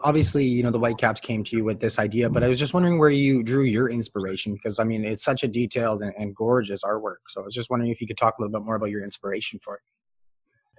obviously 0.00 0.44
you 0.44 0.62
know 0.62 0.70
the 0.70 0.78
whitecaps 0.78 1.20
came 1.20 1.42
to 1.42 1.56
you 1.56 1.64
with 1.64 1.80
this 1.80 1.98
idea 1.98 2.30
but 2.30 2.44
i 2.44 2.48
was 2.48 2.58
just 2.58 2.72
wondering 2.72 2.98
where 2.98 3.10
you 3.10 3.42
drew 3.42 3.64
your 3.64 3.90
inspiration 3.90 4.52
because 4.52 4.78
i 4.78 4.84
mean 4.84 5.04
it's 5.04 5.24
such 5.24 5.42
a 5.42 5.48
detailed 5.48 6.02
and, 6.02 6.12
and, 6.16 6.36
gorgeous 6.36 6.84
artwork 6.84 7.16
so 7.28 7.40
i 7.40 7.44
was 7.44 7.54
just 7.54 7.68
wondering 7.68 7.90
if 7.90 8.00
you 8.00 8.06
could 8.06 8.16
talk 8.16 8.34
a 8.38 8.42
little 8.42 8.52
bit 8.52 8.64
more 8.64 8.76
about 8.76 8.90
your 8.90 9.02
inspiration 9.02 9.58
for 9.62 9.74
it 9.74 9.80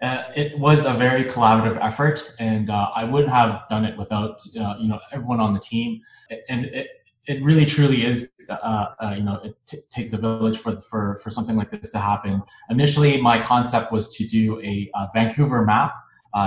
uh, 0.02 0.24
it 0.36 0.58
was 0.58 0.86
a 0.86 0.94
very 0.94 1.24
collaborative 1.26 1.78
effort 1.84 2.34
and 2.40 2.70
uh, 2.70 2.90
i 2.96 3.04
wouldn't 3.04 3.32
have 3.32 3.62
done 3.70 3.86
it 3.86 3.98
without 3.98 4.42
uh, 4.60 4.76
you 4.80 4.88
know 4.88 5.00
everyone 5.12 5.40
on 5.40 5.54
the 5.54 5.60
team 5.60 6.02
and 6.50 6.66
it, 6.66 6.88
it 7.28 7.42
really 7.44 7.66
truly 7.66 8.06
is 8.06 8.32
uh, 8.50 8.54
uh, 9.02 9.14
you 9.16 9.24
know 9.24 9.40
it 9.44 9.56
t- 9.68 9.78
takes 9.92 10.14
a 10.14 10.18
village 10.18 10.58
for, 10.58 10.80
for 10.82 11.20
for 11.24 11.30
something 11.30 11.56
like 11.56 11.70
this 11.72 11.90
to 11.90 12.00
happen 12.00 12.42
initially 12.70 13.22
my 13.22 13.42
concept 13.42 13.92
was 13.92 14.16
to 14.16 14.26
do 14.26 14.60
a, 14.62 14.90
a 14.96 15.08
vancouver 15.14 15.66
map 15.66 15.94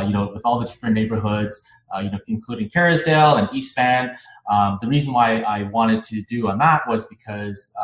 you 0.06 0.12
know, 0.12 0.30
with 0.32 0.42
all 0.44 0.60
the 0.60 0.66
different 0.66 0.94
neighborhoods, 0.94 1.60
you 2.00 2.08
know, 2.08 2.18
including 2.28 2.70
Kerrisdale 2.70 3.36
and 3.36 3.48
East 3.52 3.74
Van. 3.74 4.16
Um, 4.48 4.78
the 4.80 4.86
reason 4.86 5.12
why 5.12 5.40
I 5.40 5.64
wanted 5.64 6.04
to 6.04 6.22
do 6.22 6.46
a 6.46 6.56
map 6.56 6.82
was 6.86 7.04
because 7.06 7.74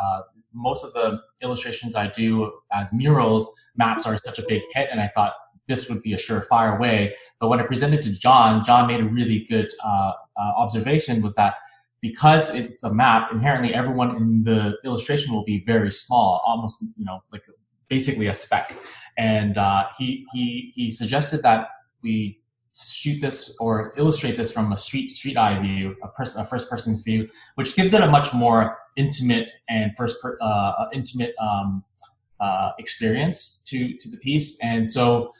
most 0.53 0.83
of 0.83 0.93
the 0.93 1.21
illustrations 1.41 1.95
I 1.95 2.07
do 2.07 2.51
as 2.71 2.91
murals, 2.93 3.53
maps 3.75 4.05
are 4.05 4.17
such 4.17 4.39
a 4.39 4.43
big 4.47 4.63
hit, 4.73 4.89
and 4.91 4.99
I 4.99 5.09
thought 5.13 5.33
this 5.69 5.89
would 5.89 6.01
be 6.01 6.11
a 6.11 6.17
surefire 6.17 6.77
way. 6.77 7.15
But 7.39 7.47
when 7.47 7.61
I 7.61 7.65
presented 7.65 8.01
to 8.03 8.11
John, 8.11 8.65
John 8.65 8.87
made 8.87 8.99
a 8.99 9.05
really 9.05 9.45
good 9.47 9.69
uh, 9.81 10.11
uh, 10.37 10.51
observation 10.57 11.21
was 11.21 11.35
that 11.35 11.53
because 12.01 12.53
it's 12.53 12.83
a 12.83 12.93
map, 12.93 13.31
inherently 13.31 13.73
everyone 13.73 14.15
in 14.17 14.43
the 14.43 14.77
illustration 14.83 15.33
will 15.33 15.43
be 15.43 15.63
very 15.65 15.91
small, 15.91 16.41
almost 16.45 16.83
you 16.97 17.05
know 17.05 17.23
like 17.31 17.43
basically 17.87 18.27
a 18.27 18.33
speck. 18.33 18.75
And 19.17 19.57
uh, 19.57 19.85
he 19.97 20.25
he 20.33 20.73
he 20.75 20.91
suggested 20.91 21.41
that 21.43 21.67
we 22.01 22.41
shoot 22.73 23.19
this 23.19 23.57
or 23.59 23.93
illustrate 23.97 24.37
this 24.37 24.51
from 24.51 24.71
a 24.71 24.77
street 24.77 25.11
street 25.11 25.37
eye 25.37 25.59
view, 25.61 25.95
a, 26.03 26.07
pers- 26.07 26.37
a 26.37 26.45
first 26.45 26.69
person's 26.69 27.01
view, 27.01 27.27
which 27.55 27.75
gives 27.75 27.93
it 27.93 28.01
a 28.01 28.09
much 28.09 28.33
more 28.33 28.77
intimate 28.95 29.51
and 29.67 29.91
first 29.97 30.21
per- 30.21 30.37
uh, 30.41 30.85
intimate 30.93 31.33
um, 31.41 31.83
uh, 32.39 32.71
experience 32.79 33.61
to 33.67 33.95
to 33.97 34.09
the 34.09 34.17
piece. 34.17 34.57
And 34.63 34.89
so 34.89 35.33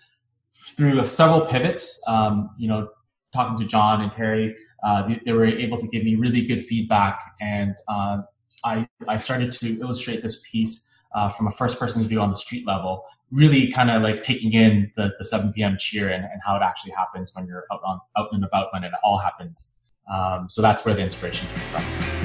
through 0.75 1.03
several 1.05 1.41
pivots, 1.41 2.01
um, 2.07 2.49
you 2.57 2.67
know, 2.67 2.89
talking 3.33 3.57
to 3.57 3.65
John 3.65 4.01
and 4.01 4.11
Terry, 4.11 4.55
uh, 4.83 5.07
they, 5.07 5.21
they, 5.25 5.31
were 5.33 5.45
able 5.45 5.77
to 5.77 5.87
give 5.87 6.03
me 6.03 6.15
really 6.15 6.45
good 6.45 6.65
feedback, 6.65 7.21
and 7.41 7.75
uh, 7.87 8.19
I 8.63 8.87
I 9.07 9.17
started 9.17 9.51
to 9.53 9.79
illustrate 9.79 10.21
this 10.21 10.41
piece 10.49 10.89
uh, 11.13 11.29
from 11.29 11.47
a 11.47 11.51
first 11.51 11.79
person 11.79 12.05
view 12.05 12.21
on 12.21 12.29
the 12.29 12.35
street 12.35 12.65
level, 12.65 13.03
really 13.31 13.71
kind 13.71 13.89
of 13.89 14.01
like 14.01 14.23
taking 14.23 14.53
in 14.53 14.91
the, 14.95 15.11
the 15.17 15.25
7 15.25 15.51
p.m. 15.53 15.75
cheer 15.79 16.09
and, 16.09 16.23
and 16.23 16.41
how 16.45 16.55
it 16.55 16.61
actually 16.61 16.91
happens 16.91 17.33
when 17.35 17.47
you're 17.47 17.65
out, 17.71 17.81
on, 17.83 17.99
out 18.17 18.29
and 18.31 18.43
about 18.43 18.71
when 18.73 18.83
it 18.83 18.91
all 19.03 19.17
happens. 19.17 19.75
Um, 20.11 20.47
so 20.49 20.61
that's 20.61 20.85
where 20.85 20.93
the 20.93 21.01
inspiration 21.01 21.47
came 21.55 21.79
from. 21.79 22.18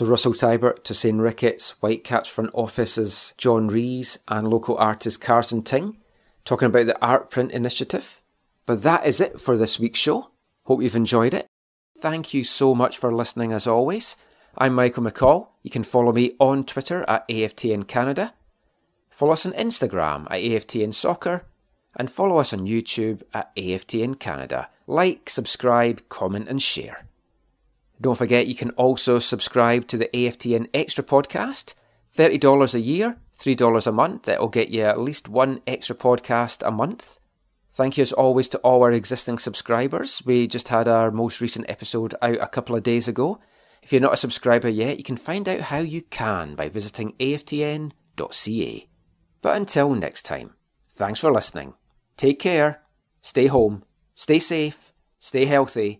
So 0.00 0.06
Russell 0.06 0.32
Teibert, 0.32 0.82
Tosaint 0.82 1.20
Ricketts, 1.20 1.72
Whitecaps 1.82 2.30
front 2.30 2.52
offices 2.54 3.34
John 3.36 3.68
Rees 3.68 4.18
and 4.28 4.48
local 4.48 4.78
artist 4.78 5.20
Carson 5.20 5.62
Ting 5.62 5.98
talking 6.46 6.64
about 6.64 6.86
the 6.86 6.98
art 7.04 7.28
print 7.28 7.52
initiative. 7.52 8.22
But 8.64 8.82
that 8.82 9.04
is 9.04 9.20
it 9.20 9.38
for 9.38 9.58
this 9.58 9.78
week's 9.78 9.98
show. 9.98 10.30
Hope 10.64 10.80
you've 10.80 10.96
enjoyed 10.96 11.34
it. 11.34 11.46
Thank 11.98 12.32
you 12.32 12.44
so 12.44 12.74
much 12.74 12.96
for 12.96 13.12
listening 13.12 13.52
as 13.52 13.66
always. 13.66 14.16
I'm 14.56 14.72
Michael 14.72 15.02
McColl. 15.02 15.48
You 15.62 15.70
can 15.70 15.84
follow 15.84 16.12
me 16.12 16.32
on 16.40 16.64
Twitter 16.64 17.04
at 17.06 17.28
AFTN 17.28 17.86
Canada. 17.86 18.32
Follow 19.10 19.34
us 19.34 19.44
on 19.44 19.52
Instagram 19.52 20.22
at 20.30 20.40
AFTN 20.40 20.94
Soccer 20.94 21.44
and 21.94 22.10
follow 22.10 22.38
us 22.38 22.54
on 22.54 22.66
YouTube 22.66 23.22
at 23.34 23.54
AFTN 23.54 24.18
Canada. 24.18 24.70
Like, 24.86 25.28
subscribe, 25.28 26.08
comment 26.08 26.48
and 26.48 26.62
share. 26.62 27.04
Don't 28.00 28.16
forget 28.16 28.46
you 28.46 28.54
can 28.54 28.70
also 28.70 29.18
subscribe 29.18 29.86
to 29.88 29.96
the 29.96 30.08
AFTN 30.14 30.68
Extra 30.72 31.04
podcast, 31.04 31.74
$30 32.14 32.74
a 32.74 32.80
year, 32.80 33.18
$3 33.40 33.86
a 33.86 33.92
month, 33.92 34.28
it'll 34.28 34.48
get 34.48 34.68
you 34.68 34.82
at 34.82 35.00
least 35.00 35.28
one 35.28 35.60
extra 35.66 35.96
podcast 35.96 36.66
a 36.66 36.70
month. 36.70 37.18
Thank 37.70 37.96
you 37.96 38.02
as 38.02 38.12
always 38.12 38.48
to 38.48 38.58
all 38.58 38.82
our 38.82 38.92
existing 38.92 39.38
subscribers. 39.38 40.22
We 40.26 40.46
just 40.46 40.68
had 40.68 40.88
our 40.88 41.10
most 41.10 41.40
recent 41.40 41.70
episode 41.70 42.14
out 42.20 42.38
a 42.40 42.48
couple 42.48 42.76
of 42.76 42.82
days 42.82 43.08
ago. 43.08 43.40
If 43.82 43.92
you're 43.92 44.00
not 44.02 44.12
a 44.12 44.18
subscriber 44.18 44.68
yet, 44.68 44.98
you 44.98 45.04
can 45.04 45.16
find 45.16 45.48
out 45.48 45.60
how 45.60 45.78
you 45.78 46.02
can 46.02 46.54
by 46.54 46.68
visiting 46.68 47.12
aftn.ca. 47.12 48.88
But 49.40 49.56
until 49.56 49.94
next 49.94 50.22
time, 50.22 50.54
thanks 50.90 51.20
for 51.20 51.32
listening. 51.32 51.74
Take 52.18 52.38
care, 52.38 52.82
stay 53.22 53.46
home, 53.46 53.84
stay 54.14 54.38
safe, 54.38 54.92
stay 55.18 55.46
healthy, 55.46 55.99